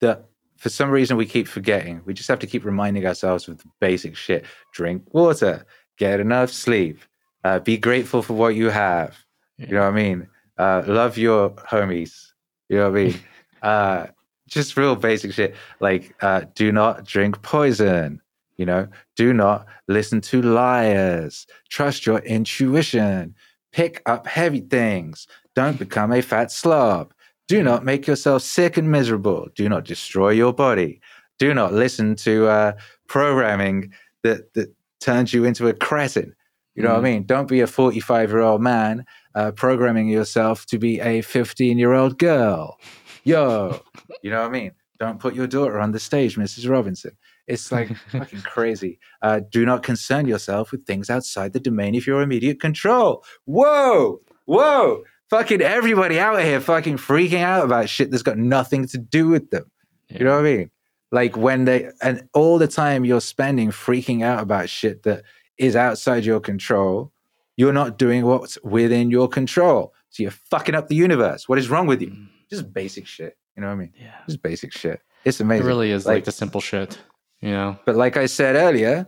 that 0.01 0.25
for 0.57 0.69
some 0.69 0.89
reason 0.89 1.17
we 1.17 1.25
keep 1.25 1.47
forgetting. 1.47 2.01
We 2.05 2.13
just 2.13 2.29
have 2.29 2.39
to 2.39 2.47
keep 2.47 2.65
reminding 2.65 3.05
ourselves 3.05 3.47
of 3.47 3.59
the 3.59 3.69
basic 3.79 4.15
shit. 4.15 4.45
Drink 4.73 5.03
water, 5.13 5.65
get 5.97 6.19
enough 6.19 6.51
sleep, 6.51 6.99
uh, 7.43 7.59
be 7.59 7.77
grateful 7.77 8.21
for 8.21 8.33
what 8.33 8.55
you 8.55 8.69
have. 8.69 9.17
You 9.57 9.67
know 9.67 9.81
what 9.81 9.87
I 9.87 9.91
mean? 9.91 10.27
Uh, 10.57 10.83
love 10.87 11.17
your 11.17 11.51
homies. 11.51 12.31
You 12.69 12.77
know 12.77 12.91
what 12.91 12.99
I 12.99 13.03
mean? 13.03 13.19
uh, 13.61 14.07
just 14.47 14.77
real 14.77 14.95
basic 14.95 15.33
shit. 15.33 15.55
Like, 15.79 16.15
uh, 16.21 16.41
do 16.55 16.71
not 16.71 17.05
drink 17.05 17.41
poison. 17.41 18.21
You 18.57 18.65
know, 18.65 18.87
do 19.15 19.33
not 19.33 19.67
listen 19.87 20.19
to 20.21 20.41
liars. 20.41 21.45
Trust 21.69 22.05
your 22.05 22.19
intuition. 22.19 23.35
Pick 23.71 24.01
up 24.07 24.25
heavy 24.25 24.61
things. 24.61 25.27
Don't 25.53 25.77
become 25.77 26.11
a 26.11 26.21
fat 26.21 26.51
slob. 26.51 27.13
Do 27.47 27.61
not 27.61 27.85
make 27.85 28.07
yourself 28.07 28.41
sick 28.41 28.77
and 28.77 28.91
miserable. 28.91 29.47
Do 29.55 29.69
not 29.69 29.85
destroy 29.85 30.31
your 30.31 30.53
body. 30.53 31.01
Do 31.37 31.53
not 31.53 31.73
listen 31.73 32.15
to 32.17 32.47
uh, 32.47 32.71
programming 33.07 33.93
that 34.23 34.53
that 34.55 34.73
turns 34.99 35.33
you 35.33 35.45
into 35.45 35.67
a 35.67 35.73
cretin. 35.73 36.35
You 36.75 36.83
know 36.83 36.89
what 36.89 36.99
I 36.99 37.01
mean? 37.01 37.23
Don't 37.23 37.47
be 37.47 37.61
a 37.61 37.67
45 37.67 38.29
year 38.29 38.41
old 38.41 38.61
man 38.61 39.05
uh, 39.37 39.51
programming 39.51 40.07
yourself 40.09 40.65
to 40.65 40.79
be 40.79 40.99
a 40.99 41.21
15 41.21 41.77
year 41.77 41.93
old 41.93 42.17
girl. 42.17 42.79
Yo, 43.23 43.81
you 44.23 44.31
know 44.31 44.41
what 44.41 44.49
I 44.49 44.51
mean? 44.51 44.71
Don't 44.99 45.19
put 45.19 45.35
your 45.35 45.45
daughter 45.45 45.79
on 45.79 45.91
the 45.91 45.99
stage, 45.99 46.37
Mrs. 46.37 46.67
Robinson. 46.67 47.15
It's 47.45 47.71
like 47.71 47.95
fucking 48.11 48.41
crazy. 48.41 48.99
Uh, 49.21 49.41
do 49.51 49.63
not 49.63 49.83
concern 49.83 50.27
yourself 50.27 50.71
with 50.71 50.87
things 50.87 51.11
outside 51.11 51.53
the 51.53 51.59
domain 51.59 51.95
of 51.95 52.07
your 52.07 52.21
immediate 52.23 52.59
control. 52.59 53.23
Whoa, 53.45 54.21
whoa. 54.45 55.03
Fucking 55.29 55.61
everybody 55.61 56.19
out 56.19 56.41
here 56.41 56.59
fucking 56.59 56.97
freaking 56.97 57.41
out 57.41 57.63
about 57.63 57.89
shit 57.89 58.09
that's 58.09 58.23
got 58.23 58.39
nothing 58.39 58.87
to 58.87 58.97
do 58.97 59.27
with 59.27 59.51
them. 59.51 59.69
You 60.09 60.25
know 60.25 60.31
what 60.31 60.47
I 60.47 60.55
mean? 60.55 60.71
Like 61.11 61.37
when 61.37 61.65
they, 61.65 61.91
and 62.01 62.27
all 62.33 62.57
the 62.57 62.67
time 62.67 63.05
you're 63.05 63.21
spending 63.21 63.69
freaking 63.69 64.23
out 64.23 64.41
about 64.41 64.67
shit 64.67 65.03
that 65.03 65.25
is 65.59 65.75
outside 65.75 66.25
your 66.25 66.39
control, 66.39 67.11
you're 67.57 67.73
not 67.73 67.97
doing 67.97 68.25
what's 68.25 68.57
within 68.63 69.11
your 69.11 69.27
control. 69.27 69.93
So 70.09 70.23
you're 70.23 70.31
fucking 70.31 70.75
up 70.75 70.87
the 70.87 70.95
universe. 70.95 71.49
What 71.49 71.59
is 71.59 71.69
wrong 71.69 71.87
with 71.87 72.01
you? 72.01 72.09
Mm. 72.11 72.27
Just 72.49 72.71
basic 72.71 73.05
shit. 73.07 73.37
You 73.55 73.61
know 73.61 73.67
what 73.67 73.73
I 73.73 73.77
mean? 73.77 73.93
Yeah. 73.99 74.13
Just 74.27 74.41
basic 74.41 74.71
shit. 74.71 75.01
It's 75.25 75.39
amazing. 75.41 75.65
It 75.65 75.67
really 75.67 75.91
is 75.91 76.05
like, 76.05 76.17
Like- 76.17 76.25
the 76.25 76.31
simple 76.31 76.61
shit. 76.61 76.97
You 77.41 77.51
know? 77.51 77.77
But 77.85 77.95
like 77.95 78.17
I 78.17 78.25
said 78.27 78.55
earlier, 78.55 79.05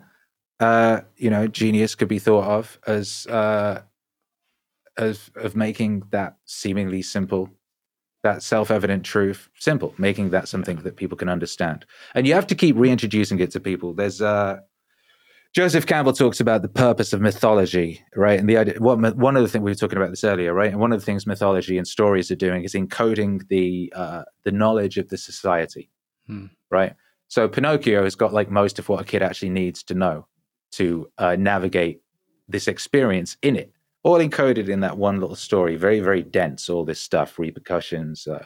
uh, 0.60 1.02
you 1.16 1.30
know, 1.30 1.47
genius 1.47 1.95
could 1.95 2.10
be 2.10 2.20
thought 2.20 2.43
of 2.43 2.80
as 2.86 3.26
uh, 3.28 3.82
as 4.97 5.32
of 5.36 5.56
making 5.56 6.04
that 6.12 6.38
seemingly 6.45 7.02
simple, 7.02 7.50
that 8.24 8.43
self-evident 8.43 9.06
truth 9.06 9.50
simple, 9.58 9.93
making 9.97 10.32
that 10.32 10.47
something 10.47 10.78
that 10.84 10.97
people 10.97 11.18
can 11.18 11.30
understand. 11.30 11.86
And 12.14 12.28
you 12.28 12.34
have 12.34 12.47
to 12.47 12.56
keep 12.56 12.76
reintroducing 12.76 13.39
it 13.39 13.52
to 13.52 13.60
people. 13.60 13.93
There's 13.93 14.22
uh, 14.22 14.60
Joseph 15.54 15.88
Campbell 15.88 16.14
talks 16.14 16.39
about 16.39 16.62
the 16.62 16.70
purpose 16.70 17.12
of 17.12 17.22
mythology, 17.22 18.04
right? 18.16 18.39
And 18.39 18.47
the 18.47 18.58
idea, 18.58 18.76
what, 18.78 19.00
one 19.16 19.36
of 19.36 19.41
the 19.41 19.50
things 19.50 19.64
we 19.64 19.72
were 19.72 19.76
talking 19.76 19.97
about 19.97 20.12
this 20.12 20.24
earlier, 20.24 20.54
right? 20.54 20.72
And 20.72 20.80
one 20.80 20.91
of 20.93 21.00
the 21.00 21.06
things 21.06 21.26
mythology 21.26 21.78
and 21.78 21.88
stories 21.88 22.30
are 22.30 22.36
doing 22.36 22.64
is 22.64 22.74
encoding 22.76 23.47
the 23.47 23.91
uh, 23.95 24.24
the 24.43 24.52
knowledge 24.52 24.97
of 24.97 25.10
the 25.10 25.18
society, 25.18 25.89
Hmm. 26.28 26.45
right? 26.70 26.93
So 27.28 27.47
Pinocchio 27.47 28.04
has 28.04 28.16
got 28.16 28.34
like 28.34 28.52
most 28.52 28.78
of 28.78 28.89
what 28.89 29.02
a 29.02 29.04
kid 29.04 29.24
actually 29.24 29.50
needs 29.50 29.82
to 29.84 29.95
know 29.95 30.28
to 30.74 31.10
uh, 31.18 31.36
navigate 31.36 32.02
this 32.47 32.68
experience 32.68 33.36
in 33.41 33.56
it, 33.56 33.72
all 34.04 34.20
encoded 34.20 34.70
in 34.70 34.82
that 34.82 34.97
one 34.97 35.20
little 35.20 35.36
story. 35.36 35.76
Very, 35.76 36.00
very 36.00 36.22
dense. 36.22 36.70
All 36.70 36.86
this 36.86 37.02
stuff, 37.02 37.39
repercussions, 37.39 38.28
uh, 38.28 38.45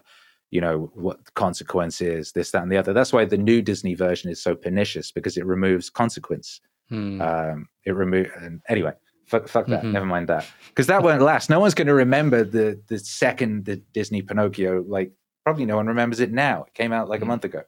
you 0.51 0.61
know, 0.61 0.89
what 0.93 1.25
the 1.25 1.31
consequences, 1.31 2.31
this, 2.31 2.51
that, 2.51 2.63
and 2.63 2.71
the 2.71 2.77
other. 2.77 2.93
That's 2.93 3.11
why 3.11 3.25
the 3.25 3.37
new 3.37 3.61
Disney 3.61 3.93
version 3.93 4.31
is 4.31 4.41
so 4.41 4.55
pernicious 4.55 5.11
because 5.11 5.35
it 5.35 5.45
removes 5.45 5.89
consequence. 5.89 6.61
Hmm. 6.93 7.21
Um, 7.21 7.67
it 7.85 7.91
removed. 7.91 8.29
Anyway, 8.69 8.93
fuck, 9.25 9.47
fuck 9.47 9.65
that. 9.67 9.83
Mhm. 9.83 9.91
Never 9.93 10.05
mind 10.05 10.27
that 10.29 10.45
because 10.69 10.87
that 10.87 11.01
won't 11.03 11.21
last. 11.21 11.49
No 11.49 11.59
one's 11.59 11.73
going 11.73 11.87
to 11.87 11.93
remember 11.93 12.43
the 12.43 12.79
the 12.87 12.99
second 12.99 13.65
the 13.65 13.77
Disney 13.93 14.21
Pinocchio. 14.21 14.83
Like 14.87 15.11
probably 15.43 15.65
no 15.65 15.75
one 15.77 15.87
remembers 15.87 16.19
it 16.19 16.31
now. 16.31 16.63
It 16.63 16.73
came 16.73 16.93
out 16.93 17.09
like 17.09 17.21
a 17.21 17.25
Mhm. 17.25 17.29
month 17.29 17.45
ago. 17.45 17.63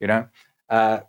You 0.00 0.08
know, 0.08 0.26
uh, 0.68 1.00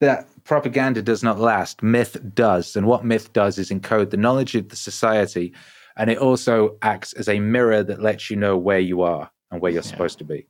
that 0.00 0.26
propaganda 0.44 1.02
does 1.02 1.22
not 1.22 1.38
last. 1.38 1.82
Myth 1.82 2.16
does, 2.34 2.76
and 2.76 2.86
what 2.86 3.04
myth 3.04 3.32
does 3.32 3.58
is 3.58 3.70
encode 3.70 4.10
the 4.10 4.16
knowledge 4.16 4.54
of 4.54 4.68
the 4.68 4.76
society, 4.76 5.54
and 5.96 6.10
it 6.10 6.18
also 6.18 6.76
acts 6.82 7.12
as 7.14 7.28
a 7.28 7.40
mirror 7.40 7.82
that 7.82 8.00
lets 8.02 8.30
you 8.30 8.36
know 8.36 8.56
where 8.56 8.78
you 8.80 9.02
are 9.02 9.30
and 9.50 9.60
where 9.60 9.70
you're 9.72 9.82
Yeah. 9.82 9.90
supposed 9.90 10.18
to 10.18 10.24
be. 10.24 10.48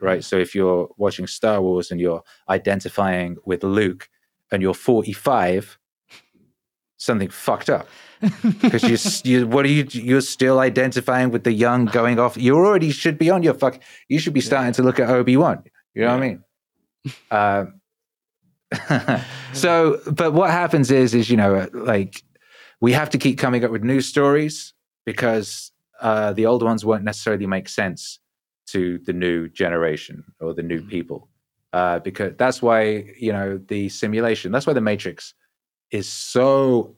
Right. 0.00 0.22
So 0.22 0.36
if 0.38 0.54
you're 0.54 0.88
watching 0.96 1.26
Star 1.26 1.60
Wars 1.60 1.90
and 1.90 2.00
you're 2.00 2.22
identifying 2.48 3.36
with 3.44 3.64
Luke 3.64 4.08
and 4.50 4.62
you're 4.62 4.74
45, 4.74 5.78
something 6.96 7.28
fucked 7.28 7.70
up 7.70 7.88
because 8.60 9.22
you, 9.24 9.30
you, 9.40 9.46
what 9.46 9.64
are 9.64 9.68
you? 9.68 9.86
You're 9.90 10.20
still 10.20 10.58
identifying 10.58 11.30
with 11.30 11.44
the 11.44 11.52
young 11.52 11.84
going 11.86 12.18
off. 12.18 12.36
You 12.36 12.56
already 12.56 12.90
should 12.90 13.18
be 13.18 13.30
on 13.30 13.42
your 13.42 13.54
fuck. 13.54 13.80
You 14.08 14.18
should 14.18 14.34
be 14.34 14.40
starting 14.40 14.72
to 14.74 14.82
look 14.82 14.98
at 14.98 15.08
Obi 15.08 15.36
Wan. 15.36 15.62
You 15.94 16.02
know 16.02 16.16
what 16.16 16.22
I 16.22 16.26
mean? 16.28 16.44
Um, 17.30 17.80
so, 19.52 20.00
but 20.10 20.32
what 20.32 20.50
happens 20.50 20.90
is, 20.90 21.14
is 21.14 21.30
you 21.30 21.36
know, 21.36 21.68
like 21.72 22.22
we 22.80 22.92
have 22.92 23.10
to 23.10 23.18
keep 23.18 23.38
coming 23.38 23.64
up 23.64 23.70
with 23.70 23.82
new 23.82 24.00
stories 24.00 24.74
because 25.06 25.72
uh, 26.00 26.32
the 26.32 26.46
old 26.46 26.62
ones 26.62 26.84
won't 26.84 27.04
necessarily 27.04 27.46
make 27.46 27.68
sense 27.68 28.18
to 28.66 28.98
the 29.06 29.12
new 29.12 29.48
generation 29.48 30.24
or 30.40 30.52
the 30.54 30.62
new 30.62 30.82
Mhm. 30.82 30.88
people. 30.90 31.28
Uh, 31.72 31.98
because 31.98 32.32
that's 32.38 32.62
why 32.62 33.12
you 33.18 33.32
know 33.32 33.58
the 33.68 33.88
simulation. 33.88 34.52
That's 34.52 34.66
why 34.66 34.72
the 34.72 34.80
Matrix 34.80 35.34
is 35.90 36.08
so 36.08 36.96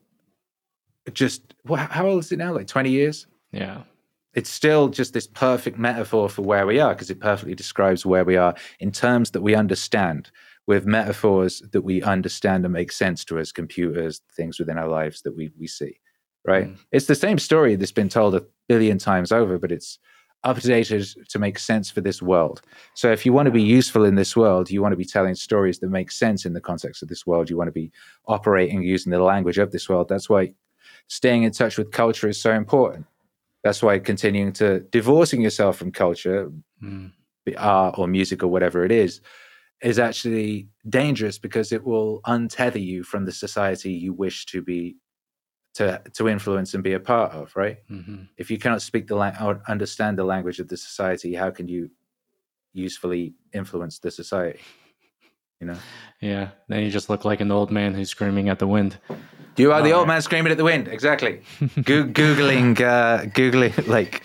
just 1.13 1.55
well, 1.65 1.87
how 1.91 2.07
old 2.07 2.21
is 2.21 2.33
it 2.33 2.39
now? 2.39 2.53
Like 2.53 2.67
twenty 2.67 2.91
years. 2.91 3.27
Yeah. 3.53 3.83
It's 4.35 4.51
still 4.51 4.89
just 4.89 5.13
this 5.13 5.27
perfect 5.27 5.77
metaphor 5.77 6.29
for 6.29 6.43
where 6.43 6.65
we 6.65 6.79
are 6.79 6.95
because 6.95 7.11
it 7.11 7.19
perfectly 7.19 7.57
describes 7.57 8.07
where 8.07 8.25
we 8.25 8.37
are 8.37 8.55
in 8.79 8.93
terms 8.93 9.33
that 9.33 9.43
we 9.43 9.57
understand 9.57 10.31
with 10.69 10.87
metaphors 10.87 11.63
that 11.73 11.83
we 11.83 12.01
understand 12.03 12.65
and 12.65 12.73
make 12.73 12.93
sense 12.93 13.25
to 13.25 13.41
us, 13.41 13.51
computers, 13.51 14.21
things 14.37 14.61
within 14.61 14.79
our 14.79 14.87
lives 14.87 15.23
that 15.23 15.37
we 15.37 15.51
we 15.59 15.67
see. 15.67 15.99
Right? 16.47 16.69
Mm. 16.69 16.79
It's 16.93 17.07
the 17.07 17.17
same 17.17 17.39
story 17.39 17.75
that's 17.75 17.93
been 17.93 18.09
told 18.09 18.37
a 18.37 18.47
billion 18.69 18.99
times 18.99 19.33
over, 19.33 19.59
but 19.59 19.73
it's 19.73 19.99
updated 20.45 20.61
to 20.63 20.69
date 20.69 20.91
is 20.91 21.17
to 21.29 21.39
make 21.39 21.59
sense 21.59 21.91
for 21.91 22.01
this 22.01 22.23
world. 22.23 22.63
So 22.95 23.13
if 23.13 23.27
you 23.27 23.33
want 23.33 23.47
to 23.47 23.53
be 23.53 23.63
useful 23.63 24.05
in 24.05 24.15
this 24.15 24.37
world, 24.37 24.71
you 24.71 24.81
want 24.81 24.93
to 24.93 24.97
be 24.97 25.05
telling 25.05 25.35
stories 25.35 25.79
that 25.81 25.91
make 25.91 26.11
sense 26.11 26.47
in 26.47 26.53
the 26.53 26.61
context 26.61 27.03
of 27.03 27.09
this 27.09 27.27
world. 27.27 27.51
You 27.51 27.57
want 27.57 27.69
to 27.69 27.73
be 27.73 27.93
operating 28.27 28.83
using 28.83 29.13
the 29.13 29.23
language 29.23 29.59
of 29.59 29.71
this 29.71 29.89
world. 29.89 30.09
That's 30.09 30.31
why 30.31 30.55
staying 31.09 31.43
in 31.43 31.53
touch 31.53 31.77
with 31.77 31.91
culture 31.91 32.29
is 32.29 32.41
so 32.41 32.53
important. 32.53 33.07
That's 33.63 33.83
why 33.83 33.99
continuing 33.99 34.53
to 34.55 34.81
divorcing 34.81 35.43
yourself 35.43 35.77
from 35.77 35.93
culture, 35.93 36.51
Mm. 36.83 37.13
art 37.59 37.99
or 37.99 38.07
music 38.07 38.43
or 38.43 38.49
whatever 38.49 38.85
it 38.85 38.93
is, 38.93 39.21
is 39.83 39.99
actually 39.99 40.69
dangerous 40.89 41.39
because 41.39 41.73
it 41.73 41.85
will 41.85 42.21
untether 42.27 42.83
you 42.83 43.03
from 43.03 43.25
the 43.27 43.33
society 43.33 43.93
you 43.93 44.13
wish 44.15 44.47
to 44.47 44.63
be 44.63 44.97
to 45.75 46.01
to 46.15 46.29
influence 46.29 46.75
and 46.75 46.83
be 46.83 46.95
a 46.95 47.01
part 47.01 47.33
of, 47.33 47.55
right? 47.57 47.79
hmm 47.89 48.23
if 48.37 48.51
you 48.51 48.59
cannot 48.59 48.83
speak 48.83 49.07
the 49.07 49.15
language 49.17 49.43
or 49.43 49.63
understand 49.69 50.19
the 50.19 50.25
language 50.25 50.59
of 50.61 50.69
the 50.69 50.77
society, 50.77 51.35
how 51.35 51.51
can 51.51 51.69
you 51.69 51.91
usefully 52.73 53.35
influence 53.53 53.99
the 53.99 54.11
society? 54.11 54.61
You 55.61 55.67
know, 55.69 55.79
Yeah. 56.21 56.49
Then 56.69 56.83
you 56.85 56.91
just 56.91 57.11
look 57.11 57.25
like 57.25 57.41
an 57.43 57.51
old 57.51 57.71
man 57.71 57.93
who's 57.95 58.09
screaming 58.11 58.49
at 58.49 58.59
the 58.59 58.67
wind. 58.67 58.99
you 59.57 59.73
are 59.73 59.83
the 59.83 59.93
Oh, 59.93 59.99
old 59.99 60.07
yeah. 60.09 60.15
man 60.15 60.23
screaming 60.23 60.53
at 60.53 60.57
the 60.59 60.65
wind. 60.65 60.89
Exactly. 60.89 61.43
Go- 61.85 62.05
googling, 62.05 62.81
uh, 62.81 63.25
googling, 63.35 63.87
like, 63.87 64.23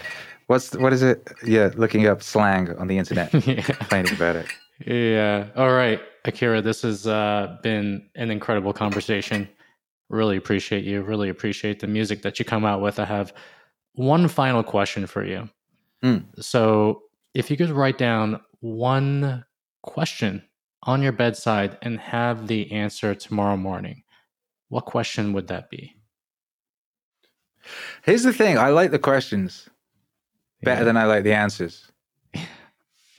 what's 0.48 0.74
what 0.78 0.94
is 0.94 1.02
it? 1.04 1.28
Yeah, 1.46 1.72
looking 1.76 2.08
up 2.08 2.22
slang 2.24 2.70
on 2.78 2.88
the 2.88 2.98
internet, 2.98 3.34
yeah. 3.48 3.62
complaining 3.62 4.14
about 4.14 4.36
it. 4.38 4.48
Yeah. 4.86 5.48
All 5.56 5.72
right, 5.72 6.02
Akira, 6.26 6.62
this 6.62 6.82
has 6.82 7.08
uh, 7.08 7.58
been 7.64 8.10
an 8.16 8.30
incredible 8.30 8.74
conversation. 8.74 9.48
Really 10.10 10.38
appreciate 10.38 10.84
you. 10.84 11.02
Really 11.02 11.30
appreciate 11.30 11.80
the 11.80 11.88
music 11.88 12.22
that 12.22 12.38
you 12.40 12.46
come 12.46 12.66
out 12.66 12.82
with. 12.82 13.00
I 13.00 13.06
have 13.06 13.34
one 13.94 14.28
final 14.28 14.64
question 14.64 15.08
for 15.08 15.24
you. 15.26 15.50
Hmm. 16.04 16.18
So, 16.40 17.04
if 17.34 17.50
you 17.50 17.58
could 17.58 17.72
write 17.72 17.98
down 17.98 18.40
one 18.62 19.44
question 19.82 20.44
on 20.84 21.02
your 21.02 21.12
bedside 21.12 21.78
and 21.82 22.00
have 22.00 22.48
the 22.48 22.72
answer 22.72 23.16
tomorrow 23.16 23.58
morning, 23.58 24.04
what 24.70 24.86
question 24.86 25.34
would 25.34 25.48
that 25.48 25.70
be? 25.70 25.96
Here's 28.04 28.24
the 28.24 28.34
thing: 28.34 28.58
I 28.58 28.70
like 28.70 28.92
the 28.92 29.00
questions 29.00 29.70
better 30.64 30.82
Yeah. 30.82 30.86
than 30.86 30.98
I 30.98 31.06
like 31.06 31.24
the 31.24 31.34
answers. 31.34 31.92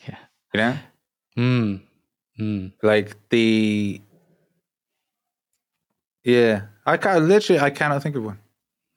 Yeah. 0.09 0.18
You 0.55 0.61
know, 0.61 0.78
Mm. 1.39 1.82
Mm. 2.41 2.72
like 2.82 3.16
the 3.30 4.01
yeah. 6.24 6.62
I 6.87 6.97
can 6.97 7.28
literally, 7.28 7.61
I 7.61 7.70
cannot 7.70 8.03
think 8.03 8.16
of 8.16 8.24
one. 8.24 8.39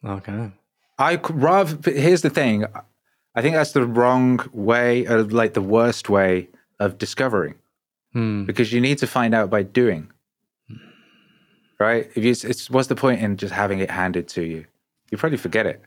Okay. 0.06 0.52
I 0.98 1.16
rather. 1.30 1.92
Here's 1.92 2.22
the 2.22 2.30
thing. 2.30 2.66
I 3.36 3.42
think 3.42 3.56
that's 3.56 3.72
the 3.72 3.86
wrong 3.86 4.40
way, 4.54 5.06
or 5.08 5.24
like 5.24 5.54
the 5.54 5.62
worst 5.62 6.10
way 6.10 6.50
of 6.80 6.98
discovering, 6.98 7.56
Hmm. 8.14 8.46
because 8.46 8.72
you 8.74 8.80
need 8.82 8.98
to 9.00 9.08
find 9.08 9.34
out 9.34 9.50
by 9.50 9.64
doing. 9.64 10.12
Right? 11.80 12.10
If 12.16 12.24
you, 12.24 12.32
it's 12.32 12.70
what's 12.70 12.88
the 12.90 12.96
point 12.96 13.22
in 13.22 13.38
just 13.38 13.54
having 13.54 13.80
it 13.80 13.90
handed 13.90 14.28
to 14.30 14.44
you? 14.44 14.66
You 15.12 15.18
probably 15.18 15.38
forget 15.38 15.66
it. 15.66 15.82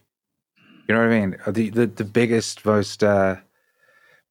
You 0.88 0.94
know 0.94 1.00
what 1.02 1.12
I 1.12 1.20
mean? 1.20 1.36
Uh, 1.46 1.50
The 1.50 1.70
the, 1.70 1.86
the 1.86 2.04
biggest, 2.04 2.64
most 2.64 3.04
uh, 3.04 3.36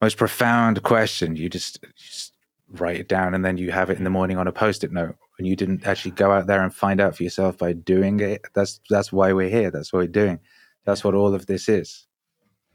most 0.00 0.16
profound 0.16 0.82
question. 0.82 1.36
You 1.36 1.48
just, 1.48 1.78
you 1.82 1.88
just 1.96 2.32
write 2.68 2.96
it 2.98 3.08
down, 3.08 3.34
and 3.34 3.44
then 3.44 3.56
you 3.58 3.70
have 3.70 3.90
it 3.90 3.98
in 3.98 4.04
the 4.04 4.10
morning 4.10 4.36
on 4.38 4.48
a 4.48 4.52
post-it 4.52 4.90
note, 4.92 5.16
and 5.42 5.48
you 5.48 5.56
didn't 5.56 5.84
actually 5.88 6.12
go 6.12 6.30
out 6.30 6.46
there 6.46 6.62
and 6.62 6.72
find 6.72 7.00
out 7.00 7.16
for 7.16 7.24
yourself 7.24 7.58
by 7.58 7.72
doing 7.72 8.20
it. 8.20 8.42
That's 8.54 8.78
that's 8.88 9.12
why 9.12 9.32
we're 9.32 9.48
here. 9.48 9.72
That's 9.72 9.92
what 9.92 9.98
we're 9.98 10.06
doing. 10.06 10.38
That's 10.84 11.02
what 11.02 11.14
all 11.16 11.34
of 11.34 11.46
this 11.46 11.68
is, 11.68 12.06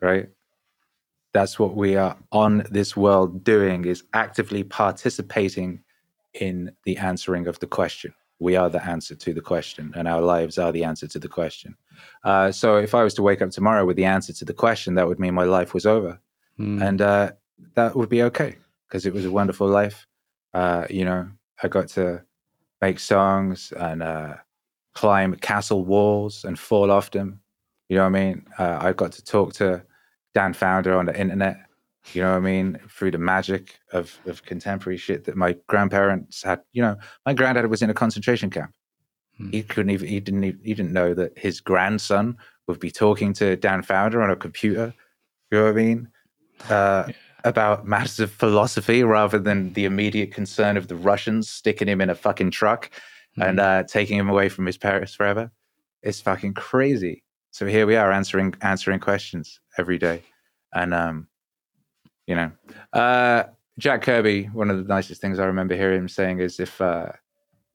right? 0.01 0.27
That's 1.31 1.57
what 1.57 1.77
we 1.77 1.95
are 1.95 2.17
on 2.33 2.65
this 2.69 2.97
world 2.97 3.45
doing 3.45 3.85
is 3.85 4.03
actively 4.13 4.65
participating 4.65 5.81
in 6.33 6.73
the 6.83 6.97
answering 6.97 7.47
of 7.47 7.57
the 7.59 7.67
question. 7.67 8.13
We 8.39 8.57
are 8.57 8.69
the 8.69 8.85
answer 8.85 9.15
to 9.15 9.33
the 9.33 9.39
question, 9.39 9.93
and 9.95 10.05
our 10.05 10.21
lives 10.21 10.57
are 10.57 10.73
the 10.73 10.83
answer 10.83 11.07
to 11.07 11.19
the 11.19 11.29
question. 11.29 11.77
Uh, 12.25 12.51
so, 12.51 12.75
if 12.75 12.93
I 12.93 13.01
was 13.01 13.13
to 13.13 13.23
wake 13.23 13.41
up 13.41 13.51
tomorrow 13.51 13.85
with 13.85 13.95
the 13.95 14.03
answer 14.05 14.33
to 14.33 14.43
the 14.43 14.53
question, 14.53 14.95
that 14.95 15.07
would 15.07 15.19
mean 15.19 15.33
my 15.33 15.45
life 15.45 15.73
was 15.73 15.85
over, 15.85 16.19
Hmm. 16.57 16.81
and 16.81 17.01
uh, 17.01 17.31
that 17.75 17.95
would 17.95 18.09
be 18.09 18.23
okay 18.23 18.57
because 18.87 19.05
it 19.05 19.13
was 19.13 19.23
a 19.23 19.31
wonderful 19.31 19.69
life. 19.69 20.05
Uh, 20.53 20.85
you 20.89 21.05
know, 21.05 21.29
I 21.63 21.69
got 21.69 21.87
to 21.89 22.26
make 22.81 22.99
songs 22.99 23.73
and 23.77 24.03
uh, 24.03 24.35
climb 24.93 25.35
castle 25.35 25.85
walls 25.85 26.43
and 26.43 26.57
fall 26.57 26.91
off 26.91 27.11
them. 27.11 27.39
You 27.89 27.97
know 27.97 28.03
what 28.03 28.15
I 28.17 28.25
mean? 28.25 28.45
Uh, 28.57 28.77
I 28.81 28.93
got 28.93 29.11
to 29.13 29.23
talk 29.23 29.53
to 29.53 29.83
Dan 30.33 30.53
Founder 30.53 30.97
on 30.97 31.05
the 31.05 31.19
internet. 31.19 31.57
You 32.13 32.21
know 32.21 32.31
what 32.31 32.37
I 32.37 32.41
mean? 32.41 32.79
Through 32.89 33.11
the 33.11 33.17
magic 33.17 33.79
of, 33.91 34.17
of 34.25 34.43
contemporary 34.43 34.97
shit 34.97 35.25
that 35.25 35.35
my 35.35 35.55
grandparents 35.67 36.43
had. 36.43 36.61
You 36.71 36.81
know, 36.81 36.95
my 37.25 37.33
granddad 37.33 37.69
was 37.69 37.81
in 37.81 37.89
a 37.89 37.93
concentration 37.93 38.49
camp. 38.49 38.71
Hmm. 39.37 39.51
He 39.51 39.63
couldn't 39.63 39.91
even. 39.91 40.07
He 40.07 40.19
didn't. 40.19 40.43
Even, 40.43 40.59
he 40.63 40.73
didn't 40.73 40.93
know 40.93 41.13
that 41.13 41.37
his 41.37 41.59
grandson 41.59 42.37
would 42.67 42.79
be 42.79 42.91
talking 42.91 43.33
to 43.33 43.55
Dan 43.57 43.81
Founder 43.81 44.21
on 44.21 44.29
a 44.29 44.35
computer. 44.35 44.93
You 45.51 45.57
know 45.57 45.63
what 45.65 45.69
I 45.71 45.73
mean? 45.73 46.09
Uh, 46.69 47.11
About 47.43 47.87
matters 47.87 48.19
of 48.19 48.31
philosophy 48.31 49.03
rather 49.03 49.39
than 49.39 49.73
the 49.73 49.85
immediate 49.85 50.33
concern 50.33 50.75
of 50.75 50.87
the 50.87 50.95
Russians 50.95 51.49
sticking 51.49 51.87
him 51.87 52.01
in 52.01 52.09
a 52.09 52.15
fucking 52.15 52.51
truck 52.51 52.89
and 53.39 53.59
uh, 53.59 53.83
taking 53.83 54.17
him 54.17 54.29
away 54.29 54.49
from 54.49 54.65
his 54.65 54.77
parents 54.77 55.13
forever. 55.13 55.51
It's 56.01 56.19
fucking 56.19 56.55
crazy. 56.55 57.23
So 57.51 57.65
here 57.65 57.85
we 57.87 57.95
are 57.95 58.11
answering 58.11 58.55
answering 58.61 58.99
questions 58.99 59.59
every 59.77 59.97
day, 59.97 60.23
and 60.73 60.93
um, 60.93 61.27
you 62.25 62.35
know, 62.35 62.51
uh, 62.93 63.43
Jack 63.79 64.01
Kirby. 64.03 64.45
One 64.45 64.69
of 64.69 64.77
the 64.77 64.83
nicest 64.83 65.21
things 65.21 65.39
I 65.39 65.45
remember 65.45 65.75
hearing 65.75 66.01
him 66.01 66.09
saying 66.09 66.39
is, 66.39 66.59
if 66.59 66.79
uh, 66.81 67.11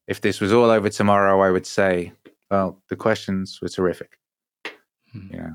if 0.07 0.21
this 0.21 0.41
was 0.41 0.53
all 0.53 0.71
over 0.71 0.89
tomorrow, 0.89 1.41
I 1.41 1.51
would 1.51 1.67
say, 1.67 2.13
well, 2.51 2.81
the 2.89 2.97
questions 2.97 3.61
were 3.61 3.69
terrific. 3.69 4.19
Hmm. 5.13 5.27
You 5.31 5.37
know, 5.39 5.55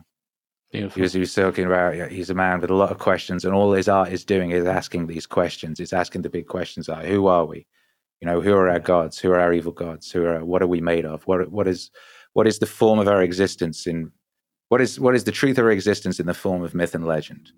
Beautiful. 0.71 0.95
he 0.95 1.01
was, 1.01 1.13
he 1.13 1.19
was 1.19 1.33
talking 1.33 1.65
about 1.65 1.95
yeah, 1.95 2.09
he's 2.09 2.29
a 2.29 2.33
man 2.33 2.59
with 2.59 2.69
a 2.69 2.75
lot 2.75 2.91
of 2.91 2.99
questions, 2.99 3.45
and 3.45 3.53
all 3.53 3.71
his 3.71 3.87
art 3.87 4.11
is 4.11 4.25
doing 4.25 4.51
is 4.51 4.65
asking 4.65 5.07
these 5.07 5.25
questions. 5.25 5.79
It's 5.79 5.93
asking 5.93 6.23
the 6.23 6.29
big 6.29 6.47
questions: 6.47 6.89
like, 6.89 7.05
who 7.05 7.27
are 7.27 7.45
we? 7.45 7.65
You 8.21 8.27
know, 8.27 8.41
who 8.41 8.53
are 8.53 8.69
our 8.69 8.79
gods? 8.79 9.19
Who 9.19 9.31
are 9.31 9.39
our 9.39 9.53
evil 9.53 9.71
gods? 9.71 10.11
Who 10.11 10.25
are 10.25 10.43
what 10.43 10.61
are 10.61 10.67
we 10.67 10.81
made 10.81 11.05
of? 11.05 11.23
What 11.23 11.49
what 11.51 11.67
is 11.67 11.89
what 12.33 12.47
is 12.47 12.59
the 12.59 12.65
form 12.65 12.99
of 12.99 13.07
our 13.07 13.21
existence 13.21 13.87
in 13.87 14.11
what 14.69 14.81
is 14.81 14.99
what 14.99 15.15
is 15.15 15.23
the 15.23 15.31
truth 15.31 15.57
of 15.57 15.65
our 15.65 15.71
existence 15.71 16.19
in 16.19 16.25
the 16.25 16.33
form 16.33 16.63
of 16.63 16.75
myth 16.75 16.95
and 16.95 17.05
legend? 17.05 17.51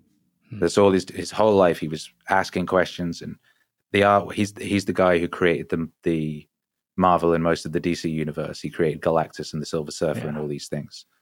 Hmm. 0.50 0.60
That's 0.60 0.78
all 0.78 0.92
his 0.92 1.06
his 1.10 1.30
whole 1.32 1.54
life. 1.54 1.80
He 1.80 1.88
was 1.88 2.08
asking 2.28 2.66
questions, 2.66 3.22
and 3.22 3.36
the 3.92 4.04
art. 4.04 4.34
He's 4.34 4.56
he's 4.56 4.84
the 4.84 4.92
guy 4.92 5.18
who 5.18 5.26
created 5.26 5.68
the 5.70 5.88
the 6.04 6.46
Marvel 6.96 7.32
and 7.32 7.42
most 7.42 7.66
of 7.66 7.72
the 7.72 7.80
DC 7.80 8.10
universe. 8.10 8.60
He 8.60 8.70
created 8.70 9.00
Galactus 9.00 9.52
and 9.52 9.60
the 9.60 9.66
Silver 9.66 9.90
Surfer 9.90 10.28
and 10.28 10.36
all 10.36 10.46
these 10.46 10.68
things 10.68 11.06
Yeah. 11.08 11.16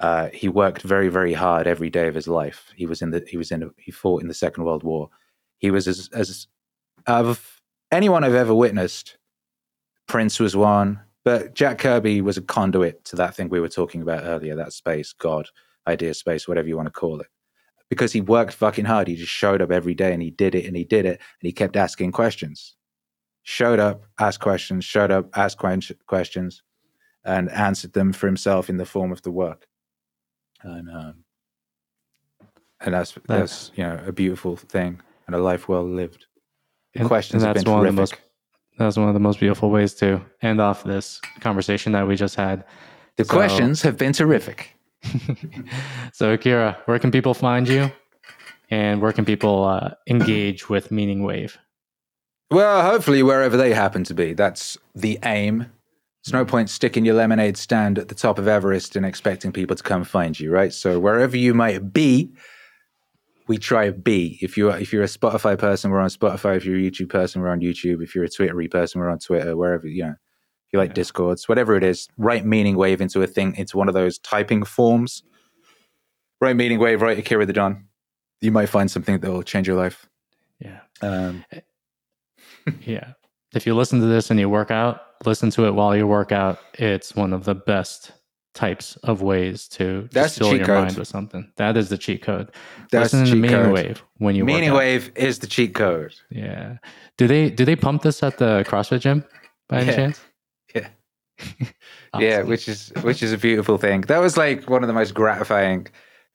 Uh, 0.00 0.28
he 0.32 0.48
worked 0.48 0.82
very 0.82 1.08
very 1.08 1.32
hard 1.32 1.66
every 1.66 1.90
day 1.90 2.08
of 2.08 2.14
his 2.14 2.28
life. 2.28 2.72
He 2.76 2.86
was 2.86 3.02
in 3.02 3.10
the 3.10 3.24
he 3.28 3.36
was 3.36 3.50
in 3.50 3.70
he 3.76 3.90
fought 3.90 4.22
in 4.22 4.28
the 4.28 4.34
second 4.34 4.64
world 4.64 4.82
war. 4.82 5.10
He 5.58 5.70
was 5.70 5.88
as 5.88 6.08
as 6.14 6.46
of 7.06 7.60
anyone 7.92 8.24
i've 8.24 8.34
ever 8.34 8.54
witnessed 8.54 9.18
prince 10.08 10.40
was 10.40 10.56
one 10.56 10.98
but 11.22 11.54
jack 11.54 11.76
kirby 11.78 12.22
was 12.22 12.38
a 12.38 12.42
conduit 12.42 13.04
to 13.04 13.14
that 13.14 13.36
thing 13.36 13.50
we 13.50 13.60
were 13.60 13.68
talking 13.68 14.00
about 14.00 14.24
earlier 14.24 14.56
that 14.56 14.72
space 14.72 15.12
god 15.12 15.46
idea 15.86 16.14
space 16.14 16.48
whatever 16.48 16.68
you 16.68 16.76
want 16.76 16.86
to 16.86 16.92
call 16.92 17.20
it. 17.20 17.26
Because 17.90 18.12
he 18.12 18.20
worked 18.20 18.54
fucking 18.54 18.86
hard 18.86 19.08
he 19.08 19.16
just 19.16 19.30
showed 19.30 19.62
up 19.62 19.70
every 19.70 19.94
day 19.94 20.12
and 20.12 20.22
he 20.22 20.30
did 20.30 20.54
it 20.54 20.64
and 20.64 20.76
he 20.76 20.84
did 20.84 21.04
it 21.04 21.20
and 21.20 21.46
he 21.46 21.52
kept 21.52 21.76
asking 21.76 22.12
questions. 22.12 22.76
Showed 23.42 23.78
up 23.78 24.04
asked 24.18 24.40
questions 24.40 24.84
showed 24.84 25.10
up 25.10 25.28
asked 25.36 25.58
questions 26.06 26.62
and 27.24 27.50
answered 27.50 27.92
them 27.92 28.12
for 28.12 28.26
himself 28.26 28.68
in 28.68 28.76
the 28.76 28.84
form 28.86 29.10
of 29.12 29.22
the 29.22 29.30
work 29.30 29.66
and 30.62 30.88
um, 30.90 31.14
and 32.80 32.94
that's 32.94 33.14
that's 33.26 33.70
you 33.76 33.84
know 33.84 34.00
a 34.06 34.12
beautiful 34.12 34.56
thing 34.56 35.00
and 35.26 35.34
a 35.34 35.38
life 35.38 35.68
well 35.68 35.84
lived. 35.84 36.26
The 36.94 37.00
And- 37.00 37.08
questions 37.08 37.42
and 37.42 37.56
have 37.56 37.64
been 37.64 37.72
one 37.72 37.82
terrific. 37.82 37.90
of 37.90 37.96
the 37.96 38.00
most 38.02 38.14
that's 38.78 38.96
one 38.96 39.08
of 39.08 39.14
the 39.14 39.20
most 39.20 39.38
beautiful 39.40 39.70
ways 39.70 39.94
to 39.94 40.20
end 40.42 40.60
off 40.60 40.82
this 40.84 41.20
conversation 41.40 41.92
that 41.92 42.06
we 42.08 42.16
just 42.16 42.34
had. 42.34 42.64
the 43.16 43.24
so- 43.24 43.32
questions 43.32 43.82
have 43.82 43.96
been 43.96 44.12
terrific. 44.12 44.74
so 46.12 46.32
Akira, 46.32 46.78
where 46.86 46.98
can 46.98 47.10
people 47.10 47.34
find 47.34 47.68
you? 47.68 47.90
And 48.70 49.00
where 49.02 49.12
can 49.12 49.24
people 49.24 49.64
uh, 49.64 49.90
engage 50.08 50.68
with 50.70 50.90
Meaning 50.90 51.22
Wave? 51.22 51.58
Well, 52.50 52.82
hopefully 52.82 53.22
wherever 53.22 53.56
they 53.56 53.72
happen 53.74 54.02
to 54.04 54.14
be. 54.14 54.32
That's 54.32 54.78
the 54.94 55.18
aim. 55.22 55.66
There's 56.24 56.32
no 56.32 56.44
point 56.46 56.70
sticking 56.70 57.04
your 57.04 57.16
lemonade 57.16 57.58
stand 57.58 57.98
at 57.98 58.08
the 58.08 58.14
top 58.14 58.38
of 58.38 58.48
Everest 58.48 58.96
and 58.96 59.04
expecting 59.04 59.52
people 59.52 59.76
to 59.76 59.82
come 59.82 60.04
find 60.04 60.38
you, 60.38 60.50
right? 60.50 60.72
So 60.72 60.98
wherever 60.98 61.36
you 61.36 61.52
might 61.52 61.92
be, 61.92 62.32
we 63.46 63.58
try 63.58 63.86
to 63.86 63.92
be. 63.92 64.38
If 64.40 64.56
you're 64.56 64.74
if 64.78 64.90
you're 64.90 65.02
a 65.02 65.06
Spotify 65.06 65.58
person, 65.58 65.90
we're 65.90 66.00
on 66.00 66.08
Spotify. 66.08 66.56
If 66.56 66.64
you're 66.64 66.78
a 66.78 66.80
YouTube 66.80 67.10
person, 67.10 67.42
we're 67.42 67.50
on 67.50 67.60
YouTube. 67.60 68.02
If 68.02 68.14
you're 68.14 68.24
a 68.24 68.30
Twittery 68.30 68.68
person, 68.68 69.02
we're 69.02 69.10
on 69.10 69.18
Twitter. 69.18 69.54
Wherever 69.54 69.86
you 69.86 70.04
know, 70.04 70.10
if 70.12 70.72
you 70.72 70.78
like 70.78 70.90
yeah. 70.90 70.94
Discords, 70.94 71.46
whatever 71.46 71.76
it 71.76 71.84
is, 71.84 72.08
write 72.16 72.46
Meaning 72.46 72.76
Wave 72.76 73.02
into 73.02 73.22
a 73.22 73.26
thing, 73.26 73.54
into 73.56 73.76
one 73.76 73.88
of 73.88 73.94
those 73.94 74.18
typing 74.18 74.64
forms. 74.64 75.24
Write 76.40 76.56
Meaning 76.56 76.78
Wave, 76.78 77.02
write 77.02 77.18
Akira 77.18 77.44
the 77.44 77.52
Don. 77.52 77.86
You 78.40 78.50
might 78.50 78.70
find 78.70 78.90
something 78.90 79.18
that 79.18 79.30
will 79.30 79.42
change 79.42 79.66
your 79.66 79.76
life. 79.76 80.08
Yeah. 80.58 80.80
Um, 81.02 81.44
yeah. 82.80 83.12
If 83.54 83.66
you 83.66 83.74
listen 83.74 84.00
to 84.00 84.06
this 84.06 84.30
and 84.30 84.40
you 84.40 84.48
work 84.48 84.70
out, 84.70 85.02
listen 85.26 85.50
to 85.50 85.66
it 85.66 85.72
while 85.72 85.96
you 85.96 86.06
work 86.06 86.32
out. 86.32 86.58
It's 86.74 87.14
one 87.14 87.32
of 87.32 87.44
the 87.44 87.54
best 87.54 88.12
types 88.54 88.96
of 89.02 89.20
ways 89.20 89.68
to 89.68 90.08
That's 90.12 90.38
fill 90.38 90.56
your 90.56 90.64
code. 90.64 90.84
mind 90.84 90.96
with 90.96 91.08
something. 91.08 91.50
That 91.56 91.76
is 91.76 91.88
the 91.88 91.98
cheat 91.98 92.22
code. 92.22 92.50
That's 92.90 93.12
Listen 93.12 93.24
the 93.24 93.32
cheat 93.32 93.40
Meaning. 93.40 93.72
Wave 93.72 94.02
when 94.18 94.34
you 94.34 94.44
Meaning 94.44 94.72
Wave 94.72 95.10
is 95.16 95.40
the 95.40 95.46
cheat 95.46 95.74
code. 95.74 96.14
Yeah. 96.30 96.78
Do 97.18 97.26
they 97.26 97.50
do 97.50 97.64
they 97.64 97.76
pump 97.76 98.02
this 98.02 98.22
at 98.22 98.38
the 98.38 98.64
CrossFit 98.66 99.00
gym 99.00 99.24
by 99.68 99.78
any 99.78 99.86
yeah. 99.86 99.96
chance? 99.96 100.20
Yeah. 100.74 100.88
yeah, 102.18 102.42
which 102.42 102.68
is 102.68 102.92
which 103.02 103.22
is 103.22 103.32
a 103.32 103.38
beautiful 103.38 103.76
thing. 103.76 104.02
That 104.02 104.18
was 104.18 104.36
like 104.36 104.68
one 104.68 104.82
of 104.82 104.88
the 104.88 104.92
most 104.92 105.14
gratifying 105.14 105.88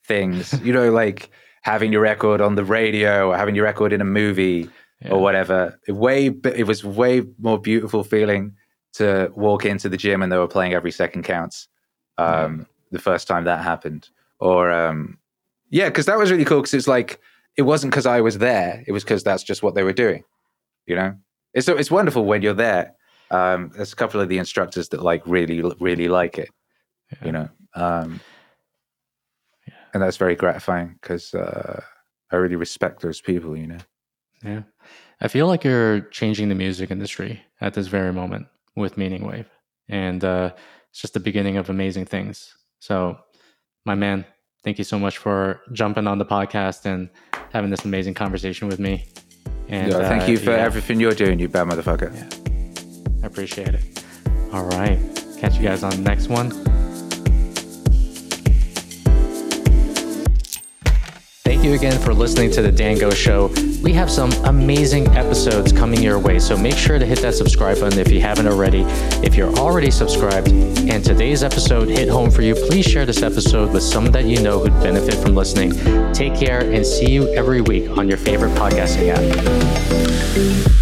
things. 0.05 0.53
you 0.63 0.73
know, 0.73 0.91
like 0.91 1.29
having 1.61 1.91
your 1.91 2.01
record 2.01 2.41
on 2.41 2.55
the 2.55 2.63
radio 2.63 3.29
or 3.29 3.37
having 3.37 3.55
your 3.55 3.65
record 3.65 3.91
in 3.93 4.01
a 4.01 4.05
movie 4.05 4.69
yeah. 5.01 5.11
or 5.11 5.21
whatever. 5.21 5.79
It 5.87 5.93
way 5.93 6.27
it 6.27 6.67
was 6.67 6.83
way 6.83 7.23
more 7.37 7.59
beautiful 7.59 8.03
feeling 8.03 8.55
to 8.93 9.31
walk 9.35 9.65
into 9.65 9.89
the 9.89 9.97
gym 9.97 10.21
and 10.21 10.31
they 10.31 10.37
were 10.37 10.47
playing 10.47 10.73
every 10.73 10.91
second 10.91 11.23
counts 11.23 11.67
um, 12.17 12.67
the 12.91 12.99
first 12.99 13.27
time 13.27 13.45
that 13.45 13.63
happened. 13.63 14.09
Or 14.39 14.71
um, 14.71 15.17
yeah, 15.69 15.89
because 15.89 16.05
that 16.05 16.17
was 16.17 16.31
really 16.31 16.45
cool. 16.45 16.61
Because 16.61 16.73
it's 16.73 16.87
like 16.87 17.19
it 17.57 17.63
wasn't 17.63 17.91
because 17.91 18.05
I 18.05 18.21
was 18.21 18.37
there; 18.37 18.83
it 18.87 18.91
was 18.91 19.03
because 19.03 19.23
that's 19.23 19.43
just 19.43 19.63
what 19.63 19.75
they 19.75 19.83
were 19.83 19.93
doing. 19.93 20.23
You 20.85 20.95
know, 20.95 21.15
it's 21.53 21.67
it's 21.67 21.91
wonderful 21.91 22.25
when 22.25 22.41
you're 22.41 22.53
there. 22.53 22.95
Um, 23.31 23.71
there's 23.75 23.93
a 23.93 23.95
couple 23.95 24.21
of 24.21 24.29
the 24.29 24.37
instructors 24.37 24.89
that 24.89 25.03
like 25.03 25.21
really 25.25 25.61
really 25.79 26.07
like 26.07 26.37
it. 26.37 26.49
Yeah. 27.11 27.25
You 27.25 27.31
know, 27.31 27.49
um, 27.75 28.19
yeah. 29.67 29.73
and 29.93 30.01
that's 30.01 30.17
very 30.17 30.35
gratifying 30.35 30.97
because 31.01 31.33
uh, 31.33 31.81
I 32.31 32.35
really 32.37 32.55
respect 32.55 33.01
those 33.01 33.21
people. 33.21 33.57
You 33.57 33.67
know. 33.67 33.79
Yeah, 34.43 34.61
I 35.19 35.27
feel 35.27 35.47
like 35.47 35.65
you're 35.65 35.99
changing 35.99 36.47
the 36.47 36.55
music 36.55 36.91
industry 36.91 37.41
at 37.59 37.73
this 37.73 37.87
very 37.87 38.13
moment 38.13 38.47
with 38.75 38.97
Meaning 38.97 39.25
Wave, 39.25 39.49
and 39.87 40.23
uh, 40.23 40.51
it's 40.91 41.01
just 41.01 41.13
the 41.13 41.19
beginning 41.19 41.57
of 41.57 41.69
amazing 41.69 42.05
things. 42.05 42.53
So, 42.79 43.17
my 43.85 43.95
man, 43.95 44.25
thank 44.63 44.77
you 44.77 44.83
so 44.83 44.97
much 44.97 45.17
for 45.17 45.61
jumping 45.73 46.07
on 46.07 46.17
the 46.17 46.25
podcast 46.25 46.85
and 46.85 47.09
having 47.51 47.69
this 47.69 47.85
amazing 47.85 48.13
conversation 48.13 48.67
with 48.67 48.79
me. 48.79 49.07
And 49.67 49.91
yeah, 49.91 50.09
thank 50.09 50.23
uh, 50.23 50.27
you 50.27 50.37
for 50.37 50.51
yeah. 50.51 50.57
everything 50.57 50.99
you're 50.99 51.13
doing, 51.13 51.39
you 51.39 51.47
bad 51.47 51.67
motherfucker. 51.67 52.13
Yeah. 52.13 53.23
I 53.23 53.27
appreciate 53.27 53.75
it. 53.75 54.03
All 54.53 54.65
right. 54.65 54.97
Catch 55.37 55.57
you 55.57 55.63
guys 55.63 55.83
on 55.83 55.91
the 55.91 56.01
next 56.01 56.27
one. 56.27 56.49
Thank 61.49 61.63
you 61.63 61.73
again 61.73 61.99
for 61.99 62.13
listening 62.13 62.51
to 62.51 62.61
the 62.61 62.71
Dan 62.71 62.99
Go 62.99 63.09
Show. 63.09 63.47
We 63.81 63.91
have 63.93 64.11
some 64.11 64.31
amazing 64.45 65.07
episodes 65.17 65.73
coming 65.73 65.99
your 66.03 66.19
way, 66.19 66.37
so 66.37 66.55
make 66.55 66.77
sure 66.77 66.99
to 66.99 67.05
hit 67.07 67.23
that 67.23 67.33
subscribe 67.33 67.79
button 67.79 67.97
if 67.97 68.11
you 68.11 68.21
haven't 68.21 68.45
already. 68.45 68.83
If 69.25 69.33
you're 69.33 69.51
already 69.55 69.89
subscribed 69.89 70.49
and 70.49 71.03
today's 71.03 71.41
episode 71.41 71.87
hit 71.87 72.07
home 72.07 72.29
for 72.29 72.43
you, 72.43 72.53
please 72.53 72.85
share 72.85 73.07
this 73.07 73.23
episode 73.23 73.73
with 73.73 73.81
someone 73.81 74.11
that 74.11 74.25
you 74.25 74.39
know 74.43 74.59
who'd 74.59 74.79
benefit 74.83 75.15
from 75.15 75.33
listening. 75.33 75.71
Take 76.13 76.35
care 76.35 76.71
and 76.71 76.85
see 76.85 77.09
you 77.09 77.27
every 77.33 77.61
week 77.61 77.89
on 77.97 78.07
your 78.07 78.19
favorite 78.19 78.51
podcasting 78.51 79.09
app. 79.09 80.78